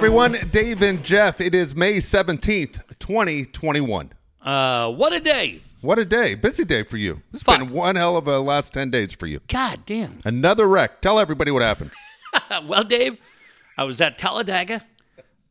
everyone. 0.00 0.34
Dave 0.50 0.80
and 0.80 1.04
Jeff. 1.04 1.42
It 1.42 1.54
is 1.54 1.76
May 1.76 1.98
17th, 1.98 2.80
2021. 2.98 4.12
Uh, 4.40 4.90
what 4.94 5.12
a 5.12 5.20
day. 5.20 5.60
What 5.82 5.98
a 5.98 6.06
day. 6.06 6.34
Busy 6.34 6.64
day 6.64 6.84
for 6.84 6.96
you. 6.96 7.20
It's 7.34 7.42
Fuck. 7.42 7.58
been 7.58 7.70
one 7.70 7.96
hell 7.96 8.16
of 8.16 8.26
a 8.26 8.38
last 8.38 8.72
10 8.72 8.90
days 8.90 9.12
for 9.12 9.26
you. 9.26 9.40
God 9.48 9.84
damn. 9.84 10.20
Another 10.24 10.66
wreck. 10.66 11.02
Tell 11.02 11.18
everybody 11.18 11.50
what 11.50 11.60
happened. 11.60 11.90
well, 12.66 12.82
Dave, 12.82 13.18
I 13.76 13.84
was 13.84 14.00
at 14.00 14.16
Talladega 14.16 14.82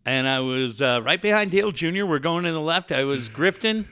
and 0.04 0.28
I 0.28 0.40
was 0.40 0.82
uh, 0.82 1.00
right 1.04 1.22
behind 1.22 1.52
Dale 1.52 1.72
Jr. 1.72 2.06
We're 2.06 2.18
going 2.18 2.46
in 2.46 2.54
the 2.56 2.60
left. 2.60 2.92
I 2.92 3.04
was 3.04 3.30
grifting. 3.30 3.86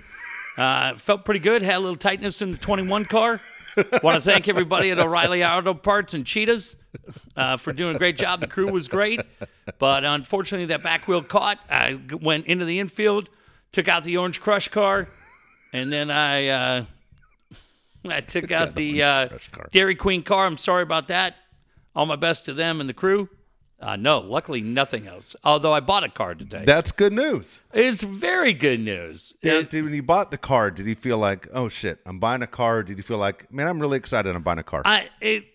Uh, 0.57 0.96
felt 0.96 1.24
pretty 1.24 1.39
good. 1.39 1.61
Had 1.61 1.75
a 1.75 1.79
little 1.82 1.96
tightness 1.96 2.41
in 2.41 2.51
the 2.51 2.57
21 2.57 3.05
car. 3.05 3.39
Want 4.01 4.15
to 4.15 4.21
thank 4.21 4.47
everybody 4.47 4.89
at 4.89 4.97
O'Reilly 4.97 5.43
Auto 5.45 5.73
Parts 5.75 6.15
and 6.15 6.25
Cheetahs 6.25 6.75
uh, 7.35 7.57
for 7.57 7.73
doing 7.73 7.95
a 7.95 7.99
great 7.99 8.18
job. 8.18 8.41
The 8.41 8.47
crew 8.47 8.71
was 8.71 8.87
great, 8.87 9.21
but 9.77 10.04
unfortunately, 10.04 10.65
that 10.68 10.81
back 10.81 11.07
wheel 11.07 11.21
caught. 11.21 11.59
I 11.69 11.99
went 12.21 12.47
into 12.47 12.65
the 12.65 12.79
infield, 12.79 13.29
took 13.71 13.87
out 13.87 14.04
the 14.04 14.18
Orange 14.18 14.41
Crush 14.41 14.69
car, 14.69 15.07
and 15.73 15.93
then 15.93 16.09
I 16.09 16.47
uh, 16.47 16.85
I 18.09 18.21
took 18.21 18.51
out 18.51 18.73
the 18.73 19.04
uh, 19.04 19.29
Dairy 19.71 19.96
Queen 19.96 20.23
car. 20.23 20.47
I'm 20.47 20.57
sorry 20.57 20.83
about 20.83 21.09
that. 21.09 21.35
All 21.96 22.07
my 22.07 22.15
best 22.15 22.46
to 22.46 22.54
them 22.54 22.79
and 22.79 22.89
the 22.89 22.93
crew. 22.96 23.29
Uh, 23.79 23.95
no, 23.95 24.19
luckily 24.19 24.61
nothing 24.61 25.07
else. 25.07 25.36
Although 25.43 25.71
I 25.71 25.79
bought 25.81 26.04
a 26.04 26.09
car 26.09 26.33
today. 26.33 26.63
That's 26.65 26.91
good 26.91 27.13
news. 27.13 27.59
it's 27.73 28.01
very 28.01 28.54
good 28.54 28.79
news. 28.79 29.33
Did, 29.43 29.54
It- 29.54 29.69
did- 29.69 29.83
when 29.83 29.93
he 29.93 29.99
bought 29.99 30.31
the 30.31 30.37
car, 30.37 30.71
did 30.71 30.87
he 30.87 30.95
feel 30.95 31.18
like, 31.19 31.47
oh 31.54 31.69
shit, 31.69 31.99
I'm 32.05 32.19
buying 32.19 32.41
a 32.41 32.47
car? 32.47 32.81
Did 32.81 32.97
he 32.97 33.03
feel 33.03 33.19
like, 33.19 33.52
man, 33.53 33.67
I'm 33.67 33.79
really 33.79 33.97
excited 33.97 34.35
I'm 34.35 34.41
buying 34.41 34.57
a 34.59 34.63
car? 34.63 34.81
I 34.85 35.07
it, 35.21 35.45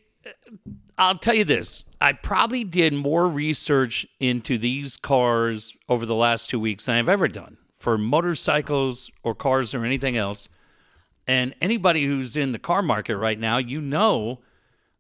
I'll 0.99 1.19
tell 1.19 1.35
you 1.35 1.45
this. 1.45 1.83
I 2.01 2.13
probably 2.13 2.63
did 2.63 2.93
more 2.93 3.27
research 3.27 4.07
into 4.21 4.57
these 4.57 4.97
cars 4.97 5.77
over 5.89 6.07
the 6.07 6.15
last 6.15 6.49
two 6.49 6.61
weeks 6.61 6.85
than 6.87 6.97
I've 6.97 7.09
ever 7.09 7.27
done 7.27 7.57
for 7.77 7.99
motorcycles 7.99 9.11
or 9.25 9.35
cars 9.35 9.75
or 9.75 9.85
anything 9.85 10.17
else. 10.17 10.49
And 11.27 11.55
anybody 11.61 12.05
who's 12.05 12.37
in 12.37 12.53
the 12.53 12.59
car 12.61 12.83
market 12.83 13.17
right 13.17 13.39
now, 13.39 13.59
you 13.59 13.81
know 13.81 14.41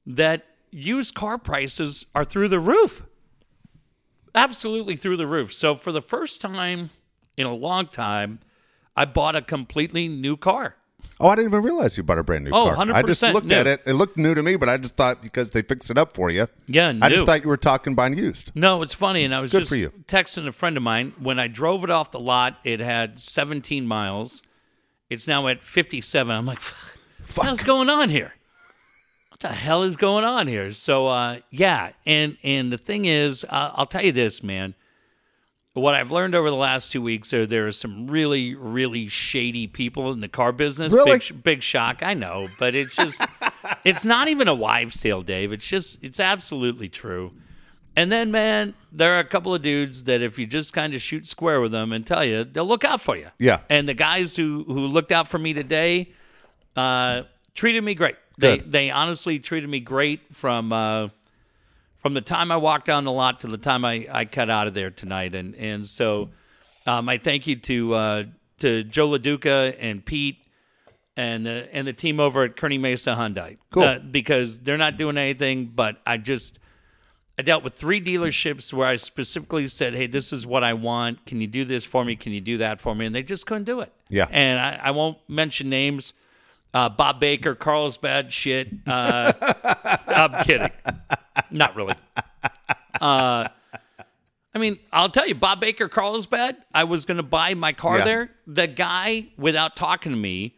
that 0.06 0.44
used 0.72 1.14
car 1.14 1.38
prices 1.38 2.04
are 2.16 2.25
through 2.25 2.48
the 2.48 2.58
roof. 2.60 3.04
Absolutely 4.34 4.97
through 4.97 5.16
the 5.19 5.27
roof. 5.27 5.52
So 5.52 5.75
for 5.75 5.92
the 5.92 6.02
first 6.02 6.41
time 6.41 6.91
in 7.36 7.47
a 7.47 7.55
long 7.55 7.86
time, 7.86 8.41
I 8.97 9.05
bought 9.05 9.36
a 9.36 9.42
completely 9.42 10.08
new 10.08 10.36
car. 10.36 10.77
oh, 11.20 11.28
I 11.28 11.34
didn't 11.36 11.50
even 11.50 11.62
realize 11.62 11.97
you 11.97 12.02
bought 12.02 12.19
a 12.19 12.22
brand 12.22 12.44
new 12.44 12.50
Oh, 12.53 12.72
car. 12.75 12.91
I 12.92 13.03
just 13.03 13.22
looked 13.22 13.47
new. 13.47 13.55
at 13.55 13.66
it. 13.66 13.83
It 13.86 13.94
looked 13.94 14.16
new 14.16 14.34
to 14.34 14.42
me, 14.42 14.56
but 14.56 14.69
I 14.69 14.77
just 14.77 14.97
thought 14.97 15.22
because 15.22 15.50
they 15.50 15.62
fixed 15.62 15.91
it 15.91 15.98
up 15.98 16.14
for 16.14 16.30
you. 16.30 16.47
Yeah, 16.66 16.92
new. 16.92 17.00
I 17.03 17.08
just 17.10 17.25
thought 17.27 17.42
you 17.42 17.48
were 17.48 17.56
talking 17.56 17.94
buying 17.94 18.16
used. 18.16 18.53
No, 18.55 18.83
it's 18.83 18.94
funny, 18.94 19.25
and 19.25 19.34
I 19.34 19.41
was 19.41 19.50
Good 19.53 19.60
just 19.60 19.70
for 19.70 19.77
you. 19.77 19.91
texting 20.06 20.47
a 20.47 20.53
friend 20.53 20.77
of 20.77 20.83
mine. 20.83 21.12
When 21.19 21.38
I 21.38 21.48
drove 21.48 21.84
it 21.84 21.91
off 21.91 22.10
the 22.10 22.20
lot, 22.20 22.58
it 22.64 22.80
had 22.80 23.19
17 23.20 23.86
miles. 23.86 24.42
It's 25.10 25.27
now 25.28 25.47
at 25.48 25.62
57. 25.62 26.34
I'm 26.34 26.47
like, 26.47 26.60
what 26.62 27.34
the 27.34 27.42
hell's 27.42 27.62
going 27.62 27.91
on 27.91 28.08
here? 28.08 28.33
What 29.42 29.50
the 29.50 29.56
hell 29.56 29.82
is 29.82 29.96
going 29.96 30.24
on 30.24 30.46
here? 30.46 30.72
So, 30.72 31.08
uh, 31.08 31.38
yeah, 31.50 31.90
and 32.06 32.36
and 32.44 32.72
the 32.72 32.78
thing 32.78 33.06
is, 33.06 33.42
uh, 33.42 33.72
I'll 33.74 33.86
tell 33.86 34.04
you 34.04 34.12
this, 34.12 34.40
man. 34.40 34.74
What 35.74 35.94
I've 35.94 36.12
learned 36.12 36.36
over 36.36 36.48
the 36.48 36.54
last 36.54 36.92
two 36.92 37.02
weeks 37.02 37.32
are 37.32 37.44
there 37.44 37.66
are 37.66 37.72
some 37.72 38.06
really, 38.06 38.54
really 38.54 39.08
shady 39.08 39.66
people 39.66 40.12
in 40.12 40.20
the 40.20 40.28
car 40.28 40.52
business. 40.52 40.92
Really? 40.92 41.18
Big, 41.18 41.42
big 41.42 41.62
shock, 41.62 42.04
I 42.04 42.14
know, 42.14 42.48
but 42.58 42.76
it's 42.76 42.94
just, 42.94 43.20
it's 43.84 44.04
not 44.04 44.28
even 44.28 44.46
a 44.46 44.54
wives' 44.54 45.00
tale, 45.00 45.22
Dave. 45.22 45.50
It's 45.50 45.66
just, 45.66 46.04
it's 46.04 46.20
absolutely 46.20 46.88
true. 46.91 47.32
And 47.97 48.12
then, 48.12 48.31
man, 48.31 48.75
there 48.92 49.16
are 49.16 49.19
a 49.19 49.25
couple 49.25 49.54
of 49.54 49.62
dudes 49.62 50.04
that 50.04 50.20
if 50.20 50.38
you 50.38 50.47
just 50.47 50.72
kind 50.72 50.94
of 50.94 51.00
shoot 51.00 51.26
square 51.26 51.60
with 51.60 51.72
them 51.72 51.92
and 51.92 52.06
tell 52.06 52.25
you, 52.25 52.44
they'll 52.44 52.66
look 52.66 52.84
out 52.84 53.00
for 53.00 53.16
you. 53.16 53.28
Yeah. 53.38 53.60
And 53.70 53.88
the 53.88 53.94
guys 53.94 54.36
who 54.36 54.64
who 54.66 54.86
looked 54.86 55.10
out 55.10 55.26
for 55.26 55.38
me 55.38 55.52
today 55.52 56.12
uh, 56.76 57.22
treated 57.54 57.82
me 57.82 57.94
great. 57.94 58.16
They 58.38 58.59
Good. 58.59 58.72
they 58.72 58.91
honestly 58.91 59.38
treated 59.38 59.69
me 59.69 59.81
great 59.81 60.20
from 60.32 60.72
uh, 60.72 61.09
from 62.00 62.15
the 62.15 62.20
time 62.20 62.50
I 62.50 62.56
walked 62.56 62.87
down 62.87 63.04
the 63.04 63.12
lot 63.12 63.41
to 63.41 63.47
the 63.47 63.59
time 63.59 63.84
I, 63.84 64.06
I 64.10 64.25
cut 64.25 64.50
out 64.50 64.66
of 64.66 64.75
there 64.75 64.91
tonight. 64.91 65.34
And 65.34 65.54
and 65.54 65.87
so 65.87 66.31
um, 66.87 67.09
I 67.09 67.19
thank 67.19 67.47
you 67.47 67.56
to 67.56 67.94
uh, 67.94 68.25
to 68.59 68.84
Joe 68.84 69.10
LaDuca 69.10 69.76
and 69.78 70.04
Pete 70.04 70.38
and 71.16 71.44
the 71.47 71.69
and 71.72 71.87
the 71.87 71.93
team 71.93 72.20
over 72.20 72.44
at 72.44 72.56
Kearney 72.56 72.78
Mesa 72.78 73.15
Hyundai. 73.15 73.56
Cool. 73.70 73.82
Uh, 73.84 73.98
because 73.98 74.60
they're 74.60 74.78
not 74.78 74.97
doing 74.97 75.19
anything, 75.19 75.66
but 75.66 76.00
I 76.06 76.16
just 76.16 76.59
I 77.38 77.43
dealt 77.43 77.64
with 77.64 77.75
three 77.75 78.00
dealerships 78.00 78.72
where 78.72 78.87
I 78.87 78.97
specifically 78.97 79.69
said, 79.69 79.94
"Hey, 79.94 80.06
this 80.06 80.32
is 80.32 80.47
what 80.47 80.64
I 80.64 80.75
want. 80.75 81.25
Can 81.26 81.41
you 81.41 81.47
do 81.47 81.64
this 81.64 81.84
for 81.84 82.04
me? 82.04 82.16
Can 82.16 82.32
you 82.32 82.41
do 82.41 82.59
that 82.59 82.81
for 82.81 82.94
me?" 82.94 83.06
And 83.06 83.14
they 83.14 83.22
just 83.22 83.47
couldn't 83.47 83.64
do 83.64 83.81
it. 83.81 83.93
Yeah. 84.09 84.26
And 84.31 84.59
I, 84.59 84.88
I 84.88 84.91
won't 84.91 85.19
mention 85.28 85.69
names. 85.69 86.12
Uh, 86.75 86.88
Bob 86.88 87.21
Baker, 87.21 87.55
Carlsbad, 87.55 88.33
shit. 88.33 88.69
Uh, 88.87 89.33
I'm 90.06 90.44
kidding. 90.44 90.71
Not 91.50 91.77
really. 91.77 91.94
Uh, 93.00 93.49
I 94.55 94.59
mean, 94.59 94.78
I'll 94.93 95.09
tell 95.11 95.27
you, 95.27 95.34
Bob 95.34 95.61
Baker, 95.61 95.88
Carlsbad. 95.88 96.56
I 96.75 96.84
was 96.84 97.05
going 97.05 97.16
to 97.19 97.22
buy 97.22 97.55
my 97.55 97.72
car 97.72 97.99
Yeah. 97.99 98.05
there. 98.05 98.31
The 98.47 98.66
guy, 98.66 99.27
without 99.37 99.77
talking 99.77 100.12
to 100.12 100.19
me, 100.19 100.56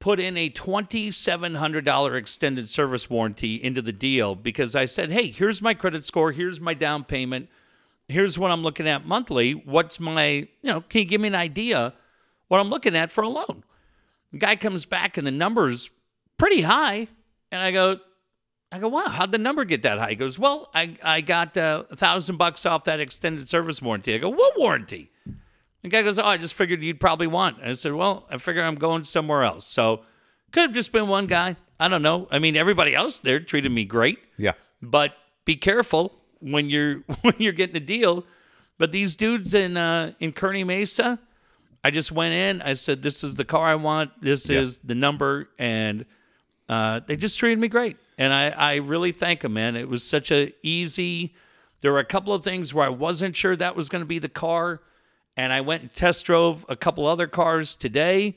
put 0.00 0.18
in 0.20 0.36
a 0.36 0.50
$2,700 0.50 2.16
extended 2.16 2.68
service 2.68 3.10
warranty 3.10 3.62
into 3.62 3.82
the 3.82 3.92
deal 3.92 4.34
because 4.34 4.74
I 4.76 4.84
said, 4.86 5.10
hey, 5.10 5.30
here's 5.30 5.60
my 5.62 5.74
credit 5.74 6.04
score, 6.04 6.30
here's 6.32 6.60
my 6.60 6.74
down 6.74 7.04
payment, 7.04 7.48
here's 8.08 8.38
what 8.38 8.50
I'm 8.50 8.62
looking 8.62 8.86
at 8.88 9.06
monthly. 9.06 9.52
What's 9.52 9.98
my, 10.00 10.28
you 10.30 10.48
know, 10.64 10.80
can 10.82 11.00
you 11.00 11.04
give 11.04 11.20
me 11.20 11.28
an 11.28 11.34
idea 11.34 11.94
what 12.48 12.58
I'm 12.60 12.70
looking 12.70 12.96
at 12.96 13.10
for 13.10 13.22
a 13.22 13.28
loan? 13.28 13.64
The 14.32 14.38
guy 14.38 14.56
comes 14.56 14.84
back 14.84 15.16
and 15.16 15.26
the 15.26 15.30
number's 15.30 15.90
pretty 16.38 16.60
high. 16.60 17.08
And 17.50 17.60
I 17.62 17.70
go, 17.70 17.98
I 18.70 18.78
go, 18.78 18.88
wow, 18.88 19.06
how'd 19.08 19.32
the 19.32 19.38
number 19.38 19.64
get 19.64 19.82
that 19.82 19.98
high? 19.98 20.10
He 20.10 20.16
goes, 20.16 20.38
well, 20.38 20.68
I, 20.74 20.94
I 21.02 21.20
got 21.22 21.56
uh, 21.56 21.84
a 21.90 21.96
thousand 21.96 22.36
bucks 22.36 22.66
off 22.66 22.84
that 22.84 23.00
extended 23.00 23.48
service 23.48 23.80
warranty. 23.80 24.14
I 24.14 24.18
go, 24.18 24.28
what 24.28 24.58
warranty? 24.58 25.10
The 25.82 25.88
guy 25.88 26.02
goes, 26.02 26.18
oh, 26.18 26.24
I 26.24 26.36
just 26.36 26.54
figured 26.54 26.82
you'd 26.82 27.00
probably 27.00 27.28
want. 27.28 27.58
I 27.62 27.72
said, 27.72 27.94
well, 27.94 28.26
I 28.30 28.36
figure 28.36 28.62
I'm 28.62 28.74
going 28.74 29.04
somewhere 29.04 29.44
else. 29.44 29.66
So 29.66 30.02
could 30.52 30.62
have 30.62 30.72
just 30.74 30.92
been 30.92 31.08
one 31.08 31.26
guy. 31.26 31.56
I 31.80 31.88
don't 31.88 32.02
know. 32.02 32.26
I 32.30 32.38
mean, 32.40 32.56
everybody 32.56 32.94
else 32.94 33.20
there 33.20 33.38
treated 33.40 33.70
me 33.72 33.84
great, 33.84 34.18
Yeah. 34.36 34.52
but 34.82 35.14
be 35.44 35.54
careful 35.56 36.12
when 36.40 36.68
you're 36.68 36.96
when 37.22 37.34
you're 37.38 37.52
getting 37.52 37.76
a 37.76 37.80
deal. 37.80 38.24
But 38.76 38.92
these 38.92 39.14
dudes 39.16 39.54
in 39.54 39.76
uh, 39.76 40.12
in 40.20 40.32
Kearney 40.32 40.64
Mesa, 40.64 41.18
I 41.84 41.90
just 41.90 42.10
went 42.12 42.34
in. 42.34 42.62
I 42.62 42.74
said, 42.74 43.02
"This 43.02 43.22
is 43.24 43.34
the 43.36 43.44
car 43.44 43.66
I 43.66 43.74
want. 43.76 44.20
This 44.20 44.48
Yeah. 44.48 44.60
is 44.60 44.78
the 44.78 44.94
number," 44.94 45.48
and 45.58 46.04
uh, 46.68 47.00
they 47.06 47.16
just 47.16 47.38
treated 47.38 47.58
me 47.58 47.68
great. 47.68 47.96
And 48.18 48.32
I, 48.32 48.48
I 48.50 48.74
really 48.76 49.12
thank 49.12 49.40
them, 49.40 49.54
man. 49.54 49.76
It 49.76 49.88
was 49.88 50.02
such 50.04 50.30
a 50.32 50.52
easy. 50.62 51.34
There 51.80 51.92
were 51.92 52.00
a 52.00 52.04
couple 52.04 52.34
of 52.34 52.42
things 52.42 52.74
where 52.74 52.84
I 52.84 52.88
wasn't 52.90 53.36
sure 53.36 53.54
that 53.56 53.76
was 53.76 53.88
going 53.88 54.02
to 54.02 54.06
be 54.06 54.18
the 54.18 54.28
car, 54.28 54.80
and 55.36 55.52
I 55.52 55.60
went 55.60 55.82
and 55.82 55.94
test 55.94 56.24
drove 56.24 56.66
a 56.68 56.74
couple 56.76 57.06
other 57.06 57.28
cars 57.28 57.76
today, 57.76 58.36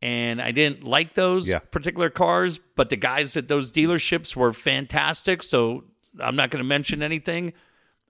and 0.00 0.40
I 0.40 0.50
didn't 0.52 0.82
like 0.84 1.12
those 1.14 1.50
Yeah. 1.50 1.58
particular 1.58 2.08
cars. 2.08 2.58
But 2.74 2.88
the 2.88 2.96
guys 2.96 3.36
at 3.36 3.48
those 3.48 3.70
dealerships 3.70 4.34
were 4.34 4.54
fantastic. 4.54 5.42
So 5.42 5.84
I'm 6.18 6.34
not 6.36 6.50
going 6.50 6.62
to 6.64 6.68
mention 6.68 7.02
anything. 7.02 7.52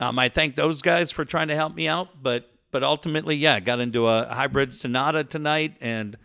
Um, 0.01 0.19
I 0.21 0.29
thank 0.29 0.55
those 0.55 0.81
guys 0.83 1.11
for 1.11 1.25
trying 1.25 1.49
to 1.49 1.57
help 1.57 1.75
me 1.75 1.89
out, 1.89 2.23
but 2.23 2.49
but 2.71 2.83
ultimately, 2.83 3.37
yeah, 3.37 3.55
I 3.55 3.61
got 3.61 3.81
into 3.81 4.07
a 4.07 4.27
hybrid 4.27 4.75
Sonata 4.75 5.25
tonight, 5.25 5.77
and 5.81 6.17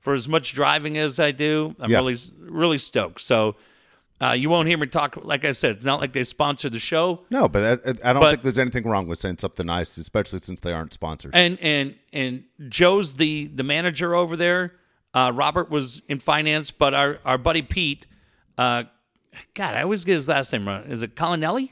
for 0.00 0.14
as 0.14 0.28
much 0.28 0.52
driving 0.54 0.96
as 0.98 1.18
I 1.20 1.32
do, 1.32 1.74
I'm 1.80 1.90
Yeah. 1.90 1.98
really 1.98 2.16
really 2.40 2.78
stoked. 2.78 3.20
So 3.20 3.56
uh, 4.20 4.32
you 4.32 4.50
won't 4.50 4.66
hear 4.68 4.76
me 4.78 4.86
talk. 4.88 5.16
Like 5.22 5.44
I 5.44 5.52
said, 5.52 5.76
it's 5.76 5.84
not 5.84 6.00
like 6.00 6.12
they 6.12 6.24
sponsor 6.24 6.68
the 6.68 6.80
show, 6.80 7.20
No, 7.30 7.48
but 7.48 7.62
I, 7.86 8.10
I 8.10 8.12
don't 8.12 8.22
But- 8.22 8.30
think 8.30 8.42
there's 8.42 8.58
anything 8.58 8.84
wrong 8.84 9.06
with 9.06 9.20
saying 9.20 9.38
something 9.38 9.66
nice, 9.66 9.96
especially 9.96 10.40
since 10.40 10.60
they 10.60 10.72
aren't 10.72 10.92
sponsors. 10.92 11.32
and 11.34 11.58
and 11.60 11.94
and 12.12 12.44
Joe's 12.68 13.14
the 13.16 13.46
the 13.54 13.62
manager 13.62 14.14
over 14.14 14.36
there. 14.36 14.74
Uh, 15.14 15.32
Robert 15.34 15.70
was 15.70 16.02
in 16.08 16.18
finance, 16.18 16.70
but 16.70 16.94
our 16.94 17.18
our 17.24 17.38
buddy 17.38 17.62
Pete, 17.62 18.06
uh, 18.58 18.84
God, 19.54 19.74
I 19.74 19.82
always 19.82 20.04
get 20.04 20.14
his 20.14 20.26
last 20.28 20.52
name 20.52 20.66
wrong. 20.66 20.82
Is 20.84 21.02
it 21.02 21.14
Colinelli? 21.14 21.70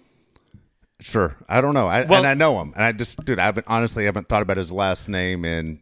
Sure, 1.00 1.37
I 1.48 1.60
don't 1.60 1.75
know, 1.75 1.87
I, 1.88 2.04
Well- 2.04 2.20
and 2.20 2.26
I 2.26 2.34
know 2.34 2.60
him, 2.60 2.72
and 2.75 2.82
I 2.82 2.93
just, 2.93 3.22
dude, 3.25 3.38
I 3.38 3.44
haven't 3.44 3.66
honestly 3.69 4.04
haven't 4.06 4.28
thought 4.28 4.43
about 4.43 4.56
his 4.56 4.72
last 4.72 5.08
name 5.08 5.44
in 5.44 5.78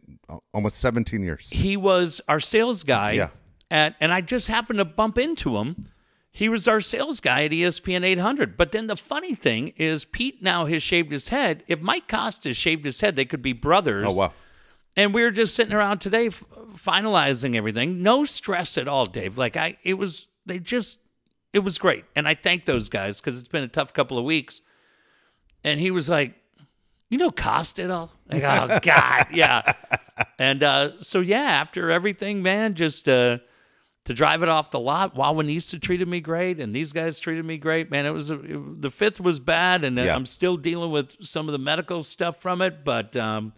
almost 0.53 0.77
17 0.79 1.23
years. 1.23 1.49
he 1.49 1.77
was 1.77 2.19
our 2.27 2.39
sales 2.39 2.83
guy 2.83 3.11
Yeah. 3.13 3.29
at 3.71 3.95
and 4.01 4.11
I 4.11 4.21
just 4.21 4.47
happened 4.47 4.77
to 4.79 4.85
bump 4.85 5.17
into 5.17 5.55
him. 5.57 5.87
He 6.31 6.49
was 6.49 6.67
our 6.67 6.81
sales 6.81 7.21
guy 7.21 7.45
at 7.45 7.51
ESPN 7.51 8.03
800. 8.03 8.57
But 8.57 8.73
then 8.73 8.87
the 8.87 8.97
funny 8.97 9.35
thing 9.35 9.69
is, 9.77 10.03
Pete 10.03 10.43
now 10.43 10.65
has 10.65 10.83
shaved 10.83 11.09
his 11.13 11.29
head. 11.29 11.63
If 11.69 11.79
Mike 11.79 12.09
Costa 12.09 12.53
shaved 12.53 12.83
his 12.83 12.99
head, 12.99 13.15
they 13.15 13.23
could 13.23 13.41
be 13.41 13.53
brothers. 13.53 14.07
Oh 14.09 14.17
wow, 14.19 14.33
And 14.97 15.13
we 15.13 15.21
were 15.23 15.31
just 15.31 15.55
sitting 15.55 15.73
around 15.73 15.99
today, 15.99 16.27
f- 16.27 16.43
finalizing 16.75 17.55
everything. 17.55 18.03
No 18.03 18.25
stress 18.25 18.77
at 18.77 18.89
all, 18.89 19.05
Dave. 19.05 19.37
Like 19.37 19.55
I, 19.55 19.77
it 19.83 19.93
was. 19.93 20.27
They 20.45 20.59
just, 20.59 20.99
it 21.53 21.59
was 21.59 21.77
great. 21.77 22.03
And 22.17 22.27
I 22.27 22.35
thank 22.35 22.65
those 22.65 22.89
guys 22.89 23.21
because 23.21 23.39
it's 23.39 23.47
been 23.47 23.63
a 23.63 23.67
tough 23.69 23.93
couple 23.93 24.17
of 24.17 24.25
weeks. 24.25 24.61
And 25.65 25.79
he 25.79 25.91
was 25.91 26.07
like, 26.07 26.35
you 27.09 27.17
know, 27.17 27.31
cost 27.31 27.79
it 27.79 27.91
all. 27.91 28.11
Like, 28.29 28.43
oh 28.43 28.79
God, 28.81 29.27
yeah. 29.33 29.73
And 30.39 30.63
uh, 30.63 30.91
so 30.99 31.19
yeah, 31.19 31.41
after 31.41 31.91
everything, 31.91 32.41
man, 32.41 32.75
just 32.75 33.09
uh, 33.09 33.39
to 34.05 34.13
drive 34.13 34.43
it 34.43 34.49
off 34.49 34.71
the 34.71 34.79
lot. 34.79 35.13
Wawanisa 35.15 35.81
treated 35.81 36.07
me 36.07 36.21
great, 36.21 36.59
and 36.61 36.73
these 36.73 36.93
guys 36.93 37.19
treated 37.19 37.43
me 37.43 37.57
great. 37.57 37.91
Man, 37.91 38.05
it 38.05 38.11
was 38.11 38.31
it, 38.31 38.81
the 38.81 38.89
fifth 38.89 39.19
was 39.19 39.39
bad, 39.39 39.83
and 39.83 39.99
uh, 39.99 40.03
Yeah. 40.03 40.15
I'm 40.15 40.25
still 40.25 40.55
dealing 40.55 40.91
with 40.91 41.15
some 41.25 41.49
of 41.49 41.51
the 41.51 41.59
medical 41.59 42.01
stuff 42.03 42.41
from 42.41 42.61
it, 42.61 42.85
but. 42.85 43.15
Um, 43.15 43.53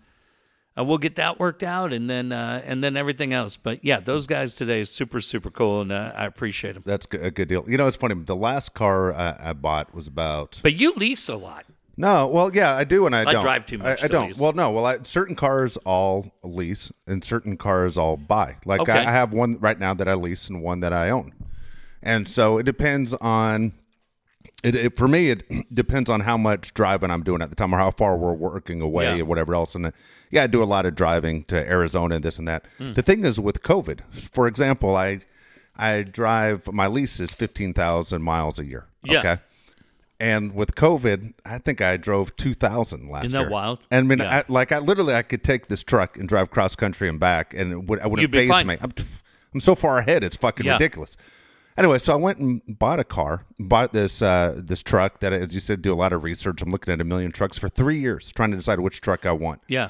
uh, 0.77 0.83
we'll 0.83 0.99
get 0.99 1.15
that 1.15 1.39
worked 1.39 1.63
out, 1.63 1.91
and 1.91 2.07
then 2.07 2.31
uh, 2.31 2.61
and 2.63 2.83
then 2.83 2.95
everything 2.95 3.33
else. 3.33 3.57
But 3.57 3.83
yeah, 3.83 3.99
those 3.99 4.27
guys 4.27 4.55
today 4.55 4.81
is 4.81 4.91
super 4.91 5.21
super 5.21 5.49
cool, 5.49 5.81
and 5.81 5.91
uh, 5.91 6.11
I 6.15 6.25
appreciate 6.27 6.73
them. 6.73 6.83
That's 6.85 7.07
a 7.13 7.31
good 7.31 7.47
deal. 7.47 7.65
You 7.67 7.77
know, 7.77 7.87
it's 7.87 7.97
funny. 7.97 8.13
The 8.13 8.35
last 8.35 8.75
car 8.75 9.11
I, 9.11 9.35
I 9.39 9.53
bought 9.53 9.95
was 9.95 10.07
about 10.07 10.59
But 10.61 10.79
you 10.79 10.93
lease 10.93 11.29
a 11.29 11.35
lot. 11.35 11.65
No, 11.99 12.27
well, 12.27 12.53
yeah, 12.55 12.75
I 12.75 12.83
do, 12.83 13.07
and 13.07 13.15
I, 13.15 13.21
I 13.21 13.33
don't 13.33 13.41
drive 13.41 13.65
too 13.65 13.79
much 13.79 14.03
I, 14.03 14.05
I 14.05 14.07
don't. 14.07 14.27
lease. 14.27 14.39
Well, 14.39 14.53
no, 14.53 14.69
well, 14.71 14.85
I, 14.85 14.97
certain 15.03 15.35
cars 15.35 15.77
I'll 15.85 16.31
lease, 16.43 16.91
and 17.07 17.23
certain 17.23 17.57
cars 17.57 17.97
I'll 17.97 18.17
buy. 18.17 18.57
Like 18.65 18.81
Okay. 18.81 18.91
I, 18.91 18.99
I 18.99 19.11
have 19.11 19.33
one 19.33 19.57
right 19.59 19.79
now 19.79 19.93
that 19.95 20.07
I 20.07 20.13
lease, 20.13 20.47
and 20.47 20.61
one 20.61 20.81
that 20.81 20.93
I 20.93 21.09
own, 21.09 21.33
and 22.03 22.27
so 22.27 22.57
it 22.59 22.63
depends 22.63 23.13
on. 23.15 23.73
It, 24.63 24.75
it 24.75 24.95
for 24.97 25.07
me, 25.07 25.31
it 25.31 25.43
depends 25.73 26.09
on 26.09 26.21
how 26.21 26.37
much 26.37 26.73
driving 26.75 27.09
I'm 27.11 27.23
doing 27.23 27.41
at 27.41 27.49
the 27.49 27.55
time, 27.55 27.73
or 27.73 27.77
how 27.79 27.91
far 27.91 28.15
we're 28.17 28.33
working 28.33 28.79
away, 28.81 29.15
Yeah. 29.17 29.21
or 29.23 29.25
whatever 29.25 29.55
else. 29.55 29.73
And 29.75 29.87
uh, 29.87 29.91
yeah, 30.31 30.43
I 30.43 30.47
do 30.47 30.61
a 30.61 30.65
lot 30.65 30.85
of 30.85 30.93
driving 30.95 31.45
to 31.45 31.67
Arizona 31.67 32.15
and 32.15 32.23
this 32.23 32.37
and 32.37 32.47
that. 32.47 32.65
Hmm. 32.77 32.93
The 32.93 33.01
thing 33.01 33.25
is 33.25 33.39
with 33.39 33.63
COVID, 33.63 34.01
for 34.13 34.45
example, 34.47 34.95
I 34.95 35.21
I 35.75 36.03
drive 36.03 36.71
my 36.71 36.85
lease 36.87 37.19
is 37.19 37.33
fifteen 37.33 37.73
thousand 37.73 38.21
miles 38.21 38.59
a 38.59 38.65
year. 38.65 38.85
Yeah. 39.03 39.19
Okay. 39.19 39.37
And 40.19 40.55
with 40.55 40.73
COVID, 40.75 41.33
I 41.45 41.59
think 41.59 41.79
I 41.81 41.95
drove 41.97 42.35
two 42.37 42.53
thousand 42.55 43.09
last 43.09 43.23
year. 43.23 43.25
Isn't 43.25 43.37
that 43.37 43.41
year. 43.43 43.49
wild? 43.51 43.85
And 43.91 44.05
I 44.05 44.07
mean, 44.07 44.19
Yeah. 44.19 44.37
I, 44.37 44.43
like 44.51 44.71
I 44.71 44.79
literally, 44.79 45.13
I 45.13 45.21
could 45.21 45.43
take 45.43 45.67
this 45.67 45.83
truck 45.83 46.17
and 46.17 46.27
drive 46.27 46.49
cross 46.49 46.75
country 46.75 47.07
and 47.07 47.19
back, 47.19 47.53
and 47.53 47.71
it 47.71 47.83
would 47.85 47.99
I 47.99 48.07
wouldn't 48.07 48.33
phase 48.33 48.65
me. 48.65 48.77
I'm, 48.81 48.91
I'm 49.53 49.59
so 49.59 49.75
far 49.75 49.99
ahead; 49.99 50.23
it's 50.23 50.35
fucking 50.35 50.65
Yeah. 50.65 50.73
ridiculous. 50.73 51.17
Anyway, 51.77 51.99
so 51.99 52.11
I 52.13 52.15
went 52.15 52.39
and 52.39 52.63
bought 52.67 52.99
a 52.99 53.03
car, 53.03 53.45
bought 53.59 53.93
this 53.93 54.23
uh, 54.23 54.55
this 54.57 54.81
truck 54.81 55.19
that, 55.19 55.31
as 55.31 55.53
you 55.53 55.59
said, 55.59 55.83
do 55.83 55.93
a 55.93 55.95
lot 55.95 56.11
of 56.11 56.23
research. 56.23 56.63
I'm 56.63 56.71
looking 56.71 56.91
at 56.91 56.99
a 56.99 57.03
million 57.03 57.31
trucks 57.31 57.59
for 57.59 57.69
three 57.69 57.99
years, 57.99 58.31
trying 58.31 58.49
to 58.49 58.57
decide 58.57 58.79
which 58.79 58.99
truck 59.01 59.27
I 59.27 59.33
want. 59.33 59.61
Yeah. 59.67 59.89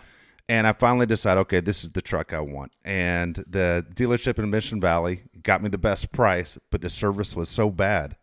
And 0.49 0.67
I 0.67 0.73
finally 0.73 1.05
decided, 1.05 1.39
okay, 1.41 1.59
this 1.61 1.83
is 1.85 1.91
the 1.91 2.01
truck 2.01 2.33
I 2.33 2.39
want. 2.41 2.71
And 2.83 3.35
the 3.35 3.85
dealership 3.95 4.39
in 4.39 4.49
Mission 4.49 4.79
Valley 4.81 5.23
got 5.43 5.61
me 5.61 5.69
the 5.69 5.77
best 5.77 6.11
price, 6.11 6.57
but 6.71 6.81
the 6.81 6.89
service 6.89 7.35
was 7.35 7.47
so 7.49 7.69
bad 7.69 8.15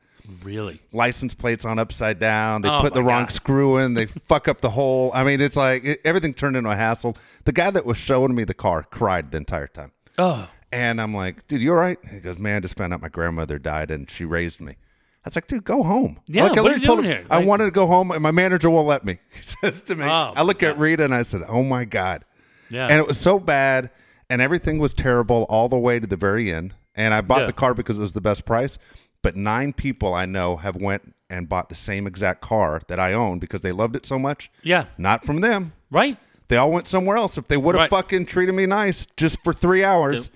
Really? 0.42 0.80
license 0.92 1.34
plates 1.34 1.64
on 1.64 1.78
upside 1.78 2.18
down. 2.18 2.62
They 2.62 2.68
Oh, 2.68 2.80
put 2.80 2.94
the 2.94 3.02
wrong 3.04 3.24
God. 3.24 3.32
screw 3.32 3.78
in. 3.78 3.94
They 3.94 4.06
fuck 4.28 4.48
up 4.48 4.60
the 4.60 4.70
hole. 4.70 5.10
I 5.14 5.22
mean, 5.24 5.40
it's 5.40 5.56
like 5.56 5.84
it, 5.84 6.00
everything 6.04 6.32
turned 6.34 6.56
into 6.56 6.70
a 6.70 6.76
hassle. 6.76 7.16
The 7.44 7.52
guy 7.52 7.70
that 7.70 7.84
was 7.84 7.96
showing 7.98 8.34
me 8.34 8.44
the 8.44 8.54
car 8.54 8.84
cried 8.84 9.30
the 9.30 9.36
entire 9.36 9.66
time. 9.66 9.92
Oh. 10.18 10.48
And 10.72 11.00
I'm 11.00 11.14
like, 11.14 11.46
dude, 11.46 11.60
you 11.60 11.70
all 11.72 11.76
right? 11.78 11.98
He 12.10 12.18
goes, 12.20 12.38
man, 12.38 12.56
I 12.56 12.60
just 12.60 12.76
found 12.76 12.92
out 12.94 13.00
my 13.02 13.08
grandmother 13.08 13.58
died 13.58 13.90
and 13.90 14.08
she 14.10 14.24
raised 14.24 14.60
me. 14.60 14.72
I 14.72 15.28
was 15.28 15.36
like, 15.36 15.46
dude, 15.46 15.64
go 15.64 15.82
home. 15.82 16.20
Yeah, 16.26 16.44
like, 16.44 16.58
I 16.58 16.60
what 16.62 16.72
are 16.72 16.76
you 16.76 16.84
doing 16.84 16.98
him, 17.00 17.04
here? 17.04 17.26
I 17.30 17.38
Like- 17.38 17.46
wanted 17.46 17.64
to 17.66 17.70
go 17.70 17.86
home, 17.86 18.10
and 18.10 18.22
my 18.22 18.30
manager 18.30 18.68
won't 18.68 18.86
let 18.88 19.04
me. 19.04 19.18
He 19.34 19.42
says 19.42 19.80
to 19.84 19.94
me, 19.94 20.04
Oh, 20.04 20.32
I 20.36 20.42
look 20.42 20.62
at 20.62 20.78
Rita 20.78 21.04
and 21.04 21.14
I 21.14 21.22
said, 21.22 21.42
oh 21.48 21.62
my 21.62 21.84
God. 21.84 22.24
Yeah. 22.70 22.86
And 22.88 22.98
it 22.98 23.06
was 23.06 23.18
so 23.18 23.38
bad, 23.38 23.90
and 24.28 24.42
everything 24.42 24.78
was 24.78 24.92
terrible 24.94 25.44
all 25.48 25.68
the 25.68 25.78
way 25.78 25.98
to 26.00 26.06
the 26.06 26.16
very 26.16 26.52
end. 26.52 26.74
And 26.94 27.14
I 27.14 27.20
bought 27.22 27.40
Yeah. 27.40 27.46
the 27.46 27.52
car 27.52 27.72
because 27.74 27.96
it 27.98 28.00
was 28.02 28.12
the 28.14 28.20
best 28.20 28.44
price. 28.44 28.78
But 29.24 29.36
nine 29.36 29.72
people 29.72 30.12
I 30.12 30.26
know 30.26 30.56
have 30.58 30.76
went 30.76 31.14
and 31.30 31.48
bought 31.48 31.70
the 31.70 31.74
same 31.74 32.06
exact 32.06 32.42
car 32.42 32.82
that 32.88 33.00
I 33.00 33.14
own 33.14 33.38
because 33.38 33.62
they 33.62 33.72
loved 33.72 33.96
it 33.96 34.04
so 34.04 34.18
much. 34.18 34.50
Yeah. 34.62 34.84
Not 34.98 35.24
from 35.24 35.38
them. 35.40 35.72
Right? 35.90 36.18
They 36.48 36.58
all 36.58 36.70
went 36.70 36.86
somewhere 36.86 37.16
else. 37.16 37.38
If 37.38 37.48
they 37.48 37.56
would 37.56 37.74
have 37.74 37.84
Right. 37.84 37.90
fucking 37.90 38.26
treated 38.26 38.54
me 38.54 38.66
nice 38.66 39.06
just 39.16 39.42
for 39.42 39.54
three 39.54 39.82
hours, 39.82 40.28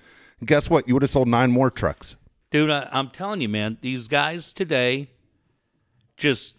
guess 0.43 0.71
what? 0.71 0.87
You 0.87 0.95
would 0.95 1.03
have 1.03 1.11
sold 1.11 1.27
nine 1.27 1.51
more 1.51 1.69
trucks. 1.69 2.15
Dude, 2.49 2.71
I, 2.71 2.89
I'm 2.91 3.09
telling 3.11 3.41
you, 3.41 3.47
man, 3.47 3.77
these 3.81 4.07
guys 4.07 4.51
today 4.51 5.09
just 6.17 6.55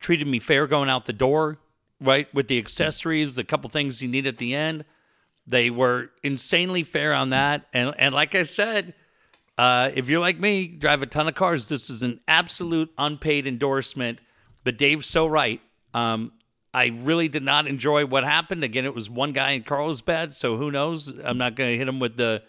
treated 0.00 0.26
me 0.26 0.40
fair 0.40 0.66
going 0.66 0.90
out 0.90 1.04
the 1.06 1.12
door, 1.12 1.58
right? 2.00 2.26
With 2.34 2.48
the 2.48 2.58
accessories, 2.58 3.36
the 3.36 3.44
couple 3.44 3.70
things 3.70 4.02
you 4.02 4.08
need 4.08 4.26
at 4.26 4.38
the 4.38 4.56
end. 4.56 4.84
They 5.46 5.70
were 5.70 6.10
insanely 6.24 6.82
fair 6.82 7.12
on 7.14 7.30
that. 7.30 7.66
And 7.72 7.94
and 7.96 8.12
like 8.12 8.34
I 8.34 8.42
said, 8.42 8.94
uh, 9.60 9.90
if 9.94 10.08
you're 10.08 10.20
like 10.20 10.40
me, 10.40 10.66
drive 10.66 11.02
a 11.02 11.06
ton 11.06 11.28
of 11.28 11.34
cars, 11.34 11.68
this 11.68 11.90
is 11.90 12.02
an 12.02 12.18
absolute 12.26 12.90
unpaid 12.96 13.46
endorsement. 13.46 14.18
But 14.64 14.78
Dave's 14.78 15.06
so 15.06 15.26
right. 15.26 15.60
Um, 15.92 16.32
I 16.72 16.86
really 17.02 17.28
did 17.28 17.42
not 17.42 17.66
enjoy 17.66 18.06
what 18.06 18.24
happened. 18.24 18.64
Again, 18.64 18.86
it 18.86 18.94
was 18.94 19.10
one 19.10 19.32
guy 19.32 19.50
in 19.50 19.62
Carlsbad, 19.62 20.32
so 20.32 20.56
who 20.56 20.70
knows? 20.70 21.12
I'm 21.22 21.36
not 21.36 21.56
going 21.56 21.72
to 21.72 21.76
hit 21.76 21.86
him 21.86 22.00
with 22.00 22.16
the 22.16 22.42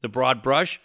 the 0.00 0.08
broad 0.08 0.42
brush. 0.42 0.80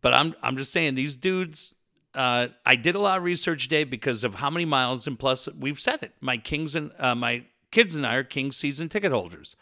But 0.00 0.14
I'm 0.14 0.34
I'm 0.42 0.56
just 0.56 0.72
saying 0.72 0.94
these 0.94 1.16
dudes. 1.16 1.74
Uh, 2.14 2.46
I 2.64 2.76
did 2.76 2.94
a 2.94 2.98
lot 2.98 3.18
of 3.18 3.24
research, 3.24 3.68
Dave, 3.68 3.90
because 3.90 4.24
of 4.24 4.34
how 4.36 4.48
many 4.48 4.64
miles, 4.64 5.06
and 5.06 5.18
plus 5.18 5.46
we've 5.60 5.78
said 5.78 6.02
it. 6.02 6.14
My 6.22 6.38
kings 6.38 6.74
and 6.74 6.90
uh, 6.98 7.14
my 7.14 7.44
kids 7.70 7.94
and 7.94 8.06
I 8.06 8.14
are 8.14 8.24
Kings 8.24 8.56
season 8.56 8.88
ticket 8.88 9.12
holders. 9.12 9.56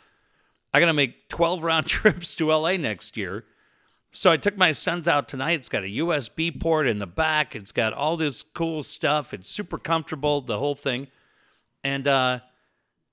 I 0.73 0.79
got 0.79 0.87
to 0.87 0.93
make 0.93 1.29
12 1.29 1.65
round 1.65 1.87
trips 1.89 2.37
to 2.37 2.53
LA 2.53 2.77
next 2.77 3.17
year. 3.17 3.47
So 4.13 4.31
I 4.31 4.37
took 4.37 4.57
my 4.57 4.73
sons 4.73 5.07
out 5.07 5.29
tonight. 5.29 5.53
It's 5.53 5.69
got 5.69 5.85
a 5.85 5.89
USB 5.99 6.59
port 6.59 6.89
in 6.89 6.99
the 6.99 7.07
back. 7.07 7.55
It's 7.55 7.71
got 7.73 7.93
all 7.93 8.17
this 8.17 8.43
cool 8.43 8.83
stuff. 8.83 9.33
It's 9.33 9.49
super 9.49 9.79
comfortable, 9.79 10.41
the 10.41 10.59
whole 10.59 10.75
thing. 10.75 11.07
And 11.85 12.09
uh, 12.09 12.41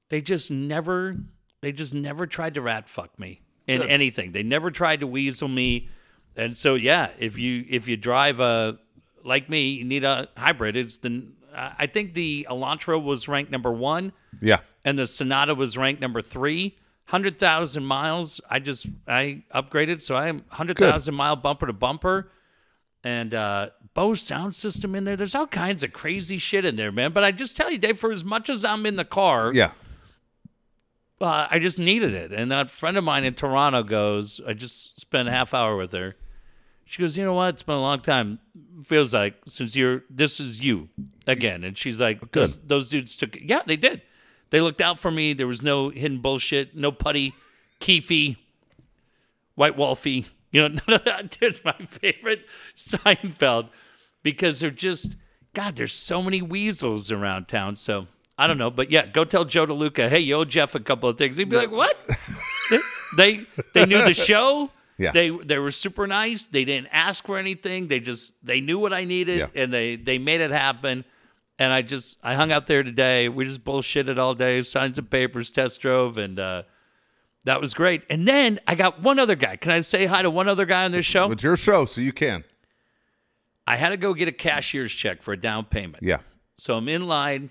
they 0.09 0.21
just 0.21 0.49
never, 0.49 1.15
they 1.61 1.71
just 1.71 1.93
never 1.93 2.25
tried 2.25 2.55
to 2.55 2.61
rat 2.61 2.89
fuck 2.89 3.17
me 3.19 3.41
in 3.67 3.83
anything. 3.83 4.31
They 4.31 4.43
never 4.43 4.71
tried 4.71 5.01
to 5.01 5.07
weasel 5.07 5.47
me. 5.47 5.89
And 6.35 6.55
so 6.57 6.75
yeah, 6.75 7.09
if 7.19 7.37
you 7.37 7.65
if 7.69 7.87
you 7.87 7.97
drive 7.97 8.39
a 8.39 8.77
like 9.23 9.49
me, 9.49 9.71
you 9.71 9.83
need 9.85 10.03
a 10.03 10.29
hybrid. 10.37 10.75
It's 10.75 10.97
the 10.99 11.27
I 11.55 11.87
think 11.87 12.13
the 12.13 12.45
Elantra 12.49 13.01
was 13.01 13.27
ranked 13.27 13.51
number 13.51 13.71
one 13.71 14.13
Yeah. 14.41 14.59
and 14.85 14.97
the 14.99 15.07
Sonata 15.07 15.55
was 15.55 15.75
ranked 15.77 16.01
number 16.01 16.21
three. 16.21 16.77
Hundred 17.07 17.39
thousand 17.39 17.85
miles. 17.85 18.41
I 18.49 18.59
just 18.59 18.85
I 19.07 19.43
upgraded, 19.55 20.01
so 20.01 20.15
I'm 20.15 20.43
hundred 20.49 20.77
thousand 20.77 21.15
mile 21.15 21.35
bumper 21.37 21.65
to 21.67 21.73
bumper, 21.73 22.29
and 23.03 23.33
uh, 23.33 23.69
Bose 23.93 24.21
sound 24.21 24.55
system 24.55 24.93
in 24.93 25.05
there. 25.05 25.15
There's 25.15 25.33
all 25.33 25.47
kinds 25.47 25.83
of 25.83 25.93
crazy 25.93 26.37
shit 26.37 26.65
in 26.65 26.75
there, 26.75 26.91
man. 26.91 27.13
But 27.13 27.23
I 27.23 27.31
just 27.31 27.55
tell 27.55 27.71
you, 27.71 27.77
Dave, 27.77 27.97
for 27.97 28.11
as 28.11 28.25
much 28.25 28.49
as 28.49 28.65
I'm 28.65 28.85
in 28.85 28.97
the 28.97 29.05
car, 29.05 29.53
Yeah. 29.53 29.71
uh, 31.21 31.47
I 31.49 31.59
just 31.59 31.79
needed 31.79 32.13
it. 32.13 32.31
And 32.33 32.51
that 32.51 32.69
friend 32.69 32.97
of 32.97 33.03
mine 33.05 33.23
in 33.23 33.33
Toronto 33.35 33.83
goes, 33.83 34.41
I 34.45 34.53
just 34.53 34.99
spent 34.99 35.27
a 35.29 35.31
half 35.31 35.53
hour 35.53 35.77
with 35.77 35.93
her. 35.93 36.15
She 36.85 37.01
goes, 37.01 37.17
you 37.17 37.23
know 37.25 37.33
what? 37.33 37.53
It's 37.55 37.63
been 37.63 37.75
a 37.75 37.81
long 37.81 38.01
time. 38.01 38.39
Feels 38.85 39.13
like 39.13 39.35
since 39.45 39.75
you're 39.75 40.03
this 40.09 40.39
is 40.39 40.63
you 40.63 40.89
again. 41.25 41.63
And 41.63 41.77
she's 41.77 41.99
like, 42.01 42.31
those, 42.33 42.59
those 42.59 42.89
dudes 42.89 43.15
took 43.15 43.35
it. 43.37 43.43
Yeah, 43.43 43.61
they 43.65 43.77
did. 43.77 44.01
They 44.49 44.61
looked 44.61 44.81
out 44.81 44.99
for 44.99 45.11
me. 45.11 45.33
There 45.33 45.47
was 45.47 45.61
no 45.61 45.89
hidden 45.89 46.19
bullshit, 46.19 46.75
no 46.75 46.91
putty, 46.91 47.33
keefy, 47.79 48.37
white 49.55 49.75
wolfy. 49.77 50.25
You 50.51 50.61
know, 50.61 50.67
none 50.87 50.95
of 50.99 51.05
that 51.05 51.37
is 51.41 51.61
my 51.65 51.73
favorite 51.73 52.45
Seinfeld 52.75 53.69
because 54.23 54.59
they're 54.59 54.71
just 54.71 55.15
God. 55.53 55.75
There's 55.75 55.93
so 55.93 56.21
many 56.23 56.41
weasels 56.41 57.11
around 57.11 57.47
town. 57.47 57.75
So 57.75 58.07
I 58.37 58.47
don't 58.47 58.57
know, 58.57 58.71
but 58.71 58.89
yeah, 58.91 59.05
go 59.05 59.25
tell 59.25 59.43
Joe 59.45 59.65
DeLuca, 59.65 60.07
hey, 60.09 60.19
you 60.19 60.35
owe 60.35 60.45
Jeff 60.45 60.75
a 60.75 60.79
couple 60.79 61.09
of 61.09 61.17
things. 61.17 61.37
He'd 61.37 61.49
be 61.49 61.57
like, 61.57 61.71
what? 61.71 61.95
they 63.17 63.41
they 63.73 63.85
knew 63.85 64.03
the 64.03 64.13
show. 64.13 64.71
Yeah. 64.97 65.11
They 65.11 65.29
they 65.29 65.59
were 65.59 65.71
super 65.71 66.07
nice. 66.07 66.45
They 66.45 66.65
didn't 66.65 66.87
ask 66.91 67.25
for 67.25 67.37
anything. 67.37 67.87
They 67.87 67.99
just 67.99 68.33
they 68.45 68.61
knew 68.61 68.79
what 68.79 68.93
I 68.93 69.03
needed 69.03 69.37
Yeah. 69.39 69.61
and 69.61 69.71
they 69.71 69.95
they 69.95 70.17
made 70.17 70.41
it 70.41 70.51
happen. 70.51 71.03
And 71.59 71.73
I 71.73 71.81
just 71.81 72.19
I 72.23 72.35
hung 72.35 72.51
out 72.51 72.67
there 72.67 72.83
today. 72.83 73.29
We 73.29 73.45
just 73.45 73.63
bullshitted 73.63 74.17
all 74.17 74.33
day, 74.33 74.61
signed 74.61 74.95
some 74.95 75.05
papers, 75.05 75.49
test 75.49 75.81
drove, 75.81 76.17
and 76.17 76.37
uh, 76.37 76.63
that 77.45 77.59
was 77.59 77.73
great. 77.73 78.03
And 78.09 78.27
then 78.27 78.59
I 78.67 78.75
got 78.75 79.01
one 79.01 79.17
other 79.17 79.35
guy. 79.35 79.55
Can 79.55 79.71
I 79.71 79.79
say 79.79 80.05
hi 80.05 80.21
to 80.21 80.29
one 80.29 80.47
other 80.47 80.65
guy 80.65 80.85
on 80.85 80.91
this 80.91 81.05
show? 81.05 81.31
It's 81.31 81.43
your 81.43 81.57
show, 81.57 81.85
so 81.85 82.01
you 82.01 82.13
can. 82.13 82.43
I 83.65 83.75
had 83.75 83.89
to 83.89 83.97
go 83.97 84.13
get 84.13 84.27
a 84.27 84.31
cashier's 84.31 84.91
check 84.93 85.23
for 85.23 85.33
a 85.33 85.37
down 85.37 85.65
payment. 85.65 86.03
Yeah. 86.03 86.19
So 86.57 86.77
I'm 86.77 86.87
in 86.87 87.07
line, 87.07 87.49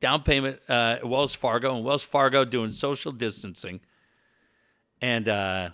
down 0.00 0.22
payment 0.22 0.60
uh, 0.68 0.98
at 0.98 1.08
Wells 1.08 1.34
Fargo, 1.34 1.74
and 1.74 1.84
Wells 1.84 2.02
Fargo 2.02 2.44
doing 2.44 2.70
social 2.70 3.12
distancing. 3.12 3.80
And 5.00 5.28
uh, 5.28 5.70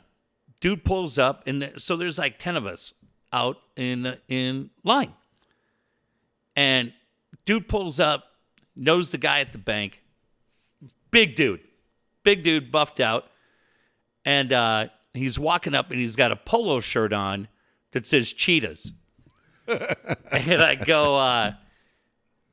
dude 0.60 0.84
pulls 0.84 1.18
up, 1.18 1.46
and 1.46 1.60
th- 1.60 1.80
so 1.80 1.96
there's 1.96 2.18
like 2.18 2.38
ten 2.38 2.56
of 2.56 2.64
us 2.64 2.94
out 3.32 3.58
in 3.76 4.16
in 4.28 4.70
line. 4.84 5.12
And 6.56 6.92
dude 7.48 7.66
pulls 7.66 7.98
up, 7.98 8.24
knows 8.76 9.10
the 9.10 9.16
guy 9.16 9.40
at 9.40 9.52
the 9.52 9.58
bank, 9.58 10.02
big 11.10 11.34
dude, 11.34 11.60
big 12.22 12.42
dude, 12.42 12.70
buffed 12.70 13.00
out, 13.00 13.24
and 14.26 14.52
uh, 14.52 14.88
he's 15.14 15.38
walking 15.38 15.74
up, 15.74 15.90
and 15.90 15.98
he's 15.98 16.14
got 16.14 16.30
a 16.30 16.36
polo 16.36 16.78
shirt 16.78 17.10
on 17.10 17.48
that 17.92 18.06
says 18.06 18.30
Cheetahs. 18.34 18.92
and 19.66 20.62
I 20.62 20.74
go, 20.74 21.16
uh, 21.16 21.52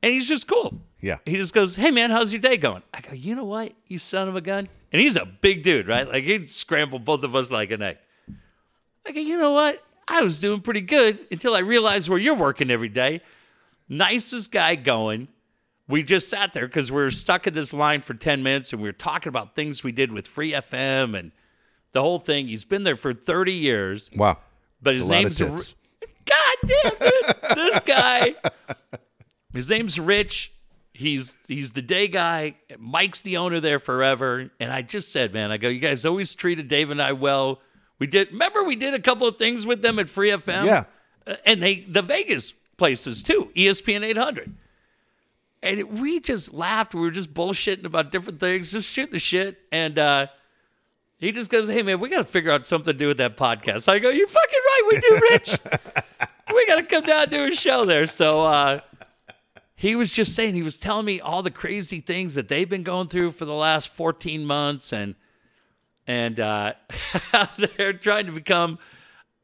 and 0.02 0.12
he's 0.14 0.26
just 0.26 0.48
cool. 0.48 0.80
Yeah. 1.02 1.18
He 1.26 1.36
just 1.36 1.52
goes, 1.52 1.76
"Hey 1.76 1.90
man, 1.90 2.10
how's 2.10 2.32
your 2.32 2.40
day 2.40 2.56
going?" 2.56 2.82
I 2.94 3.02
go, 3.02 3.12
"You 3.12 3.34
know 3.34 3.44
what, 3.44 3.74
you 3.88 3.98
son 3.98 4.28
of 4.30 4.34
a 4.34 4.40
gun." 4.40 4.66
And 4.92 5.02
he's 5.02 5.16
a 5.16 5.26
big 5.26 5.62
dude, 5.62 5.88
right? 5.88 6.08
Like 6.08 6.24
he'd 6.24 6.50
scramble 6.50 7.00
both 7.00 7.22
of 7.22 7.36
us 7.36 7.52
like 7.52 7.70
an 7.70 7.82
egg. 7.82 7.98
I 9.06 9.12
go, 9.12 9.20
"You 9.20 9.36
know 9.36 9.52
what? 9.52 9.84
I 10.08 10.22
was 10.22 10.40
doing 10.40 10.62
pretty 10.62 10.80
good 10.80 11.18
until 11.30 11.54
I 11.54 11.58
realized 11.58 12.08
where 12.08 12.18
you're 12.18 12.34
working 12.34 12.70
every 12.70 12.88
day. 12.88 13.20
Nicest 13.88 14.52
guy 14.52 14.74
going." 14.74 15.28
We 15.88 16.02
just 16.02 16.28
sat 16.28 16.52
there 16.52 16.66
because 16.66 16.90
we 16.90 16.96
were 17.00 17.12
stuck 17.12 17.46
in 17.46 17.54
this 17.54 17.72
line 17.72 18.00
for 18.00 18.12
10 18.12 18.42
minutes 18.42 18.72
and 18.72 18.82
we 18.82 18.88
were 18.88 18.92
talking 18.92 19.28
about 19.28 19.54
things 19.54 19.84
we 19.84 19.92
did 19.92 20.10
with 20.10 20.26
Free 20.26 20.50
FM 20.50 21.16
and 21.16 21.30
the 21.92 22.02
whole 22.02 22.18
thing. 22.18 22.48
He's 22.48 22.64
been 22.64 22.82
there 22.82 22.96
for 22.96 23.12
30 23.12 23.52
years, 23.52 24.10
Wow. 24.16 24.38
but 24.82 24.96
his 24.96 25.06
A 25.06 25.10
lot 25.10 25.16
of 25.18 25.22
name's 25.22 25.38
tits. 25.38 25.74
God 26.26 26.56
damn, 26.66 26.92
dude. 26.98 27.36
this 27.54 27.78
guy. 27.86 28.34
His 29.52 29.70
name's 29.70 29.98
Rich. 30.00 30.52
He's 30.92 31.38
he's 31.46 31.70
the 31.70 31.82
day 31.82 32.08
guy. 32.08 32.56
Mike's 32.80 33.20
the 33.20 33.36
owner 33.36 33.60
there 33.60 33.78
forever. 33.78 34.50
And 34.58 34.72
I 34.72 34.82
just 34.82 35.12
said, 35.12 35.32
man, 35.32 35.52
I 35.52 35.56
go, 35.56 35.68
you 35.68 35.78
guys 35.78 36.04
always 36.04 36.34
treated 36.34 36.66
Dave 36.68 36.90
and 36.90 37.00
I 37.00 37.12
well. 37.12 37.60
We 38.00 38.08
did. 38.08 38.32
Remember, 38.32 38.64
we 38.64 38.74
did 38.76 38.94
a 38.94 38.98
couple 39.00 39.28
of 39.28 39.36
things 39.36 39.64
with 39.64 39.82
them 39.82 40.00
at 40.00 40.10
Free 40.10 40.30
FM. 40.30 40.66
Yeah. 40.66 40.84
Uh, 41.26 41.36
and 41.46 41.62
they 41.62 41.80
the 41.82 42.02
Vegas 42.02 42.54
places 42.76 43.22
too, 43.22 43.50
ESPN 43.56 44.04
800. 44.04 44.54
And 45.62 45.80
it, 45.80 45.88
we 45.88 46.20
just 46.20 46.52
laughed. 46.52 46.94
We 46.94 47.00
were 47.00 47.10
just 47.10 47.32
bullshitting 47.32 47.84
about 47.84 48.12
different 48.12 48.40
things, 48.40 48.72
just 48.72 48.90
shooting 48.90 49.12
the 49.12 49.18
shit. 49.18 49.58
And 49.72 49.98
uh, 49.98 50.26
he 51.18 51.32
just 51.32 51.50
goes, 51.50 51.68
"Hey 51.68 51.82
man, 51.82 51.98
we 51.98 52.08
got 52.08 52.18
to 52.18 52.24
figure 52.24 52.50
out 52.50 52.66
something 52.66 52.92
to 52.92 52.98
do 52.98 53.08
with 53.08 53.16
that 53.18 53.36
podcast." 53.36 53.88
I 53.88 53.98
go, 53.98 54.10
"You're 54.10 54.28
fucking 54.28 54.60
right, 54.64 54.82
we 54.90 55.00
do, 55.00 55.20
Rich. 55.30 55.58
we 56.54 56.66
got 56.66 56.76
to 56.76 56.82
come 56.82 57.04
down 57.04 57.22
and 57.22 57.30
do 57.30 57.44
a 57.46 57.54
show 57.54 57.84
there." 57.84 58.06
So 58.06 58.42
uh, 58.42 58.80
he 59.74 59.94
was 59.94 60.10
just 60.10 60.34
saying, 60.34 60.54
he 60.54 60.62
was 60.62 60.78
telling 60.78 61.04
me 61.04 61.20
all 61.20 61.42
the 61.42 61.50
crazy 61.50 62.00
things 62.00 62.34
that 62.34 62.48
they've 62.48 62.68
been 62.68 62.82
going 62.82 63.08
through 63.08 63.32
for 63.32 63.44
the 63.44 63.54
last 63.54 63.88
14 63.90 64.44
months, 64.44 64.92
and 64.92 65.14
and 66.06 66.38
uh, 66.38 66.72
they're 67.76 67.92
trying 67.92 68.26
to 68.26 68.32
become 68.32 68.78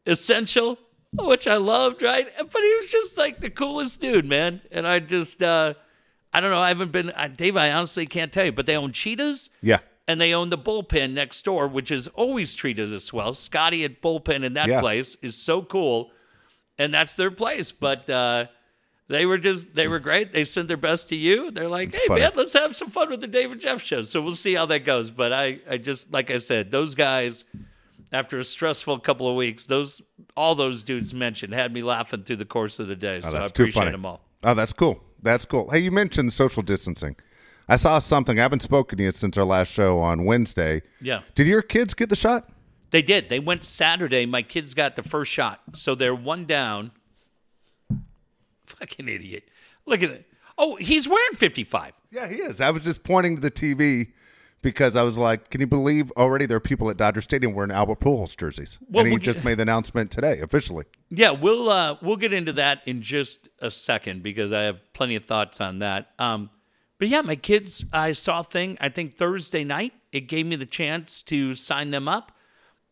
essential, 0.07 0.79
which 1.15 1.47
I 1.47 1.57
loved, 1.57 2.03
right? 2.03 2.27
But 2.39 2.63
he 2.63 2.77
was 2.77 2.91
just 2.91 3.19
like 3.19 3.41
the 3.41 3.51
coolest 3.51 4.01
dude, 4.01 4.27
man. 4.27 4.61
And 4.71 4.87
I 4.87 4.99
just, 4.99 5.43
uh, 5.43 5.75
I 6.33 6.41
don't 6.41 6.51
know, 6.51 6.61
I 6.61 6.69
haven't 6.69 6.93
been, 6.93 7.11
uh, 7.11 7.29
Dave, 7.29 7.57
I 7.57 7.71
honestly 7.73 8.07
can't 8.07 8.33
tell 8.33 8.47
you, 8.47 8.53
but 8.53 8.67
they 8.67 8.77
own 8.77 8.93
Cheetahs 8.93 9.51
Yeah. 9.61 9.79
and 10.09 10.21
they 10.21 10.33
own 10.35 10.49
the 10.51 10.59
bullpen 10.59 11.13
next 11.13 11.43
door, 11.45 11.69
which 11.69 11.91
is 11.91 12.09
always 12.09 12.55
treated 12.55 12.93
as 12.93 13.13
well. 13.13 13.35
Scotty 13.35 13.85
at 13.85 14.01
bullpen 14.01 14.43
in 14.43 14.55
that 14.55 14.69
Yeah. 14.69 14.81
place 14.81 15.17
is 15.23 15.37
so 15.37 15.63
cool, 15.63 16.11
and 16.79 16.93
that's 16.95 17.15
their 17.17 17.31
place. 17.31 17.71
But 17.73 18.09
uh, 18.09 18.47
they 19.09 19.27
were 19.27 19.37
just 19.37 19.75
they 19.75 19.89
were 19.89 19.99
great. 19.99 20.33
They 20.33 20.45
sent 20.45 20.69
their 20.69 20.79
best 20.79 21.11
to 21.11 21.17
you. 21.17 21.51
They're 21.51 21.69
like, 21.69 21.95
hey 21.95 22.07
funny. 22.09 22.23
man, 22.23 22.33
let's 22.35 22.55
have 22.55 22.75
some 22.75 22.89
fun 22.89 23.11
with 23.11 23.21
the 23.21 23.27
David 23.27 23.61
Jeff 23.61 23.83
show. 23.83 24.01
So 24.01 24.23
we'll 24.23 24.35
see 24.35 24.55
how 24.55 24.65
that 24.67 24.87
goes. 24.87 25.11
But 25.11 25.35
I 25.35 25.59
I 25.69 25.77
just 25.77 26.11
like 26.11 26.31
I 26.31 26.39
said, 26.39 26.71
those 26.71 26.95
guys. 26.95 27.45
After 28.13 28.39
a 28.39 28.45
stressful 28.45 28.99
couple 29.01 29.29
of 29.29 29.37
weeks, 29.37 29.67
those 29.67 30.03
all 30.37 30.55
those 30.55 30.83
dudes 30.83 31.15
mentioned 31.15 31.55
had 31.55 31.73
me 31.73 31.83
laughing 31.83 32.25
through 32.25 32.37
the 32.37 32.45
course 32.45 32.79
of 32.79 32.87
the 32.87 32.97
day. 32.97 33.21
Oh, 33.25 33.29
so 33.29 33.29
I 33.29 33.31
Oh, 33.31 33.43
that's 33.43 33.53
too 33.53 33.63
appreciate 33.65 33.91
them 33.93 34.05
all. 34.07 34.21
Oh, 34.45 34.55
that's 34.55 34.73
cool. 34.73 35.03
That's 35.23 35.45
cool. 35.45 35.71
Hey, 35.71 35.79
you 35.79 35.91
mentioned 35.91 36.33
social 36.33 36.63
distancing. 36.63 37.17
I 37.69 37.77
saw 37.77 37.99
something. 38.01 38.39
I 38.39 38.43
haven't 38.43 38.61
spoken 38.63 38.99
to 38.99 39.05
you 39.05 39.13
since 39.13 39.39
our 39.39 39.45
last 39.45 39.73
show 39.73 39.99
on 40.01 40.25
Wednesday. 40.25 40.83
Yeah. 41.01 41.23
Did 41.35 41.47
your 41.47 41.63
kids 41.63 41.95
get 41.95 42.11
the 42.11 42.17
shot? 42.17 42.51
They 42.91 43.03
did. 43.03 43.29
They 43.29 43.39
went 43.41 43.65
Saturday. 43.65 44.27
My 44.27 44.43
kids 44.43 44.75
got 44.75 44.97
the 44.97 45.03
first 45.03 45.33
shot. 45.33 45.61
So 45.73 45.95
they're 45.95 46.15
one 46.15 46.45
down. 46.45 46.91
Fucking 48.67 49.09
idiot. 49.09 49.45
Look 49.87 50.03
at 50.03 50.11
it. 50.11 50.27
Oh, 50.59 50.77
he's 50.77 51.09
wearing 51.09 51.35
55. 51.35 51.93
Yeah, 52.11 52.29
he 52.29 52.37
is. 52.37 52.61
I 52.61 52.71
was 52.71 52.85
just 52.85 53.05
pointing 53.05 53.37
to 53.37 53.41
the 53.43 53.51
TV 53.51 54.13
because 54.63 54.97
I 54.97 55.03
was 55.03 55.17
like, 55.19 55.51
can 55.51 55.61
you 55.61 55.67
believe 55.67 56.11
already 56.13 56.47
there 56.47 56.57
are 56.57 56.61
people 56.61 56.89
at 56.89 56.97
Dodger 56.97 57.21
Stadium 57.21 57.53
wearing 57.53 57.71
Albert 57.73 58.01
Pujols 58.01 58.37
jerseys? 58.37 58.79
Well, 58.89 59.01
and 59.01 59.09
he 59.09 59.13
we'll 59.13 59.19
get- 59.19 59.25
just 59.25 59.45
made 59.45 59.59
the 59.59 59.63
announcement 59.63 60.11
today, 60.11 60.39
officially. 60.41 60.85
Yeah, 61.11 61.33
we'll 61.33 61.69
uh, 61.69 61.97
we'll 62.01 62.17
get 62.17 62.33
into 62.33 62.53
that 62.55 62.81
in 62.87 63.03
just 63.03 63.49
a 63.59 63.71
second 63.71 64.23
because 64.23 64.53
I 64.53 64.63
have 64.63 64.79
plenty 64.95 65.17
of 65.17 65.25
thoughts 65.25 65.61
on 65.61 65.81
that. 65.81 66.13
Um, 66.19 66.49
but 66.99 67.09
yeah, 67.09 67.21
my 67.23 67.37
kids, 67.37 67.85
I 67.93 68.13
saw 68.13 68.41
a 68.41 68.45
thing. 68.45 68.79
I 68.81 68.89
think 68.89 69.17
Thursday 69.17 69.65
night. 69.65 69.93
It 70.13 70.29
gave 70.29 70.47
me 70.47 70.57
the 70.57 70.67
chance 70.67 71.23
to 71.23 71.55
sign 71.55 71.91
them 71.91 72.07
up, 72.07 72.33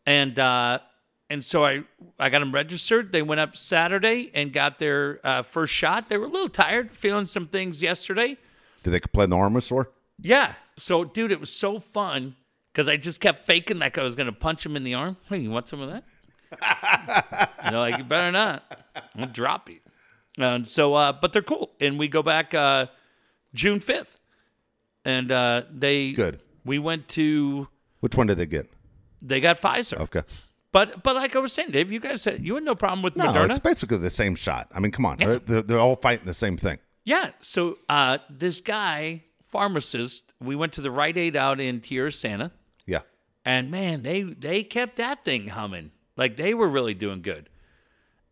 and 0.07 0.39
uh, 0.39 0.81
and 1.29 1.45
so 1.45 1.65
I 1.65 1.83
I 2.19 2.29
got 2.31 2.41
them 2.41 2.51
registered. 2.53 3.13
They 3.13 3.23
went 3.23 3.41
up 3.41 3.57
Saturday 3.57 4.31
and 4.35 4.53
got 4.53 4.79
their 4.79 5.21
uh, 5.23 5.43
first 5.43 5.73
shot. 5.73 6.09
They 6.09 6.19
were 6.19 6.25
a 6.27 6.29
little 6.31 6.49
tired, 6.49 6.93
feeling 6.93 7.27
some 7.27 7.47
things 7.47 7.83
yesterday. 7.83 8.37
Did 8.83 8.91
they 8.91 9.01
play 9.01 9.25
in 9.25 9.31
the 9.31 9.37
armor 9.37 9.61
store? 9.61 9.91
Yeah. 10.19 10.55
So, 10.81 11.05
dude, 11.05 11.33
it 11.33 11.41
was 11.41 11.53
so 11.53 11.79
fun 11.79 12.37
because 12.73 12.89
I 12.89 12.97
just 12.97 13.21
kept 13.21 13.45
faking 13.45 13.79
like 13.79 13.99
I 13.99 14.03
was 14.03 14.15
going 14.15 14.27
to 14.27 14.33
punch 14.33 14.65
him 14.65 14.77
in 14.77 14.85
the 14.85 14.95
arm. 14.95 15.17
Hey, 15.29 15.39
you 15.39 15.51
want 15.51 15.69
some 15.69 15.81
of 15.81 15.91
that? 15.91 16.05
you 17.65 17.71
know, 17.71 17.81
like, 17.81 17.99
you 17.99 18.05
better 18.05 18.33
not. 18.33 18.63
I'll 19.17 19.27
drop 19.27 19.69
you. 19.69 19.79
And 20.39 20.67
so, 20.67 20.95
uh, 20.95 21.13
but 21.13 21.33
they're 21.33 21.43
cool. 21.43 21.71
And 21.81 21.99
we 21.99 22.09
go 22.09 22.23
back 22.23 22.55
uh, 22.55 22.87
June 23.55 23.81
5th. 23.81 24.17
And 25.05 25.31
uh, 25.33 25.63
they, 25.73 26.13
Good. 26.13 26.43
We 26.65 26.79
went 26.79 27.09
to, 27.11 27.69
Which 28.01 28.17
one 28.17 28.27
did 28.27 28.39
they 28.39 28.47
get? 28.47 28.71
they 29.23 29.41
got 29.41 29.61
Pfizer. 29.61 29.99
Okay. 30.01 30.23
But, 30.73 31.03
but 31.03 31.17
like 31.17 31.35
I 31.35 31.41
was 31.41 31.53
saying, 31.53 31.71
Dave, 31.71 31.91
you 31.91 32.01
guys 32.01 32.23
said 32.23 32.45
you 32.45 32.55
had 32.55 32.65
no 32.65 32.75
problem 32.75 33.03
with 33.03 33.17
No, 33.17 33.27
Moderna. 33.27 33.51
it's 33.51 33.59
basically 33.59 33.99
the 33.99 34.11
same 34.11 34.35
shot. 34.35 34.69
I 34.75 34.79
mean, 34.81 34.93
come 34.93 35.05
on. 35.05 35.17
They're, 35.19 35.39
they're, 35.39 35.63
they're 35.63 35.79
all 35.79 35.97
fighting 35.97 36.27
the 36.27 36.35
same 36.35 36.57
thing. 36.57 36.79
Yeah. 37.05 37.31
So 37.41 37.79
uh, 37.89 38.19
this 38.31 38.61
guy, 38.61 39.25
pharmacist, 39.49 40.30
we 40.41 40.57
went 40.57 40.73
to 40.75 40.81
the 40.81 40.91
Rite 40.91 41.17
Aid 41.19 41.37
out 41.37 41.61
in 41.61 41.81
Tierrasanta. 41.81 42.51
Yeah. 42.87 43.01
And 43.45 43.71
man, 43.71 44.03
they 44.03 44.23
they 44.23 44.63
kept 44.63 44.97
that 44.97 45.25
thing 45.25 45.49
humming. 45.49 45.91
Like 46.17 46.37
they 46.37 46.55
were 46.55 46.69
really 46.69 46.95
doing 46.95 47.23
good. 47.23 47.49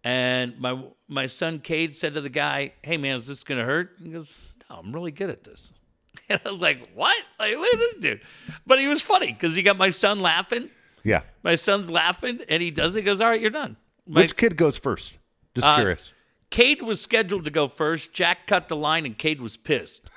And 0.04 0.58
my 0.58 0.82
my 1.08 1.26
son 1.26 1.58
Cade 1.60 1.94
said 1.94 2.14
to 2.14 2.20
the 2.20 2.28
guy, 2.30 2.72
"Hey 2.82 2.96
man, 2.96 3.16
is 3.16 3.26
this 3.26 3.44
gonna 3.44 3.64
hurt?" 3.64 3.96
He 4.02 4.10
goes, 4.10 4.36
"No, 4.70 4.76
I'm 4.76 4.92
really 4.92 5.12
good 5.12 5.30
at 5.30 5.44
this." 5.44 5.72
And 6.28 6.40
I 6.44 6.50
was 6.50 6.60
like, 6.60 6.88
"What?" 6.94 7.16
Like 7.38 7.54
look 7.56 7.72
at 7.72 7.78
this 7.78 7.94
dude. 8.00 8.20
But 8.66 8.80
he 8.80 8.86
was 8.88 9.00
funny 9.00 9.32
because 9.32 9.54
he 9.56 9.62
got 9.62 9.78
my 9.78 9.88
son 9.90 10.20
laughing. 10.20 10.68
Yeah. 11.04 11.22
My 11.42 11.54
son's 11.54 11.88
laughing, 11.88 12.40
and 12.48 12.62
he 12.62 12.70
does. 12.70 12.96
it. 12.96 13.00
He 13.00 13.04
goes, 13.04 13.20
"All 13.20 13.28
right, 13.30 13.40
you're 13.40 13.50
done." 13.50 13.76
My, 14.06 14.22
Which 14.22 14.36
kid 14.36 14.56
goes 14.56 14.76
first? 14.76 15.18
Just 15.54 15.66
Uh, 15.66 15.76
curious. 15.76 16.12
Cade 16.50 16.82
was 16.82 17.00
scheduled 17.00 17.44
to 17.44 17.50
go 17.50 17.68
first. 17.68 18.12
Jack 18.12 18.46
cut 18.46 18.68
the 18.68 18.76
line, 18.76 19.04
and 19.06 19.16
Cade 19.16 19.40
was 19.40 19.56
pissed. 19.56 20.08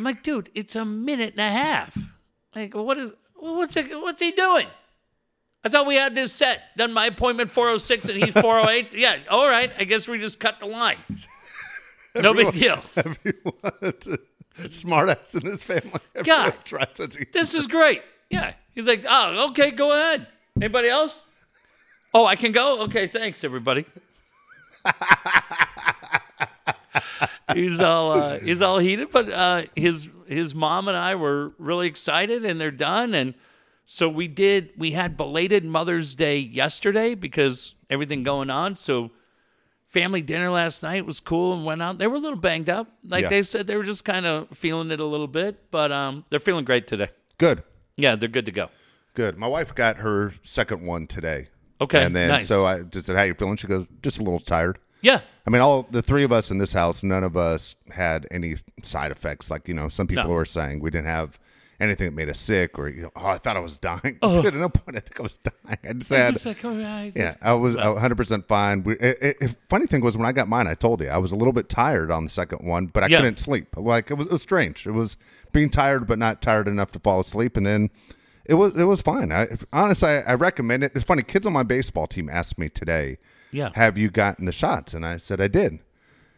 I'm 0.00 0.04
like, 0.04 0.22
dude, 0.22 0.48
it's 0.54 0.76
a 0.76 0.84
minute 0.86 1.32
and 1.32 1.40
a 1.40 1.50
half. 1.50 1.94
Like, 2.56 2.74
what 2.74 2.96
is 2.96 3.12
what's 3.34 3.74
he, 3.74 3.82
what's 3.82 4.18
he 4.18 4.30
doing? 4.32 4.66
I 5.62 5.68
thought 5.68 5.86
we 5.86 5.96
had 5.96 6.14
this 6.14 6.32
set. 6.32 6.62
Done 6.74 6.94
my 6.94 7.04
appointment 7.04 7.50
406 7.50 8.08
and 8.08 8.24
he's 8.24 8.32
408. 8.32 8.94
yeah, 8.98 9.18
all 9.28 9.46
right. 9.46 9.70
I 9.78 9.84
guess 9.84 10.08
we 10.08 10.18
just 10.18 10.40
cut 10.40 10.58
the 10.58 10.64
line. 10.64 10.96
No 12.14 12.32
big 12.32 12.52
deal. 12.52 12.82
Everyone, 12.96 13.52
uh, 13.62 13.92
smart 14.70 15.10
ass 15.10 15.34
in 15.34 15.44
this 15.44 15.62
family. 15.62 16.00
God. 16.24 16.54
This 17.34 17.52
is 17.52 17.66
great. 17.66 18.00
Yeah. 18.30 18.54
He's 18.74 18.86
like, 18.86 19.04
oh, 19.06 19.50
okay, 19.50 19.70
go 19.70 19.92
ahead. 19.92 20.26
Anybody 20.56 20.88
else? 20.88 21.26
Oh, 22.14 22.24
I 22.24 22.36
can 22.36 22.52
go? 22.52 22.84
Okay, 22.84 23.06
thanks, 23.06 23.44
everybody. 23.44 23.84
He's 27.54 27.80
all 27.80 28.12
uh, 28.12 28.38
he's 28.38 28.60
all 28.62 28.78
heated, 28.78 29.10
but 29.10 29.30
uh, 29.30 29.62
his 29.76 30.08
his 30.26 30.54
mom 30.54 30.88
and 30.88 30.96
I 30.96 31.14
were 31.16 31.52
really 31.58 31.86
excited, 31.86 32.44
and 32.44 32.60
they're 32.60 32.70
done. 32.70 33.14
And 33.14 33.34
so 33.86 34.08
we 34.08 34.28
did. 34.28 34.70
We 34.76 34.92
had 34.92 35.16
belated 35.16 35.64
Mother's 35.64 36.14
Day 36.14 36.38
yesterday 36.38 37.14
because 37.14 37.74
everything 37.88 38.22
going 38.22 38.50
on. 38.50 38.76
So 38.76 39.10
family 39.86 40.22
dinner 40.22 40.50
last 40.50 40.82
night 40.82 41.04
was 41.04 41.18
cool 41.20 41.52
and 41.52 41.64
went 41.64 41.82
out. 41.82 41.98
They 41.98 42.06
were 42.06 42.16
a 42.16 42.20
little 42.20 42.38
banged 42.38 42.68
up, 42.68 42.86
like 43.04 43.22
Yeah. 43.22 43.28
they 43.28 43.42
said. 43.42 43.66
They 43.66 43.76
were 43.76 43.82
just 43.84 44.04
kind 44.04 44.24
of 44.26 44.48
feeling 44.56 44.90
it 44.92 45.00
a 45.00 45.04
little 45.04 45.26
bit, 45.26 45.70
but 45.70 45.90
um, 45.90 46.24
they're 46.30 46.38
feeling 46.40 46.64
great 46.64 46.86
today. 46.86 47.08
Good. 47.38 47.62
Yeah, 47.96 48.14
they're 48.16 48.28
good 48.28 48.46
to 48.46 48.52
go. 48.52 48.68
Good. 49.14 49.36
My 49.36 49.48
wife 49.48 49.74
got 49.74 49.96
her 49.98 50.32
second 50.42 50.82
one 50.86 51.06
today. 51.08 51.48
Okay, 51.80 52.04
And 52.04 52.14
then 52.14 52.28
nice. 52.28 52.46
so 52.46 52.66
I 52.66 52.82
just 52.82 53.06
said, 53.06 53.16
"How 53.16 53.22
you 53.22 53.32
feeling?" 53.34 53.56
She 53.56 53.66
goes, 53.66 53.86
"Just 54.02 54.18
a 54.18 54.22
little 54.22 54.38
tired." 54.38 54.78
Yeah, 55.02 55.20
I 55.46 55.50
mean, 55.50 55.62
all 55.62 55.82
the 55.90 56.02
three 56.02 56.24
of 56.24 56.32
us 56.32 56.50
in 56.50 56.58
this 56.58 56.72
house, 56.72 57.02
none 57.02 57.24
of 57.24 57.36
us 57.36 57.74
had 57.90 58.26
any 58.30 58.56
side 58.82 59.10
effects. 59.10 59.50
Like 59.50 59.68
you 59.68 59.74
know, 59.74 59.88
some 59.88 60.06
people 60.06 60.24
No. 60.24 60.30
were 60.34 60.44
saying 60.44 60.80
we 60.80 60.90
didn't 60.90 61.06
have 61.06 61.38
anything 61.80 62.06
that 62.08 62.12
made 62.14 62.28
us 62.28 62.38
sick, 62.38 62.78
or 62.78 62.88
you 62.90 63.02
know, 63.02 63.10
oh, 63.16 63.26
I 63.28 63.38
thought 63.38 63.56
I 63.56 63.60
was 63.60 63.78
dying. 63.78 64.18
Dude, 64.20 64.44
at 64.46 64.54
no 64.54 64.68
point 64.68 64.98
I 64.98 65.00
think 65.00 65.18
I 65.18 65.22
was 65.22 65.38
dying. 65.38 65.78
I 65.82 65.92
just 65.94 66.10
had, 66.12 66.36
It's 66.36 66.44
like, 66.44 66.62
all 66.64 66.74
right. 66.74 67.10
yeah, 67.16 67.36
I 67.40 67.54
was 67.54 67.74
100 67.76 68.14
percent 68.16 68.46
fine. 68.48 68.82
We, 68.82 68.94
it, 68.94 69.16
it, 69.22 69.36
it- 69.40 69.56
funny 69.70 69.86
thing 69.86 70.02
was 70.02 70.16
when 70.16 70.26
I 70.26 70.32
got 70.32 70.46
mine, 70.48 70.66
I 70.66 70.74
told 70.74 71.00
you 71.00 71.08
I 71.08 71.16
was 71.18 71.32
a 71.32 71.36
little 71.36 71.54
bit 71.54 71.68
tired 71.70 72.10
on 72.10 72.24
the 72.24 72.30
second 72.30 72.66
one, 72.68 72.86
but 72.86 73.02
I 73.02 73.06
Yeah. 73.06 73.18
couldn't 73.18 73.38
sleep. 73.38 73.68
Like 73.76 74.10
it 74.10 74.14
was, 74.14 74.26
it 74.26 74.32
was 74.32 74.42
strange. 74.42 74.86
It 74.86 74.90
was 74.92 75.16
being 75.52 75.70
tired 75.70 76.06
but 76.06 76.18
not 76.18 76.42
tired 76.42 76.68
enough 76.68 76.92
to 76.92 76.98
fall 76.98 77.20
asleep, 77.20 77.56
and 77.56 77.64
then. 77.64 77.90
It 78.46 78.54
was 78.54 78.76
it 78.76 78.84
was 78.84 79.00
fine. 79.00 79.30
I 79.30 79.46
honestly 79.72 80.08
I, 80.08 80.20
I 80.32 80.34
recommend 80.34 80.82
it. 80.82 80.90
It's 80.96 81.04
funny. 81.04 81.22
Kids 81.22 81.46
on 81.46 81.52
my 81.52 81.62
baseball 81.62 82.08
team 82.08 82.28
asked 82.28 82.58
me 82.58 82.68
today, 82.68 83.18
Yeah. 83.52 83.70
have 83.74 83.98
you 83.98 84.10
gotten 84.10 84.44
the 84.44 84.52
shots? 84.52 84.94
And 84.94 85.04
I 85.04 85.16
said 85.16 85.40
I 85.40 85.48
did. 85.48 85.80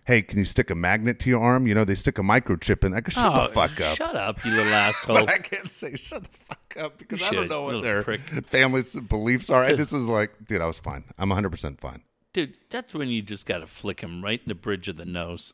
hey, 0.05 0.21
can 0.23 0.39
you 0.39 0.45
stick 0.45 0.69
a 0.71 0.75
magnet 0.75 1.21
to 1.21 1.29
your 1.31 1.41
arm? 1.43 1.67
You 1.67 1.75
know, 1.75 1.85
they 1.85 1.95
stick 1.95 2.19
a 2.19 2.23
microchip 2.23 2.83
in. 2.85 2.93
I 2.95 3.01
go, 3.01 3.11
shut 3.11 3.25
Oh, 3.25 3.47
the 3.47 3.53
fuck 3.53 3.81
up. 3.81 3.97
Shut 3.97 4.17
up, 4.17 4.45
you 4.45 4.51
little 4.51 4.73
asshole. 4.87 5.17
But 5.17 5.29
I 5.29 5.39
can't 5.39 5.71
say 5.71 5.95
shut 5.95 6.25
the 6.25 6.29
fuck 6.31 6.77
up 6.79 6.99
because 6.99 7.21
You 7.21 7.27
I 7.27 7.31
don't 7.31 7.43
should, 7.45 7.51
know 7.51 7.63
what 7.65 7.83
their 7.83 8.03
prick. 8.03 8.21
family's 8.47 8.95
beliefs 8.97 9.49
are. 9.51 9.63
And 9.65 9.79
this 9.79 9.93
is 9.93 10.09
like, 10.09 10.33
dude, 10.49 10.61
I 10.61 10.67
was 10.67 10.81
fine. 10.81 11.05
I'm 11.19 11.29
100% 11.31 11.79
fine. 11.81 12.03
Dude, 12.33 12.57
that's 12.71 12.95
when 12.95 13.09
you 13.09 13.21
just 13.23 13.47
got 13.47 13.59
to 13.59 13.67
flick 13.67 14.01
him 14.01 14.25
right 14.25 14.41
in 14.43 14.49
the 14.49 14.55
bridge 14.55 14.89
of 14.89 14.97
the 14.97 15.05
nose. 15.05 15.53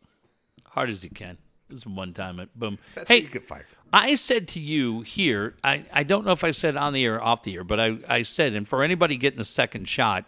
Hard 0.65 0.89
as 0.91 1.03
you 1.05 1.11
can. 1.11 1.37
This 1.69 1.81
is 1.81 1.87
one 1.87 2.15
time. 2.15 2.49
Boom. 2.55 2.79
That's 2.95 3.11
how 3.11 3.15
hey, 3.17 3.23
you 3.23 3.29
get 3.29 3.47
fired. 3.47 3.67
I 3.93 4.15
said 4.15 4.49
to 4.49 4.61
you 4.61 5.01
here, 5.03 5.57
I, 5.65 5.85
I 5.93 6.05
don't 6.05 6.25
know 6.25 6.33
if 6.33 6.45
I 6.45 6.53
said 6.53 6.77
on 6.77 6.93
the 6.95 7.05
air 7.05 7.17
or 7.17 7.23
off 7.23 7.43
the 7.43 7.55
air, 7.57 7.65
but 7.65 7.81
I, 7.81 7.99
I 8.09 8.23
said, 8.23 8.55
and 8.55 8.67
for 8.69 8.83
anybody 8.83 9.17
getting 9.17 9.41
a 9.41 9.45
second 9.45 9.89
shot, 9.89 10.25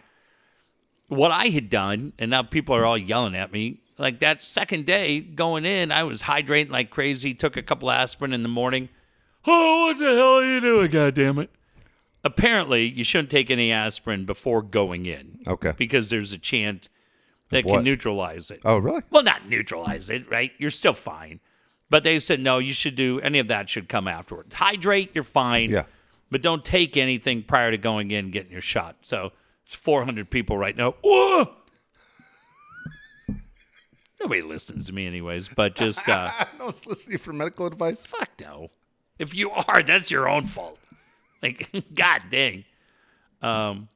what 1.11 1.31
I 1.31 1.47
had 1.47 1.69
done, 1.69 2.13
and 2.19 2.31
now 2.31 2.41
people 2.41 2.73
are 2.73 2.85
all 2.85 2.97
yelling 2.97 3.35
at 3.35 3.51
me, 3.51 3.81
like 3.97 4.19
that 4.19 4.41
second 4.41 4.85
day 4.85 5.19
going 5.19 5.65
in, 5.65 5.91
I 5.91 6.03
was 6.03 6.23
hydrating 6.23 6.69
like 6.69 6.89
crazy, 6.89 7.33
took 7.33 7.57
a 7.57 7.61
couple 7.61 7.91
aspirin 7.91 8.31
in 8.31 8.43
the 8.43 8.49
morning. 8.49 8.87
Oh, 9.45 9.87
what 9.87 9.99
the 9.99 10.05
hell 10.05 10.35
are 10.35 10.45
you 10.45 10.61
doing? 10.61 10.89
God 10.89 11.13
damn 11.13 11.37
it. 11.39 11.49
Apparently, 12.23 12.87
you 12.87 13.03
shouldn't 13.03 13.29
take 13.29 13.51
any 13.51 13.73
aspirin 13.73 14.23
before 14.23 14.61
going 14.61 15.05
in. 15.05 15.39
Okay. 15.45 15.73
Because 15.77 16.09
there's 16.09 16.31
a 16.31 16.37
chance 16.37 16.87
that 17.49 17.65
what? 17.65 17.77
can 17.77 17.83
neutralize 17.83 18.49
it. 18.49 18.61
Oh, 18.63 18.77
really? 18.77 19.01
Well, 19.09 19.23
not 19.23 19.49
neutralize 19.49 20.09
it, 20.09 20.29
right? 20.31 20.53
You're 20.59 20.71
still 20.71 20.93
fine. 20.93 21.41
But 21.89 22.05
they 22.05 22.19
said, 22.19 22.39
no, 22.39 22.59
you 22.59 22.71
should 22.71 22.95
do 22.95 23.19
any 23.19 23.39
of 23.39 23.49
that 23.49 23.67
should 23.67 23.89
come 23.89 24.07
afterwards. 24.07 24.55
Hydrate, 24.55 25.11
you're 25.13 25.25
fine. 25.25 25.71
Yeah. 25.71 25.83
But 26.29 26.41
don't 26.41 26.63
take 26.63 26.95
anything 26.95 27.43
prior 27.43 27.71
to 27.71 27.77
going 27.77 28.11
in 28.11 28.25
and 28.25 28.33
getting 28.33 28.53
your 28.53 28.61
shot. 28.61 28.97
So 29.01 29.33
it's 29.71 29.79
400 29.79 30.29
people 30.29 30.57
right 30.57 30.75
now. 30.75 30.95
Whoa! 31.01 31.49
Nobody 34.19 34.41
listens 34.41 34.87
to 34.87 34.93
me, 34.93 35.07
anyways. 35.07 35.47
But 35.47 35.75
just, 35.75 36.07
uh, 36.09 36.29
no 36.59 36.65
one's 36.65 36.85
listening 36.85 37.17
for 37.17 37.31
medical 37.31 37.65
advice. 37.65 38.05
fuck 38.05 38.29
no. 38.41 38.67
If 39.17 39.33
you 39.33 39.49
are, 39.51 39.81
that's 39.81 40.11
your 40.11 40.27
own 40.27 40.45
fault. 40.45 40.77
Like, 41.41 41.69
god 41.93 42.23
dang. 42.29 42.65
Um, 43.41 43.87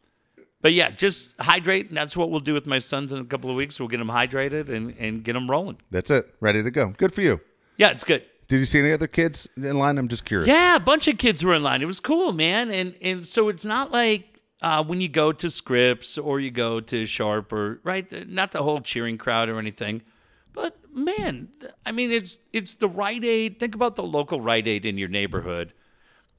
but 0.61 0.71
yeah, 0.71 0.91
just 0.91 1.39
hydrate, 1.41 1.89
and 1.89 1.97
that's 1.97 2.15
what 2.15 2.31
we'll 2.31 2.39
do 2.39 2.53
with 2.53 2.67
my 2.67 2.79
sons 2.79 3.11
in 3.11 3.19
a 3.19 3.25
couple 3.25 3.49
of 3.49 3.57
weeks. 3.57 3.77
We'll 3.77 3.89
get 3.89 3.97
them 3.97 4.07
hydrated 4.07 4.69
and, 4.69 4.95
and 4.97 5.23
get 5.23 5.33
them 5.33 5.51
rolling. 5.51 5.77
That's 5.91 6.09
it. 6.09 6.33
Ready 6.39 6.63
to 6.63 6.71
go. 6.71 6.93
Good 6.97 7.13
for 7.13 7.21
you. 7.21 7.41
Yeah, 7.77 7.91
it's 7.91 8.05
good. 8.05 8.23
Did 8.47 8.59
you 8.59 8.65
see 8.65 8.79
any 8.79 8.93
other 8.93 9.07
kids 9.07 9.49
in 9.57 9.77
line? 9.77 9.97
I'm 9.97 10.07
just 10.07 10.23
curious. 10.23 10.47
Yeah, 10.47 10.77
a 10.77 10.79
bunch 10.79 11.09
of 11.09 11.17
kids 11.17 11.43
were 11.43 11.53
in 11.53 11.63
line. 11.63 11.81
It 11.81 11.85
was 11.85 11.99
cool, 11.99 12.31
man. 12.31 12.71
And 12.71 12.95
and 13.01 13.25
so 13.25 13.49
it's 13.49 13.65
not 13.65 13.91
like 13.91 14.34
uh, 14.65 14.83
when 14.83 14.99
you 14.99 15.07
go 15.07 15.31
to 15.31 15.47
Scripps 15.49 16.17
or 16.17 16.39
you 16.39 16.49
go 16.49 16.79
to 16.81 17.05
Sharp 17.05 17.53
or 17.53 17.79
right, 17.83 18.27
not 18.27 18.51
the 18.51 18.63
whole 18.63 18.81
cheering 18.81 19.17
crowd 19.17 19.47
or 19.47 19.59
anything. 19.59 20.01
But 20.53 20.75
man, 20.91 21.49
I 21.85 21.91
mean, 21.91 22.11
it's 22.11 22.39
it's 22.51 22.73
the 22.73 22.89
Rite 22.89 23.23
Aid. 23.23 23.59
Think 23.59 23.75
about 23.75 23.95
the 23.95 24.03
local 24.03 24.41
Rite 24.41 24.67
Aid 24.67 24.85
in 24.85 24.97
your 24.97 25.07
neighborhood, 25.09 25.71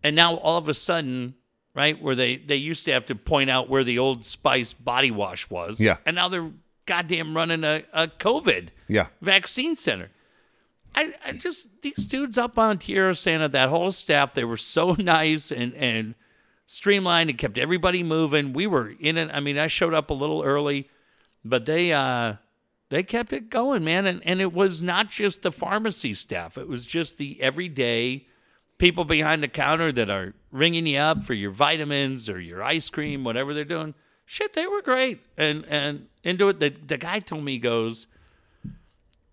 and 0.03 0.17
now 0.17 0.37
all 0.39 0.59
of 0.59 0.69
a 0.69 0.75
sudden, 0.75 1.35
right, 1.75 2.01
where 2.03 2.17
they 2.17 2.37
they 2.37 2.57
used 2.57 2.85
to 2.87 2.93
have 2.93 3.07
to 3.07 3.15
point 3.15 3.49
out 3.49 3.69
where 3.69 3.85
the 3.85 3.99
Old 4.01 4.25
Spice 4.25 4.73
body 4.73 5.11
wash 5.13 5.49
was, 5.49 5.81
Yeah. 5.81 5.99
and 6.05 6.17
now 6.17 6.29
they're 6.29 6.51
goddamn 6.87 7.37
running 7.37 7.63
a, 7.63 7.85
a 7.93 8.09
COVID 8.09 8.69
Yeah. 8.89 9.07
vaccine 9.23 9.77
center. 9.77 10.11
I, 10.95 11.13
I 11.25 11.33
just 11.33 11.83
these 11.83 12.07
dudes 12.07 12.39
up 12.39 12.59
on 12.59 12.79
Tierrasanta, 12.79 13.51
that 13.53 13.69
whole 13.69 13.93
staff, 13.93 14.35
they 14.35 14.45
were 14.45 14.57
so 14.57 14.93
nice 14.99 15.53
and 15.53 15.75
and 15.75 16.15
streamlined 16.67 17.31
and 17.31 17.39
kept 17.39 17.59
everybody 17.59 18.03
moving. 18.03 18.53
We 18.53 18.67
were 18.67 18.93
in 18.99 19.17
it. 19.17 19.31
I 19.33 19.41
mean, 19.41 19.59
I 19.59 19.67
showed 19.67 19.95
up 19.95 20.11
a 20.11 20.15
little 20.15 20.43
early, 20.43 20.89
but 21.45 21.67
they 21.67 21.93
uh 21.93 22.35
they 22.89 23.03
kept 23.03 23.33
it 23.33 23.51
going, 23.51 23.85
man. 23.85 24.07
And 24.07 24.23
and 24.25 24.41
it 24.41 24.53
was 24.53 24.83
not 24.83 25.09
just 25.11 25.43
the 25.43 25.53
pharmacy 25.53 26.15
staff; 26.15 26.59
it 26.59 26.69
was 26.69 26.87
just 26.87 27.19
the 27.19 27.41
everyday 27.41 28.27
people 28.79 29.05
behind 29.05 29.43
the 29.43 29.49
counter 29.49 29.91
that 29.93 30.11
are 30.11 30.35
ringing 30.51 30.87
you 30.87 30.99
up 30.99 31.23
for 31.23 31.35
your 31.35 31.51
vitamins 31.51 32.29
or 32.29 32.41
your 32.41 32.63
ice 32.63 32.91
cream, 32.91 33.25
whatever 33.25 33.55
they're 33.55 33.65
doing. 33.65 33.95
Shit, 34.27 34.53
they 34.53 34.67
were 34.67 34.83
great. 34.83 35.21
And 35.37 35.65
and 35.67 36.09
into 36.25 36.49
it, 36.49 36.61
the 36.61 36.71
the 36.71 36.99
guy 36.99 37.21
told 37.21 37.45
me 37.45 37.53
he 37.53 37.59
goes. 37.59 38.07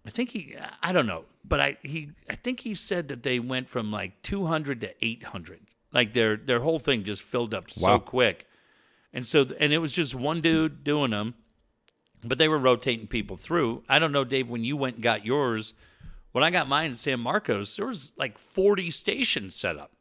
I 0.06 0.10
think 0.10 0.32
he, 0.32 0.54
I 0.82 0.92
don't 0.92 1.06
know, 1.06 1.24
but 1.46 1.62
I 1.62 1.78
he, 1.82 2.10
I 2.30 2.36
think 2.36 2.60
he 2.60 2.76
said 2.76 3.08
that 3.08 3.24
they 3.24 3.40
went 3.40 3.70
from 3.70 3.90
like 3.90 4.22
200 4.22 4.82
to 4.82 4.94
800. 5.06 5.62
Like 5.94 6.14
their 6.14 6.36
their 6.38 6.60
whole 6.60 6.80
thing 6.80 7.04
just 7.04 7.22
filled 7.22 7.54
up 7.54 7.70
so 7.70 8.00
quick, 8.00 8.48
and 9.14 9.26
so 9.26 9.46
and 9.60 9.72
it 9.72 9.78
was 9.78 9.94
just 9.94 10.16
one 10.16 10.42
dude 10.42 10.84
doing 10.84 11.12
them, 11.12 11.36
but 12.24 12.38
they 12.40 12.48
were 12.48 12.58
rotating 12.58 13.06
people 13.08 13.38
through. 13.38 13.84
I 13.88 14.00
don't 14.00 14.12
know, 14.12 14.24
Dave, 14.24 14.50
when 14.50 14.64
you 14.64 14.76
went 14.76 14.96
and 14.96 15.04
got 15.04 15.24
yours, 15.24 15.76
when 16.32 16.44
I 16.44 16.50
got 16.50 16.68
mine 16.68 16.88
in 16.92 16.96
San 16.96 17.20
Marcos, 17.20 17.76
there 17.76 17.86
was 17.86 18.12
like 18.18 18.40
40 18.40 18.90
stations 18.90 19.56
set 19.56 19.78
up, 19.78 19.92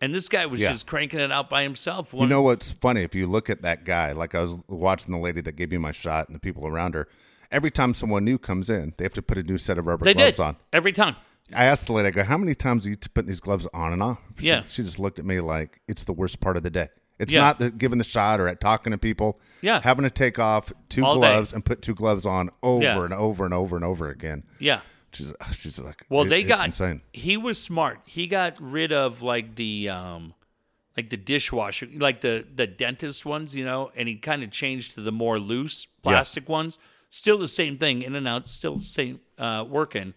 and 0.00 0.14
this 0.14 0.28
guy 0.28 0.46
was 0.46 0.60
Yeah. 0.60 0.70
just 0.70 0.86
cranking 0.86 1.18
it 1.18 1.32
out 1.32 1.50
by 1.50 1.64
himself. 1.64 2.14
You 2.16 2.26
know 2.28 2.42
what's 2.42 2.70
funny? 2.70 3.02
If 3.02 3.16
you 3.16 3.26
look 3.26 3.50
at 3.50 3.62
that 3.62 3.84
guy, 3.84 4.12
like 4.12 4.36
I 4.36 4.42
was 4.42 4.56
watching 4.68 5.10
the 5.12 5.18
lady 5.18 5.40
that 5.40 5.56
gave 5.56 5.72
me 5.72 5.78
my 5.78 5.90
shot 5.92 6.28
and 6.28 6.36
the 6.36 6.40
people 6.40 6.68
around 6.68 6.94
her, 6.94 7.08
every 7.50 7.72
time 7.72 7.94
someone 7.94 8.24
new 8.24 8.38
comes 8.38 8.70
in, 8.70 8.94
they 8.96 9.04
have 9.04 9.14
to 9.14 9.22
put 9.22 9.38
a 9.38 9.42
new 9.42 9.58
set 9.58 9.76
of 9.76 9.88
rubber 9.88 10.04
they 10.04 10.14
gloves 10.14 10.36
did 10.36 10.42
on. 10.44 10.56
every 10.72 10.92
time. 10.92 11.16
I 11.54 11.64
asked 11.66 11.86
the 11.86 11.92
lady, 11.92 12.08
I 12.08 12.10
go, 12.10 12.24
how 12.24 12.38
many 12.38 12.54
times 12.54 12.86
are 12.86 12.90
you 12.90 12.96
putting 12.96 13.28
these 13.28 13.40
gloves 13.40 13.66
on 13.72 13.92
and 13.92 14.02
off? 14.02 14.18
She, 14.38 14.46
Yeah. 14.48 14.62
She 14.68 14.82
just 14.82 14.98
looked 14.98 15.18
at 15.18 15.24
me 15.24 15.40
like 15.40 15.80
it's 15.86 16.04
the 16.04 16.12
worst 16.12 16.40
part 16.40 16.56
of 16.56 16.62
the 16.62 16.70
day. 16.70 16.88
It's 17.18 17.32
Yeah. 17.32 17.42
not 17.42 17.58
the, 17.58 17.70
giving 17.70 17.98
the 17.98 18.04
shot 18.04 18.40
or 18.40 18.48
at 18.48 18.60
talking 18.60 18.90
to 18.90 18.98
people. 18.98 19.40
Yeah. 19.62 19.80
Having 19.80 20.04
to 20.04 20.10
take 20.10 20.38
off 20.38 20.72
two 20.88 21.04
All 21.04 21.14
day. 21.14 21.20
gloves 21.20 21.52
and 21.52 21.64
put 21.64 21.82
two 21.82 21.94
gloves 21.94 22.26
on 22.26 22.50
over 22.62 22.82
Yeah. 22.82 23.04
and 23.04 23.14
over 23.14 23.44
and 23.44 23.54
over 23.54 23.76
and 23.76 23.84
over 23.84 24.08
again. 24.10 24.42
Yeah. 24.58 24.80
She's, 25.12 25.32
she's 25.52 25.78
like, 25.78 26.04
Well, 26.10 26.24
it- 26.26 26.28
they 26.28 26.42
got 26.42 26.66
insane. 26.66 27.00
he 27.12 27.36
was 27.36 27.62
smart. 27.62 28.00
He 28.04 28.26
got 28.26 28.60
rid 28.60 28.92
of 28.92 29.22
like 29.22 29.54
the 29.56 29.88
um 29.88 30.34
like 30.96 31.10
the 31.10 31.16
dishwasher, 31.16 31.88
like 31.96 32.20
the 32.22 32.44
the 32.54 32.66
dentist 32.66 33.24
ones, 33.24 33.54
you 33.56 33.64
know, 33.64 33.92
and 33.96 34.08
he 34.08 34.16
kind 34.16 34.42
of 34.42 34.50
changed 34.50 34.94
to 34.94 35.00
the 35.00 35.12
more 35.12 35.38
loose 35.38 35.86
plastic 36.02 36.48
ones. 36.48 36.78
Still 37.08 37.38
the 37.38 37.48
same 37.48 37.78
thing, 37.78 38.02
in 38.02 38.14
and 38.16 38.26
out, 38.28 38.48
still 38.48 38.76
the 38.76 38.84
same 38.84 39.20
uh 39.38 39.64
working. 39.66 40.12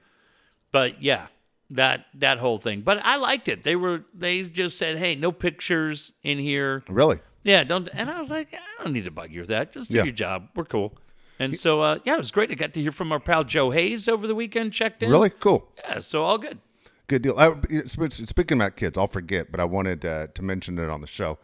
But 0.71 1.01
yeah, 1.01 1.27
that 1.71 2.05
that 2.15 2.37
whole 2.37 2.57
thing. 2.57 2.81
But 2.81 2.99
I 3.03 3.15
liked 3.17 3.47
it. 3.47 3.63
They 3.63 3.75
were 3.75 4.03
they 4.13 4.43
just 4.43 4.77
said, 4.77 4.97
"Hey, 4.97 5.15
no 5.15 5.31
pictures 5.31 6.13
in 6.23 6.37
here." 6.37 6.83
Really? 6.89 7.19
Yeah, 7.43 7.63
don't. 7.63 7.87
And 7.93 8.09
I 8.09 8.19
was 8.19 8.29
like, 8.29 8.53
I 8.53 8.83
don't 8.83 8.93
need 8.93 9.05
to 9.05 9.11
bug 9.11 9.31
you 9.31 9.39
with 9.41 9.49
that. 9.49 9.71
Just 9.73 9.89
do 9.89 9.97
Yeah. 9.97 10.03
your 10.03 10.13
job. 10.13 10.49
We're 10.55 10.65
cool. 10.65 10.97
And 11.39 11.57
so, 11.57 11.79
uh, 11.79 11.99
yeah, 12.03 12.15
it 12.15 12.17
was 12.17 12.31
great. 12.31 12.51
I 12.51 12.55
got 12.55 12.73
to 12.73 12.81
hear 12.81 12.91
from 12.91 13.13
our 13.13 13.19
pal 13.19 13.45
Joe 13.45 13.71
Hayes 13.71 14.09
over 14.09 14.27
the 14.27 14.35
weekend. 14.35 14.73
Checked 14.73 15.01
in. 15.03 15.09
Really? 15.09 15.29
Cool. 15.29 15.65
Yeah, 15.77 15.99
so 15.99 16.23
all 16.23 16.37
good. 16.37 16.59
Good 17.07 17.21
deal. 17.21 17.39
I, 17.39 17.55
speaking 17.85 18.57
about 18.57 18.75
kids, 18.75 18.97
I'll 18.97 19.07
forget, 19.07 19.49
but 19.49 19.59
I 19.61 19.63
wanted 19.63 20.05
uh, 20.05 20.27
to 20.35 20.41
mention 20.43 20.77
it 20.77 20.89
on 20.89 20.99
the 21.01 21.07
show. 21.07 21.39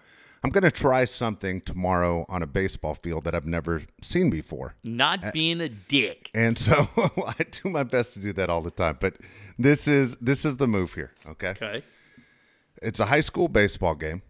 I'm 0.45 0.51
going 0.51 0.63
to 0.63 0.69
try 0.69 1.05
something 1.05 1.61
tomorrow 1.61 2.23
on 2.29 2.43
a 2.43 2.45
baseball 2.45 2.93
field 2.93 3.23
that 3.23 3.33
I've 3.33 3.47
never 3.47 3.81
seen 4.03 4.29
before. 4.29 4.75
Not 4.83 5.33
being 5.33 5.59
a 5.59 5.69
dick. 5.69 6.29
And 6.35 6.55
so 6.55 6.87
I 7.27 7.33
do 7.49 7.71
my 7.71 7.81
best 7.81 8.13
to 8.13 8.19
do 8.19 8.31
that 8.33 8.47
all 8.47 8.61
the 8.61 8.69
time. 8.69 8.97
But 9.01 9.15
this 9.57 9.87
is 9.87 10.17
this 10.17 10.45
is 10.45 10.57
the 10.57 10.67
move 10.67 10.93
here. 10.93 11.13
Okay. 11.25 11.49
Okay. 11.49 11.83
It's 12.79 12.99
a 12.99 13.05
high 13.05 13.21
school 13.21 13.47
baseball 13.47 13.95
game. 13.95 14.21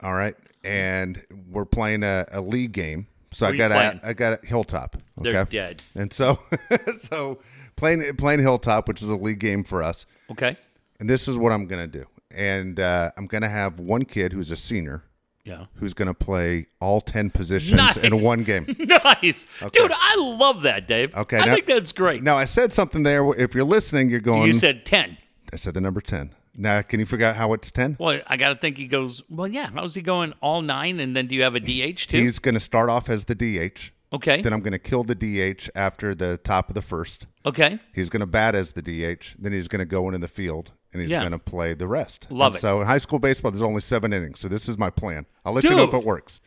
All 0.00 0.14
right. 0.14 0.36
And 0.62 1.20
we're 1.50 1.64
playing 1.64 2.04
a, 2.04 2.24
a 2.30 2.40
league 2.40 2.70
game. 2.70 3.08
So 3.32 3.44
I 3.48 3.56
got 3.56 3.72
a, 3.72 4.00
I 4.04 4.12
got 4.12 4.44
a 4.44 4.46
Hilltop. 4.46 5.02
Okay. 5.18 5.32
They're 5.32 5.44
dead. 5.44 5.82
And 5.96 6.12
so 6.12 6.38
so 7.00 7.40
playing 7.74 8.14
playing 8.14 8.42
Hilltop, 8.42 8.86
which 8.86 9.02
is 9.02 9.08
a 9.08 9.16
league 9.16 9.40
game 9.40 9.64
for 9.64 9.82
us. 9.82 10.06
Okay. 10.30 10.56
And 11.00 11.10
this 11.10 11.26
is 11.26 11.36
what 11.36 11.50
I'm 11.50 11.66
going 11.66 11.90
to 11.90 11.98
do. 11.98 12.06
And 12.30 12.78
uh, 12.78 13.10
I'm 13.16 13.26
going 13.26 13.42
to 13.42 13.48
have 13.48 13.80
one 13.80 14.04
kid 14.04 14.32
who's 14.32 14.52
a 14.52 14.56
senior 14.56 15.02
Yeah. 15.44 15.66
who's 15.74 15.92
going 15.92 16.08
to 16.08 16.14
play 16.14 16.66
all 16.80 17.00
10 17.02 17.28
positions 17.30 17.76
Nice. 17.76 17.96
in 17.98 18.22
one 18.22 18.44
game. 18.44 18.64
nice. 18.78 19.46
Dude, 19.72 19.92
I 19.92 20.16
love 20.18 20.62
that, 20.62 20.88
Dave. 20.88 21.14
Okay, 21.14 21.38
I 21.38 21.44
now- 21.44 21.54
think 21.54 21.66
that's 21.66 21.92
great. 21.92 22.22
Now, 22.22 22.38
I 22.38 22.46
said 22.46 22.72
something 22.72 23.02
there. 23.02 23.28
If 23.34 23.54
you're 23.54 23.64
listening, 23.64 24.08
you're 24.08 24.20
going, 24.20 24.46
you 24.46 24.54
said 24.54 24.86
10. 24.86 25.18
I 25.52 25.56
said 25.56 25.74
the 25.74 25.80
number 25.82 26.00
10. 26.00 26.34
Now, 26.56 26.80
can 26.82 26.98
you 27.00 27.04
figure 27.06 27.26
out 27.26 27.36
how 27.36 27.52
it's 27.52 27.70
10? 27.70 27.96
Well, 28.00 28.20
I 28.26 28.36
got 28.38 28.54
to 28.54 28.58
think 28.58 28.78
he 28.78 28.86
goes, 28.86 29.22
well, 29.28 29.46
yeah. 29.48 29.68
How's 29.74 29.94
he 29.94 30.00
going 30.02 30.32
all 30.40 30.62
nine? 30.62 30.98
And 31.00 31.14
then 31.14 31.26
do 31.26 31.34
you 31.34 31.42
have 31.42 31.54
a 31.56 31.60
DH 31.60 32.08
too? 32.08 32.18
He's 32.18 32.38
going 32.38 32.54
to 32.54 32.60
start 32.60 32.88
off 32.88 33.10
as 33.10 33.24
the 33.26 33.34
DH. 33.34 33.90
okay. 34.14 34.40
Then 34.40 34.52
I'm 34.52 34.60
going 34.60 34.72
to 34.72 34.78
kill 34.78 35.04
the 35.04 35.14
DH 35.14 35.68
after 35.74 36.14
the 36.14 36.38
top 36.38 36.68
of 36.70 36.74
the 36.74 36.82
first. 36.82 37.26
okay. 37.44 37.80
He's 37.92 38.08
going 38.08 38.20
to 38.20 38.26
bat 38.26 38.54
as 38.54 38.72
the 38.72 38.82
DH. 38.82 39.34
Then 39.38 39.52
he's 39.52 39.68
going 39.68 39.80
to 39.80 39.84
go 39.84 40.06
into 40.06 40.18
the 40.20 40.28
field 40.28 40.70
and 40.94 41.02
he's 41.02 41.10
Yeah. 41.10 41.20
going 41.20 41.32
to 41.32 41.38
play 41.38 41.74
the 41.74 41.86
rest. 41.86 42.26
Love 42.30 42.52
And 42.52 42.56
it. 42.56 42.60
So 42.60 42.80
in 42.80 42.86
high 42.86 42.98
school 42.98 43.18
baseball, 43.18 43.50
there's 43.50 43.62
only 43.62 43.82
seven 43.82 44.12
innings. 44.14 44.40
So 44.40 44.48
this 44.48 44.68
is 44.68 44.78
my 44.78 44.88
plan. 44.88 45.26
I'll 45.44 45.52
let 45.52 45.64
you 45.64 45.70
know 45.70 45.84
if 45.84 45.92
it 45.92 46.04
works. 46.04 46.40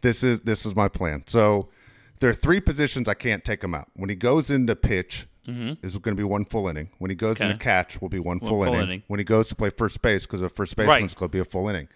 This 0.00 0.24
is 0.24 0.40
this 0.40 0.66
is 0.66 0.74
my 0.74 0.88
plan. 0.88 1.22
So 1.26 1.68
there 2.20 2.30
are 2.30 2.34
three 2.34 2.60
positions 2.60 3.08
I 3.08 3.14
can't 3.14 3.44
take 3.44 3.62
him 3.62 3.74
out. 3.74 3.88
When 3.94 4.08
he 4.10 4.16
goes 4.16 4.50
into 4.50 4.74
pitch, 4.74 5.28
this 5.46 5.92
is 5.92 5.98
going 5.98 6.16
to 6.16 6.20
be 6.20 6.24
one 6.24 6.44
full 6.44 6.66
inning. 6.66 6.88
When 6.98 7.10
he 7.10 7.14
goes 7.14 7.36
Mm-hmm. 7.36 7.44
Okay. 7.44 7.52
into 7.52 7.62
catch, 7.64 8.00
will 8.02 8.08
be 8.08 8.18
one, 8.18 8.40
full, 8.40 8.48
full 8.48 8.64
inning. 8.64 8.80
inning. 8.80 9.02
When 9.06 9.20
he 9.20 9.24
goes 9.24 9.46
to 9.48 9.54
play 9.54 9.70
first 9.70 10.02
base, 10.02 10.26
because 10.26 10.40
a 10.40 10.48
first 10.48 10.74
Right. 10.76 10.86
baseman's 10.88 11.14
going 11.14 11.28
to 11.28 11.32
be 11.32 11.38
a 11.38 11.44
full 11.44 11.68
inning. 11.68 11.86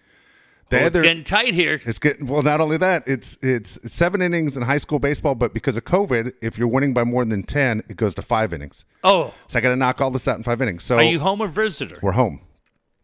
The 0.71 0.81
Oh, 0.81 0.85
it's 0.87 0.97
getting 0.97 1.23
tight 1.23 1.53
here. 1.53 1.79
It's 1.85 1.99
getting 1.99 2.25
well. 2.27 2.41
Not 2.43 2.59
only 2.61 2.77
that, 2.77 3.03
it's 3.07 3.37
it's 3.41 3.77
seven 3.91 4.21
innings 4.21 4.57
in 4.57 4.63
high 4.63 4.77
school 4.79 4.97
baseball, 4.99 5.35
but 5.35 5.53
because 5.53 5.75
of 5.77 5.83
COVID, 5.85 6.33
if 6.41 6.57
you're 6.57 6.67
winning 6.67 6.93
by 6.93 7.03
more 7.03 7.23
than 7.25 7.43
ten, 7.43 7.83
it 7.89 7.97
goes 7.97 8.13
to 8.15 8.21
five 8.21 8.53
innings. 8.53 8.85
Oh, 9.03 9.33
So 9.47 9.59
I 9.59 9.61
got 9.61 9.69
to 9.69 9.75
knock 9.75 10.01
all 10.01 10.09
this 10.11 10.27
out 10.27 10.37
in 10.37 10.43
five 10.43 10.61
innings. 10.61 10.83
So 10.83 10.95
are 10.97 11.03
you 11.03 11.19
home 11.19 11.41
or 11.41 11.47
visitor? 11.47 11.97
we're 12.01 12.13
home, 12.13 12.41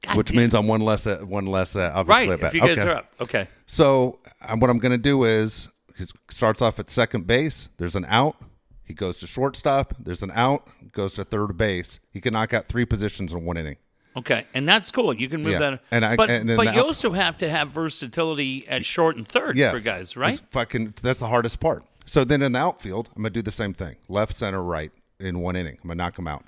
God 0.01 0.17
which 0.17 0.27
damn. 0.29 0.37
means 0.37 0.55
I'm 0.55 0.67
one 0.67 0.81
less. 0.81 1.05
Uh, 1.05 1.17
one 1.19 1.45
less. 1.45 1.75
Uh, 1.75 1.91
obviously, 1.93 2.29
right. 2.29 2.33
at 2.33 2.39
bat. 2.41 2.47
If 2.49 2.53
you 2.55 2.61
guys 2.61 2.79
Okay. 2.79 2.89
are 2.89 2.95
up, 2.95 3.11
okay. 3.21 3.47
So 3.65 4.19
um, 4.41 4.59
what 4.59 4.69
I'm 4.69 4.79
going 4.79 4.91
to 4.93 4.97
do 4.97 5.23
is 5.25 5.67
it 5.97 6.11
starts 6.29 6.61
off 6.61 6.79
at 6.79 6.89
second 6.89 7.27
base. 7.27 7.69
There's 7.77 7.95
an 7.95 8.05
out. 8.07 8.37
He 8.83 8.93
goes 8.93 9.19
to 9.19 9.27
shortstop. 9.27 9.93
There's 9.99 10.23
an 10.23 10.31
out. 10.33 10.67
Goes 10.93 11.13
to 11.15 11.25
third 11.25 11.57
base. 11.57 11.99
He 12.11 12.21
can 12.21 12.31
knock 12.33 12.53
out 12.53 12.65
three 12.65 12.85
positions 12.85 13.33
in 13.33 13.43
one 13.43 13.57
inning. 13.57 13.75
Okay, 14.17 14.45
and 14.53 14.67
that's 14.67 14.91
cool. 14.91 15.13
You 15.13 15.29
can 15.29 15.43
move 15.43 15.53
Yeah. 15.53 15.59
that. 15.59 15.79
And 15.91 16.03
I- 16.03 16.15
but 16.15 16.29
and 16.29 16.49
then 16.49 16.57
but 16.57 16.73
you 16.73 16.81
also 16.81 17.11
have 17.11 17.37
to 17.37 17.47
have 17.49 17.69
versatility 17.69 18.67
at 18.67 18.83
short 18.83 19.15
and 19.15 19.27
third 19.27 19.57
Yes. 19.57 19.71
for 19.73 19.79
guys, 19.79 20.17
right? 20.17 20.41
Fucking. 20.49 20.95
That's 21.01 21.19
the 21.19 21.27
hardest 21.27 21.59
part. 21.59 21.83
So 22.05 22.23
then 22.23 22.41
in 22.41 22.53
the 22.53 22.59
outfield, 22.59 23.09
I'm 23.15 23.21
gonna 23.21 23.29
do 23.29 23.41
the 23.41 23.51
same 23.51 23.73
thing: 23.73 23.95
left, 24.09 24.35
center, 24.35 24.63
right 24.63 24.91
in 25.19 25.39
one 25.39 25.55
inning. 25.55 25.77
I'm 25.83 25.89
gonna 25.89 25.95
knock 26.03 26.15
them 26.15 26.27
out 26.27 26.45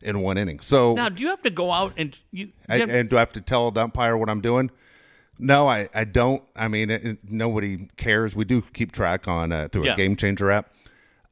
in 0.00 0.20
one 0.20 0.38
inning. 0.38 0.60
So 0.60 0.94
Now, 0.94 1.08
do 1.08 1.22
you 1.22 1.28
have 1.28 1.42
to 1.42 1.50
go 1.50 1.72
out 1.72 1.92
and 1.96 2.16
you? 2.30 2.50
I, 2.68 2.78
have- 2.78 2.90
and 2.90 3.08
do 3.08 3.16
I 3.16 3.20
have 3.20 3.32
to 3.32 3.40
tell 3.40 3.70
the 3.72 3.82
umpire 3.82 4.16
what 4.16 4.28
I'm 4.28 4.40
doing? 4.40 4.70
No, 5.38 5.66
I, 5.68 5.88
I 5.94 6.04
don't. 6.04 6.42
I 6.54 6.68
mean, 6.68 6.88
it, 6.90 7.04
it- 7.04 7.18
nobody 7.28 7.88
cares. 7.96 8.36
We 8.36 8.44
do 8.44 8.62
keep 8.74 8.92
track 8.92 9.26
on 9.26 9.50
uh, 9.50 9.68
through 9.72 9.86
Yeah. 9.86 9.94
a 9.94 9.96
Game 9.96 10.14
Changer 10.14 10.50
app. 10.52 10.72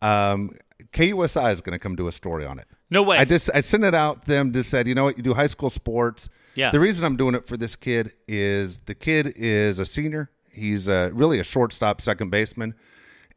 Um, 0.03 0.55
KUSI 0.93 1.53
is 1.53 1.61
going 1.61 1.75
to 1.75 1.79
come 1.79 1.95
do 1.95 2.09
a 2.09 2.13
story 2.13 2.45
on 2.45 2.59
it. 2.59 2.67
No 2.91 3.03
way. 3.03 3.17
I 3.19 3.25
just 3.25 3.51
I 3.55 3.61
sent 3.61 3.85
it 3.85 3.95
out. 3.95 4.25
Them 4.27 4.53
just 4.53 4.69
said, 4.71 4.87
you 4.89 4.95
know 4.95 5.05
what, 5.05 5.17
you 5.17 5.23
do 5.23 5.35
high 5.35 5.47
school 5.47 5.71
sports. 5.71 6.29
Yeah. 6.55 6.71
The 6.71 6.81
reason 6.81 7.05
I'm 7.05 7.17
doing 7.17 7.35
it 7.35 7.47
for 7.47 7.57
this 7.57 7.77
kid 7.77 8.13
is 8.29 8.81
the 8.81 8.95
kid 8.95 9.33
is 9.37 9.79
a 9.79 9.87
senior. 9.87 10.31
He's 10.51 10.89
uh 10.89 11.11
really 11.13 11.39
a 11.39 11.45
shortstop, 11.45 12.01
second 12.01 12.31
baseman, 12.31 12.75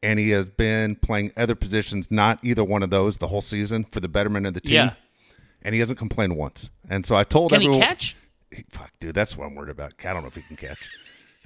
and 0.01 0.17
he 0.19 0.31
has 0.31 0.49
been 0.49 0.95
playing 0.95 1.31
other 1.37 1.55
positions, 1.55 2.09
not 2.11 2.39
either 2.43 2.63
one 2.63 2.81
of 2.83 2.89
those, 2.89 3.19
the 3.19 3.27
whole 3.27 3.41
season 3.41 3.85
for 3.91 3.99
the 3.99 4.07
betterment 4.07 4.45
of 4.47 4.53
the 4.53 4.61
team. 4.61 4.75
Yeah. 4.75 4.93
And 5.61 5.73
he 5.73 5.79
hasn't 5.79 5.97
complained 5.99 6.35
once. 6.35 6.69
And 6.89 7.05
so 7.05 7.15
I 7.15 7.23
told 7.23 7.51
Can 7.51 7.61
he 7.61 7.67
everyone, 7.67 7.87
catch? 7.87 8.17
he- 8.51 8.65
fuck, 8.69 8.91
dude, 8.99 9.13
that's 9.15 9.37
what 9.37 9.45
I'm 9.45 9.55
worried 9.55 9.69
about. 9.69 9.93
I 10.03 10.11
don't 10.11 10.23
know 10.23 10.27
if 10.27 10.35
he 10.35 10.41
can 10.41 10.57
catch. 10.57 10.89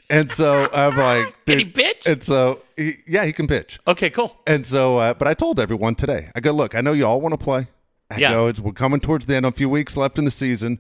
And 0.09 0.31
so 0.31 0.67
I'm 0.73 0.97
like, 0.97 1.35
Can 1.45 1.59
he 1.59 1.65
pitch? 1.65 2.07
And 2.07 2.23
so, 2.23 2.61
he, 2.77 2.93
yeah, 3.05 3.25
he 3.25 3.33
can 3.33 3.45
pitch. 3.45 3.77
Okay, 3.87 4.09
cool. 4.09 4.35
And 4.47 4.65
so, 4.65 4.97
uh, 4.99 5.13
but 5.13 5.27
I 5.27 5.33
told 5.33 5.59
everyone 5.59 5.95
today, 5.95 6.31
I 6.33 6.39
go, 6.39 6.51
look, 6.53 6.73
I 6.75 6.81
know 6.81 6.93
you 6.93 7.05
all 7.05 7.19
want 7.19 7.33
to 7.33 7.37
play. 7.37 7.67
I 8.09 8.19
Yeah. 8.19 8.29
go, 8.31 8.47
it's, 8.47 8.59
we're 8.59 8.71
coming 8.71 8.99
towards 8.99 9.25
the 9.25 9.35
end, 9.35 9.45
a 9.45 9.51
few 9.51 9.69
weeks 9.69 9.97
left 9.97 10.17
in 10.17 10.25
the 10.25 10.31
season. 10.31 10.79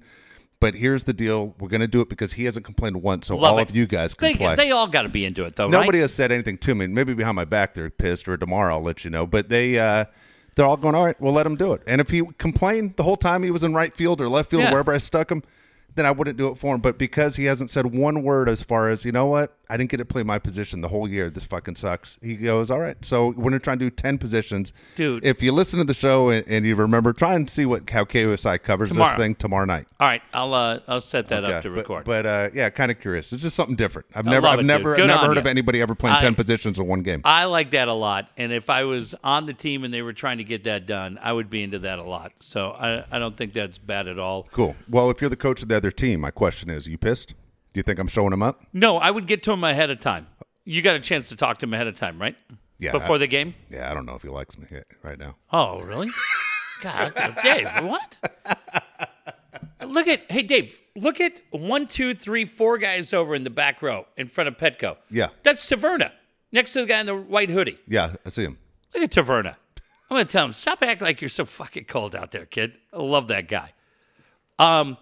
But 0.59 0.73
here's 0.73 1.03
the 1.03 1.13
deal: 1.13 1.53
we're 1.59 1.67
going 1.69 1.81
to 1.81 1.87
do 1.87 2.01
it 2.01 2.09
because 2.09 2.33
he 2.33 2.45
hasn't 2.45 2.65
complained 2.65 3.03
once, 3.03 3.27
so 3.27 3.37
Love 3.37 3.53
all 3.53 3.59
it. 3.59 3.69
of 3.69 3.75
you 3.75 3.85
guys 3.85 4.15
can 4.15 4.29
They, 4.29 4.35
play. 4.35 4.55
they 4.55 4.71
all 4.71 4.87
got 4.87 5.03
to 5.03 5.09
be 5.09 5.23
into 5.23 5.43
it 5.45 5.55
though, 5.55 5.67
Nobody 5.67 5.99
right? 5.99 6.01
has 6.03 6.13
said 6.13 6.31
anything 6.31 6.57
to 6.59 6.73
me. 6.73 6.87
Maybe 6.87 7.13
behind 7.13 7.35
my 7.35 7.45
back 7.45 7.75
they're 7.75 7.91
pissed, 7.91 8.27
or 8.27 8.37
tomorrow 8.37 8.73
I'll 8.75 8.81
let 8.81 9.03
you 9.03 9.11
know. 9.11 9.27
But 9.27 9.49
they, 9.49 9.77
uh, 9.77 10.05
they're 10.55 10.65
all 10.65 10.77
going, 10.77 10.95
all 10.95 11.05
right, 11.05 11.19
we'll 11.21 11.33
let 11.33 11.45
him 11.45 11.57
do 11.57 11.73
it. 11.73 11.83
And 11.85 12.01
if 12.01 12.09
he 12.09 12.23
complained 12.39 12.95
the 12.95 13.03
whole 13.03 13.17
time 13.17 13.43
he 13.43 13.51
was 13.51 13.63
in 13.63 13.75
right 13.75 13.95
field 13.95 14.19
or 14.19 14.27
left 14.29 14.49
field, 14.49 14.63
Yeah. 14.63 14.71
wherever 14.71 14.91
I 14.91 14.97
stuck 14.97 15.31
him, 15.31 15.43
then 15.93 16.07
I 16.07 16.11
wouldn't 16.11 16.37
do 16.37 16.47
it 16.47 16.57
for 16.57 16.73
him. 16.73 16.81
But 16.81 16.97
because 16.97 17.35
he 17.35 17.45
hasn't 17.45 17.69
said 17.69 17.85
one 17.87 18.23
word 18.23 18.49
as 18.49 18.63
far 18.63 18.89
as 18.89 19.05
you 19.05 19.11
know 19.11 19.27
what, 19.27 19.55
I 19.69 19.77
didn't 19.77 19.89
get 19.89 19.97
to 19.97 20.05
play 20.05 20.23
my 20.23 20.39
position 20.39 20.81
the 20.81 20.87
whole 20.87 21.07
year. 21.07 21.29
This 21.29 21.43
fucking 21.43 21.75
sucks. 21.75 22.17
He 22.21 22.35
goes, 22.35 22.71
all 22.71 22.79
right. 22.79 22.97
So 23.03 23.27
we're 23.27 23.43
gonna 23.43 23.59
try 23.59 23.73
and 23.73 23.79
do 23.79 23.89
ten 23.89 24.17
positions, 24.17 24.73
Dude. 24.95 25.25
If 25.25 25.41
you 25.43 25.51
listen 25.51 25.79
to 25.79 25.85
the 25.85 25.93
show 25.93 26.29
and, 26.29 26.47
and 26.47 26.65
you 26.65 26.75
remember, 26.75 27.13
try 27.13 27.33
and 27.35 27.49
see 27.49 27.65
what 27.65 27.89
how 27.89 28.05
KUSI 28.05 28.61
covers 28.63 28.89
Tomorrow. 28.89 29.09
this 29.11 29.17
thing 29.17 29.35
tomorrow 29.35 29.65
night. 29.65 29.87
All 29.99 30.07
right, 30.07 30.21
I'll 30.33 30.53
uh, 30.53 30.79
I'll 30.87 31.01
set 31.01 31.27
that 31.29 31.43
Yeah, 31.43 31.49
up 31.49 31.63
to 31.63 31.69
but, 31.69 31.75
record. 31.77 32.05
But 32.05 32.25
uh, 32.25 32.49
yeah, 32.53 32.69
kind 32.69 32.91
of 32.91 32.99
curious. 32.99 33.31
It's 33.33 33.43
just 33.43 33.55
something 33.55 33.75
different. 33.75 34.07
I've 34.15 34.25
never, 34.25 34.47
I've 34.47 34.59
it, 34.59 34.63
never, 34.63 34.95
never 34.97 35.25
heard 35.27 35.33
you. 35.35 35.39
of 35.39 35.45
anybody 35.47 35.81
ever 35.81 35.95
playing 35.95 36.15
I- 36.17 36.21
ten 36.21 36.35
positions 36.35 36.79
in 36.79 36.87
one 36.87 37.01
game. 37.01 37.21
I 37.25 37.45
like 37.45 37.71
that 37.71 37.87
a 37.87 37.93
lot, 37.93 38.29
and 38.37 38.51
if 38.51 38.69
I 38.69 38.83
was 38.85 39.15
on 39.23 39.45
the 39.45 39.53
team 39.53 39.83
and 39.83 39.93
they 39.93 40.01
were 40.01 40.13
trying 40.13 40.37
to 40.37 40.43
get 40.43 40.63
that 40.63 40.85
done, 40.85 41.19
I 41.21 41.33
would 41.33 41.49
be 41.49 41.63
into 41.63 41.79
that 41.79 41.99
a 41.99 42.03
lot. 42.03 42.31
So 42.39 42.71
I 42.71 43.03
I 43.11 43.19
don't 43.19 43.35
think 43.35 43.53
that's 43.53 43.77
bad 43.77 44.07
at 44.07 44.17
all. 44.19 44.47
Cool. 44.51 44.75
Well, 44.89 45.09
if 45.09 45.19
you're 45.21 45.29
the 45.29 45.35
coach 45.35 45.61
of 45.61 45.67
the 45.69 45.75
other 45.77 45.91
team, 45.91 46.21
my 46.21 46.31
question 46.31 46.69
is: 46.69 46.87
Are 46.87 46.91
you 46.91 46.97
pissed? 46.97 47.33
Do 47.77 47.79
you 47.79 47.83
think 47.83 47.99
I'm 47.99 48.07
showing 48.07 48.33
him 48.33 48.41
up? 48.41 48.63
No, 48.73 48.97
I 48.97 49.11
would 49.11 49.27
get 49.27 49.43
to 49.43 49.51
him 49.51 49.63
ahead 49.63 49.91
of 49.91 49.99
time. 49.99 50.25
You 50.65 50.81
got 50.81 50.95
a 50.95 50.99
chance 50.99 51.29
to 51.29 51.35
talk 51.35 51.59
to 51.59 51.67
him 51.67 51.75
ahead 51.75 51.85
of 51.85 51.95
time, 51.95 52.19
right? 52.19 52.35
Yeah. 52.79 52.91
Before 52.91 53.19
the 53.19 53.27
game. 53.27 53.53
Yeah, 53.69 53.91
I 53.91 53.93
don't 53.93 54.07
know 54.07 54.15
if 54.15 54.23
he 54.23 54.29
likes 54.29 54.57
me 54.57 54.65
right 55.03 55.19
now. 55.19 55.35
Oh, 55.53 55.81
really? 55.81 56.09
God, 56.81 57.13
Dave, 57.43 57.69
what? 57.83 58.17
Look 59.85 60.07
at, 60.07 60.23
hey, 60.31 60.41
Dave, 60.41 60.75
look 60.95 61.21
at 61.21 61.39
one, 61.51 61.85
two, 61.85 62.15
three, 62.15 62.45
four 62.45 62.79
guys 62.79 63.13
over 63.13 63.35
in 63.35 63.43
the 63.43 63.51
back 63.51 63.83
row 63.83 64.07
in 64.17 64.27
front 64.27 64.47
of 64.47 64.57
Petco. 64.57 64.97
Yeah. 65.11 65.29
That's 65.43 65.69
Taverna, 65.69 66.11
next 66.51 66.73
to 66.73 66.79
the 66.79 66.87
guy 66.87 66.99
in 67.01 67.05
the 67.05 67.15
white 67.15 67.51
hoodie. 67.51 67.77
Yeah, 67.85 68.15
I 68.25 68.29
see 68.29 68.41
him. 68.45 68.57
Look 68.95 69.03
at 69.03 69.11
Taverna. 69.11 69.55
I'm 70.09 70.15
going 70.15 70.25
to 70.25 70.31
tell 70.31 70.45
him, 70.45 70.53
stop 70.53 70.81
acting 70.81 71.05
like 71.05 71.21
you're 71.21 71.29
so 71.29 71.45
fucking 71.45 71.85
cold 71.85 72.15
out 72.15 72.31
there, 72.31 72.47
kid. 72.47 72.73
I 72.91 72.97
love 72.97 73.27
that 73.27 73.47
guy. 73.47 73.73
Um, 74.57 74.97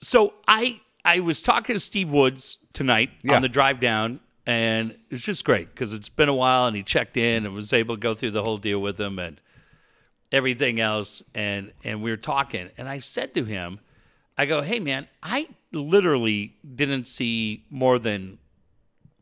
so 0.00 0.32
I 0.46 0.80
I 1.08 1.20
was 1.20 1.40
talking 1.40 1.74
to 1.74 1.80
Steve 1.80 2.10
Woods 2.12 2.58
tonight 2.74 3.08
Yeah. 3.22 3.36
on 3.36 3.42
the 3.42 3.48
drive 3.48 3.80
down, 3.80 4.20
and 4.46 4.90
it 4.90 4.98
was 5.10 5.22
just 5.22 5.42
great 5.42 5.70
because 5.74 5.94
it's 5.94 6.10
been 6.10 6.28
a 6.28 6.34
while, 6.34 6.66
and 6.66 6.76
he 6.76 6.82
checked 6.82 7.16
in 7.16 7.46
and 7.46 7.54
was 7.54 7.72
able 7.72 7.96
to 7.96 8.00
go 8.00 8.14
through 8.14 8.32
the 8.32 8.42
whole 8.42 8.58
deal 8.58 8.78
with 8.80 9.00
him 9.00 9.18
and 9.18 9.40
everything 10.32 10.80
else, 10.80 11.22
and 11.34 11.72
and 11.82 12.02
we 12.02 12.10
were 12.10 12.18
talking, 12.18 12.68
and 12.76 12.88
I 12.90 12.98
said 12.98 13.32
to 13.34 13.44
him, 13.44 13.80
I 14.36 14.44
go, 14.44 14.60
hey 14.60 14.80
man, 14.80 15.08
I 15.22 15.48
literally 15.72 16.56
didn't 16.74 17.06
see 17.06 17.64
more 17.70 17.98
than 17.98 18.38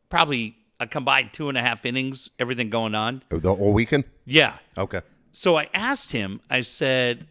probably 0.09 0.57
a 0.81 0.87
combined 0.87 1.31
two 1.31 1.47
and 1.47 1.57
a 1.57 1.61
half 1.61 1.85
innings, 1.85 2.29
everything 2.37 2.69
going 2.69 2.95
on. 2.95 3.23
The 3.29 3.55
whole 3.55 3.71
weekend. 3.71 4.03
Yeah. 4.25 4.57
Okay. 4.77 5.01
So 5.31 5.57
I 5.57 5.69
asked 5.73 6.11
him, 6.11 6.41
I 6.49 6.61
said, 6.61 7.27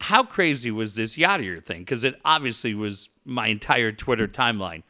how 0.00 0.22
crazy 0.24 0.70
was 0.70 0.94
this 0.94 1.16
Yadier 1.16 1.64
thing? 1.64 1.80
Because 1.80 2.04
it 2.04 2.20
obviously 2.24 2.74
was 2.74 3.08
my 3.24 3.48
entire 3.48 3.92
Twitter 3.92 4.28
timeline. 4.28 4.82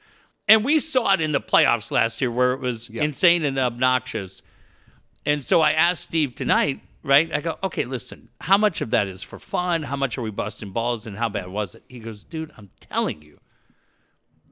And 0.49 0.64
we 0.64 0.79
saw 0.79 1.12
it 1.12 1.21
in 1.21 1.33
the 1.33 1.40
playoffs 1.40 1.90
last 1.90 2.21
year 2.21 2.31
where 2.31 2.53
it 2.53 2.61
was 2.61 2.88
insane 2.90 3.45
and 3.45 3.59
obnoxious. 3.59 4.42
And 5.25 5.45
so 5.45 5.61
I 5.61 5.73
asked 5.73 6.03
Steve 6.03 6.35
tonight, 6.35 6.81
right? 7.03 7.33
I 7.33 7.40
go, 7.40 7.59
okay, 7.62 7.85
listen, 7.85 8.29
how 8.40 8.59
much 8.59 8.81
of 8.81 8.90
that 8.90 9.07
is 9.07 9.23
for 9.23 9.38
fun? 9.38 9.85
How 9.85 9.97
much 9.97 10.18
are 10.18 10.23
we 10.23 10.31
busting 10.31 10.71
balls? 10.71 11.07
And 11.07 11.16
how 11.16 11.29
bad 11.29 11.49
was 11.49 11.75
it? 11.75 11.85
He 11.88 12.01
goes, 12.01 12.25
dude, 12.25 12.53
I'm 12.57 12.71
telling 12.81 13.23
you, 13.23 13.38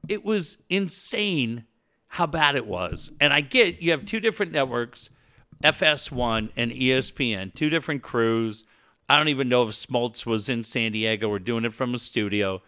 it 0.07 0.23
was 0.23 0.57
insane 0.69 1.65
how 2.07 2.25
bad 2.25 2.55
it 2.55 2.65
was. 2.65 3.11
And 3.19 3.33
I 3.33 3.41
get 3.41 3.81
you 3.81 3.91
have 3.91 4.05
two 4.05 4.19
different 4.19 4.51
networks, 4.51 5.09
FS1 5.63 6.51
and 6.57 6.71
ESPN, 6.71 7.53
two 7.53 7.69
different 7.69 8.01
crews. 8.01 8.65
I 9.07 9.17
don't 9.17 9.29
even 9.29 9.49
know 9.49 9.63
if 9.63 9.69
Smoltz 9.69 10.25
was 10.25 10.49
in 10.49 10.63
San 10.63 10.93
Diego 10.93 11.29
or 11.29 11.39
doing 11.39 11.65
it 11.65 11.73
from 11.73 11.93
a 11.93 11.99
studio. 11.99 12.61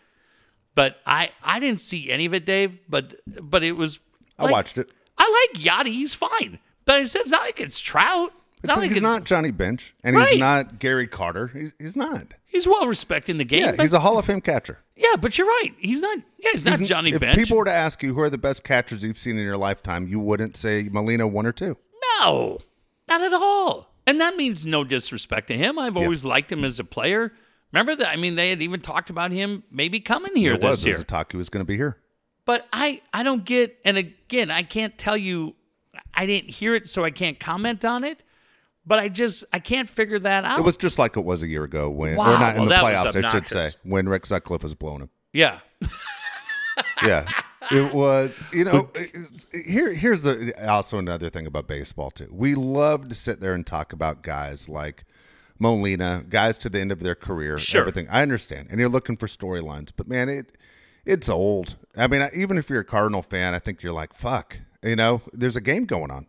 But 0.76 1.00
I 1.06 1.32
I 1.44 1.60
didn't 1.60 1.82
see 1.82 2.10
any 2.12 2.26
of 2.26 2.34
it, 2.34 2.46
Dave. 2.46 2.78
But 2.90 3.16
but 3.26 3.64
it 3.64 3.74
was. 3.74 4.00
I 4.40 4.52
watched 4.52 4.78
it. 4.78 4.90
I 5.18 5.48
like 5.54 5.62
Yadi. 5.62 5.94
He's 5.94 6.14
fine. 6.14 6.60
But 6.86 7.02
it's 7.02 7.16
not 7.16 7.30
like 7.30 7.60
it's 7.60 7.80
Trout. 7.80 8.34
It's 8.64 8.70
not 8.70 8.78
like 8.80 8.90
he's 8.90 8.98
it's, 8.98 9.04
not 9.04 9.26
Johnny 9.26 9.52
Bench, 9.52 9.94
and 10.06 10.16
Right. 10.16 10.30
he's 10.30 10.40
not 10.40 10.80
Gary 10.80 11.06
Carter. 11.06 11.48
He's, 11.50 11.74
he's 11.80 11.96
not. 11.98 12.34
He's 12.46 12.66
well 12.66 12.88
respected 12.88 13.32
in 13.34 13.38
the 13.38 13.44
game. 13.44 13.66
Yeah, 13.66 13.82
he's 13.82 13.92
a 13.92 14.00
Hall 14.00 14.18
of 14.18 14.26
Fame 14.26 14.40
catcher. 14.40 14.80
yeah, 14.96 15.16
but 15.20 15.38
you're 15.38 15.48
right. 15.48 15.72
He's 15.80 16.00
not. 16.02 16.18
Yeah, 16.40 16.52
he's 16.54 16.64
not 16.64 16.80
Johnny 16.80 17.12
if 17.12 17.20
Bench. 17.20 17.38
If 17.38 17.44
people 17.44 17.58
were 17.58 17.66
to 17.66 17.72
ask 17.74 18.02
you 18.02 18.14
who 18.14 18.22
are 18.22 18.30
the 18.30 18.38
best 18.38 18.64
catchers 18.64 19.04
you've 19.04 19.20
seen 19.20 19.38
in 19.38 19.44
your 19.44 19.58
lifetime, 19.58 20.08
you 20.08 20.20
wouldn't 20.20 20.56
say 20.56 20.88
Molina 20.92 21.28
one 21.28 21.46
or 21.46 21.52
two. 21.52 21.76
No, 22.22 22.60
not 23.10 23.22
at 23.22 23.34
all. 23.34 23.90
And 24.08 24.20
that 24.22 24.36
means 24.38 24.66
no 24.66 24.84
disrespect 24.86 25.48
to 25.48 25.58
him. 25.58 25.78
I've 25.78 25.98
always 25.98 26.24
liked 26.26 26.52
him 26.52 26.64
as 26.64 26.80
a 26.80 26.84
player. 26.86 27.32
Remember 27.74 27.96
that? 27.96 28.08
I 28.08 28.16
mean, 28.18 28.36
they 28.36 28.52
had 28.52 28.62
even 28.62 28.80
talked 28.80 29.10
about 29.10 29.32
him 29.32 29.64
maybe 29.72 30.00
coming 30.00 30.36
here 30.36 30.54
It 30.54 30.62
this 30.62 30.70
was. 30.70 30.82
There 30.84 30.92
year. 30.92 30.98
was 30.98 31.04
a 31.04 31.08
talk 31.08 31.32
he 31.32 31.38
was 31.38 31.50
going 31.50 31.66
to 31.66 31.68
be 31.68 31.76
here. 31.76 31.98
But 32.46 32.68
I, 32.72 33.02
I 33.14 33.24
don't 33.24 33.44
get. 33.44 33.78
And 33.84 33.98
again, 33.98 34.52
I 34.52 34.64
can't 34.64 34.98
tell 34.98 35.18
you. 35.18 35.56
I 36.14 36.26
didn't 36.26 36.52
hear 36.52 36.76
it, 36.76 36.88
so 36.88 37.04
I 37.04 37.10
can't 37.10 37.40
comment 37.40 37.84
on 37.84 38.04
it. 38.04 38.22
But 38.86 39.00
I 39.00 39.10
just 39.10 39.44
I 39.52 39.60
can't 39.60 39.90
figure 39.90 40.20
that 40.20 40.44
out. 40.46 40.60
It 40.60 40.64
was 40.64 40.78
just 40.78 41.00
like 41.00 41.18
it 41.18 41.22
was 41.24 41.42
a 41.42 41.48
year 41.48 41.64
ago 41.64 41.90
when, 41.90 42.16
Wow, 42.16 42.36
or 42.36 42.40
not 42.40 42.56
in 42.56 42.66
well, 42.66 42.70
the 42.70 42.76
playoffs, 42.76 43.24
I 43.26 43.30
should 43.30 43.48
say, 43.48 43.72
when 43.84 44.08
Rick 44.08 44.26
Sutcliffe 44.26 44.62
was 44.64 44.76
blowing 44.76 45.02
him. 45.02 45.10
yeah, 45.32 45.60
yeah 47.06 47.26
it 47.72 47.94
was 47.94 48.44
you 48.52 48.66
know 48.66 48.90
here 49.66 49.94
here's 49.94 50.24
the 50.24 50.54
also 50.70 50.98
another 50.98 51.30
thing 51.30 51.48
about 51.48 51.68
baseball 51.68 52.12
too 52.12 52.28
we 52.32 52.56
love 52.56 53.08
to 53.10 53.16
sit 53.16 53.40
there 53.40 53.54
and 53.54 53.66
talk 53.66 53.94
about 53.94 54.22
guys 54.22 54.68
like 54.68 55.06
molina 55.60 56.24
guys 56.30 56.58
to 56.58 56.70
the 56.70 56.80
end 56.80 56.92
of 56.92 57.00
their 57.00 57.16
career 57.16 57.58
Sure. 57.60 57.82
everything. 57.82 58.08
I 58.10 58.22
understand. 58.22 58.68
And 58.70 58.80
you're 58.80 58.90
looking 58.90 59.18
for 59.18 59.28
storylines. 59.28 59.92
But 59.96 60.08
man 60.08 60.30
it 60.30 60.58
it's 61.06 61.30
old. 61.30 61.76
I 61.98 62.08
mean 62.08 62.28
even 62.36 62.58
if 62.58 62.70
you're 62.70 62.80
a 62.82 62.86
cardinal 62.86 63.22
fan 63.22 63.54
i 63.54 63.60
think 63.60 63.84
you're 63.84 63.94
like 63.94 64.14
fuck 64.14 64.60
you 64.84 64.96
know? 64.98 65.22
There's 65.32 65.56
a 65.56 65.62
game 65.62 65.86
going 65.86 66.12
on. 66.12 66.28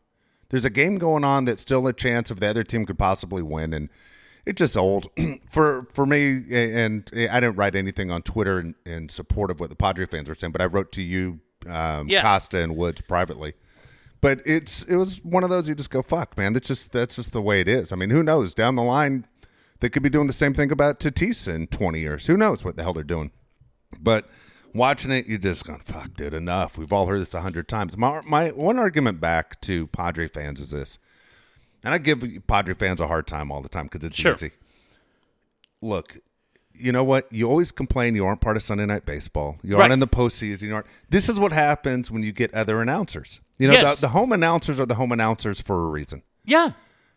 There's 0.50 0.64
a 0.64 0.70
game 0.70 0.98
going 0.98 1.24
on 1.24 1.44
that's 1.46 1.62
still 1.62 1.88
a 1.88 1.92
chance 1.92 2.30
if 2.30 2.38
the 2.38 2.46
other 2.48 2.62
team 2.62 2.86
could 2.86 2.98
possibly 2.98 3.42
win. 3.42 3.72
And 3.72 3.88
it's 4.46 4.58
just 4.58 4.76
old. 4.76 5.08
For 5.50 5.86
for 5.92 6.06
me 6.06 6.42
and 6.52 7.10
i 7.14 7.40
didn't 7.40 7.56
write 7.56 7.74
anything 7.74 8.10
on 8.10 8.22
twitter 8.22 8.60
in, 8.60 8.74
in 8.84 9.08
support 9.08 9.50
of 9.50 9.58
what 9.60 9.70
the 9.70 9.76
padre 9.76 10.04
fans 10.06 10.28
were 10.28 10.34
saying 10.34 10.52
but 10.52 10.60
i 10.60 10.66
wrote 10.66 10.92
to 10.92 11.02
you 11.02 11.40
um, 11.66 12.08
Yeah. 12.08 12.20
Costa 12.22 12.58
and 12.58 12.76
Woods 12.76 13.00
privately. 13.00 13.54
But 14.24 14.40
it's 14.46 14.82
it 14.84 14.96
was 14.96 15.22
one 15.22 15.44
of 15.44 15.50
those 15.50 15.68
you 15.68 15.74
just 15.74 15.90
go 15.90 16.00
fuck 16.00 16.38
man. 16.38 16.54
That's 16.54 16.66
just 16.66 16.92
that's 16.92 17.16
just 17.16 17.34
the 17.34 17.42
way 17.42 17.60
it 17.60 17.68
is. 17.68 17.92
I 17.92 17.96
mean, 17.96 18.08
who 18.08 18.22
knows 18.22 18.54
down 18.54 18.74
the 18.74 18.82
line 18.82 19.26
they 19.80 19.90
could 19.90 20.02
be 20.02 20.08
doing 20.08 20.28
the 20.28 20.32
same 20.32 20.54
thing 20.54 20.72
about 20.72 20.98
Tatis 20.98 21.46
in 21.46 21.66
twenty 21.66 22.00
years. 22.00 22.24
Who 22.24 22.38
knows 22.38 22.64
what 22.64 22.76
the 22.76 22.82
hell 22.84 22.94
they're 22.94 23.04
doing? 23.04 23.32
But 24.00 24.30
watching 24.72 25.10
it, 25.10 25.26
you're 25.26 25.36
just 25.36 25.66
going, 25.66 25.80
"Fuck, 25.80 26.14
dude, 26.14 26.32
enough." 26.32 26.78
We've 26.78 26.90
all 26.90 27.04
heard 27.06 27.20
this 27.20 27.34
a 27.34 27.42
hundred 27.42 27.68
times. 27.68 27.98
My 27.98 28.22
my 28.26 28.48
one 28.48 28.78
argument 28.78 29.20
back 29.20 29.60
to 29.60 29.88
Padre 29.88 30.26
fans 30.26 30.58
is 30.58 30.70
this, 30.70 30.98
and 31.82 31.92
I 31.92 31.98
give 31.98 32.24
Padre 32.46 32.72
fans 32.72 33.02
a 33.02 33.06
hard 33.06 33.26
time 33.26 33.52
all 33.52 33.60
the 33.60 33.68
time 33.68 33.90
because 33.92 34.04
it's 34.04 34.16
Sure. 34.16 34.32
easy. 34.32 34.52
Look, 35.82 36.16
you 36.74 36.92
know 36.92 37.04
what? 37.04 37.32
You 37.32 37.48
always 37.48 37.72
complain 37.72 38.14
you 38.14 38.26
aren't 38.26 38.40
part 38.40 38.56
of 38.56 38.62
Sunday 38.62 38.86
Night 38.86 39.04
Baseball. 39.06 39.56
You 39.62 39.74
aren't 39.76 39.82
Right. 39.88 39.92
in 39.92 40.00
the 40.00 40.06
postseason. 40.08 40.62
You 40.64 40.74
aren't. 40.74 40.86
This 41.08 41.28
is 41.28 41.38
what 41.38 41.52
happens 41.52 42.10
when 42.10 42.22
you 42.22 42.32
get 42.32 42.52
other 42.54 42.80
announcers. 42.82 43.40
You 43.58 43.68
know, 43.68 43.74
Yes. 43.74 43.96
the, 44.00 44.06
the 44.06 44.08
home 44.08 44.32
announcers 44.32 44.80
are 44.80 44.86
the 44.86 44.96
home 44.96 45.12
announcers 45.12 45.60
for 45.60 45.76
a 45.86 45.88
reason. 45.88 46.22
Yeah. 46.44 46.72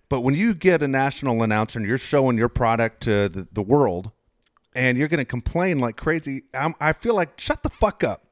But 0.09 0.21
when 0.21 0.35
you 0.35 0.53
get 0.53 0.81
a 0.83 0.87
national 0.87 1.41
announcer 1.43 1.79
and 1.79 1.87
you're 1.87 1.97
showing 1.97 2.37
your 2.37 2.49
product 2.49 3.01
to 3.03 3.27
the, 3.29 3.47
the 3.51 3.61
world 3.61 4.11
and 4.75 4.97
you're 4.97 5.07
going 5.07 5.17
to 5.19 5.25
complain 5.25 5.79
like 5.79 5.97
crazy, 5.97 6.43
I'm, 6.53 6.75
I 6.79 6.93
feel 6.93 7.15
like 7.15 7.39
shut 7.39 7.63
the 7.63 7.69
fuck 7.69 8.03
up. 8.03 8.26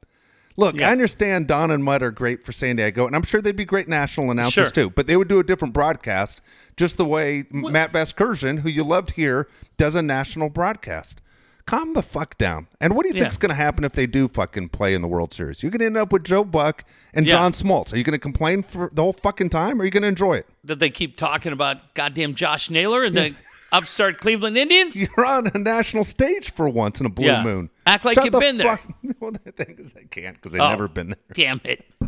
Look, 0.58 0.76
Yeah. 0.78 0.90
I 0.90 0.92
understand 0.94 1.48
Don 1.48 1.70
and 1.72 1.84
Mudd 1.84 2.02
are 2.02 2.12
great 2.12 2.44
for 2.46 2.52
San 2.52 2.78
Diego, 2.78 3.06
and 3.08 3.16
I'm 3.16 3.24
sure 3.24 3.42
they'd 3.42 3.56
be 3.56 3.66
great 3.66 3.88
national 3.90 4.32
announcers 4.32 4.54
Sure. 4.68 4.72
too, 4.72 4.90
but 4.90 5.06
they 5.08 5.18
would 5.18 5.28
do 5.28 5.40
a 5.40 5.44
different 5.44 5.74
broadcast 5.74 6.42
just 6.78 6.98
the 6.98 7.06
way 7.06 7.44
Matt 7.52 7.92
Vasgersian, 7.92 8.60
who 8.60 8.70
you 8.70 8.84
loved 8.84 9.12
here, 9.12 9.48
does 9.78 9.96
a 9.96 10.02
national 10.02 10.50
broadcast. 10.50 11.20
Calm 11.66 11.94
the 11.94 12.04
fuck 12.04 12.38
down. 12.38 12.68
And 12.80 12.96
what 12.96 13.04
do 13.04 13.10
you 13.10 13.16
Yeah. 13.16 13.22
think's 13.24 13.38
going 13.38 13.50
to 13.50 13.56
happen 13.56 13.84
if 13.84 13.94
they 13.94 14.06
do 14.06 14.28
fucking 14.28 14.70
play 14.70 14.94
in 14.94 15.02
the 15.02 15.08
World 15.08 15.34
Series? 15.34 15.64
You're 15.64 15.72
going 15.72 15.80
to 15.80 15.86
end 15.88 15.98
up 15.98 16.14
with 16.14 16.24
Joe 16.24 16.44
Buck 16.44 16.84
and 17.14 17.26
Yeah. 17.26 17.34
John 17.34 17.54
Smoltz. 17.54 17.92
Are 17.92 17.98
you 17.98 18.04
going 18.04 18.12
to 18.14 18.20
complain 18.20 18.62
for 18.62 18.90
the 18.94 19.02
whole 19.02 19.14
fucking 19.14 19.50
time, 19.50 19.80
or 19.80 19.82
are 19.82 19.86
you 19.86 19.90
going 19.92 20.04
to 20.04 20.08
enjoy 20.10 20.36
it? 20.36 20.46
That 20.64 20.78
they 20.80 20.90
keep 20.92 21.18
talking 21.18 21.52
about 21.52 21.94
goddamn 21.96 22.36
Josh 22.36 22.70
Naylor 22.70 23.04
and 23.04 23.16
the 23.16 23.34
upstart 23.78 24.20
Cleveland 24.20 24.58
Indians. 24.58 25.02
You're 25.18 25.26
on 25.26 25.48
a 25.54 25.58
national 25.58 26.04
stage 26.04 26.52
for 26.52 26.68
once 26.70 27.00
in 27.00 27.06
a 27.06 27.10
blue 27.10 27.28
Yeah. 27.28 27.44
moon. 27.44 27.70
Act 27.86 28.06
like 28.06 28.16
Shut 28.16 28.26
you've 28.26 28.34
the 28.34 28.40
been 28.40 28.58
there. 28.58 28.78
fuck- 28.78 28.96
Well, 29.20 29.32
the 29.32 29.52
thing 29.52 29.76
is, 29.80 29.92
they 29.92 30.06
can't 30.06 30.36
because 30.36 30.52
they've 30.52 30.62
Oh. 30.62 30.70
never 30.70 30.88
been 30.88 31.08
there. 31.10 31.18
Damn 31.34 31.62
it. 31.64 31.86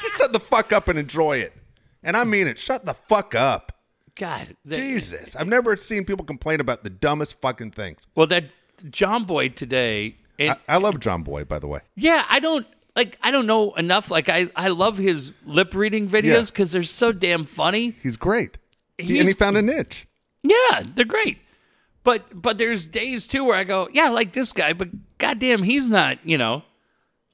Just 0.00 0.16
shut 0.16 0.32
the 0.32 0.40
fuck 0.40 0.72
up 0.72 0.88
and 0.88 0.98
enjoy 0.98 1.38
it. 1.38 1.52
And 2.02 2.16
I 2.16 2.24
mean 2.24 2.46
it. 2.46 2.58
Shut 2.58 2.84
the 2.86 2.94
fuck 2.94 3.34
up. 3.34 3.72
God. 4.14 4.56
Jesus. 4.68 5.34
I've 5.36 5.48
never 5.48 5.76
seen 5.76 6.04
people 6.04 6.24
complain 6.24 6.60
about 6.60 6.84
the 6.84 6.90
dumbest 6.90 7.40
fucking 7.40 7.72
things. 7.72 8.06
Well, 8.14 8.26
that 8.28 8.44
Jomboy 8.86 9.54
today. 9.54 10.16
And, 10.38 10.50
I, 10.68 10.74
I 10.74 10.76
love 10.78 10.94
Jomboy, 10.96 11.46
by 11.48 11.58
the 11.58 11.66
way. 11.66 11.80
yeah, 11.96 12.24
I 12.28 12.40
don't 12.40 12.66
like. 12.96 13.18
I 13.22 13.30
don't 13.30 13.46
know 13.46 13.72
enough. 13.74 14.10
Like 14.10 14.28
I, 14.28 14.48
I 14.56 14.68
love 14.68 14.98
his 14.98 15.32
lip 15.44 15.74
reading 15.74 16.08
videos 16.08 16.50
because 16.52 16.72
they're 16.72 16.82
so 16.84 17.12
damn 17.12 17.44
funny. 17.44 17.94
He's 18.02 18.16
great. 18.16 18.58
He- 18.98 19.18
and 19.18 19.28
he 19.28 19.34
found 19.34 19.56
a 19.56 19.62
niche. 19.62 20.06
Yeah, 20.44 20.82
they're 20.94 21.04
great. 21.04 21.38
But 22.04 22.40
but 22.40 22.58
there's 22.58 22.86
days 22.86 23.26
too 23.26 23.44
where 23.44 23.56
I 23.56 23.64
go, 23.64 23.88
yeah, 23.92 24.04
I 24.04 24.08
like 24.10 24.32
this 24.32 24.52
guy, 24.52 24.74
but 24.74 24.88
goddamn, 25.18 25.62
he's 25.62 25.88
not, 25.88 26.18
you 26.24 26.36
know, 26.38 26.62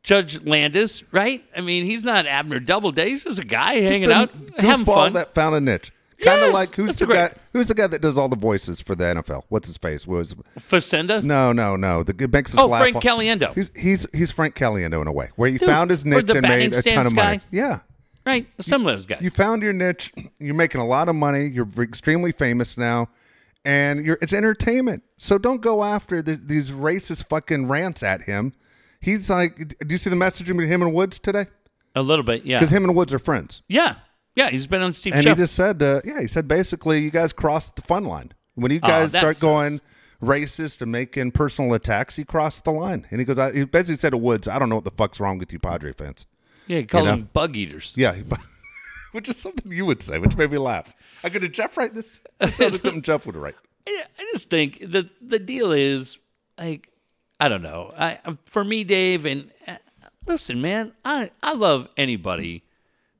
Judge 0.04 0.40
Landis, 0.44 1.02
right? 1.12 1.44
I 1.56 1.60
mean, 1.60 1.84
he's 1.84 2.04
not 2.04 2.26
Abner 2.26 2.60
Doubleday. 2.60 3.08
He's 3.10 3.24
just 3.24 3.40
a 3.40 3.44
guy 3.46 3.74
hanging 3.80 4.10
a 4.10 4.14
out, 4.14 4.30
having 4.58 4.86
fun. 4.86 5.12
that 5.14 5.34
found 5.34 5.54
a 5.56 5.60
niche. 5.60 5.92
Kind 6.22 6.40
of 6.42 6.48
Yes, 6.48 6.54
like 6.54 6.74
who's 6.74 6.96
the 6.96 7.06
great. 7.06 7.16
guy? 7.16 7.32
Who's 7.54 7.66
the 7.68 7.74
guy 7.74 7.86
that 7.86 8.00
does 8.02 8.16
all 8.18 8.28
the 8.28 8.36
voices 8.36 8.80
for 8.80 8.94
the 8.94 9.04
NFL? 9.04 9.42
What's 9.48 9.66
his 9.66 9.78
face? 9.78 10.06
Was 10.06 10.34
Facenda? 10.58 11.22
no, 11.22 11.52
no, 11.52 11.76
no. 11.76 12.02
The 12.02 12.14
it 12.24 12.30
makes 12.32 12.54
us 12.54 12.60
Oh, 12.60 12.66
laugh. 12.66 12.82
Frank 12.82 12.96
Caliendo. 12.96 13.54
He's 13.54 13.70
he's 13.74 14.06
he's 14.14 14.30
Frank 14.30 14.54
Caliendo 14.54 15.00
in 15.00 15.06
a 15.08 15.12
way, 15.12 15.30
where 15.36 15.50
he 15.50 15.56
Dude, 15.58 15.66
found 15.66 15.90
his 15.90 16.04
niche 16.04 16.28
and 16.30 16.42
made 16.42 16.74
a 16.76 16.82
ton 16.82 17.06
of 17.06 17.14
money. 17.14 17.40
Yeah, 17.50 17.80
Right? 18.26 18.46
Some 18.61 18.87
of 18.87 18.92
those 18.92 19.06
guys. 19.06 19.22
you 19.22 19.30
found 19.30 19.62
your 19.62 19.72
niche. 19.72 20.12
You're 20.38 20.54
making 20.54 20.80
a 20.80 20.87
lot 20.87 21.09
of 21.09 21.14
money. 21.14 21.46
You're 21.46 21.68
extremely 21.78 22.33
famous 22.33 22.76
now, 22.76 23.09
and 23.64 24.04
you're 24.04 24.18
it's 24.20 24.33
entertainment. 24.33 25.02
So 25.16 25.38
don't 25.38 25.61
go 25.61 25.83
after 25.83 26.22
th 26.22 26.40
these 26.44 26.70
racist 26.70 27.28
fucking 27.28 27.68
rants 27.68 28.02
at 28.02 28.22
him. 28.22 28.52
He's 29.00 29.30
like, 29.30 29.56
do 29.56 29.87
you 29.88 29.98
see 29.98 30.11
the 30.11 30.16
message 30.16 30.46
between 30.48 30.68
him 30.68 30.83
and 30.83 30.92
Woods 30.92 31.18
today? 31.18 31.46
a 31.96 32.02
little 32.02 32.24
bit, 32.24 32.44
yeah. 32.44 32.59
Because 32.59 32.70
him 32.70 32.85
and 32.85 32.94
Woods 32.94 33.12
are 33.14 33.18
friends. 33.18 33.62
yeah. 33.68 33.94
Yeah, 34.37 34.48
he's 34.48 34.68
been 34.68 34.80
on 34.80 34.92
Steve. 34.92 35.12
And 35.12 35.24
show. 35.24 35.30
he 35.30 35.35
just 35.35 35.54
said, 35.54 35.83
uh, 35.83 36.00
yeah, 36.04 36.20
he 36.20 36.28
said 36.28 36.46
basically, 36.46 37.00
you 37.00 37.11
guys 37.11 37.33
crossed 37.33 37.74
the 37.74 37.83
fun 37.83 38.04
line. 38.04 38.33
When 38.54 38.70
you 38.70 38.78
guys 38.78 39.11
that 39.11 39.18
start 39.18 39.37
sucks. 39.37 39.42
going 39.42 39.80
racist 40.22 40.80
and 40.80 40.92
making 40.92 41.33
personal 41.33 41.74
attacks, 41.74 42.14
he 42.14 42.24
crossed 42.24 42.62
the 42.64 42.70
line. 42.70 43.06
And 43.11 43.18
he 43.18 43.24
goes, 43.24 43.40
I, 43.40 43.52
he 43.52 43.64
basically 43.64 43.96
said 43.96 44.11
to 44.11 44.18
Woods, 44.18 44.46
I 44.46 44.61
don't 44.61 44.68
know 44.68 44.76
what 44.76 44.85
the 44.85 44.92
fuck's 44.92 45.18
wrong 45.18 45.38
with 45.38 45.52
you, 45.52 45.59
Padre 45.59 45.92
fans. 45.92 46.26
Yeah, 46.70 46.78
he 46.78 46.85
called 46.85 47.06
know? 47.06 47.11
them 47.16 47.28
bug 47.33 47.56
eaters. 47.56 47.94
Yeah, 47.98 48.14
which 49.12 49.28
is 49.28 49.37
something 49.37 49.72
you 49.72 49.85
would 49.87 50.02
say, 50.02 50.20
which 50.20 50.37
made 50.37 50.52
me 50.52 50.59
laugh. 50.59 50.94
I 51.24 51.28
go, 51.28 51.40
did 51.40 51.52
Jeff 51.52 51.76
write 51.76 51.94
this? 51.94 52.20
That 52.38 52.52
sounds 52.52 52.74
like 52.74 52.83
something 52.83 53.02
Jeff 53.02 53.26
would 53.26 53.35
write. 53.35 53.56
I 53.88 54.04
I 54.16 54.30
just 54.33 54.48
think 54.50 54.78
the 54.78 55.11
the 55.20 55.40
deal 55.40 55.72
is 55.72 56.18
like 56.56 56.88
I 57.40 57.48
don't 57.48 57.62
know. 57.62 57.90
I 57.98 58.20
for 58.46 58.62
me, 58.62 58.85
Dave, 58.85 59.26
and 59.26 59.50
uh, 59.66 59.78
listen, 60.28 60.62
man, 60.62 60.92
I 61.04 61.33
I 61.42 61.54
love 61.54 61.88
anybody 61.96 62.62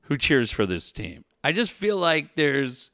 who 0.03 0.17
cheers 0.17 0.49
for 0.49 0.65
this 0.65 0.89
team. 0.89 1.25
I 1.43 1.51
just 1.51 1.71
feel 1.71 1.97
like 1.97 2.35
there's, 2.35 2.89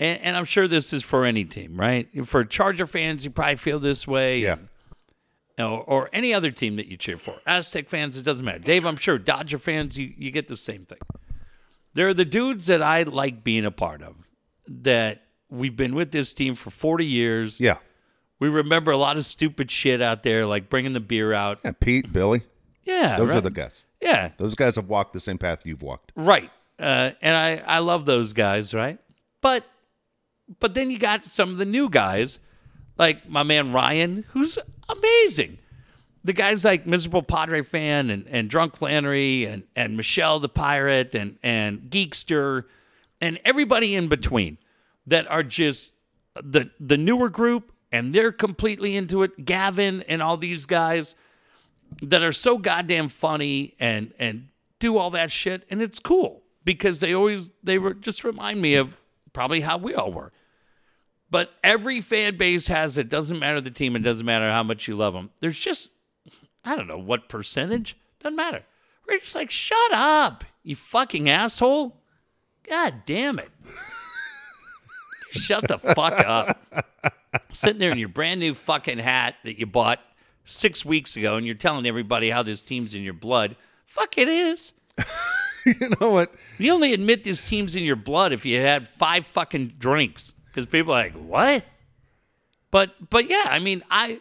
and, 0.00 0.18
and 0.22 0.36
I'm 0.36 0.46
sure 0.46 0.66
this 0.66 0.94
is 0.94 1.02
for 1.02 1.26
any 1.26 1.44
team, 1.44 1.76
right? 1.76 2.08
For 2.26 2.42
Charger 2.44 2.86
fans, 2.86 3.24
you 3.24 3.30
probably 3.32 3.56
feel 3.56 3.80
this 3.80 4.06
way. 4.06 4.38
Yeah. 4.38 4.56
Or, 5.58 5.84
or 5.84 6.10
any 6.12 6.34
other 6.34 6.50
team 6.50 6.76
that 6.76 6.86
you 6.88 6.96
cheer 6.96 7.16
for. 7.16 7.36
Aztec 7.46 7.88
fans, 7.88 8.16
it 8.16 8.22
doesn't 8.22 8.44
matter. 8.44 8.58
Dave, 8.58 8.84
I'm 8.84 8.96
sure 8.96 9.18
Dodger 9.18 9.58
fans, 9.58 9.96
you, 9.96 10.12
you 10.16 10.30
get 10.32 10.48
the 10.48 10.56
same 10.56 10.84
thing. 10.84 10.98
There 11.94 12.08
are 12.08 12.14
the 12.14 12.24
dudes 12.24 12.66
that 12.66 12.82
I 12.82 13.04
like 13.04 13.44
being 13.44 13.64
a 13.64 13.70
part 13.70 14.02
of 14.02 14.16
that 14.66 15.22
we've 15.48 15.76
been 15.76 15.94
with 15.94 16.10
this 16.10 16.32
team 16.34 16.56
for 16.56 16.70
40 16.70 17.06
years. 17.06 17.60
Yeah. 17.60 17.76
We 18.40 18.48
remember 18.48 18.90
a 18.90 18.96
lot 18.96 19.16
of 19.16 19.24
stupid 19.24 19.70
shit 19.70 20.02
out 20.02 20.24
there, 20.24 20.44
like 20.44 20.68
bringing 20.68 20.92
the 20.92 21.00
beer 21.00 21.32
out. 21.32 21.60
Yeah, 21.64 21.72
Pete, 21.78 22.12
Billy, 22.12 22.42
Yeah. 22.82 23.16
those 23.16 23.28
right. 23.28 23.38
are 23.38 23.40
the 23.40 23.50
guys. 23.50 23.84
Yeah. 24.00 24.30
Those 24.38 24.56
guys 24.56 24.74
have 24.74 24.88
walked 24.88 25.12
the 25.12 25.20
same 25.20 25.38
path 25.38 25.64
you've 25.64 25.82
walked. 25.82 26.10
Right. 26.16 26.50
Uh, 26.80 27.12
and 27.22 27.36
I, 27.36 27.62
I 27.64 27.78
love 27.78 28.04
those 28.06 28.32
guys, 28.32 28.74
right? 28.74 28.98
But 29.40 29.64
but 30.58 30.74
then 30.74 30.90
you 30.90 30.98
got 30.98 31.24
some 31.24 31.50
of 31.50 31.56
the 31.56 31.64
new 31.64 31.88
guys, 31.88 32.38
like 32.98 33.28
my 33.28 33.42
man 33.44 33.72
Ryan, 33.72 34.24
who's 34.30 34.58
amazing. 34.88 35.58
The 36.24 36.32
guys 36.32 36.64
like 36.64 36.86
Miserable 36.86 37.22
Padre 37.22 37.62
fan 37.62 38.10
and, 38.10 38.26
and 38.28 38.48
Drunk 38.48 38.76
Flannery 38.76 39.44
and, 39.44 39.64
and 39.76 39.96
Michelle 39.96 40.40
the 40.40 40.48
Pirate 40.48 41.14
and, 41.14 41.38
and 41.42 41.82
Geekster 41.90 42.64
and 43.20 43.38
everybody 43.44 43.94
in 43.94 44.08
between 44.08 44.58
that 45.06 45.30
are 45.30 45.42
just 45.42 45.92
the 46.42 46.70
the 46.80 46.96
newer 46.96 47.28
group 47.28 47.72
and 47.92 48.14
they're 48.14 48.32
completely 48.32 48.96
into 48.96 49.22
it. 49.22 49.44
Gavin 49.44 50.02
and 50.02 50.22
all 50.22 50.36
these 50.36 50.66
guys 50.66 51.14
that 52.02 52.22
are 52.22 52.32
so 52.32 52.58
goddamn 52.58 53.08
funny 53.08 53.74
and 53.78 54.12
and 54.18 54.48
do 54.78 54.96
all 54.96 55.10
that 55.10 55.30
shit 55.30 55.64
and 55.70 55.80
it's 55.80 56.00
cool 56.00 56.42
because 56.64 57.00
they 57.00 57.14
always 57.14 57.52
they 57.62 57.78
were 57.78 57.94
just 57.94 58.24
remind 58.24 58.60
me 58.60 58.74
of 58.74 58.98
probably 59.32 59.60
how 59.60 59.78
we 59.78 59.94
all 59.94 60.12
were 60.12 60.32
but 61.34 61.50
every 61.64 62.00
fan 62.00 62.36
base 62.36 62.68
has 62.68 62.96
it 62.96 63.08
doesn't 63.08 63.40
matter 63.40 63.60
the 63.60 63.70
team 63.70 63.96
it 63.96 64.02
doesn't 64.02 64.24
matter 64.24 64.48
how 64.52 64.62
much 64.62 64.86
you 64.86 64.94
love 64.94 65.14
them 65.14 65.30
there's 65.40 65.58
just 65.58 65.90
i 66.64 66.76
don't 66.76 66.86
know 66.86 66.96
what 66.96 67.28
percentage 67.28 67.96
doesn't 68.20 68.36
matter 68.36 68.62
we're 69.08 69.18
just 69.18 69.34
like 69.34 69.50
shut 69.50 69.92
up 69.92 70.44
you 70.62 70.76
fucking 70.76 71.28
asshole 71.28 71.96
god 72.68 72.94
damn 73.04 73.40
it 73.40 73.50
shut 75.32 75.66
the 75.66 75.78
fuck 75.78 76.14
up 76.24 76.64
sitting 77.50 77.78
there 77.80 77.90
in 77.90 77.98
your 77.98 78.08
brand 78.08 78.38
new 78.38 78.54
fucking 78.54 78.98
hat 78.98 79.34
that 79.42 79.58
you 79.58 79.66
bought 79.66 80.00
six 80.44 80.84
weeks 80.84 81.16
ago 81.16 81.36
and 81.36 81.46
you're 81.46 81.54
telling 81.54 81.86
everybody 81.86 82.30
how 82.30 82.42
this 82.42 82.62
team's 82.62 82.94
in 82.94 83.02
your 83.02 83.14
blood. 83.14 83.56
Fuck 83.86 84.18
it 84.18 84.28
is. 84.28 84.72
you 85.66 85.90
know 86.00 86.10
what? 86.10 86.34
You 86.58 86.72
only 86.72 86.92
admit 86.92 87.24
this 87.24 87.48
team's 87.48 87.76
in 87.76 87.82
your 87.82 87.96
blood 87.96 88.32
if 88.32 88.44
you 88.44 88.60
had 88.60 88.88
five 88.88 89.26
fucking 89.26 89.74
drinks. 89.78 90.32
Because 90.54 90.66
people 90.66 90.92
are 90.92 91.02
like, 91.02 91.14
what? 91.14 91.64
But 92.70 92.94
but 93.10 93.28
yeah, 93.28 93.46
I 93.46 93.58
mean, 93.58 93.82
I 93.90 94.20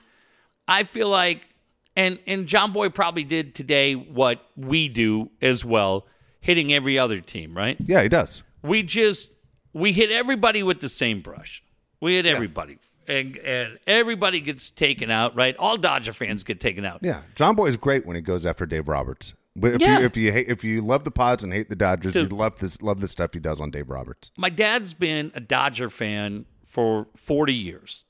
I 0.68 0.84
feel 0.84 1.08
like 1.10 1.48
and 1.96 2.18
and 2.26 2.48
Jomboy 2.48 2.94
probably 2.94 3.24
did 3.24 3.54
today 3.54 3.94
what 3.94 4.44
we 4.58 4.88
do 4.90 5.30
as 5.44 5.64
well, 5.64 6.08
hitting 6.40 6.74
every 6.74 6.98
other 6.98 7.22
team, 7.22 7.56
right? 7.56 7.78
Yeah, 7.80 8.02
he 8.02 8.10
does. 8.10 8.42
we 8.64 8.82
just 8.82 9.32
we 9.74 9.94
hit 9.94 10.12
everybody 10.12 10.64
with 10.64 10.82
the 10.82 10.90
same 10.90 11.22
brush. 11.22 11.64
We 12.02 12.16
hit 12.16 12.26
everybody, 12.26 12.80
and 13.08 13.38
and 13.38 13.78
everybody 13.86 14.42
gets 14.42 14.72
taken 14.72 15.12
out. 15.12 15.36
Right? 15.36 15.56
All 15.58 15.78
Dodger 15.78 16.14
fans 16.14 16.44
get 16.44 16.60
taken 16.60 16.84
out. 16.84 17.00
Yeah, 17.04 17.22
Jomboy 17.36 17.70
is 17.70 17.78
great 17.78 18.08
when 18.08 18.16
he 18.16 18.24
goes 18.24 18.46
after 18.46 18.66
Dave 18.66 18.88
Roberts. 18.88 19.34
But 19.56 19.74
if 19.74 19.82
Yeah. 19.82 20.00
you 20.00 20.06
if 20.06 20.18
you 20.18 20.32
hate, 20.32 20.48
if 20.48 20.64
you 20.64 20.82
love 20.82 21.04
the 21.04 21.12
Pods 21.12 21.44
and 21.44 21.54
hate 21.54 21.70
the 21.70 21.76
Dodgers, 21.76 22.14
Dude. 22.14 22.32
you 22.32 22.38
love 22.38 22.58
this 22.58 22.82
love 22.82 23.00
the 23.02 23.08
stuff 23.08 23.34
he 23.34 23.40
does 23.40 23.62
on 23.62 23.70
Dave 23.72 23.90
Roberts. 23.90 24.32
My 24.38 24.50
dad's 24.50 24.94
been 24.94 25.32
a 25.36 25.40
Dodger 25.40 25.90
fan 25.90 26.46
for 26.66 27.08
forty 27.16 27.54
years. 27.54 28.06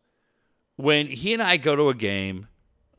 When 0.78 1.08
he 1.08 1.34
and 1.34 1.42
I 1.44 1.58
go 1.58 1.76
to 1.76 1.90
a 1.90 1.94
game, 1.94 2.48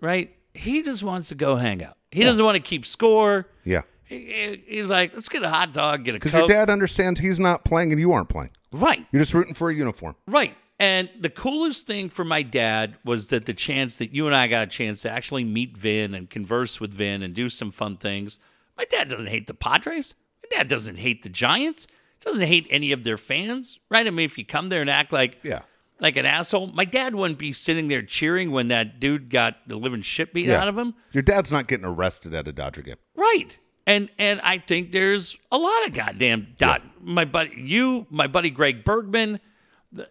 right? 0.00 0.30
He 0.52 0.83
just 0.83 1.02
wants 1.02 1.28
to 1.30 1.35
go 1.35 1.57
hang 1.57 1.83
out. 1.83 1.96
He 2.12 2.22
doesn't 2.22 2.44
want 2.44 2.57
to 2.57 2.62
keep 2.62 2.87
score. 2.87 3.48
Yeah. 3.64 3.83
He- 4.04 4.62
He's 4.68 4.87
like, 4.87 5.12
let's 5.14 5.28
get 5.28 5.42
a 5.42 5.48
hot 5.48 5.72
dog, 5.72 6.04
get 6.04 6.14
a 6.14 6.18
Because 6.18 6.33
your 6.35 6.46
dad 6.46 6.70
understands 6.70 7.18
he's 7.18 7.40
not 7.40 7.64
playing 7.64 7.90
and 7.90 7.98
you 8.00 8.12
aren't 8.12 8.28
playing. 8.28 8.50
right, 8.70 9.04
You're 9.11 9.22
just 9.22 9.35
rooting 9.35 9.54
for 9.54 9.70
a 9.70 9.74
uniform. 9.74 10.14
right. 10.28 10.54
And 10.85 11.09
the 11.18 11.31
coolest 11.31 11.87
thing 11.87 12.11
for 12.11 12.25
my 12.25 12.42
dad 12.42 12.97
was 13.05 13.29
that 13.29 13.47
the 13.47 13.55
chance 13.55 13.97
that 13.97 14.12
you 14.12 14.27
and 14.27 14.37
I 14.37 14.49
got 14.49 14.64
a 14.68 14.70
chance 14.70 15.01
to 15.03 15.11
actually 15.11 15.44
meet 15.44 15.77
Vin 15.79 16.14
and 16.14 16.29
converse 16.29 16.79
with 16.81 16.92
Vin 16.92 17.23
and 17.23 17.33
do 17.33 17.49
some 17.49 17.70
fun 17.70 17.97
things. 17.97 18.38
My 18.77 18.85
dad 18.85 19.09
doesn't 19.09 19.29
hate 19.29 19.47
the 19.47 19.55
Padres. 19.55 20.14
My 20.42 20.57
dad 20.59 20.68
doesn't 20.68 20.97
hate 20.97 21.23
the 21.23 21.29
Giants. 21.31 21.87
Doesn't 22.23 22.42
hate 22.42 22.66
any 22.70 22.92
of 22.92 23.05
their 23.05 23.16
fans, 23.16 23.79
right? 23.90 24.07
I 24.07 24.11
mean, 24.11 24.27
if 24.27 24.37
you 24.37 24.44
come 24.44 24.68
there 24.68 24.81
and 24.83 24.90
act 24.90 25.12
like 25.12 25.38
Yeah. 25.42 25.61
like 26.01 26.16
an 26.16 26.27
asshole, 26.27 26.66
my 26.68 26.85
dad 26.85 27.14
wouldn't 27.14 27.38
be 27.38 27.53
sitting 27.53 27.88
there 27.88 28.03
cheering 28.03 28.51
when 28.51 28.68
that 28.68 28.99
dude 29.01 29.31
got 29.31 29.57
the 29.68 29.77
living 29.77 30.03
shit 30.03 30.33
beat 30.35 30.47
Yeah. 30.47 30.61
out 30.61 30.68
of 30.68 30.77
him. 30.77 30.94
Your 31.12 31.23
dad's 31.23 31.51
not 31.53 31.66
getting 31.66 31.87
arrested 31.87 32.35
at 32.35 32.47
a 32.49 32.53
Dodger 32.53 32.83
game. 32.83 32.97
Right. 33.14 33.59
And 33.87 34.09
and 34.18 34.40
I 34.42 34.59
think 34.59 34.92
there's 34.92 35.37
a 35.53 35.59
lot 35.59 35.87
of 35.87 35.92
goddamn 35.94 36.49
dot. 36.59 36.83
My 37.03 37.25
buddy, 37.25 37.53
you, 37.57 38.07
my 38.11 38.27
buddy 38.27 38.51
Greg 38.51 38.85
Bergman, 38.85 39.40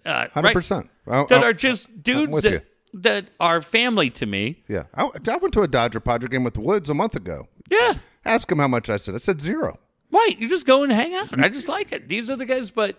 uh, 0.05 0.27
Hundred 0.29 0.47
right, 0.47 0.53
percent. 0.53 0.89
that 1.05 1.43
are 1.43 1.53
just 1.53 2.03
dudes 2.03 2.41
that, 2.41 2.63
that 2.93 3.25
are 3.39 3.61
family 3.61 4.09
to 4.11 4.25
me. 4.25 4.63
Yeah, 4.67 4.83
I, 4.95 5.09
I 5.27 5.37
went 5.37 5.53
to 5.53 5.61
a 5.61 5.67
Dodger 5.67 5.99
Padre 5.99 6.29
game 6.29 6.43
with 6.43 6.53
the 6.53 6.61
Woods 6.61 6.89
a 6.89 6.93
month 6.93 7.15
ago. 7.15 7.47
Yeah. 7.69 7.93
Ask 8.25 8.51
him 8.51 8.59
how 8.59 8.67
much 8.67 8.89
I 8.89 8.97
said. 8.97 9.15
I 9.15 9.17
said 9.17 9.41
zero. 9.41 9.79
Right. 10.11 10.35
You 10.37 10.47
just 10.47 10.65
go 10.65 10.83
and 10.83 10.91
hang 10.91 11.13
out. 11.15 11.37
I 11.39 11.49
just 11.49 11.67
like 11.67 11.91
it. 11.91 12.07
These 12.07 12.29
are 12.29 12.35
the 12.35 12.45
guys, 12.45 12.69
but 12.69 12.97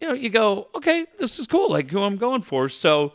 you 0.00 0.08
know, 0.08 0.14
you 0.14 0.30
go, 0.30 0.68
okay, 0.74 1.06
this 1.18 1.38
is 1.38 1.46
cool, 1.46 1.70
like 1.70 1.90
who 1.90 2.02
I'm 2.02 2.16
going 2.16 2.42
for. 2.42 2.68
So 2.68 3.12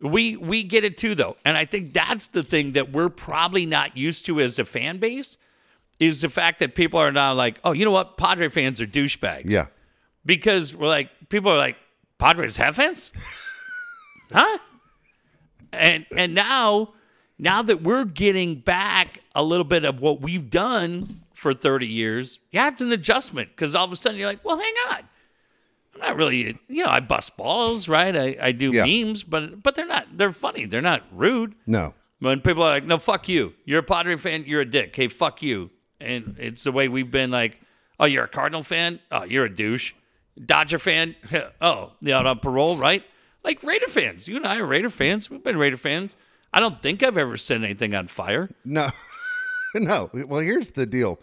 we 0.00 0.36
we 0.36 0.62
get 0.62 0.84
it 0.84 0.96
too 0.96 1.14
though. 1.14 1.36
And 1.44 1.56
I 1.56 1.64
think 1.64 1.92
that's 1.92 2.28
the 2.28 2.42
thing 2.42 2.72
that 2.72 2.92
we're 2.92 3.08
probably 3.08 3.66
not 3.66 3.96
used 3.96 4.26
to 4.26 4.40
as 4.40 4.58
a 4.58 4.64
fan 4.64 4.98
base 4.98 5.36
is 5.98 6.20
the 6.20 6.28
fact 6.28 6.60
that 6.60 6.74
people 6.74 7.00
are 7.00 7.10
now 7.10 7.34
like, 7.34 7.58
oh, 7.64 7.72
you 7.72 7.84
know 7.84 7.90
what? 7.90 8.16
Padre 8.16 8.48
fans 8.48 8.80
are 8.80 8.86
douchebags. 8.86 9.50
Yeah, 9.50 9.66
Because 10.24 10.74
we're 10.74 10.86
like, 10.86 11.10
people 11.28 11.50
are 11.50 11.56
like, 11.56 11.76
Padres 12.18 12.56
have 12.56 12.76
fans? 12.76 13.12
huh? 14.32 14.58
And 15.72 16.06
and 16.16 16.34
now 16.34 16.94
now 17.38 17.62
that 17.62 17.82
we're 17.82 18.04
getting 18.04 18.56
back 18.56 19.20
a 19.34 19.42
little 19.42 19.64
bit 19.64 19.84
of 19.84 20.00
what 20.00 20.20
we've 20.20 20.50
done 20.50 21.20
for 21.34 21.54
30 21.54 21.86
years, 21.86 22.40
you 22.50 22.58
have 22.58 22.76
to 22.76 22.84
an 22.84 22.92
adjustment 22.92 23.50
because 23.50 23.74
all 23.74 23.84
of 23.84 23.92
a 23.92 23.96
sudden 23.96 24.18
you're 24.18 24.28
like, 24.28 24.44
well, 24.44 24.58
hang 24.58 24.74
on. 24.90 24.98
I'm 25.94 26.00
not 26.00 26.16
really, 26.16 26.58
you 26.68 26.82
know, 26.84 26.90
I 26.90 27.00
bust 27.00 27.36
balls, 27.36 27.88
right? 27.88 28.16
I, 28.16 28.36
I 28.40 28.52
do 28.52 28.72
Yeah. 28.72 28.84
memes, 28.86 29.22
but 29.22 29.62
but 29.62 29.74
they're 29.74 29.86
not, 29.86 30.06
they're 30.16 30.32
funny. 30.32 30.64
They're 30.64 30.80
not 30.82 31.02
rude. 31.12 31.54
no, 31.66 31.94
When 32.20 32.40
people 32.40 32.62
are 32.64 32.70
like, 32.70 32.84
no, 32.84 32.98
fuck 32.98 33.28
you. 33.28 33.52
You're 33.64 33.80
a 33.80 33.84
Padre 33.84 34.16
fan. 34.16 34.44
You're 34.46 34.62
a 34.62 34.64
dick. 34.64 34.94
Hey, 34.96 35.08
fuck 35.08 35.42
you. 35.42 35.70
And 36.00 36.36
it's 36.38 36.64
the 36.64 36.72
way 36.72 36.88
we've 36.88 37.10
been 37.10 37.30
like, 37.30 37.60
oh, 38.00 38.06
you're 38.06 38.24
a 38.24 38.28
Cardinal 38.28 38.62
fan? 38.62 39.00
Oh, 39.10 39.24
you're 39.24 39.44
a 39.44 39.54
douche. 39.54 39.92
Dodger 40.44 40.78
fan? 40.78 41.14
Oh, 41.60 41.92
you're 42.00 42.16
out 42.16 42.26
on 42.26 42.38
parole, 42.40 42.76
right? 42.76 43.02
Like 43.44 43.62
Raider 43.62 43.86
fans. 43.88 44.28
You 44.28 44.36
and 44.36 44.46
I 44.46 44.58
are 44.58 44.66
Raider 44.66 44.90
fans. 44.90 45.30
We've 45.30 45.42
been 45.42 45.56
Raider 45.58 45.76
fans. 45.76 46.16
I 46.52 46.60
don't 46.60 46.80
think 46.82 47.02
I've 47.02 47.18
ever 47.18 47.36
set 47.36 47.62
anything 47.62 47.94
on 47.94 48.08
fire. 48.08 48.48
no, 48.64 48.90
no. 49.74 50.10
Well, 50.12 50.40
here's 50.40 50.70
the 50.72 50.86
deal: 50.86 51.20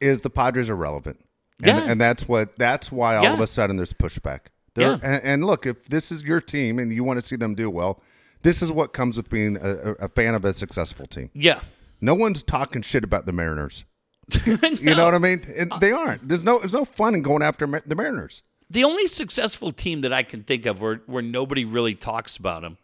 is 0.00 0.20
the 0.20 0.30
Padres 0.30 0.70
are 0.70 0.76
relevant, 0.76 1.18
and, 1.62 1.78
Yeah. 1.78 1.90
and 1.90 2.00
that's 2.00 2.26
what 2.28 2.56
that's 2.56 2.90
why 2.92 3.16
all 3.16 3.26
of 3.34 3.40
a 3.40 3.46
sudden 3.46 3.76
there's 3.76 3.92
pushback. 3.92 4.40
There, 4.74 4.92
Yeah. 4.92 4.98
and, 5.02 5.24
and 5.24 5.44
look, 5.44 5.66
if 5.66 5.84
this 5.88 6.10
is 6.10 6.22
your 6.24 6.40
team 6.40 6.78
and 6.78 6.92
you 6.92 7.04
want 7.04 7.20
to 7.20 7.26
see 7.26 7.36
them 7.36 7.54
do 7.54 7.70
well, 7.70 8.02
this 8.42 8.60
is 8.62 8.72
what 8.72 8.92
comes 8.92 9.16
with 9.16 9.30
being 9.30 9.56
a 9.56 9.92
a 10.00 10.08
fan 10.08 10.34
of 10.34 10.44
a 10.44 10.52
successful 10.52 11.06
team. 11.06 11.30
Yeah. 11.34 11.60
No 12.00 12.14
one's 12.14 12.42
talking 12.42 12.82
shit 12.82 13.04
about 13.04 13.24
the 13.26 13.32
Mariners. 13.32 13.84
You 14.80 14.94
know 14.94 15.04
what 15.04 15.14
I 15.14 15.18
mean? 15.18 15.42
And 15.56 15.72
they 15.80 15.92
aren't. 15.92 16.28
There's 16.28 16.44
no 16.44 16.58
there's 16.58 16.72
no 16.72 16.84
fun 16.84 17.14
in 17.14 17.22
going 17.22 17.42
after 17.42 17.66
Mar- 17.66 17.82
the 17.86 17.94
Mariners. 17.94 18.42
The 18.70 18.84
only 18.84 19.06
successful 19.06 19.72
team 19.72 20.00
that 20.00 20.12
I 20.12 20.22
can 20.22 20.42
think 20.42 20.66
of 20.66 20.80
where, 20.80 21.02
where 21.06 21.22
nobody 21.22 21.64
really 21.64 21.94
talks 21.94 22.36
about 22.36 22.62
them 22.62 22.78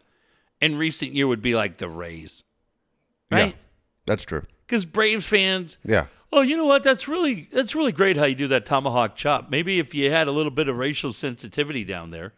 in 0.61 0.77
recent 0.77 1.11
year 1.13 1.27
would 1.27 1.41
be 1.41 1.55
like 1.55 1.77
the 1.77 1.89
Rays, 1.89 2.43
right? 3.31 3.47
Yeah, 3.47 3.51
that's 4.05 4.23
true. 4.23 4.43
Because 4.65 4.85
Braves 4.85 5.25
fans, 5.25 5.79
Yeah. 5.83 6.05
Oh, 6.33 6.39
you 6.41 6.55
know 6.55 6.65
what? 6.65 6.83
That's 6.83 7.09
really 7.09 7.49
that's 7.51 7.75
really 7.75 7.91
great 7.91 8.15
how 8.15 8.23
you 8.25 8.35
do 8.35 8.47
that 8.49 8.65
tomahawk 8.65 9.15
chop. 9.17 9.49
Maybe 9.49 9.79
if 9.79 9.93
you 9.93 10.09
had 10.09 10.27
a 10.27 10.31
little 10.31 10.51
bit 10.51 10.69
of 10.69 10.77
racial 10.77 11.11
sensitivity 11.11 11.83
down 11.83 12.11
there, 12.11 12.33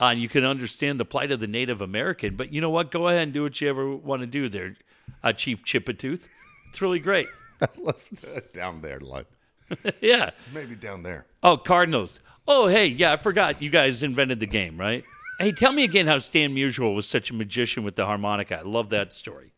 uh, 0.00 0.06
and 0.06 0.20
you 0.20 0.28
can 0.28 0.44
understand 0.44 1.00
the 1.00 1.06
plight 1.06 1.30
of 1.30 1.40
the 1.40 1.46
Native 1.46 1.80
American. 1.80 2.36
But 2.36 2.52
you 2.52 2.60
know 2.60 2.68
what? 2.68 2.90
Go 2.90 3.08
ahead 3.08 3.22
and 3.22 3.32
do 3.32 3.42
what 3.44 3.58
you 3.60 3.70
ever 3.70 3.96
want 3.96 4.20
to 4.20 4.26
do 4.26 4.50
there, 4.50 4.76
uh, 5.22 5.32
Chief 5.32 5.64
Chipatooth. 5.64 6.28
It's 6.68 6.82
really 6.82 6.98
great. 6.98 7.26
down 8.52 8.80
there, 8.80 9.00
like 9.00 9.26
yeah. 10.00 10.30
maybe 10.52 10.74
down 10.74 11.02
there. 11.02 11.26
Oh, 11.42 11.56
Cardinals. 11.56 12.20
Oh, 12.48 12.66
hey, 12.66 12.86
yeah, 12.86 13.12
I 13.12 13.16
forgot 13.16 13.62
you 13.62 13.70
guys 13.70 14.02
invented 14.02 14.40
the 14.40 14.46
game, 14.46 14.78
right? 14.78 15.04
Hey, 15.38 15.50
tell 15.50 15.72
me 15.72 15.82
again 15.82 16.06
how 16.06 16.18
Stan 16.18 16.54
Musial 16.54 16.94
was 16.94 17.08
such 17.08 17.30
a 17.30 17.34
magician 17.34 17.82
with 17.82 17.96
the 17.96 18.06
harmonica. 18.06 18.58
I 18.58 18.62
love 18.62 18.90
that 18.90 19.12
story. 19.12 19.52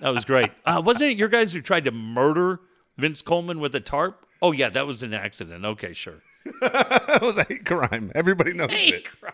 That 0.00 0.10
was 0.10 0.24
great. 0.24 0.52
Uh, 0.64 0.82
wasn't 0.84 1.12
it 1.12 1.16
your 1.18 1.28
guys 1.28 1.52
who 1.52 1.60
tried 1.60 1.84
to 1.84 1.90
murder 1.90 2.60
Vince 2.96 3.22
Coleman 3.22 3.58
with 3.58 3.74
a 3.74 3.80
tarp? 3.80 4.24
Oh, 4.40 4.52
yeah, 4.52 4.68
that 4.68 4.86
was 4.86 5.02
an 5.02 5.14
accident. 5.14 5.64
Okay, 5.64 5.94
sure. 5.94 6.22
That 6.60 7.20
was 7.22 7.38
a 7.38 7.44
hate 7.44 7.64
crime. 7.64 8.12
Everybody 8.14 8.52
knows 8.52 8.70
Hey, 8.70 8.88
it. 8.98 9.04
cry. 9.20 9.32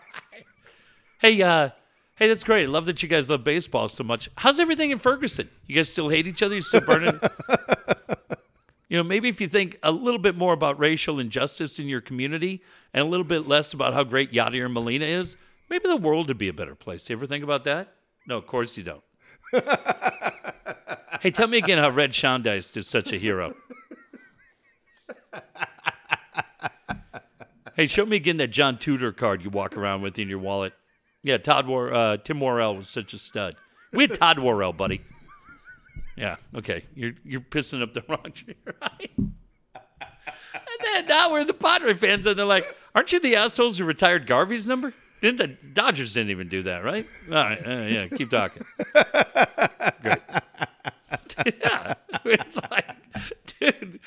Hey, 1.19 1.41
uh, 1.43 1.69
hey, 2.21 2.27
that's 2.27 2.43
great. 2.43 2.67
I 2.67 2.71
love 2.71 2.85
that 2.85 3.01
you 3.01 3.09
guys 3.09 3.31
love 3.31 3.43
baseball 3.43 3.87
so 3.87 4.03
much. 4.03 4.29
How's 4.37 4.59
everything 4.59 4.91
in 4.91 4.99
Ferguson? 4.99 5.49
You 5.65 5.75
guys 5.75 5.91
still 5.91 6.07
hate 6.07 6.27
each 6.27 6.43
other? 6.43 6.53
You 6.53 6.61
still 6.61 6.81
burning? 6.81 7.19
you 8.89 8.97
know, 8.97 9.01
maybe 9.01 9.27
if 9.27 9.41
you 9.41 9.47
think 9.47 9.79
a 9.81 9.91
little 9.91 10.19
bit 10.19 10.37
more 10.37 10.53
about 10.53 10.77
racial 10.77 11.19
injustice 11.19 11.79
in 11.79 11.87
your 11.87 11.99
community 11.99 12.61
and 12.93 13.03
a 13.03 13.07
little 13.07 13.23
bit 13.23 13.47
less 13.47 13.73
about 13.73 13.95
how 13.95 14.03
great 14.03 14.31
Yadier 14.31 14.71
Molina 14.71 15.05
is, 15.05 15.35
maybe 15.67 15.89
the 15.89 15.97
world 15.97 16.27
would 16.27 16.37
be 16.37 16.47
a 16.47 16.53
better 16.53 16.75
place. 16.75 17.09
You 17.09 17.15
ever 17.15 17.25
think 17.25 17.43
about 17.43 17.63
that? 17.63 17.95
No, 18.27 18.37
of 18.37 18.45
course 18.45 18.77
you 18.77 18.83
don't. 18.83 19.03
hey, 21.21 21.31
tell 21.31 21.47
me 21.47 21.57
again 21.57 21.79
how 21.79 21.89
Red 21.89 22.11
Schoendienst 22.11 22.77
is 22.77 22.87
such 22.87 23.11
a 23.11 23.17
hero. 23.17 23.55
Hey, 27.73 27.87
show 27.87 28.05
me 28.05 28.17
again 28.17 28.35
that 28.37 28.49
John 28.49 28.77
Tudor 28.77 29.13
card 29.13 29.43
you 29.43 29.49
walk 29.49 29.77
around 29.77 30.01
with 30.01 30.19
in 30.19 30.27
your 30.27 30.39
wallet. 30.39 30.73
Yeah, 31.23 31.37
Todd 31.37 31.67
War, 31.67 31.93
uh, 31.93 32.17
Tim 32.17 32.39
Worrell 32.39 32.75
was 32.75 32.89
such 32.89 33.13
a 33.13 33.17
stud. 33.17 33.55
We 33.93 34.03
had 34.07 34.15
Todd 34.15 34.39
Worrell, 34.39 34.73
buddy. 34.73 35.01
Yeah, 36.17 36.37
okay. 36.55 36.83
You're 36.95 37.13
you're 37.23 37.41
pissing 37.41 37.81
up 37.81 37.93
the 37.93 38.03
wrong 38.09 38.31
tree, 38.33 38.55
right? 38.81 39.11
And 39.17 40.79
then 40.83 41.07
now 41.07 41.31
we're 41.31 41.43
the 41.43 41.53
Padre 41.53 41.93
fans, 41.93 42.25
and 42.25 42.37
they're 42.37 42.45
like, 42.45 42.65
"Aren't 42.95 43.11
you 43.11 43.19
the 43.19 43.35
assholes 43.35 43.77
who 43.77 43.85
retired 43.85 44.25
Garvey's 44.27 44.67
number?" 44.67 44.93
Didn't 45.21 45.37
the 45.37 45.47
Dodgers 45.73 46.15
didn't 46.15 46.31
even 46.31 46.49
do 46.49 46.63
that, 46.63 46.83
right? 46.83 47.05
All 47.29 47.35
right, 47.35 47.67
uh, 47.67 47.81
yeah. 47.81 48.07
Keep 48.07 48.31
talking. 48.31 48.65
Great. 50.01 50.17
yeah, 51.61 51.93
it's 52.25 52.57
like, 52.71 52.87
dude, 53.59 53.99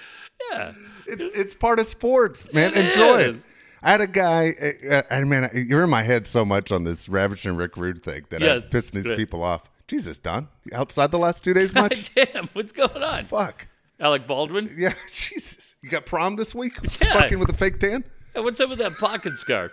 yeah. 0.50 0.72
It's 1.06 1.38
it's 1.38 1.54
part 1.54 1.78
of 1.78 1.86
sports, 1.86 2.52
man. 2.52 2.72
It 2.72 2.86
Enjoy 2.86 3.18
is. 3.18 3.36
it. 3.36 3.44
I 3.84 3.90
had 3.92 4.00
a 4.00 4.06
guy, 4.06 4.54
uh, 4.90 5.02
and 5.10 5.28
man, 5.28 5.50
you're 5.54 5.84
in 5.84 5.90
my 5.90 6.02
head 6.02 6.26
so 6.26 6.44
much 6.44 6.72
on 6.72 6.84
this 6.84 7.08
Ravishing 7.08 7.54
Rick 7.56 7.76
Rude 7.76 8.02
thing 8.02 8.24
that 8.30 8.40
Yes, 8.40 8.62
I'm 8.62 8.68
pissing 8.70 8.92
these 8.92 9.04
good. 9.04 9.18
people 9.18 9.42
off. 9.42 9.70
Jesus, 9.86 10.18
Don, 10.18 10.48
outside 10.72 11.10
the 11.10 11.18
last 11.18 11.44
two 11.44 11.52
days 11.52 11.74
much? 11.74 12.14
Damn, 12.14 12.48
what's 12.54 12.72
going 12.72 13.02
on? 13.02 13.24
Fuck. 13.24 13.68
Alec 14.00 14.26
Baldwin? 14.26 14.70
Yeah, 14.76 14.94
Jesus. 15.12 15.74
You 15.82 15.90
got 15.90 16.06
prom 16.06 16.36
this 16.36 16.54
week? 16.54 16.78
Yeah. 17.00 17.12
Fucking 17.12 17.38
with 17.38 17.50
a 17.50 17.54
fake 17.54 17.78
tan? 17.78 18.02
Hey, 18.34 18.40
what's 18.40 18.58
up 18.60 18.70
with 18.70 18.78
that 18.78 18.94
pocket 18.94 19.34
scarf? 19.34 19.70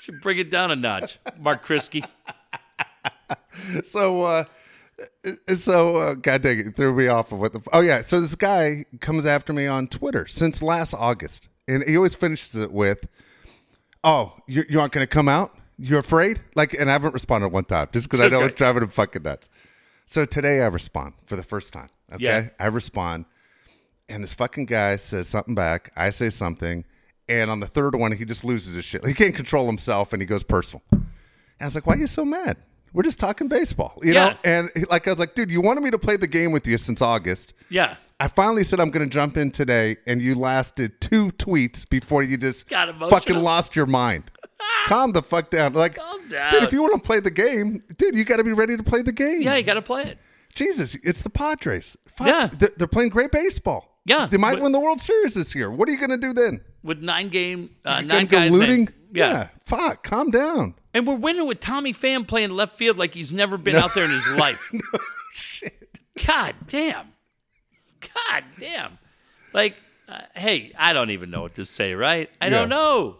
Should 0.00 0.20
bring 0.20 0.38
it 0.38 0.50
down 0.50 0.70
a 0.72 0.76
notch, 0.76 1.18
Mark 1.38 1.64
Kriski. 1.64 2.04
So, 3.84 4.24
uh, 4.24 4.44
so 5.54 5.96
uh, 5.96 6.14
God 6.14 6.42
dang 6.42 6.58
it, 6.60 6.66
it 6.68 6.76
threw 6.76 6.94
me 6.94 7.08
off 7.08 7.32
of 7.32 7.38
what 7.38 7.52
the. 7.52 7.60
Oh 7.72 7.80
yeah, 7.80 8.02
so 8.02 8.20
this 8.20 8.34
guy 8.34 8.84
comes 9.00 9.24
after 9.26 9.52
me 9.52 9.66
on 9.66 9.88
Twitter 9.88 10.26
since 10.26 10.62
last 10.62 10.94
August, 10.94 11.48
and 11.68 11.82
he 11.84 11.96
always 11.96 12.14
finishes 12.14 12.56
it 12.56 12.72
with, 12.72 13.06
"Oh, 14.04 14.34
you, 14.46 14.64
you 14.68 14.80
aren't 14.80 14.92
going 14.92 15.06
to 15.06 15.12
come 15.12 15.28
out? 15.28 15.56
You're 15.78 16.00
afraid?" 16.00 16.40
Like, 16.54 16.74
and 16.74 16.88
I 16.90 16.92
haven't 16.92 17.14
responded 17.14 17.48
one 17.48 17.64
time 17.64 17.88
just 17.92 18.06
because 18.08 18.20
I 18.20 18.28
know 18.28 18.38
Okay. 18.38 18.46
it's 18.46 18.54
driving 18.54 18.82
him 18.82 18.88
fucking 18.88 19.22
nuts. 19.22 19.48
So 20.06 20.24
today 20.24 20.60
I 20.62 20.66
respond 20.66 21.14
for 21.24 21.36
the 21.36 21.42
first 21.42 21.72
time. 21.72 21.88
Okay, 22.12 22.24
Yeah. 22.24 22.48
I 22.60 22.66
respond, 22.66 23.24
and 24.08 24.22
this 24.22 24.34
fucking 24.34 24.66
guy 24.66 24.96
says 24.96 25.28
something 25.28 25.54
back. 25.54 25.92
I 25.96 26.10
say 26.10 26.28
something, 26.30 26.84
and 27.28 27.50
on 27.50 27.60
the 27.60 27.66
third 27.66 27.94
one 27.94 28.12
he 28.12 28.24
just 28.24 28.44
loses 28.44 28.74
his 28.74 28.84
shit. 28.84 29.06
He 29.06 29.14
can't 29.14 29.34
control 29.34 29.66
himself, 29.66 30.12
and 30.12 30.20
he 30.20 30.26
goes 30.26 30.42
personal. 30.42 30.82
And 30.90 31.02
I 31.60 31.64
was 31.66 31.74
like, 31.74 31.86
why 31.86 31.94
are 31.94 31.98
you 31.98 32.06
so 32.06 32.24
mad? 32.24 32.56
We're 32.92 33.04
just 33.04 33.18
talking 33.18 33.48
baseball, 33.48 33.98
you 34.02 34.12
Yeah. 34.12 34.30
know? 34.30 34.36
And 34.44 34.70
he- 34.74 34.84
like, 34.84 35.06
I 35.08 35.12
was 35.12 35.18
like, 35.20 35.34
dude, 35.34 35.50
you 35.50 35.62
wanted 35.62 35.82
me 35.82 35.90
to 35.92 35.98
play 35.98 36.16
the 36.18 36.26
game 36.26 36.52
with 36.52 36.66
you 36.66 36.76
since 36.76 37.00
August. 37.00 37.54
Yeah. 37.70 37.94
I 38.22 38.28
finally 38.28 38.62
said 38.62 38.78
I'm 38.78 38.90
going 38.90 39.04
to 39.08 39.12
jump 39.12 39.36
in 39.36 39.50
today, 39.50 39.96
and 40.06 40.22
you 40.22 40.36
lasted 40.36 41.00
two 41.00 41.30
tweets 41.32 41.88
before 41.88 42.22
you 42.22 42.36
just 42.36 42.68
Got 42.68 42.96
fucking 43.10 43.34
lost 43.42 43.74
your 43.74 43.86
mind. 43.86 44.30
Calm 44.86 45.10
the 45.10 45.22
fuck 45.22 45.50
down. 45.50 45.72
Like, 45.72 45.96
Calm 45.96 46.20
dude, 46.28 46.62
if 46.62 46.72
you 46.72 46.82
want 46.82 46.94
to 46.94 47.00
play 47.04 47.18
the 47.18 47.32
game, 47.32 47.82
dude, 47.98 48.14
you 48.16 48.24
got 48.24 48.36
to 48.36 48.44
be 48.44 48.52
ready 48.52 48.76
to 48.76 48.82
play 48.84 49.02
the 49.02 49.10
game. 49.10 49.42
Yeah, 49.42 49.56
you 49.56 49.64
got 49.64 49.74
to 49.74 49.82
play 49.82 50.04
it. 50.04 50.18
Jesus, 50.54 50.94
it's 51.02 51.22
the 51.22 51.30
Padres. 51.30 51.96
Fuck, 52.06 52.28
Yeah. 52.28 52.48
they're, 52.76 52.86
playing 52.86 53.08
great 53.10 53.32
baseball. 53.32 53.98
Yeah, 54.04 54.26
they 54.26 54.36
might 54.36 54.52
but- 54.54 54.62
win 54.62 54.70
the 54.72 54.78
World 54.80 55.00
Series 55.00 55.34
this 55.34 55.52
year. 55.52 55.68
What 55.68 55.88
are 55.88 55.92
you 55.92 55.98
going 55.98 56.10
to 56.10 56.16
do 56.16 56.32
then? 56.32 56.60
with 56.84 57.00
nine 57.02 57.26
game, 57.28 57.70
uh, 57.84 57.98
You 58.02 58.06
nine 58.06 58.26
guys. 58.26 58.52
looting? 58.52 58.76
named- 58.84 58.94
yeah. 59.12 59.48
fuck, 59.64 60.04
calm 60.04 60.30
down. 60.30 60.74
and 60.94 61.06
we're 61.08 61.16
winning 61.16 61.46
with 61.48 61.58
Tommy 61.58 61.92
Pham 61.92 62.24
playing 62.26 62.50
left 62.50 62.76
field 62.78 62.98
like 62.98 63.14
he's 63.14 63.32
never 63.32 63.56
been 63.58 63.74
out 63.74 63.94
there 63.94 64.04
in 64.04 64.10
his 64.12 64.26
life. 64.36 64.72
Shit. 65.32 65.98
God 66.24 66.54
damn. 66.68 67.11
God 68.14 68.44
damn. 68.58 68.98
Like, 69.52 69.76
uh, 70.08 70.20
hey, 70.34 70.72
I 70.78 70.92
don't 70.92 71.10
even 71.10 71.30
know 71.30 71.42
what 71.42 71.54
to 71.56 71.64
say, 71.66 71.94
right? 71.94 72.28
I 72.40 72.48
don't 72.48 72.68
know. 72.68 73.16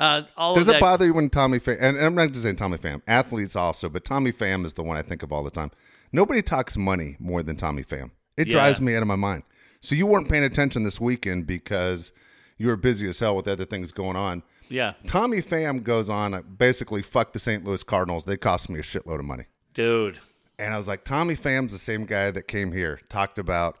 Uh, 0.00 0.22
all 0.36 0.54
Does 0.54 0.66
of 0.66 0.70
it 0.70 0.72
that, 0.74 0.80
bother 0.80 1.06
you 1.06 1.14
when 1.14 1.30
Tommy 1.30 1.58
Pham, 1.60 1.76
and 1.80 1.96
I'm 1.98 2.14
not 2.16 2.28
just 2.32 2.42
saying 2.42 2.56
Tommy 2.56 2.76
Pham, 2.78 3.02
athletes 3.06 3.54
also, 3.54 3.88
but 3.88 4.04
Tommy 4.04 4.32
Pham 4.32 4.64
is 4.66 4.72
the 4.74 4.82
one 4.82 4.96
I 4.96 5.02
think 5.02 5.22
of 5.22 5.32
all 5.32 5.44
the 5.44 5.50
time. 5.50 5.70
Nobody 6.12 6.42
talks 6.42 6.76
money 6.76 7.16
more 7.20 7.42
than 7.42 7.56
Tommy 7.56 7.84
Pham. 7.84 8.10
It 8.36 8.48
Yeah. 8.48 8.54
drives 8.54 8.80
me 8.80 8.96
out 8.96 9.02
of 9.02 9.08
my 9.08 9.16
mind. 9.16 9.44
So 9.80 9.94
you 9.94 10.06
weren't 10.06 10.28
paying 10.28 10.42
attention 10.44 10.82
this 10.82 11.00
weekend 11.00 11.46
because 11.46 12.12
you 12.58 12.66
were 12.66 12.76
busy 12.76 13.08
as 13.08 13.18
hell 13.20 13.36
with 13.36 13.46
other 13.46 13.64
things 13.64 13.92
going 13.92 14.16
on. 14.16 14.42
Yeah, 14.68 14.94
Tommy 15.06 15.40
Pham 15.40 15.82
goes 15.84 16.08
on, 16.10 16.34
uh, 16.34 16.42
basically, 16.42 17.02
fuck 17.02 17.32
the 17.32 17.38
St. 17.38 17.64
Louis 17.64 17.82
Cardinals. 17.82 18.24
They 18.24 18.36
cost 18.36 18.68
me 18.70 18.80
a 18.80 18.82
shitload 18.82 19.20
of 19.20 19.24
money. 19.26 19.44
dude. 19.74 20.18
And 20.58 20.72
I 20.74 20.76
was 20.76 20.86
like, 20.86 21.02
Tommy 21.04 21.34
Pham's 21.34 21.72
the 21.72 21.78
same 21.78 22.04
guy 22.06 22.30
that 22.30 22.46
came 22.46 22.72
here, 22.72 23.00
talked 23.08 23.38
about 23.38 23.78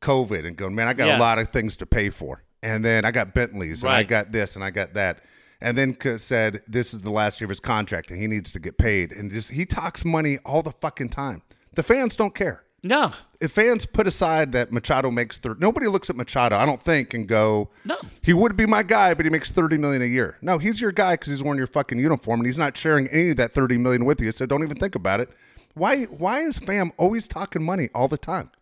COVID 0.00 0.46
and 0.46 0.56
going, 0.56 0.74
man, 0.74 0.88
I 0.88 0.94
got 0.94 1.08
Yeah. 1.08 1.18
a 1.18 1.20
lot 1.20 1.38
of 1.38 1.48
things 1.48 1.76
to 1.78 1.86
pay 1.86 2.10
for. 2.10 2.42
And 2.62 2.84
then 2.84 3.04
I 3.04 3.10
got 3.10 3.34
Bentleys 3.34 3.82
and 3.82 3.92
I 3.92 4.02
got 4.02 4.32
this 4.32 4.54
and 4.56 4.64
I 4.64 4.70
got 4.70 4.94
that. 4.94 5.20
And 5.60 5.76
then 5.76 5.96
said, 6.18 6.62
this 6.66 6.94
is 6.94 7.00
the 7.02 7.10
last 7.10 7.40
year 7.40 7.46
of 7.46 7.50
his 7.50 7.60
contract 7.60 8.10
and 8.10 8.20
he 8.20 8.26
needs 8.26 8.52
to 8.52 8.60
get 8.60 8.78
paid. 8.78 9.12
And 9.12 9.30
just, 9.30 9.50
he 9.50 9.64
talks 9.64 10.04
money 10.04 10.38
all 10.44 10.62
the 10.62 10.72
fucking 10.72 11.08
time. 11.10 11.42
The 11.74 11.82
fans 11.82 12.16
don't 12.16 12.34
care. 12.34 12.62
No, 12.84 13.12
If 13.40 13.50
fans 13.52 13.86
put 13.86 14.06
aside 14.06 14.52
that 14.52 14.70
Machado 14.70 15.10
makes, 15.10 15.36
thir- 15.36 15.56
nobody 15.58 15.88
looks 15.88 16.10
at 16.10 16.16
Machado, 16.16 16.56
I 16.56 16.64
don't 16.64 16.80
think, 16.80 17.12
and 17.12 17.26
go, 17.26 17.70
No. 17.84 17.96
he 18.22 18.32
would 18.32 18.56
be 18.56 18.66
my 18.66 18.84
guy, 18.84 19.14
but 19.14 19.26
he 19.26 19.30
makes 19.30 19.50
thirty 19.50 19.76
million 19.76 20.00
a 20.00 20.04
year. 20.04 20.38
No, 20.42 20.58
he's 20.58 20.80
your 20.80 20.92
guy 20.92 21.14
because 21.14 21.30
he's 21.32 21.42
wearing 21.42 21.58
your 21.58 21.66
fucking 21.66 21.98
uniform, 21.98 22.38
and 22.38 22.46
he's 22.46 22.56
not 22.56 22.76
sharing 22.76 23.08
any 23.08 23.30
of 23.30 23.36
that 23.38 23.50
thirty 23.50 23.78
million 23.78 24.04
with 24.04 24.20
you. 24.20 24.30
So 24.30 24.46
don't 24.46 24.62
even 24.62 24.76
think 24.78 24.94
about 24.94 25.18
it. 25.18 25.28
Why? 25.74 26.04
Why 26.04 26.42
is 26.42 26.60
Pham 26.60 26.92
always 26.98 27.26
talking 27.26 27.64
money 27.64 27.88
all 27.96 28.06
the 28.06 28.16
time? 28.16 28.52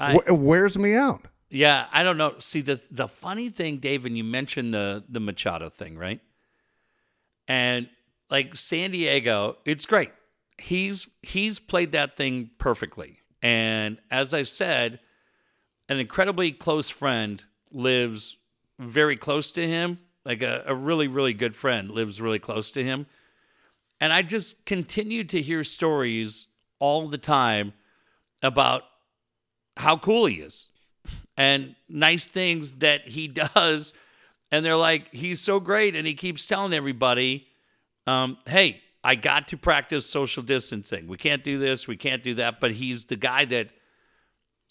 I- 0.00 0.18
it 0.26 0.38
wears 0.38 0.76
me 0.78 0.94
out. 0.94 1.26
yeah, 1.50 1.86
I 1.92 2.02
don't 2.02 2.16
know. 2.16 2.34
See, 2.38 2.60
the 2.62 2.80
the 2.90 3.08
funny 3.08 3.48
thing, 3.50 3.78
Dave, 3.78 4.06
and 4.06 4.16
you 4.16 4.24
mentioned 4.24 4.72
the 4.74 5.04
the 5.08 5.20
Machado 5.20 5.68
thing, 5.68 5.98
right? 5.98 6.20
And 7.48 7.88
like 8.30 8.56
San 8.56 8.90
Diego, 8.92 9.56
it's 9.64 9.86
great. 9.86 10.10
He's 10.58 11.08
he's 11.22 11.58
played 11.58 11.92
that 11.92 12.16
thing 12.16 12.50
perfectly. 12.58 13.18
And 13.42 13.98
as 14.10 14.34
I 14.34 14.42
said, 14.42 15.00
an 15.88 15.98
incredibly 15.98 16.52
close 16.52 16.90
friend 16.90 17.42
lives 17.72 18.36
very 18.78 19.16
close 19.16 19.52
to 19.52 19.66
him. 19.66 19.98
Like 20.24 20.42
a, 20.42 20.62
a 20.66 20.74
really, 20.74 21.08
really 21.08 21.32
good 21.32 21.56
friend 21.56 21.90
lives 21.90 22.20
really 22.20 22.38
close 22.38 22.72
to 22.72 22.84
him. 22.84 23.06
And 24.02 24.12
I 24.12 24.20
just 24.22 24.66
continue 24.66 25.24
to 25.24 25.40
hear 25.40 25.64
stories 25.64 26.48
all 26.78 27.08
the 27.08 27.18
time 27.18 27.72
about 28.42 28.82
how 29.80 29.96
cool 29.96 30.26
he 30.26 30.36
is 30.36 30.70
and 31.36 31.74
nice 31.88 32.26
things 32.26 32.74
that 32.74 33.08
he 33.08 33.26
does. 33.54 33.94
And 34.52 34.64
they're 34.64 34.76
like, 34.76 35.12
he's 35.12 35.40
so 35.40 35.60
great. 35.60 35.96
And 35.96 36.06
he 36.06 36.14
keeps 36.14 36.46
telling 36.46 36.72
everybody, 36.72 37.46
um, 38.06 38.38
hey, 38.46 38.82
I 39.02 39.14
got 39.14 39.48
to 39.48 39.56
practice 39.56 40.04
social 40.06 40.42
distancing. 40.42 41.06
We 41.06 41.16
can't 41.16 41.42
do 41.42 41.58
this, 41.58 41.86
we 41.88 41.96
can't 41.96 42.22
do 42.22 42.34
that. 42.34 42.60
But 42.60 42.72
he's 42.72 43.06
the 43.06 43.16
guy 43.16 43.46
that 43.46 43.70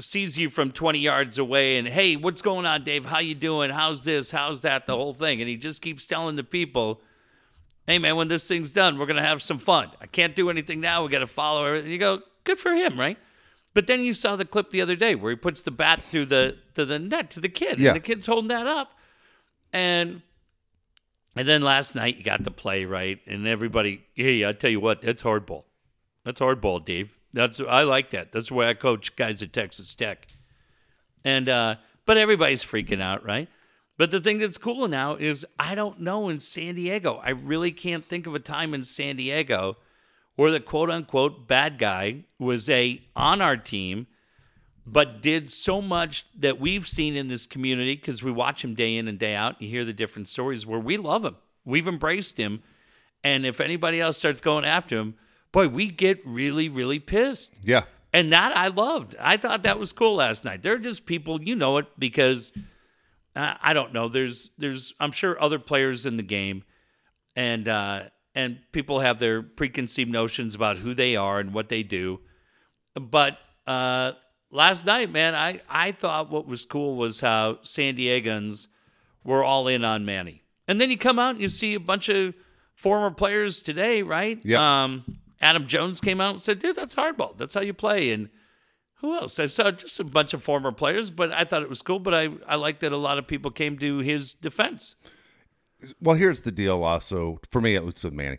sees 0.02 0.38
you 0.38 0.50
from 0.50 0.72
20 0.72 1.00
yards 1.00 1.40
away 1.40 1.78
and 1.78 1.86
hey 1.86 2.16
what's 2.16 2.42
going 2.42 2.66
on 2.66 2.86
dave? 2.86 3.06
How 3.06 3.20
you 3.20 3.36
doing? 3.36 3.70
How's 3.70 4.04
this? 4.04 4.32
How's 4.32 4.62
that? 4.62 4.86
The 4.86 4.96
whole 4.96 5.14
thing. 5.14 5.42
And 5.42 5.50
he 5.50 5.58
just 5.58 5.82
keeps 5.82 6.06
telling 6.06 6.38
the 6.38 6.44
people 6.44 7.02
hey 7.86 7.98
man 7.98 8.16
when 8.16 8.30
this 8.30 8.48
thing's 8.48 8.72
done 8.72 8.98
we're 8.98 9.08
going 9.08 9.18
to 9.18 9.22
have 9.22 9.42
some 9.42 9.60
fun. 9.60 9.92
I 10.00 10.06
can't 10.06 10.36
do 10.36 10.50
anything 10.50 10.80
now. 10.80 11.04
We 11.04 11.10
got 11.10 11.20
to 11.20 11.28
follow 11.28 11.66
everything 11.66 11.92
you 11.92 11.98
go 11.98 12.22
good 12.46 12.60
for 12.60 12.74
him 12.74 12.98
right 12.98 13.18
but 13.80 13.88
then 13.88 14.04
you 14.04 14.12
saw 14.12 14.36
the 14.36 14.44
clip 14.44 14.72
the 14.72 14.82
other 14.82 14.98
day 14.98 15.16
where 15.16 15.30
he 15.30 15.38
puts 15.38 15.62
the 15.62 15.72
bat 15.72 16.04
through 16.04 16.26
the 16.26 16.58
to 16.76 16.84
the 16.84 17.00
net 17.00 17.30
to 17.32 17.40
the 17.40 17.48
kid 17.48 17.80
Yeah. 17.80 17.92
and 17.92 17.96
the 17.96 18.02
kid's 18.02 18.26
holding 18.28 18.50
that 18.50 18.68
up. 18.68 18.92
And 19.72 20.22
and 21.34 21.48
then 21.48 21.62
last 21.62 21.96
night 21.96 22.18
you 22.18 22.24
got 22.26 22.44
the 22.44 22.52
play 22.52 22.84
right? 22.84 23.20
And 23.26 23.48
everybody 23.48 24.04
hey 24.16 24.46
i 24.46 24.52
tell 24.52 24.70
you 24.70 24.82
what 24.82 25.02
that's 25.02 25.24
hardball. 25.24 25.64
That's 26.26 26.42
hardball 26.42 26.84
dave. 26.84 27.18
That's 27.32 27.62
i 27.62 27.84
like 27.84 28.10
that. 28.10 28.34
That's 28.34 28.50
the 28.50 28.56
way 28.56 28.68
i 28.68 28.74
coach 28.74 29.16
guys 29.16 29.42
at 29.42 29.54
texas 29.54 29.96
tech. 29.96 30.28
And 31.24 31.48
uh 31.48 31.76
but 32.06 32.18
everybody's 32.18 32.66
freaking 32.66 33.02
out 33.02 33.26
right? 33.26 33.48
But 33.98 34.12
the 34.12 34.20
thing 34.20 34.40
that's 34.40 34.58
cool 34.58 34.90
now 34.90 35.16
is 35.16 35.46
i 35.58 35.74
don't 35.74 36.02
know 36.02 36.28
in 36.28 36.42
san 36.42 36.76
diego. 36.76 37.22
I 37.24 37.30
really 37.30 37.72
can't 37.72 38.04
think 38.04 38.28
of 38.28 38.36
a 38.36 38.40
time 38.40 38.74
in 38.74 38.84
san 38.84 39.16
diego 39.16 39.78
where 40.40 40.52
the 40.52 40.60
quote 40.62 40.90
unquote 40.90 41.50
bad 41.50 41.78
guy 41.78 42.24
was 42.40 42.70
a 42.70 43.02
on 43.14 43.42
our 43.42 43.58
team 43.58 44.08
but 44.86 45.22
did 45.22 45.50
so 45.50 45.82
much 45.82 46.26
that 46.34 46.58
we've 46.62 46.88
seen 46.88 47.18
in 47.18 47.28
this 47.28 47.46
community 47.46 47.94
because 47.94 48.24
we 48.24 48.32
watch 48.32 48.64
him 48.64 48.74
day 48.74 48.96
in 48.96 49.10
and 49.10 49.20
day 49.20 49.36
out. 49.36 49.62
You 49.62 49.68
hear 49.68 49.84
the 49.84 49.92
different 49.92 50.30
stories 50.30 50.66
where 50.66 50.80
we 50.80 50.96
love 50.96 51.26
him. 51.26 51.36
We've 51.66 51.90
embraced 51.90 52.38
him. 52.38 52.64
And 53.22 53.46
if 53.46 53.60
anybody 53.60 54.00
else 54.00 54.18
starts 54.18 54.40
going 54.40 54.64
after 54.64 54.98
him, 54.98 55.16
boy, 55.52 55.68
we 55.68 55.92
get 55.92 56.26
really, 56.26 56.70
really 56.70 57.00
pissed. 57.00 57.54
Yeah. 57.66 57.84
And 58.14 58.32
that 58.32 58.56
I 58.56 58.70
loved. 58.70 59.18
I 59.20 59.36
thought 59.36 59.64
that 59.64 59.78
was 59.78 59.92
cool 59.92 60.16
last 60.16 60.46
night. 60.46 60.64
They're 60.64 60.78
just 60.78 61.06
people, 61.06 61.44
you 61.44 61.58
know 61.58 61.80
it, 61.80 61.88
because 62.00 62.54
uh, 63.36 63.56
I 63.62 63.74
don't 63.74 63.92
know. 63.92 64.08
There's, 64.08 64.52
there's, 64.58 64.94
I'm 65.02 65.12
sure 65.12 65.40
other 65.44 65.60
players 65.60 66.06
in 66.06 66.16
the 66.16 66.24
game, 66.24 66.64
and 67.36 67.68
uh, 67.68 68.04
and 68.36 68.60
people 68.72 69.00
have 69.00 69.20
their 69.20 69.42
preconceived 69.42 70.12
notions 70.12 70.56
about 70.56 70.78
who 70.78 70.94
they 70.94 71.16
are 71.16 71.40
and 71.40 71.54
what 71.54 71.70
they 71.70 71.84
do. 71.84 72.20
But 72.94 73.38
uh, 73.68 74.14
last 74.52 74.86
night, 74.86 75.12
man, 75.12 75.36
I 75.36 75.62
I 75.70 75.92
thought 75.92 76.30
what 76.30 76.48
was 76.48 76.66
cool 76.66 76.96
was 76.96 77.20
how 77.20 77.60
San 77.64 77.96
Diegans 77.96 78.68
were 79.24 79.44
all 79.44 79.68
in 79.68 79.84
on 79.84 80.06
Manny, 80.06 80.44
and 80.68 80.80
then 80.80 80.90
you 80.90 80.98
come 80.98 81.20
out 81.20 81.32
and 81.32 81.42
you 81.42 81.50
see 81.50 81.74
a 81.74 81.80
bunch 81.80 82.10
of 82.10 82.34
former 82.76 83.12
players 83.12 83.62
today, 83.62 84.02
right? 84.02 84.40
Yeah. 84.44 84.84
Um, 84.84 85.04
Adam 85.42 85.68
Jones 85.68 86.02
came 86.02 86.20
out 86.22 86.32
and 86.32 86.42
said, 86.42 86.60
"Dude, 86.60 86.76
that's 86.76 86.96
hardball. 86.96 87.38
That's 87.38 87.54
how 87.54 87.62
you 87.62 87.74
play." 87.74 88.12
And 88.12 88.30
who 88.96 89.16
else? 89.16 89.40
I 89.40 89.46
saw 89.46 89.72
just 89.72 90.00
a 90.00 90.04
bunch 90.04 90.34
of 90.34 90.44
former 90.44 90.72
players, 90.72 91.10
but 91.10 91.32
I 91.32 91.46
thought 91.46 91.64
it 91.64 91.70
was 91.70 91.82
cool. 91.82 92.00
But 92.00 92.14
I 92.14 92.30
I 92.48 92.56
like 92.56 92.80
that 92.80 92.92
a 92.92 92.98
lot 92.98 93.18
of 93.18 93.28
people 93.28 93.52
came 93.52 93.78
to 93.80 94.00
his 94.00 94.34
defense. 94.34 94.96
Well, 96.02 96.16
here's 96.16 96.42
the 96.42 96.52
deal. 96.52 96.84
Also, 96.84 97.40
for 97.52 97.62
me, 97.62 97.76
at 97.76 97.86
least 97.86 98.04
with 98.04 98.14
Manny. 98.14 98.38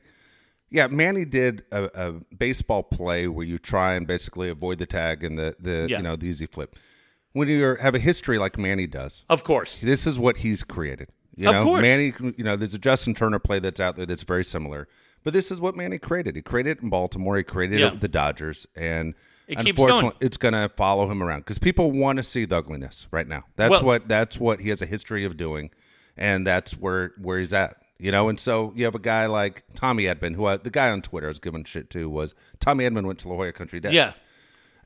Yeah, 0.71 0.87
Manny 0.87 1.25
did 1.25 1.65
a, 1.73 1.91
a 1.95 2.13
baseball 2.35 2.83
play 2.85 3.27
where 3.27 3.45
you 3.45 3.59
try 3.59 3.95
and 3.95 4.07
basically 4.07 4.49
avoid 4.51 4.79
the 4.79 4.87
tag 4.87 5.25
and 5.25 5.39
the 5.39 5.55
the 5.59 5.87
Yeah. 5.89 5.97
you 5.99 6.03
know 6.03 6.17
the 6.17 6.27
easy 6.27 6.47
flip. 6.47 6.77
When 7.33 7.49
you 7.49 7.77
have 7.81 7.95
a 7.95 7.99
history 7.99 8.39
like 8.39 8.59
Manny 8.59 8.87
does, 8.87 9.25
Of 9.29 9.45
course, 9.45 9.81
this 9.81 10.07
is 10.07 10.19
what 10.19 10.39
he's 10.39 10.63
created. 10.65 11.09
You 11.37 11.49
Of 11.49 11.55
know, 11.55 11.65
course. 11.65 11.83
Manny. 11.83 12.13
You 12.37 12.45
know, 12.45 12.57
there's 12.57 12.75
a 12.75 12.79
Justin 12.79 13.15
Turner 13.15 13.39
play 13.39 13.59
that's 13.61 13.81
out 13.81 13.97
there 13.97 14.07
that's 14.07 14.23
very 14.23 14.45
similar, 14.45 14.87
but 15.25 15.33
this 15.33 15.51
is 15.51 15.61
what 15.61 15.77
Manny 15.77 15.99
created. 15.99 16.37
He 16.37 16.43
created 16.43 16.79
it 16.79 16.83
in 16.83 16.91
Baltimore. 16.91 17.37
He 17.37 17.43
created 17.45 17.81
Yeah. 17.81 17.87
it 17.89 17.93
with 17.93 18.01
the 18.01 18.09
Dodgers, 18.09 18.67
and 18.77 19.15
It 19.49 19.57
keeps 19.59 19.71
unfortunately, 19.79 20.11
going. 20.11 20.17
it's 20.21 20.37
going 20.37 20.55
to 20.55 20.69
follow 20.77 21.09
him 21.11 21.23
around 21.23 21.41
because 21.41 21.59
people 21.59 21.91
want 21.93 22.17
to 22.19 22.23
see 22.23 22.45
the 22.45 22.57
ugliness 22.59 23.07
right 23.11 23.27
now. 23.27 23.45
That's 23.57 23.71
Well- 23.71 23.85
what 23.85 24.09
that's 24.09 24.39
what 24.39 24.61
he 24.61 24.69
has 24.71 24.83
a 24.83 24.87
history 24.87 25.25
of 25.25 25.37
doing, 25.37 25.71
and 26.17 26.47
that's 26.47 26.73
where 26.79 27.13
where 27.21 27.39
he's 27.39 27.53
at. 27.53 27.77
You 27.99 28.11
know, 28.11 28.31
and 28.31 28.41
so 28.41 28.73
you 28.75 28.85
have 28.87 28.95
a 28.95 28.99
guy 29.01 29.27
like 29.27 29.63
Tommy 29.75 30.05
Edman, 30.05 30.35
who 30.35 30.47
I, 30.47 30.57
the 30.57 30.71
guy 30.71 30.91
on 30.91 31.03
Twitter 31.03 31.27
I 31.27 31.29
was 31.29 31.39
giving 31.39 31.65
shit 31.65 31.91
to 31.91 32.09
was 32.09 32.35
Tommy 32.59 32.85
Edman 32.85 33.05
went 33.05 33.19
to 33.21 33.29
La 33.29 33.37
Jolla 33.37 33.53
Country 33.53 33.79
Day. 33.81 33.93
yeah. 33.93 34.13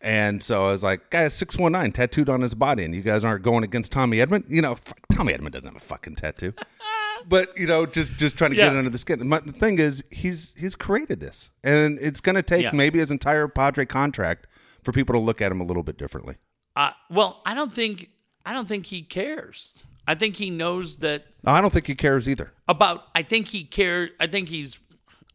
And 0.01 0.43
so 0.43 0.67
I 0.67 0.71
was 0.73 0.83
like, 0.83 1.09
guy 1.11 1.23
has 1.23 1.33
619 1.33 1.93
tattooed 1.93 2.29
on 2.29 2.43
his 2.43 2.55
body, 2.55 2.85
and 2.85 2.95
you 2.95 3.01
guys 3.01 3.25
aren't 3.25 3.43
going 3.43 3.65
against 3.65 3.91
Tommy 3.91 4.19
Edman? 4.19 4.45
You 4.49 4.61
know, 4.61 4.75
fuck, 4.75 4.99
Tommy 5.13 5.33
Edman 5.33 5.51
doesn't 5.53 5.67
have 5.67 5.77
a 5.77 5.81
fucking 5.81 6.17
tattoo. 6.17 6.53
but, 7.29 7.57
you 7.57 7.67
know, 7.67 7.87
just 7.87 8.13
just 8.17 8.37
trying 8.37 8.51
to 8.51 8.57
get 8.57 8.71
Yeah. 8.73 8.79
under 8.79 8.91
the 8.91 8.99
skin. 8.99 9.27
My, 9.27 9.39
the 9.41 9.53
thing 9.53 9.79
is, 9.79 10.05
he's 10.11 10.53
he's 10.59 10.75
created 10.75 11.21
this. 11.21 11.49
And 11.63 11.99
it's 12.03 12.21
going 12.21 12.35
to 12.35 12.43
take 12.43 12.65
Yeah. 12.65 12.73
maybe 12.75 12.99
his 12.99 13.11
entire 13.11 13.49
Padre 13.49 13.87
contract 13.87 14.47
for 14.83 14.93
people 14.93 15.15
to 15.15 15.19
look 15.21 15.41
at 15.41 15.51
him 15.51 15.61
a 15.61 15.65
little 15.65 15.83
bit 15.83 15.97
differently. 15.97 16.37
Uh, 16.77 16.91
well, 17.11 17.41
I 17.47 17.55
don't 17.55 17.73
think 17.73 18.11
I 18.45 18.53
don't 18.53 18.69
think 18.69 18.85
he 18.87 19.01
cares. 19.03 19.83
I 20.07 20.15
think 20.15 20.37
he 20.37 20.51
knows 20.51 20.99
that 20.99 21.25
I 21.47 21.61
don't 21.61 21.73
think 21.73 21.87
he 21.87 21.95
cares 21.95 22.29
either. 22.29 22.53
about. 22.69 23.05
I 23.15 23.23
think 23.23 23.49
he 23.49 23.65
cares. 23.65 24.11
I 24.21 24.27
think 24.27 24.49
he's. 24.49 24.79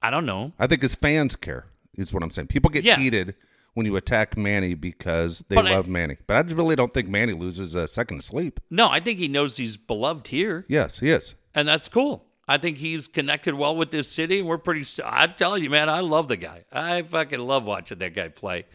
I 0.01 0.09
don't 0.11 0.25
know. 0.25 0.53
I 0.59 0.67
think 0.67 0.81
his 0.81 0.95
fans 0.95 1.35
care, 1.35 1.65
is 1.97 2.13
what 2.13 2.23
I'm 2.23 2.31
saying. 2.31 2.47
People 2.47 2.69
get 2.69 2.83
Yeah. 2.83 2.97
heated 2.97 3.35
when 3.73 3.85
you 3.85 3.95
attack 3.95 4.37
Manny 4.37 4.73
because 4.73 5.43
they 5.49 5.55
But 5.55 5.67
I- 5.67 5.71
love 5.71 5.87
Manny. 5.87 6.17
But 6.27 6.35
I 6.37 6.39
really 6.53 6.75
don't 6.75 6.93
think 6.93 7.09
Manny 7.09 7.33
loses 7.33 7.75
a 7.75 7.87
second 7.87 8.23
sleep. 8.23 8.59
No, 8.69 8.87
I 8.89 8.99
think 8.99 9.19
he 9.19 9.27
knows 9.27 9.57
he's 9.57 9.75
beloved 9.77 10.27
here, 10.27 10.65
Yes, 10.69 10.99
he 10.99 11.09
is. 11.09 11.35
and 11.53 11.67
that's 11.67 11.89
cool. 11.89 12.25
I 12.47 12.57
think 12.57 12.77
he's 12.77 13.07
connected 13.07 13.53
well 13.53 13.75
with 13.75 13.91
this 13.91 14.07
city. 14.11 14.39
and 14.39 14.47
We're 14.47 14.57
pretty. 14.57 14.83
st- 14.83 15.07
I'm 15.07 15.33
telling 15.35 15.63
you, 15.63 15.69
man, 15.69 15.87
I 15.89 15.99
love 15.99 16.27
the 16.27 16.37
guy. 16.37 16.63
I 16.71 17.01
fucking 17.03 17.39
love 17.39 17.63
watching 17.63 17.99
that 17.99 18.13
guy 18.15 18.27
play, 18.29 18.65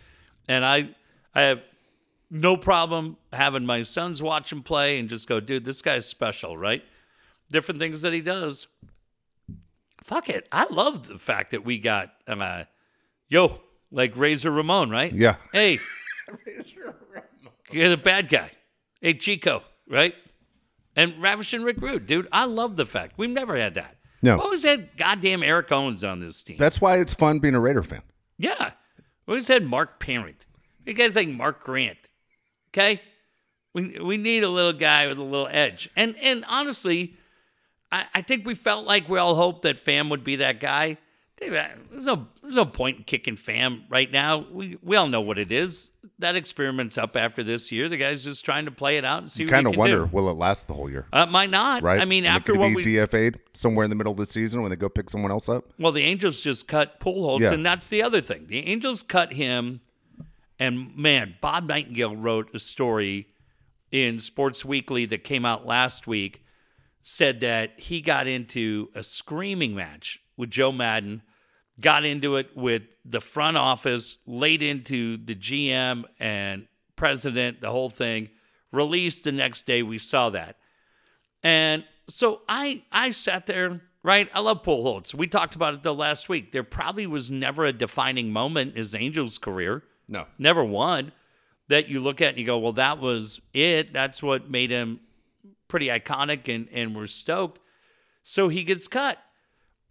and 0.48 0.64
I 0.64 0.90
I 1.34 1.40
have 1.42 1.60
no 2.30 2.56
problem 2.56 3.16
having 3.32 3.66
my 3.66 3.82
sons 3.82 4.22
watch 4.22 4.50
him 4.52 4.62
play 4.62 4.98
and 4.98 5.08
just 5.08 5.28
go, 5.28 5.40
dude, 5.40 5.64
this 5.64 5.82
guy's 5.82 6.06
special, 6.06 6.56
right? 6.56 6.82
Different 7.50 7.78
things 7.78 8.02
that 8.02 8.12
he 8.12 8.20
does. 8.20 8.66
Fuck 10.02 10.28
it. 10.28 10.48
I 10.52 10.66
love 10.70 11.08
the 11.08 11.18
fact 11.18 11.52
that 11.52 11.64
we 11.64 11.78
got, 11.78 12.12
uh, 12.26 12.64
yo, 13.28 13.60
like 13.90 14.16
Razor 14.16 14.50
Ramon, 14.50 14.90
right? 14.90 15.12
Yeah. 15.12 15.36
Hey, 15.52 15.78
Razor 16.46 16.94
Ramon. 17.10 17.52
you're 17.70 17.88
the 17.88 17.96
bad 17.96 18.28
guy. 18.28 18.50
Hey, 19.00 19.14
Chico, 19.14 19.62
right? 19.88 20.14
And 20.96 21.20
Ravishing 21.20 21.62
Rick 21.62 21.80
Rude, 21.80 22.06
dude. 22.06 22.28
I 22.32 22.44
love 22.44 22.76
the 22.76 22.86
fact 22.86 23.14
we've 23.16 23.30
never 23.30 23.56
had 23.56 23.74
that. 23.74 23.96
No. 24.22 24.38
Always 24.40 24.62
had 24.62 24.96
goddamn 24.96 25.42
Eric 25.42 25.70
Owens 25.70 26.02
on 26.04 26.20
this 26.20 26.42
team. 26.42 26.56
That's 26.58 26.80
why 26.80 26.96
it's 26.98 27.12
fun 27.12 27.38
being 27.40 27.54
a 27.54 27.60
Raider 27.60 27.82
fan. 27.82 28.02
Yeah. 28.38 28.70
We 29.26 29.32
always 29.32 29.48
had 29.48 29.64
Mark 29.64 30.00
Parent. 30.00 30.46
You 30.86 30.94
guys 30.94 31.10
think 31.10 31.36
Mark 31.36 31.62
Grant. 31.62 31.98
Okay? 32.74 33.00
We 33.72 33.98
we 34.00 34.16
need 34.16 34.42
a 34.44 34.48
little 34.48 34.72
guy 34.72 35.06
with 35.06 35.18
a 35.18 35.22
little 35.22 35.48
edge. 35.50 35.88
And 35.96 36.14
and 36.22 36.44
honestly, 36.48 37.14
I, 37.90 38.04
I 38.14 38.22
think 38.22 38.46
we 38.46 38.54
felt 38.54 38.84
like 38.86 39.08
we 39.08 39.18
all 39.18 39.34
hoped 39.34 39.62
that 39.62 39.84
Pham 39.84 40.10
would 40.10 40.24
be 40.24 40.36
that 40.36 40.60
guy. 40.60 40.98
There's 41.40 42.06
no 42.06 42.28
there's 42.42 42.54
no 42.54 42.64
point 42.64 42.98
in 42.98 43.04
kicking 43.04 43.36
Pham 43.36 43.82
right 43.88 44.10
now. 44.10 44.46
We 44.50 44.78
we 44.82 44.96
all 44.96 45.08
know 45.08 45.20
what 45.20 45.38
it 45.38 45.50
is. 45.50 45.90
That 46.20 46.36
experiment's 46.36 46.96
up 46.96 47.16
after 47.16 47.42
this 47.42 47.72
year. 47.72 47.88
The 47.88 47.96
guy's 47.96 48.22
just 48.22 48.44
trying 48.44 48.66
to 48.66 48.70
play 48.70 48.96
it 48.98 49.04
out 49.04 49.22
and 49.22 49.30
see 49.30 49.42
You 49.42 49.48
kind 49.48 49.66
of 49.66 49.74
wonder, 49.76 50.06
do. 50.06 50.10
will 50.12 50.30
it 50.30 50.34
last 50.34 50.68
the 50.68 50.74
whole 50.74 50.88
year? 50.88 51.06
Uh, 51.12 51.26
might 51.26 51.50
not. 51.50 51.82
Right? 51.82 52.00
I 52.00 52.04
mean, 52.04 52.24
And 52.24 52.36
after 52.36 52.52
could 52.52 52.60
what 52.60 52.74
we 52.74 52.84
DFA'd 52.84 53.40
somewhere 53.52 53.82
in 53.82 53.90
the 53.90 53.96
middle 53.96 54.12
of 54.12 54.18
the 54.18 54.26
season 54.26 54.62
when 54.62 54.70
they 54.70 54.76
go 54.76 54.88
pick 54.88 55.10
someone 55.10 55.32
else 55.32 55.48
up. 55.48 55.64
Well, 55.78 55.90
the 55.90 56.02
Angels 56.04 56.40
just 56.40 56.68
cut 56.68 57.00
Pujols, 57.00 57.40
Yeah. 57.40 57.52
and 57.52 57.66
that's 57.66 57.88
the 57.88 58.02
other 58.02 58.20
thing. 58.20 58.46
The 58.46 58.64
Angels 58.68 59.02
cut 59.02 59.32
him, 59.32 59.80
and 60.64 60.96
man, 60.96 61.36
Bob 61.40 61.68
Nightingale 61.68 62.16
wrote 62.16 62.54
a 62.54 62.58
story 62.58 63.28
in 63.90 64.18
Sports 64.18 64.64
Weekly 64.64 65.04
that 65.06 65.22
came 65.22 65.44
out 65.44 65.66
last 65.66 66.06
week. 66.06 66.42
Said 67.02 67.40
that 67.40 67.78
he 67.78 68.00
got 68.00 68.26
into 68.26 68.88
a 68.94 69.02
screaming 69.02 69.74
match 69.74 70.20
with 70.38 70.50
Joe 70.50 70.72
Maddon, 70.72 71.22
got 71.78 72.04
into 72.04 72.36
it 72.36 72.56
with 72.56 72.82
the 73.04 73.20
front 73.20 73.58
office, 73.58 74.16
laid 74.26 74.62
into 74.62 75.18
the 75.18 75.34
GM 75.34 76.04
and 76.18 76.66
president, 76.96 77.60
the 77.60 77.70
whole 77.70 77.90
thing. 77.90 78.30
Released 78.72 79.24
the 79.24 79.32
next 79.32 79.66
day, 79.66 79.82
we 79.82 79.98
saw 79.98 80.30
that. 80.30 80.56
And 81.42 81.84
so 82.08 82.40
I 82.48 82.82
I 82.90 83.10
sat 83.10 83.44
there, 83.44 83.82
right? 84.02 84.30
I 84.32 84.40
love 84.40 84.62
Pujols. 84.62 85.12
We 85.12 85.26
talked 85.26 85.56
about 85.56 85.74
it 85.74 85.82
the 85.82 85.94
last 85.94 86.30
week. 86.30 86.52
There 86.52 86.64
probably 86.64 87.06
was 87.06 87.30
never 87.30 87.66
a 87.66 87.72
defining 87.72 88.32
moment 88.32 88.70
in 88.70 88.76
his 88.78 88.94
Angels 88.94 89.36
career, 89.36 89.82
No. 90.08 90.26
never 90.38 90.64
one, 90.64 91.12
that 91.68 91.88
you 91.88 92.00
look 92.00 92.20
at 92.20 92.30
and 92.30 92.38
you 92.38 92.44
go, 92.44 92.58
well, 92.58 92.72
that 92.74 92.98
was 92.98 93.40
it. 93.52 93.92
That's 93.92 94.22
what 94.22 94.50
made 94.50 94.70
him 94.70 95.00
pretty 95.68 95.86
iconic 95.86 96.54
and, 96.54 96.68
and 96.72 96.94
we're 96.94 97.06
stoked. 97.06 97.60
So 98.22 98.48
he 98.48 98.64
gets 98.64 98.88
cut. 98.88 99.18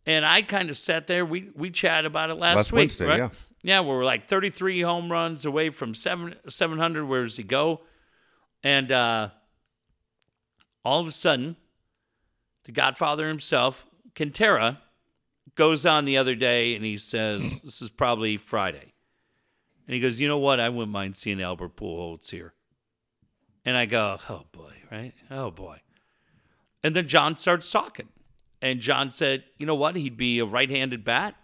And 0.06 0.26
I 0.26 0.42
kind 0.42 0.70
of 0.70 0.78
sat 0.78 1.08
there. 1.08 1.26
We 1.26 1.50
we 1.56 1.70
chatted 1.72 2.06
about 2.06 2.30
it 2.30 2.36
last, 2.36 2.58
Last 2.58 2.72
week, 2.74 2.80
Wednesday, 2.80 3.06
right? 3.08 3.18
yeah. 3.18 3.30
Yeah, 3.66 3.80
we 3.82 3.88
were 3.88 4.04
like 4.04 4.28
33 4.28 4.82
home 4.82 5.10
runs 5.10 5.46
away 5.46 5.70
from 5.70 5.94
seven 5.96 6.36
700. 6.50 7.06
Where 7.06 7.24
does 7.24 7.38
he 7.38 7.44
go? 7.44 7.80
And 8.64 8.92
uh, 8.92 9.30
all 10.84 11.00
of 11.00 11.08
a 11.08 11.12
sudden, 11.12 11.56
the 12.66 12.74
Godfather 12.74 13.28
himself, 13.28 13.86
Kentera, 14.16 14.78
goes 15.56 15.86
on 15.86 16.04
the 16.06 16.18
other 16.18 16.36
day 16.36 16.76
and 16.76 16.84
he 16.84 16.98
says, 16.98 17.60
"This 17.64 17.82
is 17.82 17.90
probably 17.90 18.36
Friday," 18.38 18.93
and 19.88 19.94
he 19.94 20.00
goes, 20.00 20.20
"You 20.20 20.28
know 20.28 20.38
what? 20.38 20.60
I 20.60 20.70
wouldn't 20.70 20.92
mind 20.92 21.18
seeing 21.18 21.42
Albert 21.42 21.76
Pujols 21.76 22.30
here." 22.30 22.54
And 23.66 23.78
I 23.78 23.86
go, 23.86 24.18
"Oh 24.30 24.46
boy, 24.52 24.74
right? 24.92 25.14
Oh 25.32 25.52
boy." 25.52 25.82
And 26.84 26.96
then 26.96 27.08
John 27.08 27.38
starts 27.38 27.72
talking, 27.72 28.10
and 28.62 28.80
John 28.80 29.12
said, 29.12 29.44
"You 29.58 29.66
know 29.66 29.76
what? 29.76 29.96
He'd 29.96 30.18
be 30.18 30.40
a 30.40 30.46
right-handed 30.46 31.04
bat, 31.04 31.36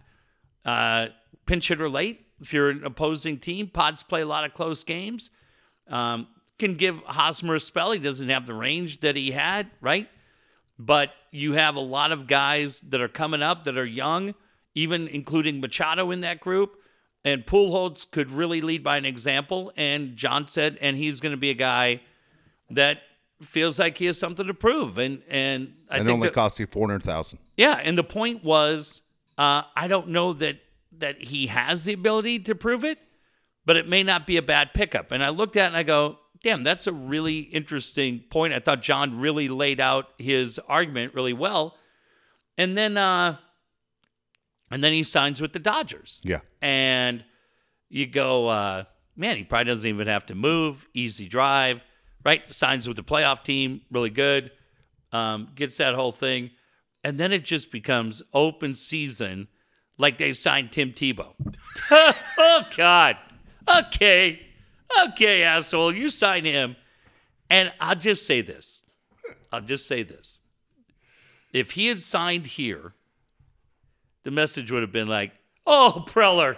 uh, 0.65 1.07
pinch 1.45 1.67
hitter 1.67 1.89
late. 1.89 2.25
If 2.41 2.53
you're 2.53 2.69
an 2.69 2.83
opposing 2.85 3.37
team, 3.37 3.67
Pods 3.67 4.03
play 4.03 4.21
a 4.21 4.25
lot 4.25 4.45
of 4.45 4.53
close 4.53 4.83
games." 4.83 5.31
Um, 5.87 6.27
can 6.59 6.75
give 6.75 6.97
Hosmer 7.05 7.55
a 7.55 7.59
spell. 7.59 7.91
He 7.91 7.99
doesn't 7.99 8.29
have 8.29 8.45
the 8.45 8.53
range 8.53 8.99
that 8.99 9.15
he 9.15 9.31
had, 9.31 9.71
right? 9.81 10.07
But 10.77 11.11
you 11.31 11.53
have 11.53 11.75
a 11.75 11.81
lot 11.81 12.11
of 12.11 12.27
guys 12.27 12.81
that 12.81 13.01
are 13.01 13.07
coming 13.07 13.41
up 13.41 13.63
that 13.63 13.77
are 13.77 13.85
young, 13.85 14.35
even 14.75 15.07
including 15.07 15.61
Machado 15.61 16.11
in 16.11 16.21
that 16.21 16.39
group. 16.39 16.78
And 17.29 17.45
Pujols 17.45 18.09
could 18.09 18.31
really 18.31 18.61
lead 18.61 18.83
by 18.83 18.97
an 18.97 19.05
example. 19.05 19.71
And 19.77 20.15
John 20.15 20.47
said, 20.47 20.77
and 20.81 20.95
he's 20.97 21.19
going 21.19 21.33
to 21.33 21.37
be 21.37 21.49
a 21.51 21.53
guy 21.55 22.01
that 22.71 22.99
feels 23.41 23.79
like 23.79 23.97
he 23.97 24.05
has 24.05 24.17
something 24.17 24.47
to 24.47 24.53
prove. 24.53 24.97
And 24.97 25.21
and 25.29 25.73
I 25.89 25.97
And 25.97 26.03
it 26.03 26.05
think 26.07 26.15
only 26.15 26.27
that- 26.29 26.33
cost 26.33 26.59
you 26.59 26.65
four 26.67 26.87
hundred 26.87 27.03
thousand. 27.03 27.39
yeah, 27.57 27.79
and 27.83 27.97
the 27.97 28.03
point 28.03 28.43
was, 28.43 29.01
uh, 29.37 29.63
I 29.75 29.87
don't 29.87 30.09
know 30.09 30.33
that 30.33 30.57
that 30.97 31.21
he 31.21 31.47
has 31.47 31.85
the 31.85 31.93
ability 31.93 32.39
to 32.39 32.55
prove 32.55 32.83
it, 32.83 32.99
but 33.65 33.77
it 33.77 33.87
may 33.87 34.03
not 34.03 34.27
be 34.27 34.35
a 34.37 34.41
bad 34.41 34.73
pickup. 34.73 35.11
And 35.13 35.23
I 35.23 35.29
looked 35.29 35.55
at 35.55 35.65
it 35.65 35.67
and 35.67 35.77
I 35.77 35.83
go, 35.83 36.17
damn, 36.43 36.63
that's 36.63 36.87
a 36.87 36.91
really 36.91 37.39
interesting 37.39 38.19
point. 38.29 38.53
I 38.53 38.59
thought 38.59 38.81
John 38.81 39.19
really 39.19 39.47
laid 39.47 39.79
out 39.79 40.09
his 40.17 40.59
argument 40.67 41.13
really 41.13 41.33
well. 41.33 41.77
And 42.57 42.77
then, 42.77 42.97
uh, 42.97 43.37
and 44.71 44.83
then 44.83 44.93
he 44.93 45.03
signs 45.03 45.41
with 45.41 45.53
the 45.53 45.59
Dodgers 45.59 46.21
Yeah. 46.23 46.39
and 46.61 47.23
you 47.89 48.05
go, 48.05 48.47
uh, 48.47 48.83
man, 49.15 49.37
he 49.37 49.43
probably 49.43 49.65
doesn't 49.71 49.87
even 49.89 50.07
have 50.07 50.25
to 50.27 50.35
move. 50.35 50.87
Easy 50.93 51.27
drive, 51.27 51.81
right? 52.23 52.41
Signs 52.53 52.87
with 52.87 52.97
the 52.97 53.03
playoff 53.03 53.43
team, 53.43 53.81
really 53.91 54.09
good. 54.11 54.51
Um, 55.11 55.49
gets 55.55 55.77
that 55.77 55.95
whole 55.95 56.11
thing, 56.11 56.51
and 57.03 57.17
then 57.19 57.31
it 57.31 57.43
just 57.43 57.71
becomes 57.71 58.21
open 58.31 58.75
season, 58.75 59.47
like 59.97 60.19
they 60.19 60.33
signed 60.33 60.71
Tim 60.71 60.91
Tebow. 60.91 61.33
oh 61.91 62.61
God, 62.77 63.17
okay, 63.77 64.39
okay, 65.07 65.41
asshole, 65.43 65.95
you 65.95 66.09
sign 66.09 66.45
him, 66.45 66.75
and 67.49 67.73
I'll 67.79 67.95
just 67.95 68.27
say 68.27 68.41
this. 68.41 68.83
I'll 69.51 69.61
just 69.61 69.87
say 69.87 70.03
this. 70.03 70.41
If 71.53 71.71
he 71.71 71.87
had 71.87 72.01
signed 72.03 72.45
here, 72.45 72.93
the 74.23 74.31
message 74.31 74.71
would 74.71 74.81
have 74.81 74.91
been 74.91 75.07
like, 75.07 75.31
"Oh, 75.65 76.05
Preller, 76.07 76.57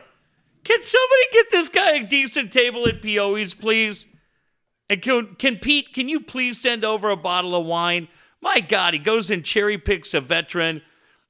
can 0.64 0.84
somebody 0.84 1.24
get 1.32 1.49
this 1.49 1.70
guy 1.70 1.91
a 1.97 2.03
decent 2.03 2.51
table 2.51 2.88
at 2.88 3.01
POE's, 3.01 3.53
please? 3.53 4.05
And 4.89 5.01
can, 5.01 5.36
can 5.36 5.57
Pete, 5.57 5.93
can 5.93 6.09
you 6.09 6.20
please 6.20 6.59
send 6.59 6.84
over 6.84 7.09
a 7.09 7.18
bottle 7.18 7.55
of 7.55 7.66
wine? 7.66 8.07
My 8.41 8.59
God, 8.59 8.93
he 8.93 8.99
goes 8.99 9.32
and 9.32 9.43
cherry 9.43 9.78
picks 9.78 10.14
a 10.14 10.22
veteran, 10.22 10.82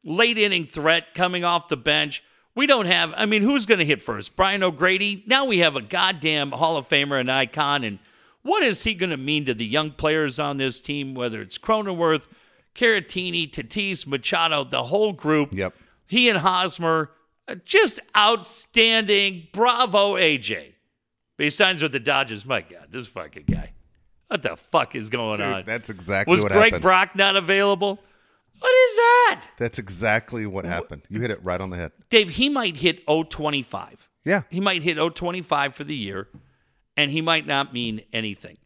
late 0.04 0.38
inning 0.38 0.66
threat 0.66 1.14
coming 1.14 1.44
off 1.44 1.68
the 1.68 1.78
bench. 1.78 2.24
We 2.56 2.68
don't 2.68 2.88
have, 2.88 3.14
I 3.16 3.26
mean, 3.26 3.44
who's 3.44 3.66
going 3.66 3.80
to 3.80 3.86
hit 3.86 4.02
first? 4.02 4.36
Brian 4.36 4.64
O'Grady? 4.64 5.24
Now 5.28 5.46
we 5.46 5.60
have 5.60 5.76
a 5.76 5.82
goddamn 5.82 6.52
Hall 6.52 6.76
of 6.76 6.90
Famer 6.90 7.20
and 7.20 7.32
icon. 7.32 7.84
And 7.84 8.00
what 8.42 8.64
is 8.64 8.84
he 8.84 8.94
going 8.94 9.12
to 9.12 9.18
mean 9.18 9.46
to 9.46 9.54
the 9.54 9.66
young 9.66 9.92
players 9.92 10.40
on 10.40 10.58
this 10.58 10.82
team, 10.82 11.14
whether 11.14 11.42
it's 11.42 11.58
Cronenworth, 11.58 12.28
Caratini, 12.76 13.50
Tatis, 13.50 14.06
Machado, 14.06 14.66
the 14.66 14.84
whole 14.84 15.14
group? 15.14 15.54
Yep. 15.54 15.74
He 16.12 16.28
and 16.28 16.38
Hosmer, 16.38 17.10
uh, 17.48 17.56
just 17.64 18.02
outstanding. 18.18 19.48
Bravo, 19.54 20.16
AJ. 20.16 20.74
But 21.38 21.46
he 21.46 21.50
signs 21.50 21.82
with 21.82 21.94
the 21.94 22.02
Dodgers. 22.02 22.46
My 22.46 22.60
God, 22.60 22.88
this 22.90 23.08
fucking 23.08 23.46
guy. 23.50 23.72
What 24.28 24.44
the 24.44 24.58
fuck 24.58 24.94
is 24.94 25.08
going 25.10 25.38
Dude, 25.38 25.46
on? 25.46 25.64
that's 25.66 25.90
exactly 25.90 26.34
Was 26.34 26.44
what 26.44 26.52
Greg 26.52 26.66
happened. 26.66 26.82
Brock 26.82 27.16
not 27.16 27.38
available? 27.38 27.98
What 28.60 28.70
is 28.70 28.96
that? 28.98 29.42
That's 29.58 29.80
exactly 29.80 30.46
what 30.46 30.66
happened. 30.66 31.04
You 31.08 31.22
hit 31.22 31.32
it 31.32 31.40
right 31.44 31.62
on 31.62 31.70
the 31.70 31.78
head. 31.78 31.94
Dave, 32.10 32.32
he 32.32 32.50
might 32.50 32.76
hit 32.76 33.06
025. 33.08 34.10
Yeah. 34.26 34.42
He 34.50 34.60
might 34.60 34.84
hit 34.84 34.98
025 34.98 35.74
for 35.74 35.86
the 35.86 35.96
year, 35.96 36.28
and 36.98 37.10
he 37.10 37.22
might 37.22 37.48
not 37.48 37.74
mean 37.74 38.02
anything. 38.12 38.58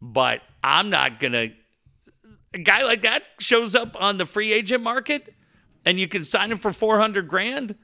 But 0.00 0.40
I'm 0.64 0.88
not 0.88 1.20
going 1.20 1.32
to. 1.34 1.50
A 2.54 2.58
guy 2.58 2.84
like 2.84 3.02
that 3.02 3.24
shows 3.38 3.74
up 3.74 4.00
on 4.00 4.16
the 4.16 4.24
free 4.24 4.50
agent 4.50 4.82
market, 4.82 5.34
and 5.84 5.98
you 5.98 6.08
can 6.08 6.24
sign 6.24 6.50
him 6.52 6.58
for 6.58 6.72
400 6.72 7.28
grand, 7.28 7.74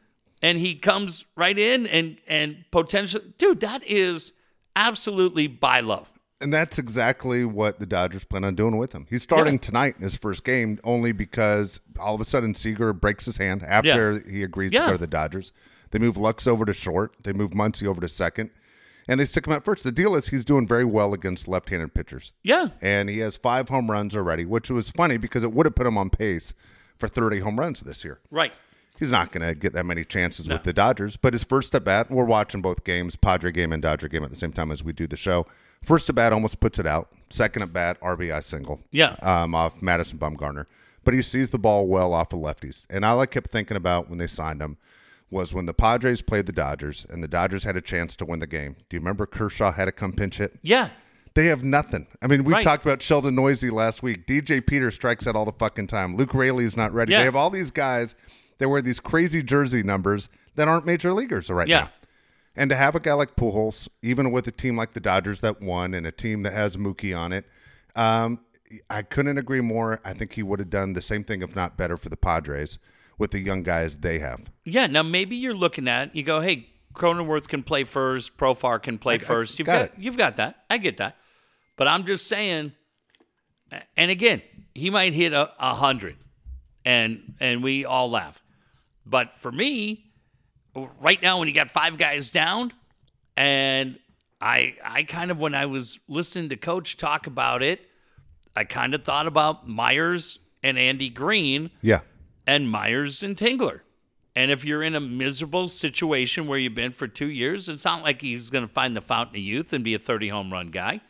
and 0.43 0.59
he 0.59 0.75
comes 0.75 1.25
right 1.37 1.59
in 1.59 1.87
and, 1.87 2.19
and 2.27 2.65
potentially. 2.71 3.25
Dude, 3.39 3.61
that 3.61 3.83
is 3.87 4.33
absolutely 4.75 5.47
buy 5.47 5.81
love 5.81 6.13
And 6.43 6.53
that's 6.53 6.79
exactly 6.79 7.47
what 7.47 7.79
the 7.81 7.87
Dodgers 7.87 8.25
plan 8.25 8.45
on 8.45 8.55
doing 8.55 8.77
with 8.77 8.93
him. 8.93 9.07
He's 9.09 9.23
starting 9.23 9.55
Yeah. 9.55 9.61
tonight 9.61 9.95
in 9.97 10.03
his 10.03 10.15
first 10.17 10.45
game 10.45 10.79
only 10.85 11.13
because 11.13 11.81
all 11.99 12.15
of 12.15 12.21
a 12.21 12.27
sudden 12.27 12.55
Seager 12.55 12.93
breaks 12.93 13.25
his 13.25 13.39
hand 13.39 13.63
after 13.63 14.21
he 14.31 14.43
agrees 14.43 14.73
Yeah. 14.75 14.81
to 14.81 14.87
go 14.89 14.93
to 14.93 14.99
the 14.99 15.07
Dodgers. 15.07 15.53
They 15.93 15.99
move 15.99 16.19
Lux 16.19 16.47
over 16.47 16.67
to 16.67 16.75
short. 16.75 17.15
They 17.23 17.33
move 17.33 17.53
Muncy 17.53 17.87
over 17.87 18.03
to 18.03 18.09
second. 18.09 18.51
And 19.09 19.19
they 19.19 19.25
stick 19.25 19.47
him 19.47 19.55
at 19.55 19.65
first. 19.65 19.83
The 19.83 19.93
deal 19.93 20.15
is 20.15 20.29
he's 20.29 20.45
doing 20.45 20.67
very 20.67 20.85
well 20.85 21.15
against 21.15 21.49
left 21.49 21.71
handed 21.71 21.95
pitchers. 21.95 22.35
Yeah. 22.43 22.69
And 22.83 23.09
he 23.09 23.21
has 23.21 23.39
five 23.39 23.71
home 23.71 23.91
runs 23.91 24.15
already, 24.15 24.45
which 24.45 24.69
was 24.69 24.91
funny 24.91 25.17
because 25.17 25.43
it 25.43 25.53
would 25.55 25.65
have 25.65 25.75
put 25.77 25.87
him 25.87 25.97
on 25.97 26.11
pace 26.11 26.53
for 26.99 27.09
30 27.09 27.41
home 27.41 27.59
runs 27.59 27.81
this 27.81 28.05
year. 28.05 28.21
Right. 28.31 28.53
He's 28.99 29.13
not 29.13 29.31
going 29.31 29.47
to 29.47 29.55
get 29.55 29.75
that 29.75 29.85
many 29.85 30.05
chances 30.05 30.49
with 30.49 30.63
the 30.63 30.73
Dodgers. 30.73 31.17
But 31.17 31.35
his 31.35 31.45
first 31.45 31.75
at 31.75 31.85
bat, 31.85 32.11
we're 32.11 32.25
watching 32.25 32.63
both 32.63 32.83
games, 32.85 33.15
Padre 33.15 33.53
game 33.53 33.73
and 33.73 33.83
Dodger 33.83 34.09
game 34.09 34.25
at 34.25 34.31
the 34.31 34.37
same 34.37 34.53
time 34.53 34.71
as 34.71 34.83
we 34.83 34.93
do 34.95 35.07
the 35.07 35.17
show. 35.19 35.47
First 35.83 36.09
at 36.09 36.15
bat 36.15 36.33
almost 36.33 36.61
puts 36.61 36.79
it 36.79 36.87
out. 36.87 37.11
Second 37.29 37.63
at 37.63 37.73
bat, 37.73 38.01
RBI 38.01 38.43
single. 38.43 38.81
Yeah. 38.91 39.17
Um, 39.21 39.55
off 39.55 39.83
Madison 39.83 40.19
Bumgarner. 40.19 40.65
But 41.05 41.13
he 41.13 41.21
sees 41.23 41.51
the 41.51 41.59
ball 41.59 41.87
well 41.87 42.15
off 42.15 42.33
of 42.33 42.41
lefties. 42.41 42.85
And 42.89 43.05
all 43.05 43.21
I 43.21 43.27
kept 43.27 43.51
thinking 43.51 43.77
about 43.77 44.09
when 44.09 44.19
they 44.19 44.27
signed 44.27 44.63
him 44.63 44.79
was 45.31 45.55
when 45.55 45.67
the 45.67 45.75
Padres 45.75 46.23
played 46.23 46.47
the 46.47 46.53
Dodgers 46.53 47.07
and 47.11 47.23
the 47.23 47.29
Dodgers 47.29 47.65
had 47.65 47.77
a 47.77 47.81
chance 47.81 48.17
to 48.17 48.25
win 48.25 48.39
the 48.39 48.47
game. 48.47 48.77
Do 48.89 48.97
you 48.97 49.01
remember 49.01 49.27
Kershaw 49.27 49.73
had 49.73 49.89
a 49.89 49.93
come 49.93 50.13
pinch 50.13 50.39
hit? 50.39 50.59
Yeah. 50.63 50.89
They 51.37 51.47
have 51.47 51.63
nothing. 51.63 52.07
I 52.23 52.27
mean, 52.27 52.45
we 52.45 52.55
Right. 52.55 52.65
talked 52.65 52.85
about 52.85 53.03
Sheldon 53.03 53.35
Neuse 53.37 53.63
last 53.71 54.03
week. 54.03 54.27
DJ 54.27 54.61
Peter 54.61 54.91
strikes 54.91 55.27
out 55.27 55.37
all 55.37 55.45
the 55.45 55.53
fucking 55.53 55.87
time. 55.87 56.17
Luke 56.17 56.33
Raley's 56.35 56.77
not 56.77 56.93
ready. 56.95 57.13
Yeah. 57.13 57.19
They 57.19 57.25
have 57.25 57.37
all 57.37 57.51
these 57.51 57.71
guys 57.71 58.15
that 58.59 58.69
wear 58.71 58.81
these 58.81 59.01
crazy 59.01 59.43
jersey 59.43 59.83
numbers 59.83 60.31
that 60.55 60.67
aren't 60.67 60.87
major 60.87 61.13
leaguers 61.13 61.51
right 61.51 61.69
Yeah. 61.69 61.81
now. 61.81 61.91
And 62.57 62.71
to 62.71 62.77
have 62.77 62.95
a 62.95 63.01
guy 63.01 63.13
like 63.13 63.37
Pujols, 63.37 63.87
even 64.03 64.33
with 64.33 64.47
a 64.47 64.51
team 64.51 64.79
like 64.79 64.95
the 64.95 65.01
Dodgers 65.01 65.43
that 65.43 65.61
won 65.61 65.93
and 65.93 66.07
a 66.07 66.11
team 66.11 66.43
that 66.45 66.55
has 66.55 66.79
Mookie 66.79 67.17
on 67.17 67.33
it, 67.33 67.45
um, 67.95 68.41
I 68.89 69.03
couldn't 69.03 69.37
agree 69.37 69.61
more. 69.61 70.01
I 70.07 70.15
think 70.15 70.33
he 70.33 70.43
would 70.43 70.59
have 70.59 70.71
done 70.71 70.95
the 70.95 71.03
same 71.03 71.23
thing, 71.23 71.43
if 71.43 71.55
not 71.55 71.77
better, 71.77 71.99
for 71.99 72.09
the 72.09 72.17
Padres 72.17 72.79
with 73.19 73.31
the 73.33 73.41
young 73.41 73.63
guys 73.63 73.99
they 73.99 74.21
have. 74.21 74.41
Yeah. 74.65 74.87
Now 74.87 75.03
maybe 75.03 75.37
you're 75.37 75.53
looking 75.55 75.87
at 75.87 76.17
you 76.17 76.23
go, 76.23 76.41
hey, 76.41 76.71
Cronenworth 76.95 77.47
can 77.47 77.63
play 77.63 77.85
first, 77.85 78.39
Profar 78.39 78.83
can 78.83 78.97
play 78.97 79.19
first. 79.19 79.59
You've 79.59 79.67
got 79.67 79.91
got, 79.95 80.03
you've 80.03 80.17
got 80.17 80.37
that. 80.37 80.65
I 80.71 80.79
get 80.79 80.97
that. 80.97 81.17
But 81.77 81.89
I'm 81.89 82.05
just 82.07 82.27
saying. 82.27 82.73
And 83.97 84.11
again, 84.11 84.43
he 84.75 84.91
might 84.91 85.13
hit 85.13 85.33
a, 85.33 85.51
a 85.59 85.75
hundred, 85.75 86.17
and 86.85 87.35
and 87.41 87.63
we 87.63 87.85
all 87.85 88.09
laugh. 88.11 88.41
But 89.05 89.37
for 89.39 89.51
me, 89.51 90.05
right 91.01 91.21
now 91.21 91.39
when 91.39 91.49
you 91.49 91.55
got 91.55 91.71
five 91.71 91.99
guys 91.99 92.31
down, 92.31 92.73
and 93.37 93.99
I 94.41 94.77
I 94.85 95.03
kind 95.03 95.31
of 95.31 95.41
when 95.41 95.55
I 95.55 95.67
was 95.67 95.99
listening 96.09 96.49
to 96.51 96.57
Coach 96.57 96.97
talk 96.97 97.27
about 97.27 97.63
it, 97.63 97.81
I 98.55 98.65
kind 98.65 98.95
of 98.95 99.05
thought 99.05 99.27
about 99.27 99.67
Myers 99.69 100.39
and 100.63 100.79
Andy 100.79 101.09
Green 101.09 101.71
Yeah. 101.83 102.01
and 102.47 102.71
Myers 102.71 103.23
and 103.23 103.37
Tingler. 103.37 103.81
And 104.35 104.51
if 104.51 104.65
you're 104.65 104.83
in 104.83 104.95
a 104.95 105.01
miserable 105.01 105.67
situation 105.67 106.47
where 106.47 106.59
you've 106.59 106.75
been 106.75 106.93
for 106.93 107.09
two 107.09 107.29
years, 107.31 107.69
it's 107.69 107.85
not 107.85 108.03
like 108.03 108.21
he's 108.21 108.51
going 108.51 108.67
to 108.67 108.73
find 108.73 108.95
the 108.97 109.01
fountain 109.01 109.37
of 109.37 109.43
youth 109.43 109.73
and 109.73 109.83
be 109.83 109.95
a 109.95 109.99
30 109.99 110.29
home 110.29 110.53
run 110.53 110.69
guy. 110.69 111.01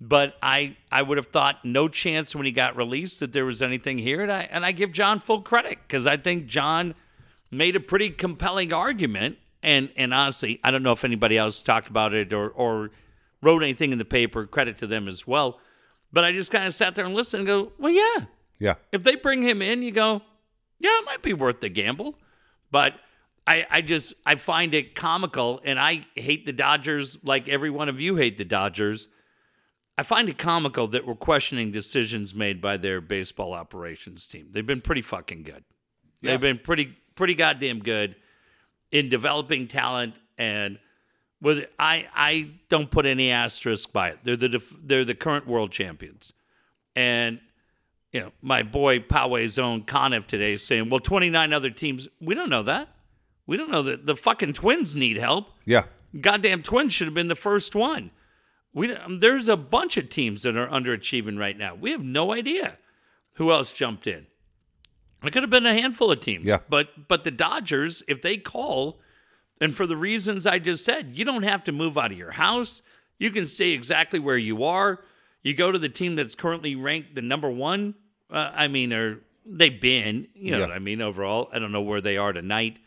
But 0.00 0.36
I, 0.40 0.76
I 0.92 1.02
would 1.02 1.16
have 1.18 1.26
thought 1.28 1.64
no 1.64 1.88
chance 1.88 2.34
when 2.34 2.46
he 2.46 2.52
got 2.52 2.76
released 2.76 3.18
that 3.20 3.32
there 3.32 3.44
was 3.44 3.62
anything 3.62 3.98
here. 3.98 4.22
And 4.22 4.30
I, 4.30 4.42
and 4.50 4.64
I 4.64 4.70
give 4.72 4.92
John 4.92 5.18
full 5.18 5.42
credit 5.42 5.78
because 5.86 6.06
I 6.06 6.16
think 6.16 6.46
John 6.46 6.94
made 7.50 7.74
a 7.74 7.80
pretty 7.80 8.10
compelling 8.10 8.72
argument. 8.72 9.38
And, 9.62 9.90
and 9.96 10.14
honestly, 10.14 10.60
I 10.62 10.70
don't 10.70 10.84
know 10.84 10.92
if 10.92 11.04
anybody 11.04 11.36
else 11.36 11.60
talked 11.60 11.88
about 11.88 12.14
it 12.14 12.32
or, 12.32 12.48
or 12.50 12.90
wrote 13.42 13.62
anything 13.64 13.90
in 13.90 13.98
the 13.98 14.04
paper. 14.04 14.46
Credit 14.46 14.78
to 14.78 14.86
them 14.86 15.08
as 15.08 15.26
well. 15.26 15.58
But 16.12 16.22
I 16.24 16.30
just 16.32 16.52
kind 16.52 16.64
of 16.66 16.74
sat 16.76 16.94
there 16.94 17.04
and 17.04 17.12
listened 17.14 17.40
and 17.40 17.46
go, 17.48 17.72
well, 17.78 17.90
yeah, 17.92 18.24
Yeah. 18.60 18.74
if 18.92 19.02
they 19.02 19.16
bring 19.16 19.42
him 19.42 19.60
in, 19.62 19.82
you 19.82 19.90
go, 19.90 20.22
yeah, 20.78 20.90
it 21.00 21.04
might 21.06 21.22
be 21.22 21.34
worth 21.34 21.60
the 21.60 21.68
gamble. 21.68 22.14
But 22.70 22.94
I, 23.48 23.66
I 23.68 23.80
just 23.82 24.14
I 24.24 24.36
find 24.36 24.74
it 24.74 24.94
comical, 24.94 25.60
and 25.64 25.78
I 25.78 26.02
hate 26.14 26.46
the 26.46 26.52
Dodgers 26.52 27.18
like 27.24 27.48
every 27.48 27.70
one 27.70 27.88
of 27.88 28.00
you 28.00 28.14
hate 28.16 28.38
the 28.38 28.44
Dodgers. 28.44 29.08
I 29.98 30.04
find 30.04 30.28
it 30.28 30.38
comical 30.38 30.86
that 30.88 31.04
we're 31.04 31.16
questioning 31.16 31.72
decisions 31.72 32.32
made 32.32 32.60
by 32.60 32.76
their 32.76 33.00
baseball 33.00 33.52
operations 33.52 34.28
team. 34.28 34.46
They've 34.52 34.64
been 34.64 34.80
pretty 34.80 35.02
fucking 35.02 35.42
good. 35.42 35.64
Yeah. 36.22 36.30
They've 36.30 36.40
been 36.40 36.58
pretty 36.58 36.94
pretty 37.16 37.34
goddamn 37.34 37.80
good 37.80 38.14
in 38.92 39.08
developing 39.08 39.66
talent 39.66 40.14
and 40.38 40.78
with 41.42 41.66
I 41.80 42.06
I 42.14 42.50
don't 42.68 42.88
put 42.88 43.06
any 43.06 43.32
asterisk 43.32 43.92
by 43.92 44.10
it. 44.10 44.20
They're 44.22 44.36
the 44.36 44.48
def- 44.48 44.76
they're 44.80 45.04
the 45.04 45.16
current 45.16 45.48
world 45.48 45.72
champions. 45.72 46.32
And 46.94 47.40
you 48.12 48.20
know, 48.20 48.32
my 48.40 48.62
boy 48.62 49.00
Poway's 49.00 49.58
own 49.58 49.82
Conniff 49.82 50.28
today 50.28 50.52
is 50.52 50.64
saying, 50.64 50.90
"Well, 50.90 51.00
29 51.00 51.52
other 51.52 51.70
teams, 51.70 52.06
we 52.20 52.36
don't 52.36 52.50
know 52.50 52.62
that. 52.62 52.88
We 53.46 53.56
don't 53.56 53.70
know 53.70 53.82
that 53.82 54.06
the 54.06 54.14
fucking 54.14 54.52
Twins 54.52 54.94
need 54.94 55.16
help. 55.16 55.50
Yeah. 55.64 55.84
Goddamn 56.20 56.62
Twins 56.62 56.92
should 56.92 57.08
have 57.08 57.14
been 57.14 57.28
the 57.28 57.34
first 57.34 57.74
one. 57.74 58.12
We 58.78 58.94
um, 58.94 59.18
there's 59.18 59.48
a 59.48 59.56
bunch 59.56 59.96
of 59.96 60.08
teams 60.08 60.42
that 60.42 60.56
are 60.56 60.68
underachieving 60.68 61.38
right 61.38 61.56
now. 61.56 61.74
We 61.74 61.90
have 61.90 62.02
no 62.04 62.32
idea 62.32 62.78
who 63.34 63.50
else 63.52 63.72
jumped 63.72 64.06
in. 64.06 64.26
It 65.24 65.32
could 65.32 65.42
have 65.42 65.50
been 65.50 65.66
a 65.66 65.74
handful 65.74 66.10
of 66.12 66.20
teams. 66.20 66.44
Yeah. 66.44 66.60
But 66.68 67.08
but 67.08 67.24
the 67.24 67.30
Dodgers, 67.30 68.02
if 68.08 68.22
they 68.22 68.36
call, 68.36 69.00
and 69.60 69.74
for 69.74 69.86
the 69.86 69.96
reasons 69.96 70.46
I 70.46 70.58
just 70.58 70.84
said, 70.84 71.16
you 71.16 71.24
don't 71.24 71.42
have 71.42 71.64
to 71.64 71.72
move 71.72 71.98
out 71.98 72.12
of 72.12 72.18
your 72.18 72.30
house. 72.30 72.82
You 73.18 73.30
can 73.30 73.46
stay 73.46 73.70
exactly 73.72 74.20
where 74.20 74.36
you 74.38 74.62
are. 74.64 75.00
You 75.42 75.54
go 75.54 75.72
to 75.72 75.78
the 75.78 75.88
team 75.88 76.14
that's 76.14 76.34
currently 76.36 76.76
ranked 76.76 77.14
the 77.16 77.22
number 77.22 77.50
one. 77.50 77.94
Uh, 78.30 78.50
I 78.54 78.68
mean, 78.68 78.92
or 78.92 79.20
they've 79.44 79.80
been, 79.80 80.28
you 80.34 80.52
know 80.52 80.58
Yeah. 80.58 80.66
what 80.68 80.72
I 80.72 80.78
mean, 80.78 81.00
overall. 81.02 81.48
I 81.52 81.58
don't 81.58 81.72
know 81.72 81.80
where 81.82 82.00
they 82.00 82.16
are 82.16 82.32
tonight 82.32 82.78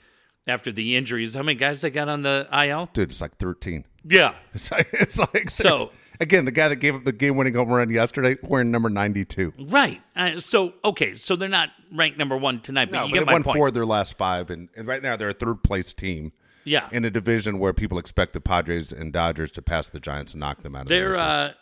after 0.47 0.71
the 0.71 0.95
injuries. 0.95 1.33
How 1.33 1.41
many 1.43 1.57
guys 1.57 1.81
they 1.81 1.89
got 1.89 2.07
on 2.07 2.21
the 2.21 2.47
IL? 2.53 2.89
Dude, 2.93 3.09
it's 3.09 3.19
like 3.19 3.35
13. 3.37 3.85
Yeah. 4.03 4.33
It's 4.53 4.71
like, 4.71 4.89
it's 4.93 5.17
like 5.19 5.49
So- 5.49 5.91
again, 6.19 6.45
the 6.45 6.51
guy 6.51 6.67
that 6.67 6.77
gave 6.77 6.95
up 6.95 7.03
the 7.03 7.11
game 7.11 7.35
winning 7.35 7.53
home 7.55 7.69
run 7.69 7.89
yesterday 7.89 8.37
wearing 8.43 8.69
number 8.71 8.89
92. 8.89 9.53
Right. 9.67 10.01
Uh, 10.15 10.39
so, 10.39 10.73
okay. 10.83 11.15
So 11.15 11.35
they're 11.35 11.49
not 11.49 11.69
ranked 11.91 12.17
number 12.17 12.37
one 12.37 12.59
tonight, 12.61 12.91
but 12.91 12.97
No, 12.97 13.05
you 13.05 13.11
but 13.11 13.13
get 13.13 13.19
they 13.21 13.25
my 13.25 13.33
won 13.33 13.43
point. 13.43 13.57
four 13.57 13.67
of 13.69 13.73
their 13.73 13.85
last 13.85 14.17
five, 14.17 14.49
and, 14.49 14.69
and 14.75 14.87
right 14.87 15.01
now 15.01 15.15
they're 15.15 15.29
a 15.29 15.33
third 15.33 15.63
place 15.63 15.93
team 15.93 16.31
yeah. 16.63 16.87
in 16.91 17.05
a 17.05 17.09
division 17.09 17.59
where 17.59 17.73
people 17.73 17.97
expect 17.97 18.33
the 18.33 18.41
Padres 18.41 18.91
and 18.91 19.11
Dodgers 19.11 19.51
to 19.53 19.61
pass 19.61 19.89
the 19.89 19.99
Giants 19.99 20.33
and 20.33 20.39
knock 20.41 20.61
them 20.63 20.75
out 20.75 20.83
of 20.83 20.87
the 20.89 20.95
They're 20.95 21.15
uh 21.15 21.53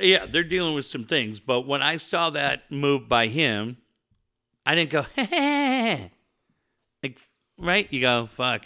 yeah, 0.00 0.26
they're 0.26 0.42
dealing 0.44 0.74
with 0.74 0.86
some 0.86 1.04
things, 1.04 1.38
but 1.40 1.62
when 1.66 1.82
I 1.82 1.96
saw 1.98 2.30
that 2.30 2.70
move 2.70 3.08
by 3.08 3.26
him, 3.26 3.76
I 4.64 4.74
didn't 4.74 4.90
go 4.90 5.04
like 7.02 7.18
right? 7.58 7.92
You 7.92 8.00
go, 8.00 8.26
fuck. 8.26 8.64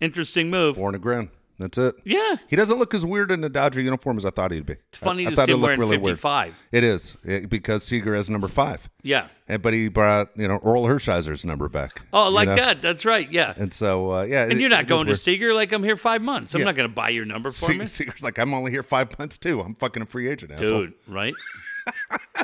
Interesting 0.00 0.50
move. 0.50 0.76
four 0.76 0.88
and 0.88 0.96
a 0.96 0.98
grin. 0.98 1.30
That's 1.58 1.78
it. 1.78 1.94
Yeah. 2.04 2.36
He 2.48 2.56
doesn't 2.56 2.78
look 2.78 2.94
as 2.94 3.06
weird 3.06 3.30
in 3.30 3.44
a 3.44 3.48
Dodger 3.48 3.80
uniform 3.80 4.16
as 4.16 4.24
I 4.26 4.30
thought 4.30 4.50
he'd 4.50 4.66
be. 4.66 4.72
It's 4.88 4.98
funny 4.98 5.24
I, 5.24 5.28
I 5.28 5.30
to 5.30 5.36
thought 5.36 5.46
see 5.46 5.52
it 5.52 5.54
him 5.54 5.60
looked 5.60 5.68
wearing 5.68 5.80
really 5.80 5.96
weird. 5.98 6.16
55. 6.16 6.62
It 6.72 6.82
is 6.84 7.16
it, 7.24 7.48
because 7.48 7.84
Seager 7.84 8.14
has 8.14 8.28
number 8.28 8.48
five, 8.48 8.90
Yeah. 9.02 9.28
and 9.46 9.62
but 9.62 9.72
he 9.72 9.86
brought 9.88 10.30
you 10.36 10.48
know 10.48 10.58
Orel 10.58 10.88
Hershiser's 10.88 11.44
number 11.44 11.68
back. 11.68 12.02
Oh, 12.12 12.24
you 12.28 12.34
like 12.34 12.48
know? 12.48 12.56
that. 12.56 12.82
That's 12.82 13.04
right. 13.04 13.30
Yeah. 13.30 13.54
And 13.56 13.72
so 13.72 14.12
uh, 14.12 14.22
yeah, 14.24 14.44
And 14.48 14.60
you're 14.60 14.68
not 14.70 14.88
going 14.88 15.06
to 15.06 15.14
Seager 15.16 15.54
like 15.54 15.70
I'm 15.72 15.84
here 15.84 15.96
five 15.96 16.22
months. 16.22 16.54
I'm 16.54 16.60
Yeah. 16.60 16.64
not 16.66 16.74
going 16.74 16.88
to 16.88 16.94
buy 16.94 17.10
your 17.10 17.24
number 17.24 17.52
for 17.52 17.72
me. 17.72 17.86
Seager's 17.86 18.22
like 18.22 18.38
I'm 18.38 18.52
only 18.52 18.72
here 18.72 18.82
five 18.82 19.16
months 19.18 19.38
too. 19.38 19.60
I'm 19.60 19.76
fucking 19.76 20.02
a 20.02 20.06
free 20.06 20.28
agent, 20.28 20.50
asshole. 20.52 20.86
Dude, 20.86 20.94
right? 21.06 21.34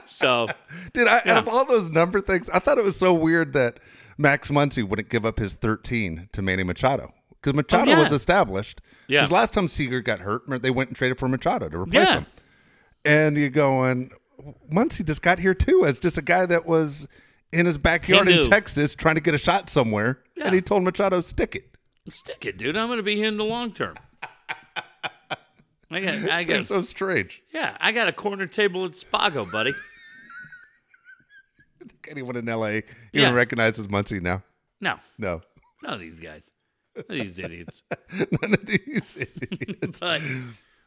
so, 0.07 0.47
Dude, 0.93 1.09
I, 1.09 1.23
Yeah. 1.25 1.33
out 1.33 1.39
of 1.39 1.49
all 1.49 1.65
those 1.65 1.89
number 1.89 2.21
things, 2.21 2.49
I 2.51 2.59
thought 2.59 2.79
it 2.79 2.85
was 2.85 2.97
so 2.97 3.13
weird 3.15 3.53
that 3.55 3.81
Max 4.19 4.51
Muncy 4.51 4.87
wouldn't 4.87 5.09
give 5.09 5.25
up 5.25 5.39
his 5.39 5.55
13 5.55 6.29
to 6.33 6.43
Manny 6.43 6.63
Machado 6.63 7.13
because 7.41 7.55
Machado 7.55 7.93
Oh, 7.93 7.95
yeah. 7.95 8.03
was 8.03 8.13
established. 8.13 8.81
Yeah. 9.09 9.21
Because 9.21 9.31
last 9.33 9.55
time 9.55 9.69
Seager 9.69 10.01
got 10.01 10.21
hurt, 10.21 10.43
they 10.63 10.71
went 10.71 10.91
and 10.91 10.97
traded 10.97 11.19
for 11.19 11.29
Machado 11.29 11.69
to 11.69 11.79
replace 11.79 12.07
Yeah. 12.09 12.15
him. 12.21 12.27
And 13.05 13.37
you're 13.37 13.49
going, 13.49 14.11
Muncy 14.73 15.05
just 15.07 15.23
got 15.23 15.39
here 15.39 15.55
too 15.55 15.85
as 15.87 15.99
just 15.99 16.19
a 16.19 16.23
guy 16.23 16.47
that 16.47 16.67
was 16.67 17.07
in 17.53 17.67
his 17.67 17.79
backyard 17.79 18.29
in. 18.29 18.49
Texas 18.49 18.95
trying 18.95 19.15
to 19.17 19.21
get 19.21 19.35
a 19.35 19.39
shot 19.39 19.69
somewhere, 19.71 20.21
Yeah. 20.37 20.47
and 20.47 20.55
he 20.55 20.61
told 20.61 20.83
Machado 20.85 21.21
stick 21.23 21.55
it. 21.57 21.67
stick 22.09 22.45
it, 22.45 22.57
dude. 22.59 22.77
I'm 22.77 22.87
going 22.89 22.99
to 22.99 23.03
be 23.03 23.17
here 23.17 23.27
in 23.29 23.37
the 23.37 23.45
long 23.45 23.73
term. 23.73 23.95
I 25.93 26.01
got, 26.01 26.15
I 26.15 26.21
got, 26.45 26.47
Seems 26.47 26.69
so 26.69 26.83
strange. 26.83 27.43
yeah, 27.53 27.77
I 27.81 27.91
got 27.93 28.07
a 28.09 28.13
corner 28.13 28.47
table 28.47 28.85
at 28.85 28.93
Spago, 28.93 29.51
buddy. 29.51 29.73
Anyone 32.09 32.37
in 32.37 32.47
LA 32.47 32.69
even 32.69 32.85
Yeah. 33.13 33.31
recognizes 33.33 33.87
Muncy 33.87 34.21
now? 34.21 34.43
No, 34.81 34.99
No, 35.19 35.43
none 35.83 35.95
of 35.95 36.01
these 36.01 36.19
guys, 36.19 36.43
these 37.09 37.39
idiots. 37.39 37.83
none 38.13 38.55
of 38.55 38.67
these 38.67 39.17
idiots. 39.17 40.01
but, 40.01 40.23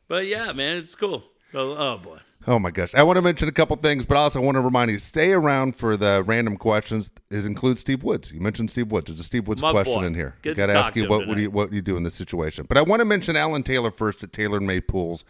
but 0.08 0.26
yeah, 0.28 0.52
man, 0.54 0.78
it's 0.78 0.96
cool. 0.96 1.24
Oh, 1.54 1.76
oh 1.78 1.98
boy. 1.98 2.20
Oh 2.46 2.60
my 2.60 2.72
gosh. 2.72 2.94
I 2.94 3.04
want 3.04 3.18
to 3.18 3.22
mention 3.22 3.48
a 3.48 3.54
couple 3.54 3.76
things, 3.78 4.06
but 4.06 4.18
also 4.18 4.42
I 4.42 4.44
want 4.44 4.56
to 4.56 4.62
remind 4.62 4.92
you 4.92 5.00
stay 5.00 5.32
around 5.32 5.76
for 5.76 5.96
the 5.96 6.24
random 6.24 6.58
questions. 6.58 7.10
It 7.32 7.46
includes 7.46 7.80
Steve 7.80 8.04
Woods. 8.04 8.32
You 8.32 8.42
mentioned 8.42 8.70
Steve 8.70 8.92
Woods. 8.92 9.10
There's 9.10 9.20
a 9.20 9.24
Steve 9.24 9.48
Woods 9.48 9.62
My 9.62 9.72
question 9.72 10.02
boy. 10.02 10.06
in 10.06 10.14
here. 10.14 10.36
Good 10.42 10.58
Got 10.58 10.66
to 10.66 10.74
to 10.74 10.80
ask 10.80 10.96
you 10.96 11.08
what 11.08 11.28
would 11.28 11.40
you 11.40 11.50
what 11.50 11.72
you 11.72 11.82
do 11.82 11.96
in 11.96 12.04
this 12.04 12.16
situation. 12.16 12.66
But 12.68 12.78
I 12.78 12.82
want 12.82 13.00
to 13.00 13.06
mention 13.06 13.36
Alan 13.36 13.64
Taylor 13.64 13.92
first 13.92 14.24
at 14.24 14.34
Taylor 14.34 14.60
Made 14.60 14.88
Pools. 14.88 15.24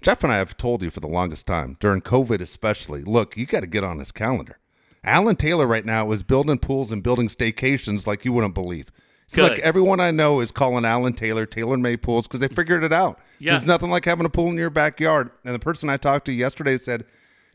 Jeff 0.00 0.22
and 0.22 0.32
I 0.32 0.36
have 0.36 0.56
told 0.56 0.82
you 0.82 0.90
for 0.90 1.00
the 1.00 1.08
longest 1.08 1.46
time, 1.46 1.76
during 1.80 2.00
COVID 2.00 2.40
especially, 2.40 3.02
look, 3.02 3.36
you 3.36 3.46
got 3.46 3.60
to 3.60 3.66
get 3.66 3.82
on 3.82 3.98
his 3.98 4.12
calendar. 4.12 4.58
Alan 5.04 5.36
Taylor 5.36 5.66
right 5.66 5.84
now 5.84 6.10
is 6.12 6.22
building 6.22 6.58
pools 6.58 6.92
and 6.92 7.02
building 7.02 7.28
staycations 7.28 8.06
like 8.06 8.24
you 8.24 8.32
wouldn't 8.32 8.54
believe. 8.54 8.92
Good. 9.36 9.50
like 9.50 9.58
everyone 9.60 10.00
I 10.00 10.10
know 10.10 10.40
is 10.40 10.50
calling 10.50 10.84
Alan 10.84 11.12
Taylor 11.12 11.44
Taylor 11.46 11.76
Made 11.76 12.02
Pools 12.02 12.26
because 12.26 12.40
they 12.40 12.48
figured 12.48 12.82
it 12.82 12.92
out. 12.92 13.18
Yeah. 13.38 13.52
There's 13.52 13.66
nothing 13.66 13.90
like 13.90 14.04
having 14.04 14.24
a 14.24 14.30
pool 14.30 14.48
in 14.48 14.56
your 14.56 14.70
backyard. 14.70 15.30
And 15.44 15.54
the 15.54 15.58
person 15.58 15.90
I 15.90 15.96
talked 15.98 16.24
to 16.26 16.32
yesterday 16.32 16.78
said, 16.78 17.04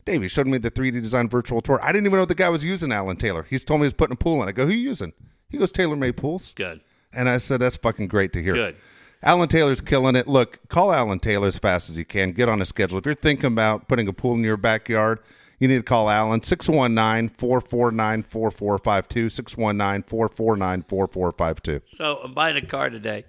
Dave, 0.04 0.22
he 0.22 0.28
showed 0.28 0.46
me 0.46 0.58
the 0.58 0.70
3D 0.70 0.92
design 1.02 1.28
virtual 1.28 1.60
tour. 1.60 1.80
I 1.82 1.90
didn't 1.90 2.06
even 2.06 2.18
know 2.18 2.24
the 2.26 2.34
guy 2.34 2.48
was 2.48 2.64
using 2.64 2.92
Alan 2.92 3.16
Taylor. 3.16 3.46
He's 3.48 3.64
told 3.64 3.80
me 3.80 3.86
he's 3.86 3.94
putting 3.94 4.14
a 4.14 4.16
pool 4.16 4.42
in. 4.42 4.48
I 4.48 4.52
go, 4.52 4.66
who 4.66 4.72
you 4.72 4.78
using? 4.88 5.12
He 5.48 5.58
goes, 5.58 5.72
Taylor 5.72 5.96
Made 5.96 6.16
Pools. 6.16 6.52
Good. 6.54 6.80
And 7.12 7.28
I 7.28 7.38
said, 7.38 7.60
that's 7.60 7.76
fucking 7.76 8.08
great 8.08 8.32
to 8.34 8.42
hear. 8.42 8.54
Good. 8.54 8.76
Alan 9.22 9.48
Taylor's 9.48 9.80
killing 9.80 10.16
it. 10.16 10.28
Look, 10.28 10.68
call 10.68 10.92
Alan 10.92 11.18
Taylor 11.18 11.48
as 11.48 11.56
fast 11.56 11.88
as 11.88 11.98
you 11.98 12.04
can. 12.04 12.32
Get 12.32 12.48
on 12.48 12.60
a 12.60 12.66
schedule. 12.66 12.98
If 12.98 13.06
you're 13.06 13.14
thinking 13.14 13.46
about 13.46 13.88
putting 13.88 14.06
a 14.06 14.12
pool 14.12 14.34
in 14.34 14.44
your 14.44 14.58
backyard, 14.58 15.20
you 15.64 15.68
need 15.68 15.76
to 15.76 15.82
call 15.82 16.10
Alan 16.10 16.42
619 16.42 17.30
449 17.38 18.22
4452. 18.22 19.30
619 19.30 20.02
449 20.02 20.82
4452. 20.82 21.80
So 21.86 22.20
I'm 22.22 22.34
buying 22.34 22.58
a 22.58 22.66
car 22.66 22.90
today, 22.90 23.24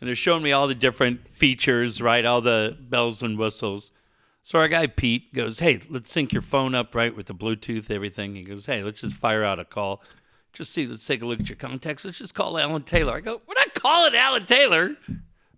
and 0.00 0.08
they're 0.08 0.14
showing 0.14 0.42
me 0.42 0.52
all 0.52 0.66
the 0.66 0.74
different 0.74 1.28
features, 1.28 2.00
right? 2.00 2.24
All 2.24 2.40
the 2.40 2.74
bells 2.80 3.22
and 3.22 3.38
whistles. 3.38 3.92
So 4.44 4.58
our 4.58 4.68
guy 4.68 4.86
Pete 4.86 5.34
goes, 5.34 5.58
"Hey, 5.58 5.80
let's 5.90 6.10
sync 6.10 6.32
your 6.32 6.40
phone 6.40 6.74
up, 6.74 6.94
right, 6.94 7.14
with 7.14 7.26
the 7.26 7.34
Bluetooth, 7.34 7.90
everything." 7.90 8.34
He 8.34 8.42
goes, 8.42 8.64
"Hey, 8.64 8.82
let's 8.82 9.02
just 9.02 9.14
fire 9.14 9.44
out 9.44 9.60
a 9.60 9.66
call. 9.66 10.02
Just 10.54 10.72
see, 10.72 10.86
let's 10.86 11.06
take 11.06 11.20
a 11.20 11.26
look 11.26 11.40
at 11.40 11.50
your 11.50 11.56
contacts. 11.56 12.06
Let's 12.06 12.16
just 12.16 12.34
call 12.34 12.56
Alan 12.56 12.82
Taylor." 12.82 13.14
I 13.14 13.20
go, 13.20 13.42
"We're 13.46 13.54
not 13.54 13.74
calling 13.74 14.14
Alan 14.14 14.46
Taylor. 14.46 14.96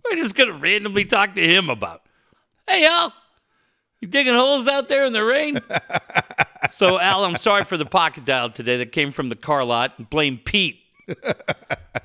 We're 0.05 0.17
just 0.17 0.35
gonna 0.35 0.55
randomly 0.55 1.05
talk 1.05 1.37
to 1.37 1.41
him 1.41 1.71
about." 1.71 2.03
Hey, 2.67 2.85
Al, 2.85 3.15
you 4.01 4.09
digging 4.09 4.35
holes 4.35 4.67
out 4.69 4.89
there 4.89 5.05
in 5.05 5.13
the 5.13 5.25
rain? 5.25 5.61
so, 6.71 6.99
Al, 6.99 7.25
I'm 7.25 7.37
sorry 7.37 7.65
for 7.65 7.77
the 7.77 7.87
pocket 7.87 8.25
dial 8.25 8.51
today 8.51 8.79
that 8.79 8.93
came 8.93 9.11
from 9.11 9.29
the 9.29 9.37
car 9.37 9.65
lot. 9.65 10.11
Blame 10.11 10.39
Pete. 10.39 10.81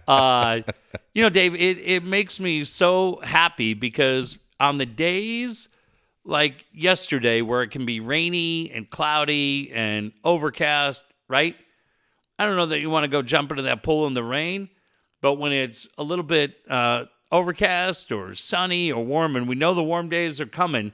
Uh, 0.05 0.61
you 1.13 1.23
know, 1.23 1.29
Dave, 1.29 1.55
it, 1.55 1.77
it 1.77 2.03
makes 2.03 2.37
me 2.37 2.65
so 2.65 3.21
happy 3.23 3.73
because 3.73 4.37
on 4.59 4.77
the 4.77 4.85
days 4.85 5.69
like 6.25 6.65
yesterday 6.73 7.41
where 7.41 7.63
it 7.63 7.69
can 7.69 7.85
be 7.85 7.99
rainy 7.99 8.71
and 8.71 8.89
cloudy 8.89 9.71
and 9.71 10.11
overcast, 10.23 11.05
right? 11.27 11.55
I 12.39 12.45
don't 12.45 12.55
know 12.55 12.65
that 12.67 12.79
you 12.79 12.89
want 12.89 13.03
to 13.03 13.09
go 13.09 13.21
jump 13.21 13.51
into 13.51 13.63
that 13.63 13.83
pool 13.83 14.07
in 14.07 14.13
the 14.13 14.23
rain, 14.23 14.69
but 15.21 15.35
when 15.35 15.51
it's 15.51 15.87
a 15.97 16.03
little 16.03 16.23
bit 16.23 16.55
uh, 16.69 17.05
overcast 17.31 18.11
or 18.11 18.35
sunny 18.35 18.91
or 18.91 19.03
warm, 19.03 19.35
and 19.35 19.47
we 19.47 19.55
know 19.55 19.73
the 19.73 19.83
warm 19.83 20.09
days 20.09 20.41
are 20.41 20.45
coming, 20.45 20.91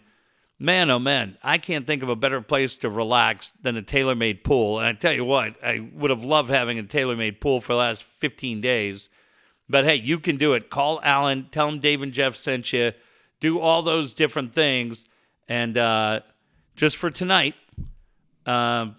man, 0.60 0.90
oh 0.92 1.00
man, 1.00 1.38
I 1.42 1.58
can't 1.58 1.88
think 1.88 2.04
of 2.04 2.10
a 2.10 2.16
better 2.16 2.42
place 2.42 2.76
to 2.78 2.90
relax 2.90 3.52
than 3.52 3.78
a 3.78 3.82
tailor 3.82 4.16
made 4.16 4.44
pool. 4.44 4.80
And 4.80 4.88
I 4.88 4.94
tell 4.94 5.14
you 5.14 5.26
what, 5.26 5.56
I 5.64 5.90
would 5.94 6.10
have 6.10 6.24
loved 6.24 6.50
having 6.50 6.78
a 6.78 6.84
tailor 6.84 7.16
made 7.16 7.40
pool 7.40 7.62
for 7.62 7.74
the 7.74 7.80
last 7.80 8.04
15 8.04 8.62
days. 8.62 9.10
But 9.70 9.86
hey, 9.86 9.96
you 9.96 10.20
can 10.20 10.38
do 10.38 10.54
it. 10.54 10.70
Call 10.70 11.00
Alan, 11.02 11.48
tell 11.52 11.70
him 11.70 11.80
Dave 11.80 12.02
and 12.02 12.12
Jeff 12.12 12.36
sent 12.36 12.74
you, 12.74 12.92
do 13.40 13.60
all 13.60 13.82
those 13.82 14.14
different 14.14 14.54
things. 14.54 15.06
And 15.48 15.78
uh, 15.78 16.22
just 16.76 16.98
for 16.98 17.10
tonight, 17.10 17.56
um, 18.46 18.96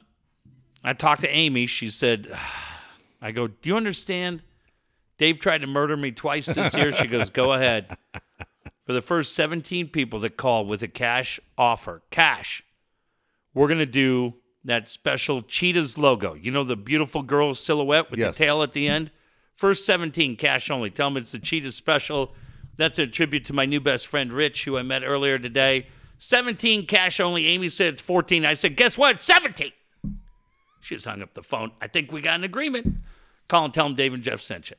I 0.82 0.94
talked 0.94 1.20
to 1.22 1.28
Amy. 1.28 1.66
She 1.66 1.90
said, 1.90 2.32
I 3.22 3.32
go, 3.32 3.48
Do 3.48 3.68
you 3.68 3.76
understand? 3.76 4.42
Dave 5.18 5.40
tried 5.40 5.60
to 5.60 5.66
murder 5.66 5.96
me 5.96 6.12
twice 6.12 6.46
this 6.46 6.74
year. 6.74 6.92
She 6.92 7.06
goes, 7.06 7.28
Go 7.28 7.52
ahead. 7.52 7.94
For 8.90 8.94
the 8.94 9.00
first 9.02 9.36
17 9.36 9.90
people 9.90 10.18
that 10.18 10.36
call 10.36 10.66
with 10.66 10.82
a 10.82 10.88
cash 10.88 11.38
offer, 11.56 12.02
cash, 12.10 12.64
we're 13.54 13.68
going 13.68 13.78
to 13.78 13.86
do 13.86 14.34
that 14.64 14.88
special 14.88 15.42
Cheetah's 15.42 15.96
logo. 15.96 16.34
You 16.34 16.50
know, 16.50 16.64
the 16.64 16.74
beautiful 16.74 17.22
girl 17.22 17.54
silhouette 17.54 18.10
with 18.10 18.18
Yes. 18.18 18.36
the 18.36 18.44
tail 18.46 18.64
at 18.64 18.72
the 18.72 18.88
end? 18.88 19.12
First 19.54 19.86
17, 19.86 20.34
cash 20.34 20.72
only. 20.72 20.90
Tell 20.90 21.08
them 21.08 21.18
it's 21.18 21.30
the 21.30 21.38
Cheetah 21.38 21.70
special. 21.70 22.34
That's 22.78 22.98
a 22.98 23.06
tribute 23.06 23.44
to 23.44 23.52
my 23.52 23.64
new 23.64 23.78
best 23.78 24.08
friend, 24.08 24.32
Rich, 24.32 24.64
who 24.64 24.76
I 24.76 24.82
met 24.82 25.04
earlier 25.04 25.38
today. 25.38 25.86
17, 26.18 26.84
cash 26.86 27.20
only. 27.20 27.46
Amy 27.46 27.68
said 27.68 27.92
it's 27.92 28.02
14. 28.02 28.44
I 28.44 28.54
said, 28.54 28.74
Guess 28.74 28.98
what? 28.98 29.22
17. 29.22 29.70
She 30.80 30.96
just 30.96 31.06
hung 31.06 31.22
up 31.22 31.34
the 31.34 31.44
phone. 31.44 31.70
I 31.80 31.86
think 31.86 32.10
we 32.10 32.20
got 32.22 32.34
an 32.40 32.42
agreement. 32.42 32.96
Call 33.46 33.66
and 33.66 33.72
tell 33.72 33.86
them 33.86 33.94
Dave 33.94 34.14
and 34.14 34.22
Jeff 34.24 34.40
sent 34.40 34.70
you. 34.70 34.76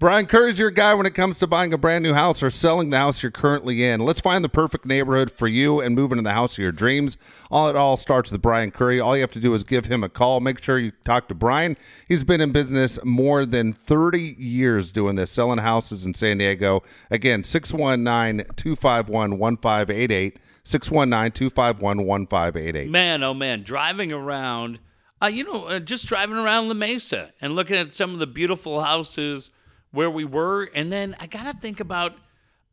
Brian 0.00 0.26
Curry's 0.26 0.58
your 0.58 0.72
guy 0.72 0.92
when 0.92 1.06
it 1.06 1.14
comes 1.14 1.38
to 1.38 1.46
buying 1.46 1.72
a 1.72 1.78
brand 1.78 2.02
new 2.02 2.14
house 2.14 2.42
or 2.42 2.50
selling 2.50 2.90
the 2.90 2.98
house 2.98 3.22
you're 3.22 3.30
currently 3.30 3.84
in. 3.84 4.00
Let's 4.00 4.20
find 4.20 4.44
the 4.44 4.48
perfect 4.48 4.84
neighborhood 4.84 5.30
for 5.30 5.46
you 5.46 5.80
and 5.80 5.94
move 5.94 6.10
into 6.10 6.24
the 6.24 6.32
house 6.32 6.54
of 6.54 6.62
your 6.62 6.72
dreams. 6.72 7.16
All 7.48 7.68
it 7.68 7.76
all 7.76 7.96
starts 7.96 8.32
with 8.32 8.42
Brian 8.42 8.72
Curry. 8.72 8.98
All 8.98 9.16
you 9.16 9.20
have 9.20 9.30
to 9.32 9.40
do 9.40 9.54
is 9.54 9.62
give 9.62 9.86
him 9.86 10.02
a 10.02 10.08
call. 10.08 10.40
Make 10.40 10.60
sure 10.60 10.80
you 10.80 10.90
talk 11.04 11.28
to 11.28 11.34
Brian. 11.34 11.76
He's 12.08 12.24
been 12.24 12.40
in 12.40 12.50
business 12.50 12.98
more 13.04 13.46
than 13.46 13.72
30 13.72 14.34
years 14.36 14.90
doing 14.90 15.14
this, 15.14 15.30
selling 15.30 15.58
houses 15.58 16.04
in 16.04 16.14
San 16.14 16.38
Diego. 16.38 16.82
Again, 17.08 17.44
619 17.44 18.46
251 18.56 19.38
1588. 19.38 20.38
619 20.64 21.32
251 21.32 22.04
1588. 22.04 22.90
Man, 22.90 23.22
oh 23.22 23.32
man, 23.32 23.62
driving 23.62 24.12
around, 24.12 24.80
uh, 25.22 25.26
you 25.26 25.44
know, 25.44 25.66
uh, 25.66 25.78
just 25.78 26.08
driving 26.08 26.36
around 26.36 26.66
La 26.66 26.74
Mesa 26.74 27.32
and 27.40 27.54
looking 27.54 27.76
at 27.76 27.94
some 27.94 28.12
of 28.12 28.18
the 28.18 28.26
beautiful 28.26 28.80
houses 28.80 29.50
where 29.94 30.10
we 30.10 30.24
were. 30.24 30.64
And 30.74 30.92
then 30.92 31.16
I 31.20 31.26
got 31.26 31.50
to 31.50 31.58
think 31.58 31.80
about, 31.80 32.12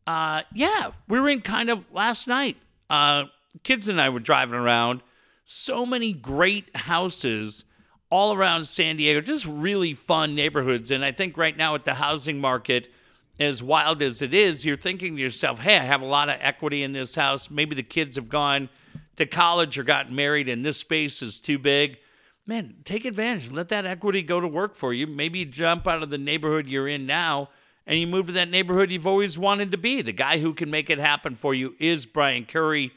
uh, 0.08 0.42
yeah, 0.54 0.92
we 1.08 1.20
were 1.20 1.30
in 1.30 1.42
kind 1.42 1.70
of 1.70 1.86
last 1.92 2.28
night. 2.28 2.58
Uh, 2.90 3.26
kids 3.64 3.88
and 3.88 4.02
I 4.02 4.10
were 4.10 4.20
driving 4.20 4.56
around. 4.60 5.02
So 5.46 5.86
many 5.86 6.14
great 6.14 6.76
houses 6.76 7.66
all 8.10 8.34
around 8.34 8.66
San 8.66 8.98
Diego, 8.98 9.22
just 9.22 9.46
really 9.46 9.94
fun 9.94 10.36
neighborhoods. 10.36 10.92
And 10.92 11.04
I 11.04 11.14
think 11.14 11.38
right 11.38 11.56
now 11.56 11.76
at 11.76 11.86
the 11.86 11.94
housing 11.94 12.40
market, 12.40 12.92
as 13.40 13.64
wild 13.64 14.02
as 14.02 14.22
it 14.22 14.34
is, 14.34 14.66
you're 14.66 14.76
thinking 14.76 15.16
to 15.16 15.22
yourself, 15.22 15.60
hey, 15.60 15.78
I 15.78 15.84
have 15.84 16.02
a 16.02 16.06
lot 16.06 16.30
of 16.30 16.38
equity 16.40 16.84
in 16.84 16.92
this 16.92 17.16
house. 17.16 17.50
Maybe 17.50 17.76
the 17.76 17.84
kids 17.84 18.18
have 18.18 18.30
gone 18.30 18.70
to 19.16 19.26
college 19.26 19.78
or 19.78 19.84
gotten 19.84 20.16
married 20.16 20.50
and 20.50 20.64
this 20.64 20.78
space 20.78 21.22
is 21.22 21.40
too 21.40 21.58
big. 21.58 22.00
Man, 22.48 22.76
take 22.86 23.06
advantage. 23.06 23.52
Let 23.52 23.70
that 23.70 23.86
equity 23.86 24.24
go 24.24 24.40
to 24.40 24.48
work 24.48 24.76
for 24.76 24.94
you. 24.94 25.06
Maybe 25.08 25.40
you 25.40 25.46
jump 25.46 25.88
out 25.88 26.02
of 26.02 26.10
the 26.10 26.18
neighborhood 26.18 26.68
you're 26.68 26.88
in 26.88 27.06
now 27.06 27.50
and 27.86 28.00
you 28.00 28.08
move 28.08 28.28
to 28.28 28.32
that 28.34 28.50
neighborhood 28.50 28.92
you've 28.92 29.08
always 29.08 29.38
wanted 29.38 29.72
to 29.72 29.78
be. 29.78 30.02
The 30.02 30.12
guy 30.12 30.40
who 30.40 30.54
can 30.54 30.70
make 30.70 30.90
it 30.90 30.98
happen 31.00 31.36
for 31.36 31.54
you 31.54 31.76
is 31.80 32.06
Brian 32.06 32.46
Curry. 32.46 32.92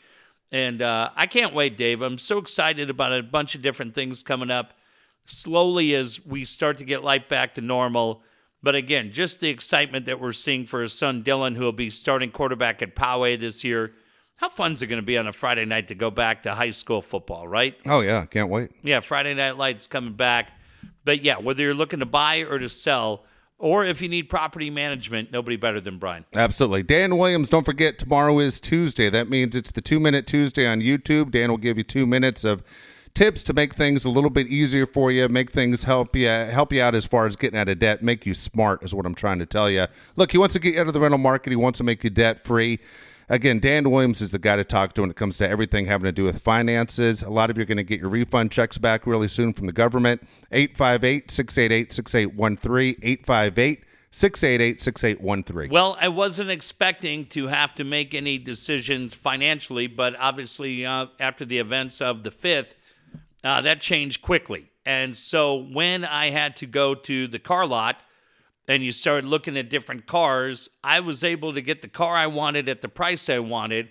And 0.50 0.80
uh, 0.80 1.10
I 1.16 1.26
can't 1.26 1.54
wait, 1.54 1.76
Dave. 1.76 2.00
I'm 2.00 2.18
so 2.18 2.38
excited 2.38 2.88
about 2.88 3.12
a 3.12 3.22
bunch 3.22 3.54
of 3.54 3.62
different 3.62 3.94
things 3.94 4.22
coming 4.22 4.50
up 4.50 4.74
slowly 5.26 5.94
as 5.94 6.24
we 6.24 6.44
start 6.44 6.78
to 6.78 6.84
get 6.84 7.02
life 7.02 7.28
back 7.28 7.54
to 7.54 7.60
normal. 7.60 8.22
But 8.62 8.74
again, 8.74 9.12
just 9.12 9.40
the 9.40 9.50
excitement 9.50 10.06
that 10.06 10.20
we're 10.20 10.32
seeing 10.32 10.64
for 10.64 10.80
his 10.82 10.94
son 10.94 11.22
Dylan, 11.22 11.56
who 11.56 11.64
will 11.64 11.72
be 11.72 11.90
starting 11.90 12.30
quarterback 12.30 12.82
at 12.82 12.94
Poway 12.94 13.38
this 13.38 13.64
year. 13.64 13.92
How 14.36 14.48
fun 14.48 14.72
is 14.72 14.82
it 14.82 14.88
going 14.88 15.00
to 15.00 15.06
be 15.06 15.16
on 15.16 15.26
a 15.26 15.32
Friday 15.32 15.64
night 15.64 15.88
to 15.88 15.94
go 15.94 16.10
back 16.10 16.42
to 16.42 16.54
high 16.54 16.72
school 16.72 17.00
football, 17.00 17.46
right? 17.46 17.76
Oh, 17.86 18.00
yeah. 18.00 18.26
Can't 18.26 18.50
wait. 18.50 18.70
Yeah, 18.82 19.00
Friday 19.00 19.34
Night 19.34 19.56
Lights 19.56 19.86
coming 19.86 20.14
back. 20.14 20.52
But 21.04 21.22
yeah, 21.22 21.38
whether 21.38 21.62
you're 21.62 21.74
looking 21.74 22.00
to 22.00 22.06
buy 22.06 22.38
or 22.38 22.58
to 22.58 22.68
sell, 22.68 23.24
or 23.58 23.84
if 23.84 24.02
you 24.02 24.08
need 24.08 24.24
property 24.24 24.70
management, 24.70 25.30
nobody 25.30 25.56
better 25.56 25.80
than 25.80 25.98
Brian. 25.98 26.24
Absolutely. 26.34 26.82
Dan 26.82 27.16
Williams, 27.16 27.48
don't 27.48 27.64
forget, 27.64 27.98
tomorrow 27.98 28.38
is 28.40 28.58
Tuesday. 28.58 29.08
That 29.08 29.28
means 29.28 29.54
it's 29.54 29.70
the 29.70 29.80
two 29.80 30.00
minute 30.00 30.26
Tuesday 30.26 30.66
on 30.66 30.80
YouTube. 30.80 31.30
Dan 31.30 31.50
will 31.50 31.58
give 31.58 31.78
you 31.78 31.84
two 31.84 32.06
minutes 32.06 32.42
of 32.42 32.62
tips 33.14 33.44
to 33.44 33.52
make 33.52 33.74
things 33.74 34.04
a 34.04 34.10
little 34.10 34.30
bit 34.30 34.48
easier 34.48 34.86
for 34.86 35.12
you, 35.12 35.28
make 35.28 35.52
things 35.52 35.84
help 35.84 36.16
you 36.16 36.26
help 36.26 36.72
you 36.72 36.82
out 36.82 36.96
as 36.96 37.06
far 37.06 37.26
as 37.26 37.36
getting 37.36 37.58
out 37.58 37.68
of 37.68 37.78
debt, 37.78 38.02
make 38.02 38.26
you 38.26 38.34
smart 38.34 38.82
is 38.82 38.92
what 38.92 39.06
I'm 39.06 39.14
trying 39.14 39.38
to 39.38 39.46
tell 39.46 39.70
you. 39.70 39.86
Look, 40.16 40.32
he 40.32 40.38
wants 40.38 40.54
to 40.54 40.58
get 40.58 40.74
you 40.74 40.80
out 40.80 40.88
of 40.88 40.94
the 40.94 41.00
rental 41.00 41.18
market. 41.18 41.50
He 41.50 41.56
wants 41.56 41.78
to 41.78 41.84
make 41.84 42.02
you 42.02 42.10
debt 42.10 42.40
free. 42.40 42.80
Again, 43.28 43.58
Dan 43.58 43.90
Williams 43.90 44.20
is 44.20 44.32
the 44.32 44.38
guy 44.38 44.56
to 44.56 44.64
talk 44.64 44.92
to 44.94 45.00
when 45.00 45.10
it 45.10 45.16
comes 45.16 45.38
to 45.38 45.48
everything 45.48 45.86
having 45.86 46.04
to 46.04 46.12
do 46.12 46.24
with 46.24 46.42
finances. 46.42 47.22
A 47.22 47.30
lot 47.30 47.48
of 47.48 47.56
you 47.56 47.62
are 47.62 47.66
going 47.66 47.78
to 47.78 47.82
get 47.82 48.00
your 48.00 48.10
refund 48.10 48.52
checks 48.52 48.76
back 48.76 49.06
really 49.06 49.28
soon 49.28 49.52
from 49.54 49.66
the 49.66 49.72
government. 49.72 50.22
858 50.52 51.30
688 51.30 51.92
6813. 51.92 52.96
858 53.02 53.84
688 54.10 54.80
6813. 54.80 55.70
Well, 55.72 55.96
I 56.00 56.08
wasn't 56.08 56.50
expecting 56.50 57.26
to 57.26 57.46
have 57.46 57.74
to 57.76 57.84
make 57.84 58.14
any 58.14 58.36
decisions 58.38 59.14
financially, 59.14 59.86
but 59.86 60.14
obviously, 60.20 60.84
uh, 60.84 61.06
after 61.18 61.44
the 61.44 61.58
events 61.58 62.00
of 62.00 62.22
the 62.24 62.30
5th, 62.30 62.74
uh, 63.42 63.62
that 63.62 63.80
changed 63.80 64.20
quickly. 64.20 64.70
And 64.86 65.16
so 65.16 65.56
when 65.72 66.04
I 66.04 66.30
had 66.30 66.56
to 66.56 66.66
go 66.66 66.94
to 66.94 67.26
the 67.26 67.38
car 67.38 67.66
lot 67.66 68.00
and 68.66 68.82
you 68.82 68.92
started 68.92 69.26
looking 69.26 69.58
at 69.58 69.68
different 69.68 70.06
cars, 70.06 70.70
I 70.82 71.00
was 71.00 71.22
able 71.22 71.52
to 71.54 71.60
get 71.60 71.82
the 71.82 71.88
car 71.88 72.14
I 72.14 72.26
wanted 72.26 72.68
at 72.68 72.80
the 72.80 72.88
price 72.88 73.28
I 73.28 73.38
wanted. 73.38 73.90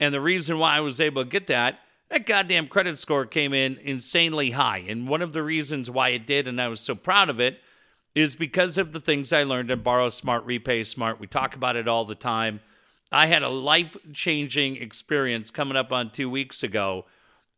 And 0.00 0.12
the 0.12 0.20
reason 0.20 0.58
why 0.58 0.76
I 0.76 0.80
was 0.80 1.00
able 1.00 1.24
to 1.24 1.30
get 1.30 1.46
that, 1.48 1.80
that 2.08 2.26
goddamn 2.26 2.68
credit 2.68 2.98
score 2.98 3.26
came 3.26 3.52
in 3.52 3.78
insanely 3.78 4.50
high. 4.50 4.84
And 4.88 5.08
one 5.08 5.22
of 5.22 5.32
the 5.32 5.42
reasons 5.42 5.90
why 5.90 6.10
it 6.10 6.26
did, 6.26 6.48
and 6.48 6.60
I 6.60 6.68
was 6.68 6.80
so 6.80 6.94
proud 6.94 7.28
of 7.28 7.38
it, 7.38 7.60
is 8.14 8.34
because 8.34 8.78
of 8.78 8.92
the 8.92 9.00
things 9.00 9.32
I 9.32 9.44
learned 9.44 9.70
in 9.70 9.82
Borrow 9.82 10.08
Smart, 10.08 10.44
Repay 10.44 10.82
Smart. 10.84 11.20
We 11.20 11.26
talk 11.26 11.54
about 11.54 11.76
it 11.76 11.86
all 11.86 12.04
the 12.04 12.14
time. 12.14 12.60
I 13.12 13.26
had 13.26 13.42
a 13.42 13.48
life 13.48 13.96
changing 14.12 14.76
experience 14.76 15.50
coming 15.50 15.76
up 15.76 15.92
on 15.92 16.10
two 16.10 16.28
weeks 16.28 16.62
ago. 16.62 17.04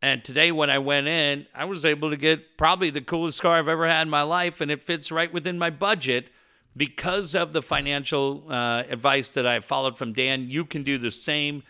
And 0.02 0.22
today, 0.24 0.52
when 0.52 0.70
I 0.70 0.78
went 0.78 1.08
in, 1.08 1.46
I 1.54 1.64
was 1.66 1.84
able 1.84 2.10
to 2.10 2.16
get 2.16 2.56
probably 2.56 2.90
the 2.90 3.00
coolest 3.00 3.40
car 3.40 3.58
I've 3.58 3.68
ever 3.68 3.86
had 3.86 4.02
in 4.02 4.10
my 4.10 4.22
life, 4.22 4.60
and 4.60 4.70
it 4.70 4.82
fits 4.82 5.10
right 5.10 5.32
within 5.32 5.58
my 5.58 5.70
budget 5.70 6.30
because 6.76 7.34
of 7.34 7.52
the 7.52 7.62
financial 7.62 8.44
uh, 8.48 8.84
advice 8.88 9.32
that 9.32 9.46
I 9.46 9.60
followed 9.60 9.98
from 9.98 10.12
Dan. 10.12 10.48
You 10.48 10.64
can 10.64 10.82
do 10.82 10.98
the 10.98 11.10
same. 11.10 11.62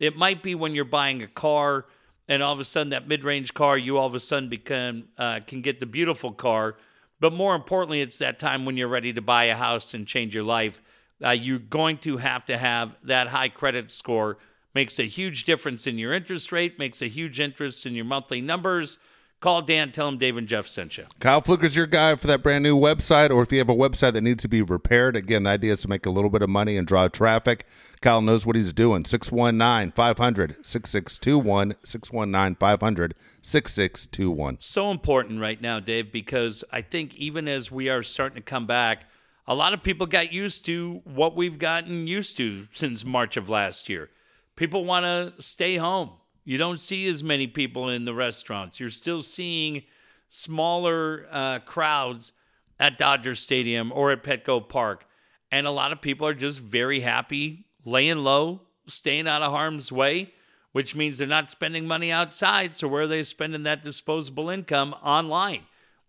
It 0.00 0.16
might 0.16 0.42
be 0.42 0.54
when 0.54 0.74
you're 0.74 0.84
buying 0.84 1.22
a 1.22 1.28
car, 1.28 1.86
and 2.28 2.42
all 2.42 2.52
of 2.52 2.60
a 2.60 2.64
sudden 2.64 2.90
that 2.90 3.08
mid-range 3.08 3.54
car, 3.54 3.78
you 3.78 3.96
all 3.96 4.06
of 4.06 4.14
a 4.14 4.20
sudden 4.20 4.48
become 4.48 5.04
uh, 5.16 5.40
can 5.46 5.62
get 5.62 5.80
the 5.80 5.86
beautiful 5.86 6.32
car. 6.32 6.76
But 7.20 7.32
more 7.32 7.54
importantly, 7.54 8.00
it's 8.00 8.18
that 8.18 8.38
time 8.38 8.64
when 8.64 8.76
you're 8.76 8.88
ready 8.88 9.12
to 9.12 9.22
buy 9.22 9.44
a 9.44 9.56
house 9.56 9.94
and 9.94 10.06
change 10.06 10.34
your 10.34 10.44
life. 10.44 10.80
Uh, 11.24 11.30
you're 11.30 11.58
going 11.58 11.98
to 11.98 12.18
have 12.18 12.44
to 12.46 12.56
have 12.56 12.94
that 13.02 13.28
high 13.28 13.48
credit 13.48 13.90
score. 13.90 14.38
Makes 14.74 15.00
a 15.00 15.04
huge 15.04 15.44
difference 15.44 15.86
in 15.86 15.98
your 15.98 16.12
interest 16.12 16.52
rate, 16.52 16.78
makes 16.78 17.02
a 17.02 17.08
huge 17.08 17.40
interest 17.40 17.86
in 17.86 17.94
your 17.94 18.04
monthly 18.04 18.40
numbers. 18.40 18.98
Call 19.40 19.62
Dan, 19.62 19.92
tell 19.92 20.08
him 20.08 20.18
Dave 20.18 20.36
and 20.36 20.48
Jeff 20.48 20.66
sent 20.66 20.98
you. 20.98 21.04
Kyle 21.20 21.40
Fluker's 21.40 21.76
your 21.76 21.86
guy 21.86 22.16
for 22.16 22.26
that 22.26 22.42
brand 22.42 22.64
new 22.64 22.76
website, 22.76 23.30
or 23.30 23.40
if 23.42 23.52
you 23.52 23.58
have 23.58 23.68
a 23.68 23.74
website 23.74 24.14
that 24.14 24.22
needs 24.22 24.42
to 24.42 24.48
be 24.48 24.62
repaired. 24.62 25.14
Again, 25.14 25.44
the 25.44 25.50
idea 25.50 25.72
is 25.72 25.80
to 25.82 25.88
make 25.88 26.06
a 26.06 26.10
little 26.10 26.28
bit 26.28 26.42
of 26.42 26.50
money 26.50 26.76
and 26.76 26.88
draw 26.88 27.06
traffic. 27.06 27.64
Kyle 28.00 28.20
knows 28.20 28.44
what 28.44 28.56
he's 28.56 28.72
doing. 28.72 29.04
619 29.04 29.92
500 29.92 30.56
6621. 30.66 31.76
619 31.84 32.56
500 32.56 33.14
6621. 33.40 34.56
so 34.60 34.90
important 34.90 35.40
right 35.40 35.60
now, 35.60 35.78
Dave, 35.78 36.10
because 36.10 36.64
I 36.72 36.82
think 36.82 37.14
even 37.14 37.46
as 37.46 37.70
we 37.70 37.88
are 37.88 38.02
starting 38.02 38.36
to 38.36 38.42
come 38.42 38.66
back, 38.66 39.04
a 39.46 39.54
lot 39.54 39.72
of 39.72 39.84
people 39.84 40.06
got 40.06 40.32
used 40.32 40.66
to 40.66 41.00
what 41.04 41.36
we've 41.36 41.58
gotten 41.60 42.08
used 42.08 42.36
to 42.38 42.66
since 42.72 43.04
March 43.04 43.36
of 43.36 43.48
last 43.48 43.88
year. 43.88 44.10
People 44.56 44.84
want 44.84 45.04
to 45.04 45.40
stay 45.40 45.76
home. 45.76 46.10
You 46.48 46.56
don't 46.56 46.80
see 46.80 47.06
as 47.08 47.22
many 47.22 47.46
people 47.46 47.90
in 47.90 48.06
the 48.06 48.14
restaurants. 48.14 48.80
You're 48.80 48.88
still 48.88 49.20
seeing 49.20 49.82
smaller 50.30 51.26
uh, 51.30 51.58
crowds 51.58 52.32
at 52.80 52.96
Dodger 52.96 53.34
Stadium 53.34 53.92
or 53.92 54.12
at 54.12 54.22
Petco 54.22 54.66
Park. 54.66 55.04
And 55.52 55.66
a 55.66 55.70
lot 55.70 55.92
of 55.92 56.00
people 56.00 56.26
are 56.26 56.32
just 56.32 56.60
very 56.60 57.00
happy 57.00 57.66
laying 57.84 58.24
low, 58.24 58.62
staying 58.86 59.28
out 59.28 59.42
of 59.42 59.52
harm's 59.52 59.92
way, 59.92 60.32
which 60.72 60.94
means 60.94 61.18
they're 61.18 61.28
not 61.28 61.50
spending 61.50 61.86
money 61.86 62.10
outside. 62.10 62.74
So, 62.74 62.88
where 62.88 63.02
are 63.02 63.06
they 63.06 63.24
spending 63.24 63.64
that 63.64 63.82
disposable 63.82 64.48
income? 64.48 64.94
Online. 65.02 65.64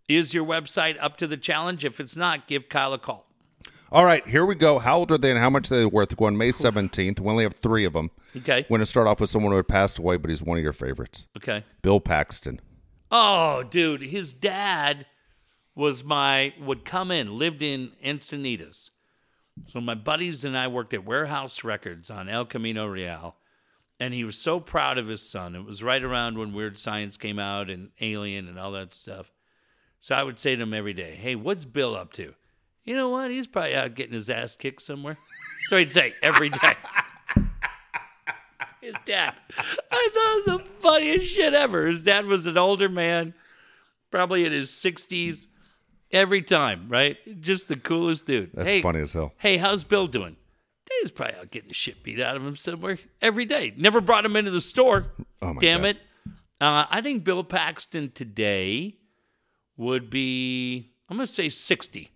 Is 0.08 0.34
your 0.34 0.46
website 0.46 0.96
up 1.02 1.18
to 1.18 1.28
the 1.28 1.36
challenge? 1.36 1.84
If 1.84 2.00
it's 2.00 2.16
not, 2.16 2.48
give 2.48 2.70
Kyle 2.70 2.94
a 2.94 2.98
call. 2.98 3.29
All 3.92 4.06
right, 4.06 4.26
here 4.28 4.46
we 4.46 4.54
go. 4.54 4.78
How 4.78 5.00
old 5.00 5.12
are 5.12 5.18
they 5.18 5.32
and 5.32 5.40
how 5.40 5.50
much 5.50 5.72
are 5.72 5.78
they 5.78 5.86
worth? 5.86 6.16
Going 6.16 6.38
May 6.38 6.52
17th. 6.52 7.20
We 7.20 7.30
only 7.30 7.44
have 7.44 7.56
three 7.56 7.86
of 7.86 7.94
them. 7.94 8.12
Okay. 8.38 8.66
We're 8.70 8.78
going 8.78 8.82
to 8.82 8.86
start 8.86 9.08
off 9.08 9.20
with 9.20 9.32
someone 9.32 9.52
who 9.52 9.58
had 9.58 9.68
passed 9.68 9.98
away, 9.98 10.18
but 10.18 10.30
he's 10.30 10.44
one 10.44 10.58
of 10.58 10.64
your 10.64 10.74
favorites 10.74 11.28
Okay. 11.38 11.64
Bill 11.82 12.00
Paxton. 12.00 12.62
Oh, 13.10 13.64
dude, 13.64 14.02
his 14.02 14.32
dad 14.34 15.08
was 15.74 16.04
my 16.04 16.54
would 16.60 16.86
come 16.86 17.10
in, 17.10 17.38
lived 17.38 17.64
in 17.64 17.92
Encinitas. 18.06 18.92
So 19.68 19.82
my 19.82 19.96
buddies 19.96 20.46
and 20.46 20.56
I 20.56 20.68
worked 20.68 20.94
at 20.94 21.06
Warehouse 21.06 21.64
Records 21.64 22.12
on 22.12 22.30
El 22.30 22.46
Camino 22.46 22.86
Real, 22.86 23.36
and 24.00 24.14
he 24.14 24.24
was 24.24 24.38
so 24.38 24.60
proud 24.60 25.00
of 25.00 25.08
his 25.08 25.28
son. 25.28 25.56
It 25.56 25.66
was 25.66 25.82
right 25.82 26.04
around 26.04 26.38
when 26.38 26.54
Weird 26.54 26.78
Science 26.78 27.18
came 27.18 27.40
out 27.40 27.70
and 27.70 27.90
Alien 28.00 28.48
and 28.48 28.60
all 28.60 28.72
that 28.74 28.94
stuff. 28.94 29.32
So 30.00 30.14
I 30.14 30.22
would 30.24 30.40
say 30.40 30.56
to 30.56 30.62
him 30.62 30.74
every 30.74 30.94
day, 30.94 31.16
"Hey, 31.16 31.36
what's 31.36 31.66
Bill 31.66 31.96
up 31.96 32.14
to?" 32.14 32.36
You 32.86 32.96
know 32.96 33.10
what? 33.10 33.32
He's 33.32 33.48
probably 33.48 33.76
out 33.76 33.96
getting 33.96 34.14
his 34.14 34.30
ass 34.30 34.56
kicked 34.56 34.82
somewhere. 34.82 35.18
So 35.70 35.78
he'd 35.78 35.92
say 35.92 36.14
every 36.22 36.50
day. 36.50 36.76
His 38.82 38.96
dad. 39.06 39.36
I 39.92 40.10
thought 40.14 40.38
it 40.38 40.52
was 40.52 40.58
the 40.58 40.72
funniest 40.82 41.28
shit 41.28 41.54
ever. 41.54 41.86
His 41.88 42.02
dad 42.02 42.26
was 42.26 42.48
an 42.48 42.58
older 42.58 42.90
man, 42.90 43.34
probably 44.10 44.46
in 44.46 44.52
his 44.52 44.70
60s, 44.70 45.48
every 46.12 46.42
time, 46.42 46.88
right? 46.88 47.18
Just 47.42 47.68
the 47.68 47.76
coolest 47.76 48.26
dude. 48.26 48.52
That's 48.54 48.68
hey, 48.68 48.82
funny 48.82 49.02
as 49.02 49.14
hell. 49.14 49.34
Hey, 49.38 49.58
how's 49.58 49.84
Bill 49.84 50.08
doing? 50.08 50.38
Dave's 50.90 51.12
probably 51.12 51.36
out 51.36 51.52
getting 51.52 51.68
the 51.68 51.74
shit 51.74 52.02
beat 52.04 52.20
out 52.20 52.36
of 52.36 52.44
him 52.44 52.56
somewhere 52.56 52.98
every 53.22 53.46
day. 53.46 53.74
Never 53.78 54.02
brought 54.02 54.26
him 54.26 54.36
into 54.36 54.50
the 54.50 54.62
store. 54.62 55.06
Oh, 55.42 55.54
my 55.54 55.60
Damn 55.60 55.82
God. 55.82 55.88
it. 55.90 55.98
Uh, 56.62 56.86
I 56.90 57.02
think 57.02 57.24
Bill 57.24 57.44
Paxton 57.44 58.12
today 58.12 58.96
would 59.78 60.10
be, 60.10 60.92
I'm 61.10 61.18
going 61.18 61.28
to 61.28 61.32
say 61.32 61.50
60. 61.50 62.10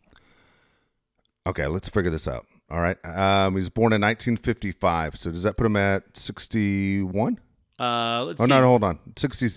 Okay, 1.45 1.67
let's 1.67 1.89
figure 1.89 2.11
this 2.11 2.27
out. 2.27 2.45
All 2.69 2.79
right. 2.79 2.97
Um, 3.05 3.53
he 3.53 3.57
was 3.57 3.69
born 3.69 3.91
in 3.93 4.01
1955. 4.01 5.17
So 5.17 5.31
does 5.31 5.43
that 5.43 5.57
put 5.57 5.65
him 5.65 5.75
at 5.75 6.15
61? 6.17 7.39
Uh, 7.79 8.23
let's 8.25 8.39
Oh, 8.41 8.45
see. 8.45 8.49
no, 8.49 8.63
hold 8.63 8.83
on. 8.83 8.99
60, 9.17 9.49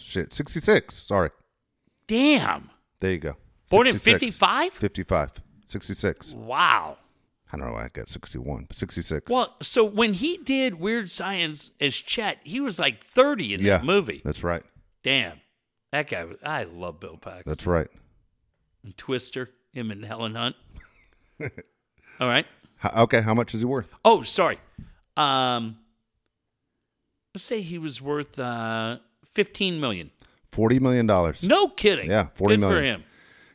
shit, 0.00 0.32
66. 0.32 0.94
Sorry. 0.94 1.30
Damn. 2.06 2.70
There 3.00 3.10
you 3.12 3.18
go. 3.18 3.36
Born 3.70 3.86
in 3.86 3.94
66. 3.98 4.36
55? 4.36 4.72
55. 4.74 5.30
66. 5.66 6.34
Wow. 6.34 6.98
I 7.52 7.56
don't 7.56 7.66
know 7.66 7.72
why 7.72 7.84
I 7.84 7.88
got 7.88 8.10
61, 8.10 8.64
but 8.68 8.76
66. 8.76 9.30
Well, 9.30 9.54
so 9.62 9.84
when 9.84 10.12
he 10.14 10.36
did 10.38 10.74
Weird 10.78 11.10
Science 11.10 11.70
as 11.80 11.94
Chet, 11.94 12.38
he 12.44 12.60
was 12.60 12.78
like 12.78 13.02
30 13.02 13.54
in 13.54 13.60
yeah. 13.60 13.78
that 13.78 13.84
movie. 13.84 14.22
That's 14.24 14.42
right. 14.44 14.62
Damn. 15.02 15.40
That 15.92 16.08
guy, 16.08 16.24
was- 16.24 16.38
I 16.44 16.64
love 16.64 17.00
Bill 17.00 17.16
Paxton. 17.16 17.44
That's 17.46 17.66
right. 17.66 17.88
And 18.82 18.96
Twister, 18.96 19.50
him 19.72 19.90
and 19.90 20.04
Helen 20.04 20.34
Hunt. 20.34 20.56
All 22.20 22.28
right. 22.28 22.46
Okay, 22.96 23.20
how 23.20 23.34
much 23.34 23.54
is 23.54 23.60
he 23.60 23.66
worth? 23.66 23.94
Oh, 24.04 24.22
sorry. 24.22 24.58
Um, 25.16 25.78
let's 27.34 27.44
say 27.44 27.62
he 27.62 27.78
was 27.78 28.00
worth 28.00 28.38
uh, 28.38 28.98
15 29.32 29.80
million. 29.80 30.10
$40 30.52 30.80
million. 30.80 31.06
No 31.06 31.68
kidding. 31.68 32.10
Yeah, 32.10 32.28
40 32.34 32.56
Good 32.56 32.68
for 32.68 32.82
him. 32.82 33.04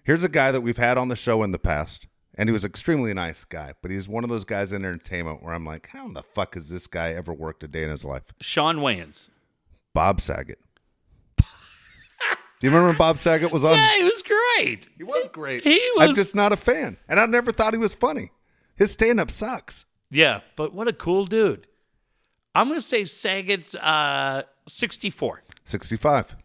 Here's 0.03 0.23
a 0.23 0.29
guy 0.29 0.51
that 0.51 0.61
we've 0.61 0.77
had 0.77 0.97
on 0.97 1.07
the 1.07 1.15
show 1.15 1.43
in 1.43 1.51
the 1.51 1.59
past, 1.59 2.07
and 2.35 2.49
he 2.49 2.53
was 2.53 2.65
extremely 2.65 3.13
nice 3.13 3.43
guy, 3.43 3.73
but 3.81 3.91
he's 3.91 4.09
one 4.09 4.23
of 4.23 4.29
those 4.29 4.43
guys 4.43 4.71
in 4.71 4.83
entertainment 4.83 5.43
where 5.43 5.53
I'm 5.53 5.65
like, 5.65 5.87
how 5.87 6.05
in 6.05 6.13
the 6.13 6.23
fuck 6.23 6.55
has 6.55 6.69
this 6.69 6.87
guy 6.87 7.13
ever 7.13 7.31
worked 7.33 7.63
a 7.63 7.67
day 7.67 7.83
in 7.83 7.91
his 7.91 8.03
life? 8.03 8.23
Shawn 8.41 8.77
Wayans. 8.79 9.29
Bob 9.93 10.19
Saget. 10.19 10.59
Do 12.59 12.67
you 12.67 12.71
remember 12.71 12.89
when 12.89 12.97
Bob 12.97 13.17
Saget 13.19 13.51
was 13.51 13.63
on? 13.63 13.75
Yeah, 13.75 13.97
he 13.97 14.03
was 14.03 14.21
great. 14.21 14.87
He 14.97 15.03
was 15.03 15.27
great. 15.29 15.63
He 15.63 15.79
was. 15.95 16.09
I'm 16.09 16.15
just 16.15 16.35
not 16.35 16.51
a 16.51 16.57
fan, 16.57 16.97
and 17.07 17.19
I 17.19 17.25
never 17.25 17.51
thought 17.51 17.73
he 17.73 17.79
was 17.79 17.93
funny. 17.93 18.31
His 18.75 18.91
stand-up 18.91 19.31
sucks. 19.31 19.85
Yeah, 20.11 20.41
but 20.55 20.73
what 20.73 20.87
a 20.87 20.93
cool 20.93 21.25
dude. 21.25 21.67
I'm 22.55 22.67
going 22.67 22.77
to 22.79 22.85
say 22.85 23.05
Saget's 23.05 23.75
uh, 23.75 24.43
64. 24.67 25.43
65. 25.63 26.35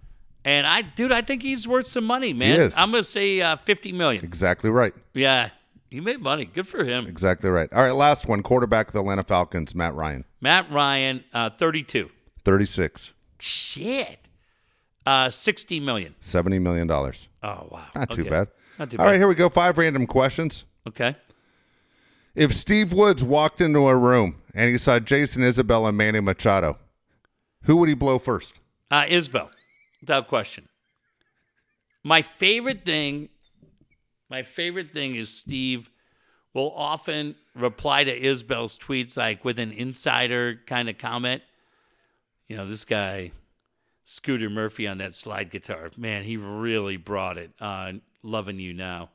And 0.45 0.67
I, 0.67 0.83
dude, 0.83 1.11
I 1.11 1.23
think 1.23 1.43
he's 1.43 1.67
worth 1.67 1.87
some 1.87 2.05
money, 2.05 2.33
man. 2.33 2.55
He 2.55 2.61
is. 2.61 2.77
I'm 2.77 2.91
gonna 2.91 3.03
say 3.03 3.41
uh, 3.41 3.57
fifty 3.57 3.93
million. 3.93 4.23
Exactly 4.23 4.69
right. 4.69 4.93
Yeah, 5.15 5.49
he 5.91 6.01
made 6.01 6.21
money. 6.21 6.45
Good 6.45 6.69
for 6.69 6.85
him. 6.85 7.07
Exactly 7.07 7.49
right. 7.49 7.73
All 7.73 7.83
right, 7.83 7.95
last 7.95 8.29
one. 8.29 8.43
Quarterback 8.43 8.89
of 8.89 8.93
the 8.93 9.01
Atlanta 9.01 9.23
Falcons, 9.23 9.75
Matt 9.75 9.95
Ryan, 9.95 10.27
Matt 10.43 10.71
Ryan, 10.71 11.25
uh, 11.33 11.49
thirty-two. 11.49 12.11
36, 12.45 13.15
Shit, 13.39 14.19
uh, 15.07 15.31
sixty 15.31 15.81
million. 15.81 16.15
$70 16.21 16.61
million. 16.61 16.91
Oh 16.91 17.13
wow, 17.43 17.85
too 18.11 18.23
Okay. 18.23 18.31
bad. 18.31 18.49
Not 18.79 18.91
too 18.91 18.99
All 18.99 19.05
bad. 19.05 19.11
right, 19.13 19.19
here 19.19 19.29
we 19.29 19.35
go. 19.35 19.49
Five 19.49 19.79
random 19.79 20.07
questions. 20.07 20.65
Okay. 20.87 21.15
If 22.35 22.53
Steve 22.55 22.93
Woods 22.93 23.23
walked 23.23 23.61
into 23.61 23.87
a 23.87 23.97
room 23.97 24.43
and 24.55 24.69
he 24.71 24.79
saw 24.79 24.99
Jason 24.99 25.43
Isbell 25.43 25.89
and 25.89 25.97
Manny 25.97 26.19
Machado, 26.21 26.79
who 27.63 27.77
would 27.77 27.89
he 27.89 27.95
blow 27.95 28.19
first? 28.19 28.59
Uh, 28.91 29.05
Isbell, 29.05 29.51
without 30.01 30.27
question. 30.29 30.69
My 32.03 32.23
favorite 32.23 32.85
thing, 32.85 33.29
my 34.29 34.43
favorite 34.43 34.93
thing 34.93 35.15
is 35.15 35.31
Steve 35.31 35.89
will 36.53 36.73
often 36.75 37.35
reply 37.55 38.05
to 38.05 38.21
Isbell's 38.21 38.77
tweets 38.77 39.17
like 39.17 39.45
with 39.45 39.59
an 39.59 39.73
insider 39.73 40.61
kind 40.67 40.89
of 40.89 40.99
comment. 40.99 41.43
You 42.49 42.57
know, 42.57 42.67
this 42.67 42.85
guy, 42.85 43.31
Scooter 44.05 44.51
Murphy 44.51 44.87
on 44.87 44.99
that 44.99 45.15
slide 45.15 45.51
guitar, 45.51 45.91
man, 45.97 46.25
he 46.25 46.37
really 46.37 46.97
brought 46.97 47.39
it 47.39 47.53
on 47.61 48.03
Loving 48.23 48.59
You 48.59 48.75
Now. 48.75 49.11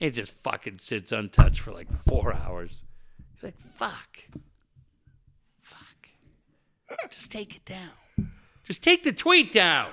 It 0.00 0.10
just 0.10 0.32
fucking 0.32 0.78
sits 0.78 1.12
untouched 1.12 1.60
for 1.60 1.72
like 1.72 1.88
four 2.06 2.34
hours. 2.34 2.84
You're 3.40 3.48
like, 3.48 3.60
fuck. 3.76 4.22
Fuck. 5.62 6.08
Just 7.10 7.32
take 7.32 7.56
it 7.56 7.64
down. 7.64 8.30
Just 8.64 8.82
take 8.82 9.02
the 9.02 9.12
tweet 9.12 9.52
down. 9.52 9.88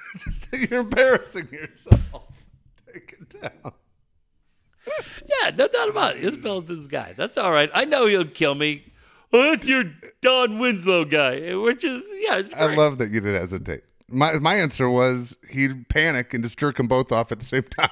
You're 0.52 0.80
embarrassing 0.80 1.48
yourself. 1.52 2.48
Take 2.92 3.14
it 3.20 3.40
down. 3.40 3.72
Yeah, 5.42 5.50
no 5.50 5.68
doubt 5.68 5.88
about 5.88 6.16
it. 6.16 6.22
This 6.66 6.86
guy. 6.86 7.14
That's 7.16 7.38
all 7.38 7.52
right. 7.52 7.70
I 7.74 7.84
know 7.84 8.06
he'll 8.06 8.24
kill 8.24 8.54
me. 8.54 8.92
Oh, 9.32 9.50
that's 9.50 9.66
your 9.68 9.84
Don 10.22 10.58
Winslow 10.58 11.04
guy, 11.04 11.54
which 11.54 11.84
is 11.84 12.02
yeah. 12.20 12.42
I 12.56 12.74
love 12.74 12.98
that 12.98 13.10
you 13.10 13.20
didn't 13.20 13.40
hesitate. 13.40 13.82
My 14.08 14.34
my 14.38 14.54
answer 14.54 14.88
was 14.88 15.36
he'd 15.50 15.88
panic 15.88 16.32
and 16.32 16.42
just 16.42 16.58
jerk 16.58 16.76
them 16.78 16.88
both 16.88 17.12
off 17.12 17.30
at 17.32 17.38
the 17.38 17.44
same 17.44 17.62
time. 17.78 17.90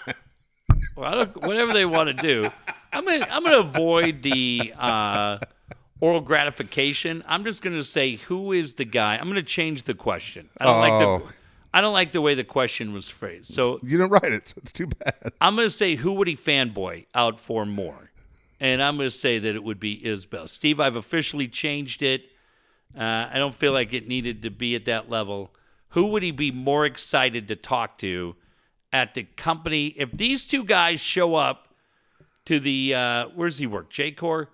Well, 0.97 1.13
I 1.13 1.15
don't, 1.25 1.37
whatever 1.43 1.73
they 1.75 1.85
want 1.85 2.09
to 2.09 2.15
do. 2.15 2.51
I'm 2.93 3.05
gonna 3.05 3.27
I'm 3.31 3.43
gonna 3.45 3.59
avoid 3.59 4.23
the 4.23 4.73
uh, 4.79 5.39
oral 6.01 6.23
gratification. 6.23 7.23
I'm 7.27 7.45
just 7.45 7.63
gonna 7.63 7.85
say 7.85 8.17
who 8.17 8.53
is 8.53 8.75
the 8.75 8.87
guy. 8.87 9.17
I'm 9.17 9.29
gonna 9.29 9.43
change 9.43 9.83
the 9.83 9.95
question. 9.95 10.49
I 10.59 10.65
don't 10.65 10.81
like 10.81 10.93
Oh. 10.93 11.19
the 11.19 11.35
I 11.75 11.83
don't 11.83 11.93
like 11.93 12.13
the 12.13 12.23
way 12.23 12.35
the 12.35 12.45
question 12.45 12.95
was 12.95 13.11
phrased. 13.11 13.53
So 13.53 13.79
You 13.83 13.99
didn't 13.99 14.11
write 14.11 14.33
it, 14.33 14.49
so 14.49 14.55
it's 14.63 14.73
too 14.73 14.87
bad. 14.87 15.33
I'm 15.43 15.55
gonna 15.57 15.69
say 15.69 15.97
who 15.97 16.13
would 16.15 16.29
he 16.29 16.35
fanboy 16.37 17.05
out 17.15 17.39
for 17.39 17.67
more, 17.67 18.11
and 18.61 18.83
I'm 18.83 18.97
gonna 18.97 19.11
say 19.11 19.39
that 19.39 19.55
it 19.55 19.63
would 19.63 19.81
be 19.81 20.01
Isbell. 20.01 20.49
Steve, 20.49 20.81
I've 20.81 20.97
officially 20.97 21.49
changed 21.49 22.03
it. 22.03 22.23
Uh, 22.97 23.29
I 23.33 23.39
don't 23.39 23.55
feel 23.55 23.73
like 23.73 23.93
it 23.93 24.09
needed 24.09 24.43
to 24.43 24.51
be 24.51 24.75
at 24.75 24.85
that 24.87 25.11
level. 25.11 25.53
Who 25.91 26.07
would 26.07 26.23
he 26.23 26.31
be 26.31 26.51
more 26.51 26.85
excited 26.87 27.49
to 27.49 27.57
talk 27.57 27.99
to 27.99 28.37
at 28.97 29.15
the 29.15 29.25
company. 29.25 29.89
If 29.89 30.11
these 30.13 30.47
two 30.47 30.65
guys 30.65 31.01
show 31.01 31.35
up 31.35 31.69
to 32.47 32.59
the 32.59 32.95
uh, 32.95 33.27
where's 33.35 33.59
he 33.59 33.67
work? 33.67 33.91
J-Core 33.91 34.49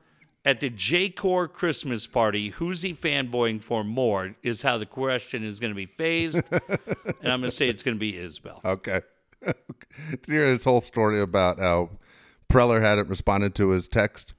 at 0.45 0.61
the 0.61 0.71
J-Core 0.71 1.47
Christmas 1.47 2.07
party. 2.09 2.49
Who's 2.49 2.83
he 2.83 2.93
fanboying 2.95 3.63
for 3.63 3.85
more? 3.85 4.35
Is 4.43 4.63
how 4.63 4.79
the 4.79 4.87
question 4.87 5.45
is 5.45 5.61
going 5.61 5.71
to 5.71 5.77
be 5.77 5.87
phased, 5.87 6.43
and 6.51 7.33
I'm 7.33 7.41
going 7.41 7.43
to 7.43 7.51
say 7.51 7.69
it's 7.69 7.83
going 7.83 7.97
to 7.97 8.01
be 8.01 8.15
Isbell. 8.15 8.65
Okay. 8.65 9.01
You 9.47 9.55
hear 10.27 10.47
his 10.51 10.65
whole 10.65 10.81
story 10.81 11.21
about 11.21 11.59
how 11.59 11.91
Preller 12.53 12.83
hadn't 12.83 13.09
responded 13.09 13.55
to 13.57 13.71
his 13.71 13.89
text? 13.89 14.35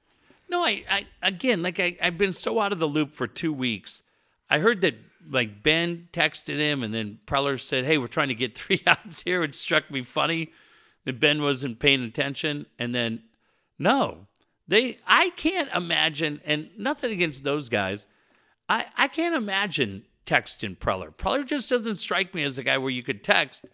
No, 0.48 0.64
I, 0.64 0.84
I 0.88 1.06
again, 1.22 1.62
like 1.62 1.80
I, 1.80 1.96
I've 2.00 2.18
been 2.18 2.32
so 2.32 2.60
out 2.60 2.72
of 2.72 2.78
the 2.78 2.86
loop 2.86 3.12
for 3.12 3.26
two 3.26 3.52
weeks. 3.52 4.02
I 4.48 4.58
heard 4.58 4.82
that 4.82 4.94
like 5.28 5.62
Ben 5.62 6.08
texted 6.12 6.58
him, 6.58 6.82
and 6.82 6.94
then 6.94 7.18
Preller 7.26 7.60
said, 7.60 7.84
"Hey, 7.84 7.98
we're 7.98 8.06
trying 8.06 8.28
to 8.28 8.34
get 8.34 8.56
three 8.58 8.82
outs 8.86 9.22
here." 9.22 9.42
It 9.42 9.54
struck 9.54 9.90
me 9.90 10.02
funny 10.02 10.52
that 11.04 11.18
Ben 11.18 11.42
wasn't 11.42 11.80
paying 11.80 12.04
attention, 12.04 12.66
and 12.78 12.94
then 12.94 13.22
no, 13.78 14.26
they. 14.68 14.98
I 15.06 15.30
can't 15.30 15.72
imagine, 15.74 16.40
and 16.44 16.70
nothing 16.78 17.10
against 17.10 17.42
those 17.42 17.68
guys. 17.68 18.06
I 18.68 18.86
I 18.96 19.08
can't 19.08 19.34
imagine 19.34 20.04
texting 20.26 20.78
Preller. 20.78 21.14
Preller 21.14 21.44
just 21.44 21.68
doesn't 21.68 21.96
strike 21.96 22.34
me 22.34 22.44
as 22.44 22.58
a 22.58 22.62
guy 22.62 22.78
where 22.78 22.90
you 22.90 23.02
could 23.02 23.24
text. 23.24 23.66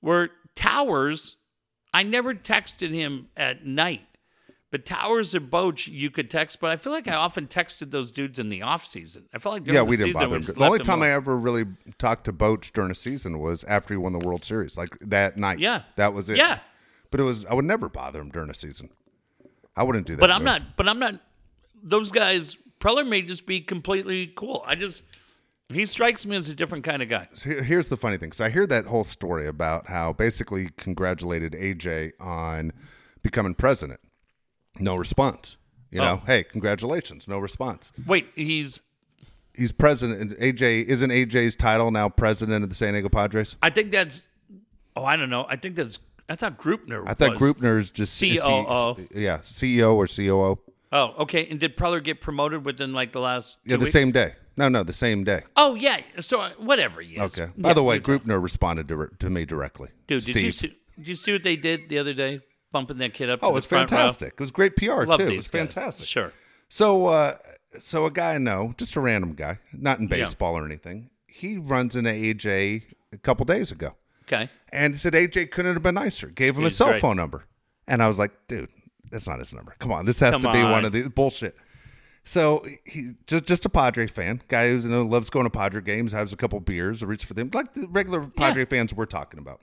Where 0.00 0.30
Towers, 0.54 1.36
I 1.98 2.04
never 2.04 2.32
texted 2.32 2.90
him 2.90 3.28
at 3.36 3.66
night. 3.66 4.06
But 4.70 4.86
Towers 4.86 5.34
or 5.34 5.40
Boch, 5.40 5.88
you 5.88 6.10
could 6.10 6.30
text, 6.30 6.60
but 6.60 6.70
I 6.70 6.76
feel 6.76 6.92
like 6.92 7.08
I 7.08 7.14
often 7.14 7.48
texted 7.48 7.90
those 7.90 8.12
dudes 8.12 8.38
in 8.38 8.50
the 8.50 8.62
off 8.62 8.86
season. 8.86 9.24
I 9.34 9.38
felt 9.38 9.54
like 9.54 9.66
Yeah, 9.66 9.80
the 9.80 9.84
we 9.84 9.96
didn't 9.96 10.12
season, 10.12 10.28
bother 10.28 10.38
we 10.38 10.44
The 10.44 10.64
only 10.64 10.78
time 10.78 11.02
I 11.02 11.10
ever 11.10 11.36
really 11.36 11.64
talked 11.98 12.26
to 12.26 12.32
Boch 12.32 12.72
during 12.72 12.92
a 12.92 12.94
season 12.94 13.40
was 13.40 13.64
after 13.64 13.94
he 13.94 13.98
won 13.98 14.12
the 14.12 14.24
World 14.24 14.44
Series, 14.44 14.78
like 14.78 14.96
that 15.00 15.36
night. 15.36 15.58
Yeah. 15.58 15.82
That 15.96 16.14
was 16.14 16.28
it. 16.28 16.36
Yeah. 16.36 16.60
But 17.10 17.18
it 17.18 17.24
was, 17.24 17.46
I 17.46 17.54
would 17.54 17.64
never 17.64 17.88
bother 17.88 18.20
him 18.20 18.28
during 18.30 18.48
a 18.48 18.54
season. 18.54 18.90
I 19.74 19.82
wouldn't 19.82 20.06
do 20.06 20.14
that. 20.14 20.20
But 20.20 20.30
I'm 20.30 20.42
move. 20.42 20.44
not. 20.44 20.76
But 20.76 20.88
I'm 20.88 21.00
not. 21.00 21.14
Those 21.82 22.12
guys, 22.12 22.56
Preller 22.78 23.08
may 23.08 23.22
just 23.22 23.44
be 23.44 23.60
completely 23.60 24.32
cool. 24.36 24.62
I 24.64 24.76
just 24.76 25.02
he 25.70 25.84
strikes 25.84 26.24
me 26.26 26.36
as 26.36 26.48
a 26.48 26.54
different 26.54 26.84
kind 26.84 27.02
of 27.02 27.08
guy. 27.08 27.28
Here- 27.44 27.62
Here's 27.62 27.88
the 27.88 27.96
funny 27.96 28.16
thing. 28.16 28.32
So 28.32 28.44
I 28.44 28.50
hear 28.50 28.66
that 28.66 28.86
whole 28.86 29.04
story 29.04 29.46
about 29.46 29.86
how 29.88 30.12
basically 30.12 30.64
he 30.64 30.68
congratulated 30.76 31.52
AJ 31.52 32.12
on 32.20 32.72
becoming 33.22 33.54
president. 33.54 34.00
No 34.78 34.96
response. 34.96 35.56
You 35.90 36.00
know, 36.00 36.20
Oh. 36.22 36.26
hey, 36.26 36.44
congratulations. 36.44 37.26
No 37.28 37.38
response. 37.38 37.92
Wait, 38.06 38.28
he's. 38.34 38.80
He's 39.54 39.72
president. 39.72 40.38
AJ 40.38 40.84
isn't 40.84 41.10
AJ's 41.10 41.56
title 41.56 41.90
now 41.90 42.08
president 42.08 42.62
of 42.62 42.68
the 42.70 42.76
San 42.76 42.92
Diego 42.92 43.08
Padres. 43.08 43.56
I 43.62 43.70
think 43.70 43.90
that's. 43.90 44.22
Oh, 44.94 45.04
I 45.04 45.16
don't 45.16 45.30
know. 45.30 45.46
I 45.48 45.56
think 45.56 45.74
that's. 45.76 45.98
I 46.28 46.36
thought 46.36 46.58
Greupner. 46.58 47.02
I 47.06 47.14
thought. 47.14 47.36
Greupner's 47.38 47.90
just 47.90 48.14
C- 48.14 48.36
COO. 48.38 48.96
yeah, 49.14 49.38
CEO 49.38 49.94
or 49.96 50.06
COO. 50.06 50.58
Oh, 50.92 51.14
okay. 51.18 51.46
And 51.50 51.60
did 51.60 51.76
Preller 51.76 52.02
get 52.02 52.20
promoted 52.20 52.64
within 52.64 52.92
like 52.92 53.12
the 53.12 53.20
last? 53.20 53.58
Yeah, 53.64 53.76
the 53.76 53.80
weeks? 53.80 53.92
same 53.92 54.10
day. 54.10 54.34
No, 54.56 54.68
no, 54.68 54.82
the 54.82 54.92
same 54.92 55.22
day. 55.24 55.42
Oh 55.56 55.74
yeah. 55.74 56.00
So 56.20 56.40
uh, 56.40 56.50
whatever. 56.58 57.00
Yes. 57.00 57.38
Okay. 57.38 57.52
Yeah, 57.56 57.62
By 57.62 57.74
the 57.74 57.82
way, 57.82 58.00
Greupner 58.00 58.42
responded 58.42 58.88
to, 58.88 59.08
to 59.18 59.30
me 59.30 59.44
directly. 59.44 59.88
dude, 60.06 60.24
did 60.24 60.36
you 60.36 60.50
see? 60.52 60.74
Did 60.96 61.08
you 61.08 61.14
see 61.16 61.32
what 61.32 61.44
they 61.44 61.54
did 61.56 61.88
the 61.88 61.98
other 61.98 62.12
day? 62.14 62.40
Bumping 62.72 62.98
that 62.98 63.14
kid 63.14 63.30
up. 63.30 63.40
Oh, 63.42 63.46
to 63.46 63.50
it 63.52 63.54
was 63.54 63.64
the 63.64 63.68
front 63.68 63.90
row? 63.90 63.96
fantastic. 63.98 64.32
It 64.34 64.40
was 64.40 64.50
great 64.50 64.76
PR 64.76 65.04
Love 65.04 65.18
too. 65.18 65.24
It 65.24 65.28
these 65.28 65.36
was 65.36 65.50
guys. 65.50 65.60
fantastic. 65.60 66.06
Sure. 66.06 66.32
So, 66.68 67.06
uh, 67.06 67.36
so 67.78 68.04
a 68.04 68.10
guy 68.10 68.34
I 68.34 68.38
know, 68.38 68.74
just 68.76 68.94
a 68.96 69.00
random 69.00 69.34
guy, 69.34 69.58
not 69.72 70.00
in 70.00 70.06
baseball 70.06 70.54
or 70.58 70.64
anything. 70.66 71.08
He 71.26 71.56
runs 71.56 71.94
into 71.96 72.10
AJ 72.10 72.82
a 73.12 73.16
couple 73.18 73.44
days 73.46 73.70
ago, 73.72 73.94
Okay. 74.24 74.50
and 74.70 74.92
he 74.94 74.98
said 74.98 75.12
AJ 75.14 75.50
couldn't 75.52 75.74
have 75.74 75.82
been 75.82 75.94
nicer. 75.94 76.26
Gave 76.26 76.56
him 76.56 76.64
a 76.64 76.66
He's 76.66 76.76
cell 76.76 76.88
great. 76.88 77.00
phone 77.00 77.16
number, 77.16 77.44
and 77.86 78.02
I 78.02 78.08
was 78.08 78.18
like, 78.18 78.32
dude, 78.48 78.68
that's 79.10 79.28
not 79.28 79.38
his 79.38 79.52
number. 79.52 79.74
Come 79.78 79.92
on, 79.92 80.06
this 80.06 80.20
has 80.20 80.34
Come 80.34 80.42
to 80.42 80.52
be 80.52 80.62
one 80.62 80.84
of 80.84 80.92
these 80.92 81.08
bullshit. 81.08 81.56
So 82.24 82.66
he 82.84 83.14
just 83.26 83.44
just 83.46 83.64
a 83.64 83.68
Padre 83.68 84.06
fan, 84.06 84.42
guy 84.48 84.68
who's 84.68 84.84
you 84.84 84.90
know 84.90 85.02
loves 85.02 85.30
going 85.30 85.44
to 85.44 85.50
Padre 85.50 85.80
games, 85.80 86.12
has 86.12 86.32
a 86.32 86.36
couple 86.36 86.60
beers, 86.60 87.02
roots 87.02 87.24
for 87.24 87.34
them, 87.34 87.50
like 87.54 87.72
the 87.72 87.86
regular 87.88 88.26
Padre 88.26 88.64
fans 88.64 88.92
we're 88.92 89.06
talking 89.06 89.40
about. 89.40 89.60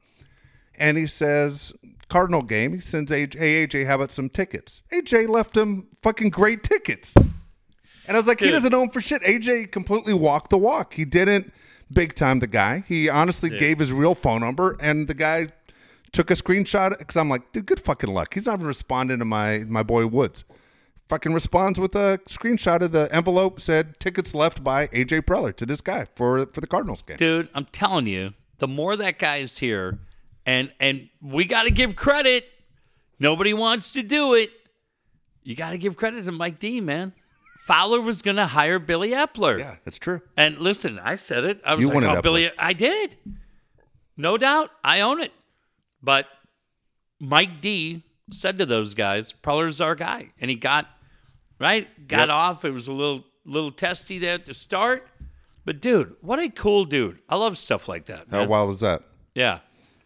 And 0.78 0.98
he 0.98 1.08
says, 1.08 1.74
Cardinal 2.10 2.42
game. 2.42 2.74
He 2.74 2.80
sends 2.82 3.12
AJ, 3.12 3.38
hey 3.38 3.68
AJ, 3.68 3.86
how 3.88 3.96
about 3.96 4.12
some 4.12 4.30
tickets? 4.30 4.82
AJ 4.92 5.30
left 5.30 5.56
him 5.56 5.88
fucking 6.02 6.30
great 6.30 6.64
tickets. 6.64 7.14
And 8.08 8.16
I 8.16 8.20
was 8.20 8.28
like, 8.28 8.40
he 8.40 8.52
doesn't 8.52 8.72
know 8.72 8.84
him 8.84 8.90
for 8.90 9.02
shit. 9.02 9.22
AJ 9.24 9.72
completely 9.72 10.14
walked 10.14 10.50
the 10.50 10.58
walk. 10.58 10.94
He 10.94 11.06
didn't 11.06 11.52
big 11.92 12.16
time 12.16 12.40
the 12.40 12.48
guy. 12.48 12.84
He 12.88 13.10
honestly 13.10 13.50
gave 13.50 13.80
his 13.80 13.92
real 13.92 14.16
phone 14.16 14.42
number, 14.42 14.78
and 14.80 15.08
the 15.08 15.14
guy 15.14 15.48
took 16.16 16.32
a 16.32 16.34
screenshot 16.34 16.98
because 16.98 17.16
I'm 17.18 17.30
like, 17.30 17.52
dude, 17.52 17.66
good 17.66 17.80
fucking 17.80 18.10
luck. 18.10 18.34
He's 18.34 18.46
not 18.48 18.56
even 18.56 18.68
responding 18.68 19.20
to 19.20 19.26
my 19.26 19.60
my 19.68 19.84
boy 19.84 20.08
Woods. 20.08 20.44
Fucking 21.08 21.34
responds 21.34 21.80
with 21.80 21.94
a 21.96 22.20
screenshot 22.26 22.82
of 22.82 22.92
the 22.92 23.08
envelope 23.14 23.62
said 23.62 24.00
tickets 24.00 24.34
left 24.34 24.64
by 24.64 24.88
AJ 24.88 25.22
Preller 25.22 25.56
to 25.58 25.66
this 25.66 25.80
guy 25.82 26.08
for 26.16 26.48
for 26.48 26.62
the 26.62 26.68
Cardinals 26.68 27.04
game. 27.04 27.18
dude 27.18 27.48
i'm 27.54 27.66
telling 27.66 28.08
you 28.08 28.34
the 28.58 28.68
more 28.68 28.96
that 28.96 29.20
guy 29.20 29.38
is 29.38 29.60
here 29.60 30.00
and 30.48 30.72
and 30.80 31.08
we 31.22 31.46
got 31.46 31.64
to 31.64 31.70
give 31.72 31.96
credit 31.96 32.46
nobody 33.20 33.54
wants 33.54 33.92
to 33.92 34.02
do 34.02 34.34
it 34.34 34.50
you 35.44 35.56
got 35.56 35.72
to 35.72 35.78
give 35.78 35.96
credit 35.96 36.26
to 36.26 36.32
mike 36.32 36.58
dee 36.58 36.82
man 36.82 37.14
fowler 37.68 38.02
was 38.02 38.24
going 38.24 38.38
to 38.38 38.48
hire 38.48 38.80
billy 38.80 39.12
eppler 39.12 39.60
Yeah, 39.60 39.76
that's 39.86 40.00
true. 40.00 40.22
and 40.36 40.58
listen 40.58 40.98
i 40.98 41.16
said 41.18 41.44
it 41.44 41.62
i 41.64 41.76
was 41.76 41.84
You 41.84 41.90
like 41.90 41.96
wanted 41.96 42.10
oh 42.10 42.16
Eppler. 42.16 42.24
billy 42.24 42.52
i 42.58 42.74
did 42.74 43.16
no 44.18 44.38
doubt 44.40 44.72
i 44.84 45.02
own 45.02 45.22
it 45.22 45.32
but 46.02 46.26
mike 47.20 47.62
dee 47.62 48.04
said 48.32 48.58
to 48.60 48.66
those 48.66 48.94
guys 48.94 49.32
preller's 49.32 49.80
our 49.82 49.96
guy 49.96 50.30
and 50.40 50.50
he 50.50 50.56
got 50.56 50.88
right 51.60 51.88
got 52.08 52.28
Yep. 52.28 52.30
off 52.30 52.66
it 52.66 52.72
was 52.72 52.88
a 52.88 52.94
little 52.94 53.24
little 53.46 53.72
testy 53.72 54.18
there 54.20 54.34
at 54.36 54.46
the 54.46 54.54
start 54.54 55.08
but 55.64 55.82
dude 55.82 56.16
what 56.22 56.40
a 56.40 56.50
cool 56.50 56.86
dude 56.86 57.20
i 57.30 57.36
love 57.36 57.58
stuff 57.58 57.88
like 57.88 58.06
that 58.06 58.26
How 58.32 58.46
wild 58.46 58.68
was 58.68 58.80
that? 58.82 59.04
yeah 59.34 59.60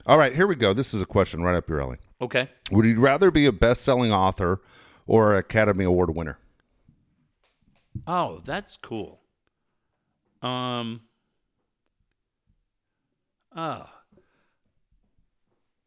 All 0.06 0.18
right, 0.18 0.34
here 0.34 0.48
we 0.48 0.56
go. 0.56 0.74
This 0.74 0.94
is 0.94 1.02
a 1.02 1.06
question 1.06 1.44
right 1.44 1.56
up 1.56 1.70
your 1.70 1.82
alley. 1.82 1.98
okay 2.22 2.50
Would 2.72 2.86
you 2.86 3.00
rather 3.00 3.30
be 3.32 3.46
a 3.46 3.52
best-selling 3.52 4.12
author 4.12 4.62
or 5.08 5.36
Academy 5.36 5.86
Award 5.86 6.16
winner? 6.16 6.38
oh 8.08 8.42
that's 8.46 8.76
cool 8.78 9.20
um 10.42 11.02
oh 13.56 13.86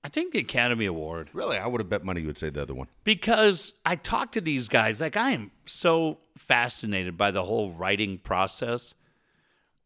i 0.05 0.09
think 0.09 0.32
the 0.32 0.38
academy 0.40 0.86
award 0.86 1.30
Really, 1.32 1.57
I 1.59 1.66
would 1.66 1.80
have 1.80 1.88
bet 1.88 2.05
money 2.05 2.20
you 2.20 2.26
would 2.26 2.38
say 2.38 2.50
the 2.50 2.62
other 2.62 2.74
one. 2.74 2.88
because 3.05 3.72
I 3.86 3.96
talk 3.96 4.32
to 4.32 4.40
these 4.40 4.68
guys. 4.68 5.00
Like 5.00 5.16
I 5.16 5.30
am 5.32 5.50
so 5.66 6.18
fascinated 6.36 7.16
by 7.16 7.30
the 7.30 7.42
whole 7.44 7.70
writing 7.72 8.18
process. 8.18 8.94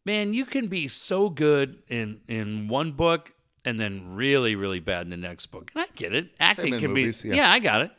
Man, 0.05 0.33
you 0.33 0.45
can 0.45 0.67
be 0.67 0.87
so 0.87 1.29
good 1.29 1.77
in 1.89 2.21
in 2.27 2.67
one 2.67 2.91
book 2.91 3.33
and 3.65 3.79
then 3.79 4.15
really 4.15 4.55
really 4.55 4.79
bad 4.79 5.01
in 5.05 5.09
the 5.09 5.17
next 5.17 5.47
book. 5.47 5.71
And 5.75 5.83
I 5.83 5.87
get 5.95 6.13
it. 6.13 6.29
Acting 6.39 6.79
can 6.79 6.91
movies, 6.91 7.21
be 7.23 7.29
yeah. 7.29 7.35
yeah, 7.35 7.51
I 7.51 7.59
got 7.59 7.81
it. 7.81 7.91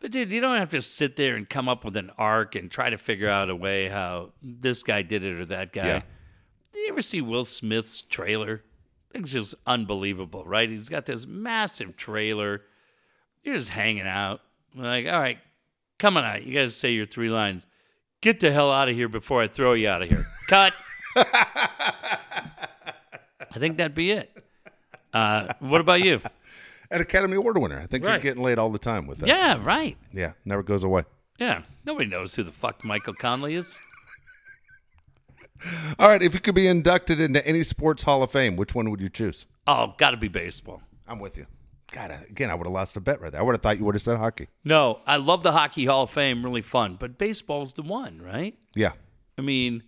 But 0.00 0.10
dude, 0.10 0.32
you 0.32 0.40
don't 0.40 0.56
have 0.58 0.70
to 0.70 0.82
sit 0.82 1.14
there 1.14 1.36
and 1.36 1.48
come 1.48 1.68
up 1.68 1.84
with 1.84 1.96
an 1.96 2.10
arc 2.18 2.56
and 2.56 2.68
try 2.68 2.90
to 2.90 2.98
figure 2.98 3.28
out 3.28 3.50
a 3.50 3.54
way 3.56 3.86
how 3.88 4.32
this 4.42 4.82
guy 4.82 5.02
did 5.02 5.24
it 5.24 5.38
or 5.40 5.44
that 5.46 5.72
guy. 5.72 5.86
Yeah. 5.86 6.02
Did 6.72 6.78
you 6.80 6.88
ever 6.92 7.02
see 7.02 7.20
Will 7.20 7.44
Smith's 7.44 8.00
trailer? 8.02 8.62
Thing's 9.12 9.32
just 9.32 9.54
unbelievable, 9.66 10.44
right? 10.44 10.68
He's 10.68 10.88
got 10.88 11.06
this 11.06 11.26
massive 11.26 11.96
trailer. 11.96 12.62
You're 13.42 13.56
just 13.56 13.70
hanging 13.70 14.06
out. 14.06 14.40
Like, 14.74 15.06
all 15.06 15.20
right, 15.20 15.38
come 15.98 16.16
on 16.16 16.24
out. 16.24 16.44
You 16.44 16.54
got 16.54 16.62
to 16.62 16.70
say 16.70 16.92
your 16.92 17.04
three 17.06 17.28
lines. 17.28 17.66
Get 18.22 18.40
the 18.40 18.50
hell 18.52 18.70
out 18.72 18.88
of 18.88 18.94
here 18.94 19.08
before 19.08 19.42
I 19.42 19.48
throw 19.48 19.72
you 19.74 19.88
out 19.88 20.02
of 20.02 20.08
here. 20.08 20.24
Cut. 20.48 20.72
I 21.16 22.18
think 23.58 23.76
that'd 23.76 23.94
be 23.94 24.12
it. 24.12 24.30
Uh, 25.12 25.52
what 25.60 25.80
about 25.80 26.02
you? 26.02 26.20
An 26.90 27.00
Academy 27.00 27.36
Award 27.36 27.58
winner. 27.58 27.80
I 27.80 27.86
think 27.86 28.04
Right. 28.04 28.12
you're 28.14 28.22
getting 28.22 28.42
laid 28.42 28.58
all 28.58 28.70
the 28.70 28.78
time 28.78 29.06
with 29.06 29.18
that. 29.18 29.28
Yeah, 29.28 29.58
right. 29.62 29.96
Yeah, 30.12 30.32
never 30.44 30.62
goes 30.62 30.84
away. 30.84 31.04
Yeah. 31.38 31.62
Nobody 31.84 32.08
knows 32.08 32.34
who 32.34 32.42
the 32.44 32.52
fuck 32.52 32.84
Michael 32.84 33.14
Conley 33.14 33.54
is. 33.54 33.76
All 35.98 36.08
right, 36.08 36.22
if 36.22 36.34
you 36.34 36.40
could 36.40 36.54
be 36.54 36.66
inducted 36.66 37.20
into 37.20 37.46
any 37.46 37.62
sports 37.62 38.02
Hall 38.02 38.22
of 38.22 38.30
Fame, 38.30 38.56
which 38.56 38.74
one 38.74 38.90
would 38.90 39.00
you 39.00 39.08
choose? 39.08 39.46
Oh, 39.66 39.94
got 39.98 40.10
to 40.10 40.16
be 40.16 40.28
baseball. 40.28 40.82
I'm 41.06 41.18
with 41.18 41.36
you. 41.36 41.46
God, 41.92 42.10
again, 42.28 42.50
I 42.50 42.54
would 42.54 42.66
have 42.66 42.72
lost 42.72 42.96
a 42.96 43.00
bet 43.00 43.20
right 43.20 43.30
there. 43.30 43.40
I 43.40 43.44
would 43.44 43.52
have 43.52 43.62
thought 43.62 43.78
you 43.78 43.84
would 43.84 43.94
have 43.94 44.02
said 44.02 44.16
hockey. 44.16 44.48
No, 44.64 45.00
I 45.06 45.16
love 45.16 45.42
the 45.42 45.52
Hockey 45.52 45.84
Hall 45.84 46.04
of 46.04 46.10
Fame, 46.10 46.42
really 46.42 46.62
fun, 46.62 46.96
but 46.98 47.18
baseball's 47.18 47.74
the 47.74 47.82
one, 47.82 48.20
right? 48.22 48.56
Yeah. 48.74 48.92
I 49.36 49.42
mean, 49.42 49.82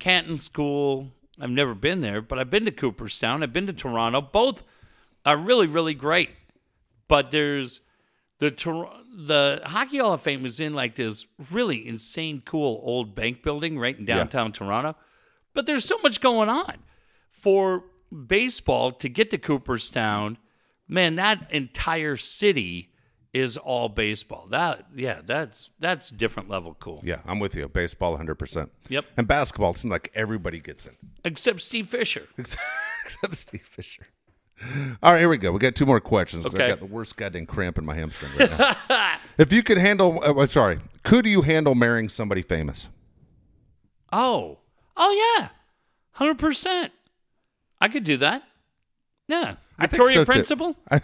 Canton 0.00 0.38
School, 0.38 1.12
I've 1.40 1.50
never 1.50 1.74
been 1.74 2.00
there, 2.00 2.20
but 2.20 2.38
I've 2.38 2.50
been 2.50 2.64
to 2.64 2.72
Cooperstown, 2.72 3.42
I've 3.42 3.52
been 3.52 3.68
to 3.68 3.72
Toronto. 3.72 4.20
Both 4.20 4.64
are 5.24 5.36
really, 5.36 5.68
really 5.68 5.94
great. 5.94 6.30
But 7.06 7.30
there's 7.30 7.80
the 8.38 8.50
Tor- 8.50 8.92
the 9.16 9.60
Hockey 9.64 9.98
Hall 9.98 10.12
of 10.14 10.22
Fame 10.22 10.46
is 10.46 10.60
in 10.60 10.74
like 10.74 10.94
this 10.94 11.26
really 11.50 11.86
insane, 11.86 12.42
cool 12.44 12.80
old 12.84 13.14
bank 13.14 13.42
building 13.42 13.78
right 13.78 13.98
in 13.98 14.04
downtown 14.04 14.52
Toronto. 14.52 14.96
But 15.54 15.66
there's 15.66 15.84
so 15.84 15.98
much 16.02 16.20
going 16.20 16.48
on 16.48 16.74
for 17.32 17.84
baseball 18.26 18.92
to 18.92 19.08
get 19.08 19.30
to 19.30 19.38
Cooperstown. 19.38 20.38
man, 20.86 21.16
that 21.16 21.50
entire 21.52 22.16
city 22.16 22.90
is 23.32 23.56
all 23.56 23.88
baseball. 23.88 24.46
That 24.50 24.86
yeah, 24.94 25.20
that's 25.24 25.70
that's 25.78 26.10
different 26.10 26.48
level 26.48 26.74
cool. 26.78 27.00
Yeah, 27.04 27.20
I'm 27.26 27.38
with 27.40 27.54
you. 27.54 27.68
Baseball, 27.68 28.12
100. 28.12 28.36
percent 28.36 28.70
Yep. 28.88 29.04
And 29.16 29.26
basketball, 29.26 29.72
it 29.72 29.78
seems 29.78 29.90
like 29.90 30.10
everybody 30.14 30.60
gets 30.60 30.86
in, 30.86 30.96
Except 31.24 31.60
Steve 31.60 31.88
Fisher. 31.88 32.28
except 32.38 33.36
Steve 33.36 33.66
Fisher. 33.66 34.06
All 35.02 35.12
right, 35.12 35.20
here 35.20 35.28
we 35.28 35.38
go. 35.38 35.52
We 35.52 35.58
got 35.58 35.74
two 35.74 35.86
more 35.86 36.00
questions. 36.00 36.44
Okay. 36.46 36.64
I 36.64 36.68
got 36.68 36.80
the 36.80 36.86
worst 36.86 37.16
goddamn 37.16 37.46
cramp 37.46 37.78
in 37.78 37.84
my 37.84 37.94
hamstring 37.94 38.32
right 38.38 38.58
now. 38.88 39.16
if 39.38 39.52
you 39.52 39.62
could 39.62 39.78
handle, 39.78 40.20
uh, 40.22 40.46
sorry, 40.46 40.80
could 41.04 41.26
you 41.26 41.42
handle 41.42 41.74
marrying 41.74 42.08
somebody 42.08 42.42
famous? 42.42 42.88
Oh, 44.12 44.58
oh 44.96 45.36
yeah, 45.38 45.48
hundred 46.12 46.38
percent. 46.38 46.92
I 47.80 47.88
could 47.88 48.04
do 48.04 48.16
that. 48.18 48.42
Yeah, 49.28 49.56
I 49.78 49.86
Victoria 49.86 50.14
so. 50.14 50.24
Principal. 50.24 50.76
I- 50.90 51.00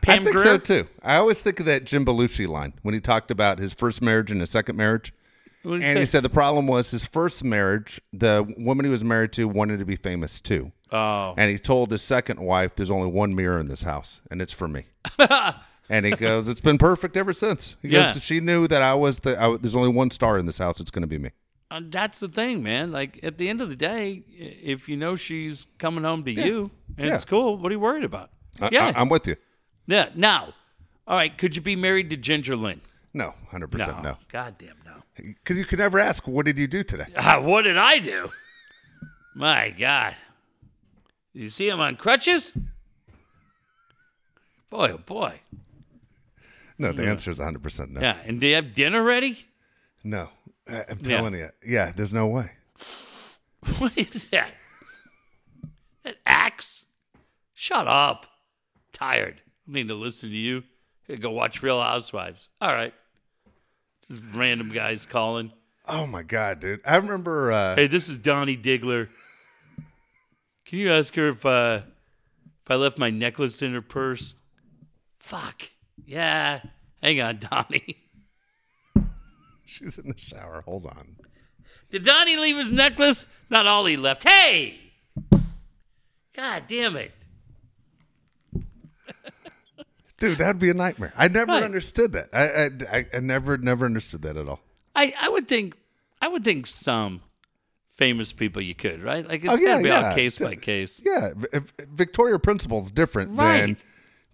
Pam 0.00 0.20
I 0.20 0.24
think 0.24 0.36
Grier. 0.36 0.42
so 0.42 0.58
too. 0.58 0.88
I 1.02 1.16
always 1.16 1.42
think 1.42 1.60
of 1.60 1.66
that 1.66 1.84
Jim 1.84 2.04
Belushi 2.06 2.48
line 2.48 2.72
when 2.82 2.94
he 2.94 3.00
talked 3.00 3.30
about 3.30 3.58
his 3.58 3.74
first 3.74 4.00
marriage 4.00 4.30
and 4.30 4.40
his 4.40 4.50
second 4.50 4.76
marriage. 4.76 5.12
What 5.62 5.72
did 5.74 5.82
he 5.82 5.88
And 5.88 5.98
he 5.98 6.06
said 6.06 6.22
the 6.22 6.28
problem 6.30 6.66
was 6.66 6.90
his 6.90 7.04
first 7.04 7.44
marriage, 7.44 8.00
the 8.12 8.46
woman 8.58 8.84
he 8.86 8.90
was 8.90 9.04
married 9.04 9.32
to 9.34 9.46
wanted 9.46 9.78
to 9.78 9.84
be 9.84 9.96
famous 9.96 10.40
too. 10.40 10.72
"Oh, 10.90 11.34
And 11.36 11.50
he 11.50 11.58
told 11.58 11.90
his 11.92 12.02
second 12.02 12.40
wife, 12.40 12.74
There's 12.76 12.90
only 12.90 13.08
one 13.10 13.34
mirror 13.34 13.58
in 13.60 13.68
this 13.68 13.82
house, 13.82 14.20
and 14.30 14.40
it's 14.42 14.52
for 14.52 14.66
me. 14.68 14.86
and 15.88 16.06
he 16.06 16.12
goes, 16.12 16.48
It's 16.48 16.60
been 16.60 16.78
perfect 16.78 17.16
ever 17.16 17.32
since. 17.32 17.76
He 17.82 17.88
Yeah. 17.88 18.12
goes, 18.12 18.22
She 18.22 18.40
knew 18.40 18.66
that 18.68 18.82
I 18.82 18.94
was 18.94 19.20
the, 19.20 19.40
I, 19.40 19.56
there's 19.56 19.76
only 19.76 19.90
one 19.90 20.10
star 20.10 20.38
in 20.38 20.46
this 20.46 20.58
house, 20.58 20.80
it's 20.80 20.90
going 20.90 21.02
to 21.02 21.08
be 21.08 21.18
me. 21.18 21.30
Uh, 21.70 21.80
that's 21.88 22.18
the 22.20 22.28
thing, 22.28 22.62
man. 22.64 22.90
Like 22.90 23.20
at 23.22 23.38
the 23.38 23.48
end 23.48 23.60
of 23.60 23.68
the 23.68 23.76
day, 23.76 24.24
if 24.28 24.88
you 24.88 24.96
know 24.96 25.14
she's 25.14 25.66
coming 25.78 26.02
home 26.02 26.24
to 26.24 26.32
you 26.32 26.70
and 26.98 27.06
Yeah. 27.08 27.14
it's 27.14 27.24
cool, 27.24 27.56
what 27.58 27.68
are 27.70 27.74
you 27.74 27.80
worried 27.80 28.02
about? 28.04 28.30
I- 28.60 28.70
yeah, 28.72 28.92
I, 28.96 29.00
am 29.00 29.08
with 29.08 29.26
you. 29.26 29.36
yeah. 29.86 30.08
Now, 30.16 30.52
all 31.06 31.16
right. 31.16 31.36
Could 31.36 31.54
you 31.54 31.62
be 31.62 31.76
married 31.76 32.10
to 32.10 32.16
Ginger 32.16 32.56
Lynn? 32.56 32.80
No, 33.14 33.34
100% 33.52 34.02
no. 34.02 34.16
goddamn 34.30 34.68
no. 34.79 34.79
Because 35.16 35.58
you 35.58 35.64
could 35.64 35.78
never 35.78 35.98
ask, 35.98 36.26
What 36.26 36.46
did 36.46 36.58
you 36.58 36.66
do 36.66 36.82
today? 36.82 37.06
Ah, 37.16 37.40
what 37.40 37.62
did 37.62 37.76
I 37.76 37.98
do? 37.98 38.30
My 39.34 39.70
God. 39.70 40.14
You 41.32 41.48
see 41.50 41.68
him 41.68 41.80
on 41.80 41.96
crutches? 41.96 42.52
Boy, 44.70 44.90
oh 44.94 44.98
boy. 44.98 45.40
No, 46.78 46.92
the 46.92 47.06
answer 47.06 47.30
is 47.30 47.38
100% 47.38 47.90
no. 47.90 48.00
Yeah. 48.00 48.16
And 48.24 48.40
do 48.40 48.46
you 48.46 48.54
have 48.54 48.74
dinner 48.74 49.02
ready? 49.02 49.38
No. 50.02 50.30
I- 50.68 50.84
I'm 50.88 50.98
telling 50.98 51.34
you. 51.34 51.50
Yeah, 51.66 51.92
there's 51.94 52.12
no 52.14 52.26
way. 52.26 52.52
What 53.78 53.92
is 53.98 54.26
that? 54.28 54.50
That 56.02 56.16
axe? 56.24 56.84
Shut 57.52 57.86
up. 57.86 58.26
Tired. 58.94 59.42
I 59.68 59.72
need 59.72 59.88
to 59.88 59.94
listen 59.94 60.30
to 60.30 60.36
you. 60.36 60.62
Gotta 61.06 61.20
go 61.20 61.30
watch 61.30 61.62
Real 61.62 61.80
Housewives. 61.82 62.48
All 62.62 62.72
right. 62.72 62.94
Random 64.34 64.70
guys 64.70 65.06
calling. 65.06 65.52
Oh 65.88 66.06
my 66.06 66.22
God, 66.22 66.60
dude. 66.60 66.80
I 66.84 66.96
remember. 66.96 67.52
Uh, 67.52 67.74
Hey, 67.76 67.86
this 67.86 68.08
is 68.08 68.18
Donnie 68.18 68.56
Diggler. 68.56 69.08
Can 70.64 70.78
you 70.78 70.90
ask 70.92 71.14
her 71.16 71.28
if 71.28 71.44
uh 71.46 71.82
if 72.64 72.70
I 72.70 72.74
left 72.76 72.98
my 72.98 73.10
necklace 73.10 73.62
in 73.62 73.72
her 73.74 73.82
purse? 73.82 74.34
Fuck. 75.18 75.70
Yeah. 76.06 76.60
Hang 77.02 77.20
on, 77.20 77.38
Donnie. 77.50 77.96
She's 79.64 79.98
in 79.98 80.08
the 80.08 80.18
shower. 80.18 80.62
Hold 80.66 80.86
on. 80.86 81.16
Did 81.90 82.04
Donnie 82.04 82.36
leave 82.36 82.56
his 82.56 82.70
necklace? 82.70 83.26
Not 83.48 83.66
all 83.66 83.84
he 83.86 83.96
left. 83.96 84.28
Hey! 84.28 84.78
God 86.36 86.64
damn 86.68 86.96
it. 86.96 87.12
Dude, 90.20 90.38
that'd 90.38 90.60
be 90.60 90.70
a 90.70 90.74
nightmare. 90.74 91.12
I 91.16 91.26
never 91.28 91.50
Right. 91.52 91.64
understood 91.64 92.12
that. 92.12 92.28
I, 92.32 92.96
I, 92.96 93.06
I, 93.12 93.20
never, 93.20 93.56
never 93.58 93.84
understood 93.86 94.22
that 94.22 94.36
at 94.36 94.46
all. 94.48 94.60
I, 94.94 95.12
I 95.20 95.28
would 95.28 95.48
think 95.48 95.74
I 96.22 96.28
would 96.28 96.44
think 96.44 96.66
some 96.68 97.22
famous 97.90 98.32
people 98.32 98.62
you 98.62 98.74
could, 98.74 99.02
right? 99.02 99.26
Like 99.26 99.44
it's 99.44 99.52
Oh, 99.52 99.56
yeah, 99.56 99.72
gotta 99.72 99.82
be 99.82 99.90
all 99.90 100.00
yeah. 100.02 100.14
case 100.14 100.38
by 100.38 100.54
case. 100.54 101.02
Yeah, 101.04 101.30
Victoria 101.92 102.38
Principal's 102.38 102.90
different 102.90 103.36
than 103.36 103.76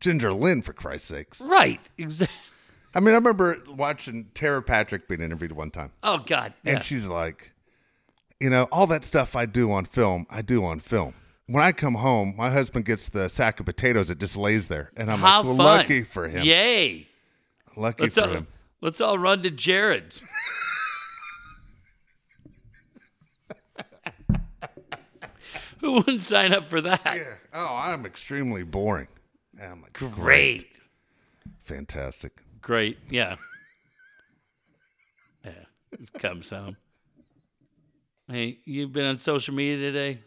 Ginger 0.00 0.32
Lynn, 0.32 0.60
for 0.62 0.72
Christ's 0.72 1.08
sakes. 1.08 1.40
Right. 1.40 1.80
Exactly. 1.98 2.36
I 2.94 3.00
mean, 3.00 3.10
I 3.14 3.18
remember 3.18 3.58
watching 3.68 4.26
Tera 4.34 4.62
Patrick 4.62 5.06
being 5.08 5.20
interviewed 5.20 5.52
one 5.52 5.70
time, 5.70 5.92
Oh 6.02 6.18
God. 6.18 6.52
Yeah. 6.64 6.74
and 6.76 6.84
she's 6.84 7.06
like, 7.06 7.52
you 8.40 8.50
know, 8.50 8.64
all 8.72 8.86
that 8.88 9.04
stuff 9.04 9.36
I 9.36 9.46
do 9.46 9.70
on 9.72 9.84
film, 9.84 10.26
I 10.30 10.42
do 10.42 10.64
on 10.64 10.80
film. 10.80 11.14
When 11.48 11.62
I 11.62 11.70
come 11.72 11.94
home, 11.94 12.34
my 12.36 12.50
husband 12.50 12.84
gets 12.86 13.08
the 13.08 13.28
sack 13.28 13.60
of 13.60 13.66
potatoes 13.66 14.08
that 14.08 14.18
just 14.18 14.36
lays 14.36 14.66
there, 14.66 14.90
and 14.96 15.08
I'm 15.10 15.20
How 15.20 15.38
like, 15.38 15.46
well, 15.46 15.56
fun. 15.56 15.66
lucky 15.78 16.02
for 16.02 16.26
him. 16.28 16.44
Yay. 16.44 17.06
Lucky 17.76 18.04
Let's 18.04 18.16
for 18.16 18.22
all, 18.22 18.28
him. 18.28 18.46
let's 18.80 19.00
all 19.00 19.16
run 19.18 19.42
to 19.44 19.50
Jared's. 19.50 20.24
Who 25.80 25.92
wouldn't 25.92 26.22
sign 26.22 26.52
up 26.52 26.68
for 26.68 26.80
that? 26.80 27.00
Yeah. 27.04 27.34
Oh, 27.52 27.76
I'm 27.76 28.06
extremely 28.06 28.62
boring. 28.64 29.08
I'm 29.62 29.82
like, 29.82 29.92
Great. 29.92 30.66
fantastic. 31.64 32.32
Great. 32.60 32.98
Yeah. 33.10 33.36
Yeah. 35.44 35.52
It 35.92 36.12
comes 36.14 36.50
home. 36.50 36.76
Hey, 38.28 38.58
you've 38.64 38.92
been 38.92 39.04
on 39.06 39.16
social 39.18 39.54
media 39.54 39.76
today? 39.92 40.20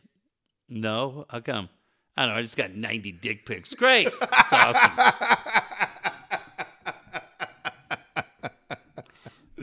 No. 0.69 1.25
How 1.29 1.39
come? 1.39 1.69
I 2.15 2.23
don't 2.25 2.33
know. 2.33 2.37
I 2.39 2.41
just 2.41 2.57
got 2.57 2.71
90 2.75 3.11
dick 3.13 3.45
pics. 3.45 3.73
Great. 3.73 4.09
That's 4.19 4.53
awesome. 4.53 4.91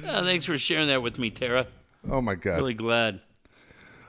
Oh, 0.09 0.25
thanks 0.25 0.45
for 0.45 0.57
sharing 0.57 0.87
that 0.89 1.03
with 1.03 1.19
me, 1.19 1.31
Tera. 1.31 1.67
Oh 2.11 2.21
my 2.21 2.35
god. 2.37 2.57
Really 2.57 2.75
glad. 2.75 3.21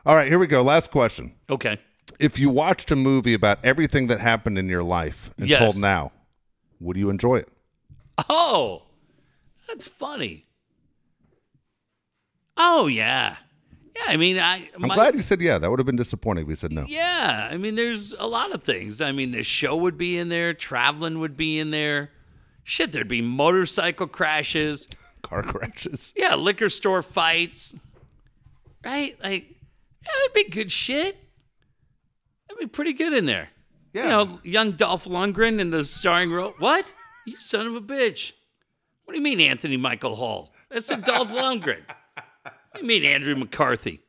All 0.05 0.15
right, 0.15 0.27
here 0.27 0.37
we 0.39 0.47
go. 0.47 0.61
Last 0.61 0.91
question. 0.91 1.33
Okay. 1.49 1.79
If 2.19 2.37
you 2.39 2.49
watched 2.49 2.91
a 2.91 2.95
movie 2.95 3.33
about 3.33 3.59
everything 3.63 4.07
that 4.07 4.19
happened 4.19 4.57
in 4.57 4.67
your 4.67 4.83
life 4.83 5.31
until 5.37 5.47
Yes. 5.61 5.77
now, 5.77 6.11
would 6.79 6.97
you 6.97 7.09
enjoy 7.09 7.37
it? 7.37 7.49
Oh, 8.29 8.83
that's 9.67 9.87
funny. 9.87 10.45
Oh 12.55 12.87
yeah, 12.87 13.37
yeah. 13.97 14.13
I 14.13 14.17
mean, 14.17 14.37
I. 14.39 14.69
I'm 14.75 14.87
glad 14.89 15.15
you 15.15 15.21
said 15.21 15.41
yeah. 15.41 15.57
That 15.57 15.69
would 15.69 15.79
have 15.79 15.85
been 15.85 15.95
disappointing 15.95 16.43
if 16.43 16.47
we 16.47 16.55
said 16.55 16.71
no. 16.71 16.85
Yeah, 16.87 17.49
I 17.51 17.57
mean, 17.57 17.75
there's 17.75 18.13
a 18.17 18.27
lot 18.27 18.53
of 18.53 18.63
things. 18.63 19.01
I 19.01 19.11
mean, 19.11 19.31
the 19.31 19.43
show 19.43 19.75
would 19.75 19.97
be 19.97 20.17
in 20.17 20.29
there, 20.29 20.53
traveling 20.53 21.19
would 21.19 21.37
be 21.37 21.59
in 21.59 21.71
there. 21.71 22.11
Shit, 22.63 22.91
there'd 22.91 23.07
be 23.07 23.21
motorcycle 23.21 24.07
crashes. 24.07 24.87
Car 25.21 25.43
crashes. 25.43 26.13
Yeah, 26.15 26.35
liquor 26.35 26.69
store 26.69 27.01
fights. 27.01 27.75
Right? 28.83 29.17
Like, 29.23 29.55
yeah, 30.03 30.11
that'd 30.19 30.33
be 30.33 30.49
good 30.49 30.71
shit. 30.71 31.17
That'd 32.47 32.59
be 32.59 32.67
pretty 32.67 32.93
good 32.93 33.13
in 33.13 33.25
there. 33.25 33.49
Yeah. 33.93 34.03
You 34.03 34.09
know, 34.09 34.39
young 34.43 34.71
Dolph 34.71 35.05
Lundgren 35.05 35.59
in 35.59 35.71
the 35.71 35.83
starring 35.83 36.31
role. 36.31 36.53
What? 36.59 36.85
You 37.25 37.35
son 37.35 37.67
of 37.67 37.75
a 37.75 37.81
bitch. 37.81 38.33
What 39.05 39.13
do 39.13 39.19
you 39.19 39.23
mean, 39.23 39.39
Anthony 39.39 39.77
Michael 39.77 40.15
Hall? 40.15 40.53
That's 40.69 40.89
a 40.91 40.97
Dolph 40.97 41.29
Lundgren. 41.31 41.81
What 42.77 42.87
do 42.87 42.93
you 42.93 43.01
mean, 43.01 43.11
Andrew 43.11 43.35
McCarthy? 43.35 44.01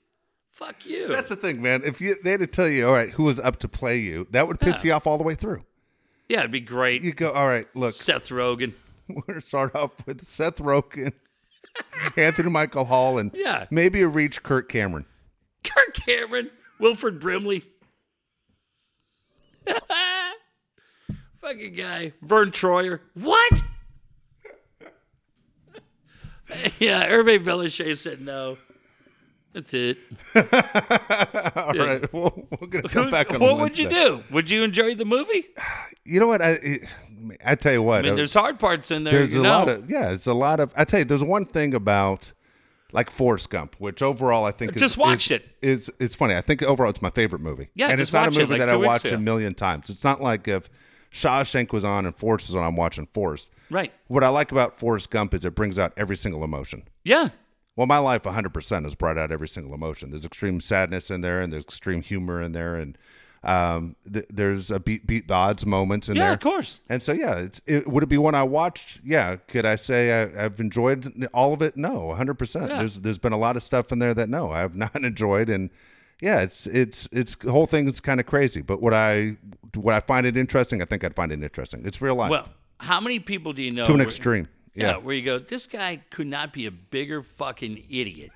Fuck 0.53 0.85
you. 0.87 1.09
That's 1.09 1.29
the 1.29 1.37
thing, 1.37 1.63
man. 1.63 1.83
If 1.85 2.01
you 2.01 2.17
they 2.23 2.33
had 2.33 2.41
to 2.41 2.47
tell 2.47 2.69
you, 2.69 2.87
all 2.87 2.93
right, 2.93 3.11
who 3.11 3.23
was 3.25 3.39
up 3.41 3.59
to 3.61 3.69
play 3.69 3.99
you, 3.99 4.27
that 4.31 4.47
would 4.49 4.59
piss 4.61 4.85
you 4.85 4.93
off 4.93 5.07
all 5.07 5.17
the 5.19 5.25
way 5.25 5.35
through. 5.35 5.65
yeah, 6.29 6.41
it'd 6.41 6.51
be 6.51 6.61
great. 6.61 7.03
You 7.03 7.13
go, 7.13 7.31
all 7.33 7.47
right, 7.47 7.67
look, 7.77 7.95
Seth 7.95 8.29
Rogen. 8.29 8.73
we're 9.09 9.23
gonna 9.27 9.41
start 9.41 9.75
off 9.77 9.93
with 10.07 10.27
Seth 10.27 10.57
Rogen, 10.59 11.13
Anthony 12.17 12.51
Michael 12.51 12.85
Hall, 12.87 13.19
and 13.19 13.31
Yeah. 13.35 13.67
maybe 13.71 14.03
a 14.03 14.09
reach 14.09 14.43
Kurt 14.43 14.69
Cameron. 14.69 15.07
Kirk 15.65 15.95
Cameron. 15.95 16.51
Wilford 16.81 17.19
Brimley. 17.21 17.63
Fucking 21.41 21.75
guy. 21.75 22.13
Verne 22.23 22.51
Troyer. 22.51 23.01
What? 23.15 23.63
yeah, 26.79 27.09
Hervé 27.09 27.43
Villechaize 27.43 27.99
said 27.99 28.21
no. 28.21 28.57
That's 29.55 29.73
it. 29.73 29.99
All 30.37 31.73
right, 31.75 32.13
well, 32.13 32.47
we're 32.61 32.67
gonna 32.67 32.89
come 32.89 33.11
back 33.11 33.33
on. 33.33 33.41
what 33.41 33.59
would 33.59 33.79
you 33.79 33.89
do? 33.89 34.23
Would 34.31 34.51
you 34.51 34.63
enjoy 34.63 34.95
the 34.95 35.05
movie? 35.05 35.45
You 36.05 36.21
know 36.21 36.27
what? 36.27 36.41
I 36.41 36.53
it, 36.63 36.95
I 37.45 37.55
tell 37.55 37.75
you 37.75 37.83
what. 37.83 37.99
I 37.99 38.03
mean, 38.05 38.13
uh, 38.13 38.17
there's 38.17 38.33
hard 38.33 38.59
parts 38.59 38.91
in 38.91 39.05
there. 39.05 39.13
there's 39.13 39.35
a 39.35 39.43
know. 39.43 39.51
lot 39.51 39.69
of 39.69 39.91
yeah. 39.91 40.13
It's 40.13 40.27
a 40.27 40.33
lot 40.33 40.59
of. 40.59 40.73
I 40.75 40.85
tell 40.85 41.01
you, 41.01 41.05
there's 41.05 41.23
one 41.23 41.45
thing 41.45 41.75
about 41.75 42.33
like 42.93 43.11
Forrest 43.11 43.51
Gump, 43.51 43.77
which 43.79 44.01
overall 44.01 44.47
I 44.47 44.51
think 44.53 44.75
is, 44.75 44.81
Just 44.81 44.97
watched 44.97 45.31
is- 45.31 45.41
it. 45.41 45.49
Is 45.61 45.91
it's 45.99 46.15
funny. 46.15 46.35
I 46.35 46.41
think 46.41 46.63
overall 46.63 46.89
it's 46.89 47.03
my 47.03 47.11
favorite 47.11 47.43
movie. 47.43 47.69
Yeah, 47.75 47.89
and 47.89 47.99
just 47.99 48.09
it's 48.09 48.15
not 48.15 48.29
a 48.29 48.31
it, 48.31 48.39
movie 48.41 48.53
like, 48.53 48.61
that 48.61 48.71
I 48.71 48.77
watch 48.77 49.05
ago. 49.05 49.17
a 49.17 49.19
million 49.19 49.55
times. 49.55 49.91
It's 49.91 50.03
not 50.03 50.23
like 50.23 50.49
if 50.49 50.71
Shawshank 51.13 51.73
was 51.75 51.85
on 51.85 52.07
and 52.07 52.17
Forrest 52.17 52.49
is 52.49 52.57
on, 52.57 52.65
I'm 52.65 52.77
watching 52.77 53.07
Forrest. 53.13 53.51
Right. 53.71 53.93
What 54.07 54.25
I 54.25 54.29
like 54.29 54.53
about 54.53 54.79
Forrest 54.79 55.11
Gump 55.11 55.35
is 55.35 55.45
it 55.45 55.55
brings 55.55 55.79
out 55.79 55.93
every 55.97 56.17
single 56.17 56.43
emotion. 56.45 56.85
Yeah. 57.05 57.29
Well, 57.77 57.87
my 57.87 57.99
life 57.99 58.23
100% 58.23 58.85
has 58.85 58.95
brought 58.95 59.19
out 59.19 59.31
every 59.31 59.49
single 59.49 59.73
emotion. 59.75 60.11
There's 60.11 60.25
extreme 60.25 60.61
sadness 60.61 61.11
in 61.11 61.21
there, 61.21 61.41
and 61.41 61.53
there's 61.53 61.63
extreme 61.65 62.03
humor 62.03 62.43
in 62.43 62.53
there, 62.53 62.75
and 62.77 62.99
Um, 63.45 63.95
th- 64.13 64.27
there's 64.31 64.73
a 64.73 64.81
beat 64.81 65.07
beat 65.07 65.29
the 65.29 65.35
odds 65.35 65.65
moments 65.65 66.09
in 66.09 66.17
Yeah, 66.17 66.23
there. 66.23 66.29
Yeah, 66.31 66.35
of 66.35 66.41
course. 66.41 66.81
And 66.89 67.01
so 67.01 67.13
yeah, 67.13 67.37
it's 67.37 67.61
it, 67.67 67.87
would 67.87 68.03
it 68.03 68.09
be 68.09 68.19
one 68.19 68.35
I 68.35 68.43
watched? 68.43 69.01
Yeah. 69.05 69.37
Could 69.37 69.65
I 69.65 69.77
say 69.77 70.25
I, 70.25 70.45
I've 70.47 70.59
enjoyed 70.59 71.29
all 71.33 71.55
of 71.55 71.63
it? 71.63 71.77
No, 71.77 72.07
100. 72.07 72.35
percent 72.35 72.69
Yeah. 72.71 72.79
There's 72.79 72.97
there's 72.97 73.17
been 73.19 73.33
a 73.33 73.39
lot 73.39 73.55
of 73.57 73.63
stuff 73.63 73.93
in 73.93 74.01
there 74.01 74.13
that 74.13 74.29
no, 74.29 74.51
I 74.51 74.59
have 74.59 74.75
not 74.85 74.97
enjoyed, 74.97 75.49
and 75.49 75.71
yeah, 76.21 76.41
it's 76.41 76.67
it's 76.67 77.09
it's 77.13 77.37
the 77.37 77.53
whole 77.53 77.67
thing 77.67 77.87
is 77.87 78.01
kind 78.01 78.19
of 78.19 78.27
crazy. 78.27 78.61
But 78.61 78.83
what 78.83 78.93
I 78.93 79.37
what 79.77 79.95
I 79.95 80.01
find 80.01 80.27
it 80.27 80.37
interesting, 80.37 80.83
I 80.83 80.85
think 80.85 81.05
I'd 81.05 81.15
find 81.15 81.31
it 81.31 81.41
interesting. 81.41 81.87
It's 81.87 82.03
real 82.03 82.17
life 82.17 82.31
Well, 82.33 82.49
how 82.79 83.01
many 83.01 83.19
people 83.19 83.53
do 83.53 83.63
you 83.63 83.71
know? 83.71 83.87
to 83.87 83.93
an 83.93 83.99
where- 83.99 84.07
extreme. 84.07 84.49
Yeah. 84.75 84.87
Yeah. 84.91 84.97
where 84.99 85.15
you 85.15 85.23
go, 85.25 85.39
this 85.41 85.67
guy 85.67 86.01
could 86.11 86.29
not 86.29 86.53
be 86.53 86.67
a 86.67 86.71
bigger 86.71 87.23
fucking 87.25 87.85
idiot, 87.91 88.31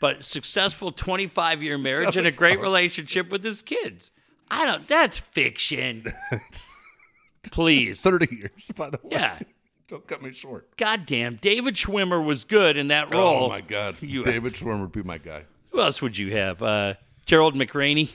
but 0.00 0.24
successful 0.24 0.90
25 0.92 1.62
year 1.62 1.76
marriage 1.78 2.16
and 2.16 2.26
a 2.26 2.30
great 2.32 2.58
relationship 2.60 3.30
with 3.30 3.44
his 3.44 3.60
kids. 3.62 4.10
I 4.50 4.64
don't, 4.66 4.88
that's 4.88 5.18
fiction. 5.18 6.06
Please. 7.50 8.00
30 8.00 8.34
years, 8.34 8.70
by 8.74 8.88
the 8.90 8.98
way. 9.02 9.10
Yeah. 9.12 9.38
Don't 9.88 10.06
cut 10.06 10.20
me 10.22 10.32
short. 10.32 10.76
God 10.76 11.06
damn. 11.06 11.36
David 11.36 11.74
Schwimmer 11.74 12.22
was 12.22 12.44
good 12.44 12.76
in 12.76 12.88
that 12.88 13.10
role. 13.10 13.44
Oh 13.44 13.48
my 13.48 13.62
God, 13.62 13.96
You- 14.02 14.22
David 14.22 14.52
Schwimmer 14.54 14.82
would 14.82 14.92
be 14.92 15.02
my 15.02 15.16
guy. 15.18 15.44
Who 15.70 15.80
else 15.80 16.02
would 16.02 16.16
you 16.16 16.30
have? 16.36 16.62
Uh, 16.62 16.94
Gerald 17.24 17.54
McRaney. 17.54 18.12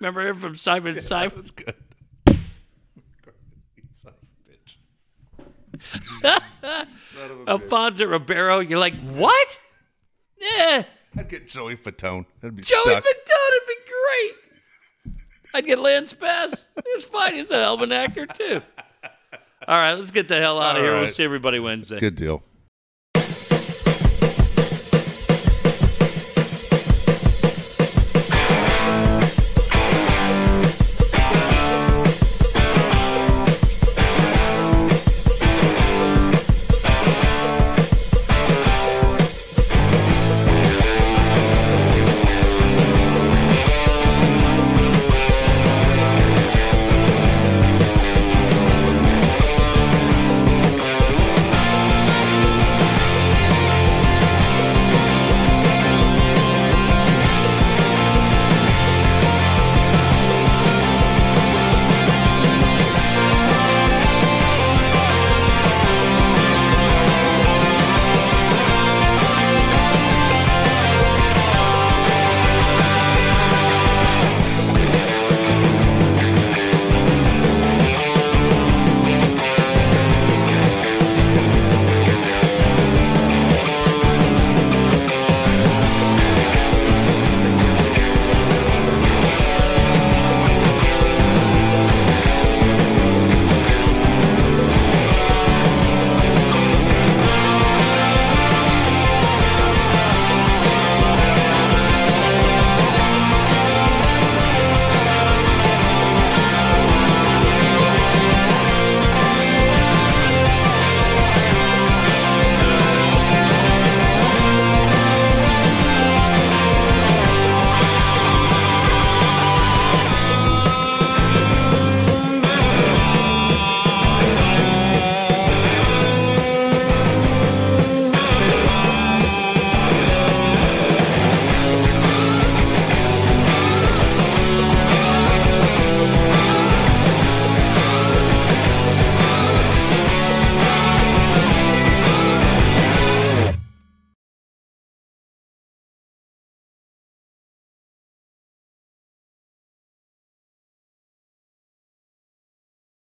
Remember 0.00 0.26
him 0.26 0.38
from 0.38 0.54
Simon 0.56 1.00
Simon? 1.00 1.32
That's 1.36 1.50
good. 1.52 1.74
Son 3.92 4.12
of 4.12 4.14
a 4.22 4.52
bitch. 4.52 4.76
Son 6.22 7.30
of 7.30 7.40
a. 7.46 7.50
Alfonso 7.50 8.06
Ribeiro. 8.06 8.60
You're 8.60 8.78
like, 8.78 8.98
what? 9.00 9.58
Yeah. 10.40 10.84
I'd 11.16 11.28
get 11.28 11.46
Joey 11.48 11.76
Fatone. 11.76 12.26
That'd 12.40 12.56
be 12.56 12.62
Joey 12.62 12.80
stuck. 12.82 13.04
Fatone 13.04 13.50
would 13.50 13.66
be 13.68 13.76
great. 13.86 14.34
I'd 15.54 15.66
get 15.66 15.78
Lance 15.78 16.12
Bass. 16.12 16.66
It's 16.76 17.04
fine. 17.04 17.34
He's 17.34 17.50
a 17.50 17.58
hell 17.58 17.74
of 17.74 17.82
an 17.82 17.92
actor, 17.92 18.26
too. 18.26 18.62
All 19.68 19.76
right, 19.76 19.92
let's 19.92 20.10
get 20.10 20.26
the 20.28 20.40
hell 20.40 20.60
out 20.60 20.76
of 20.76 20.82
All 20.82 20.88
here. 20.88 20.98
We'll 20.98 21.06
see 21.06 21.24
everybody 21.24 21.60
Wednesday. 21.60 22.00
Good 22.00 22.16
deal. 22.16 22.42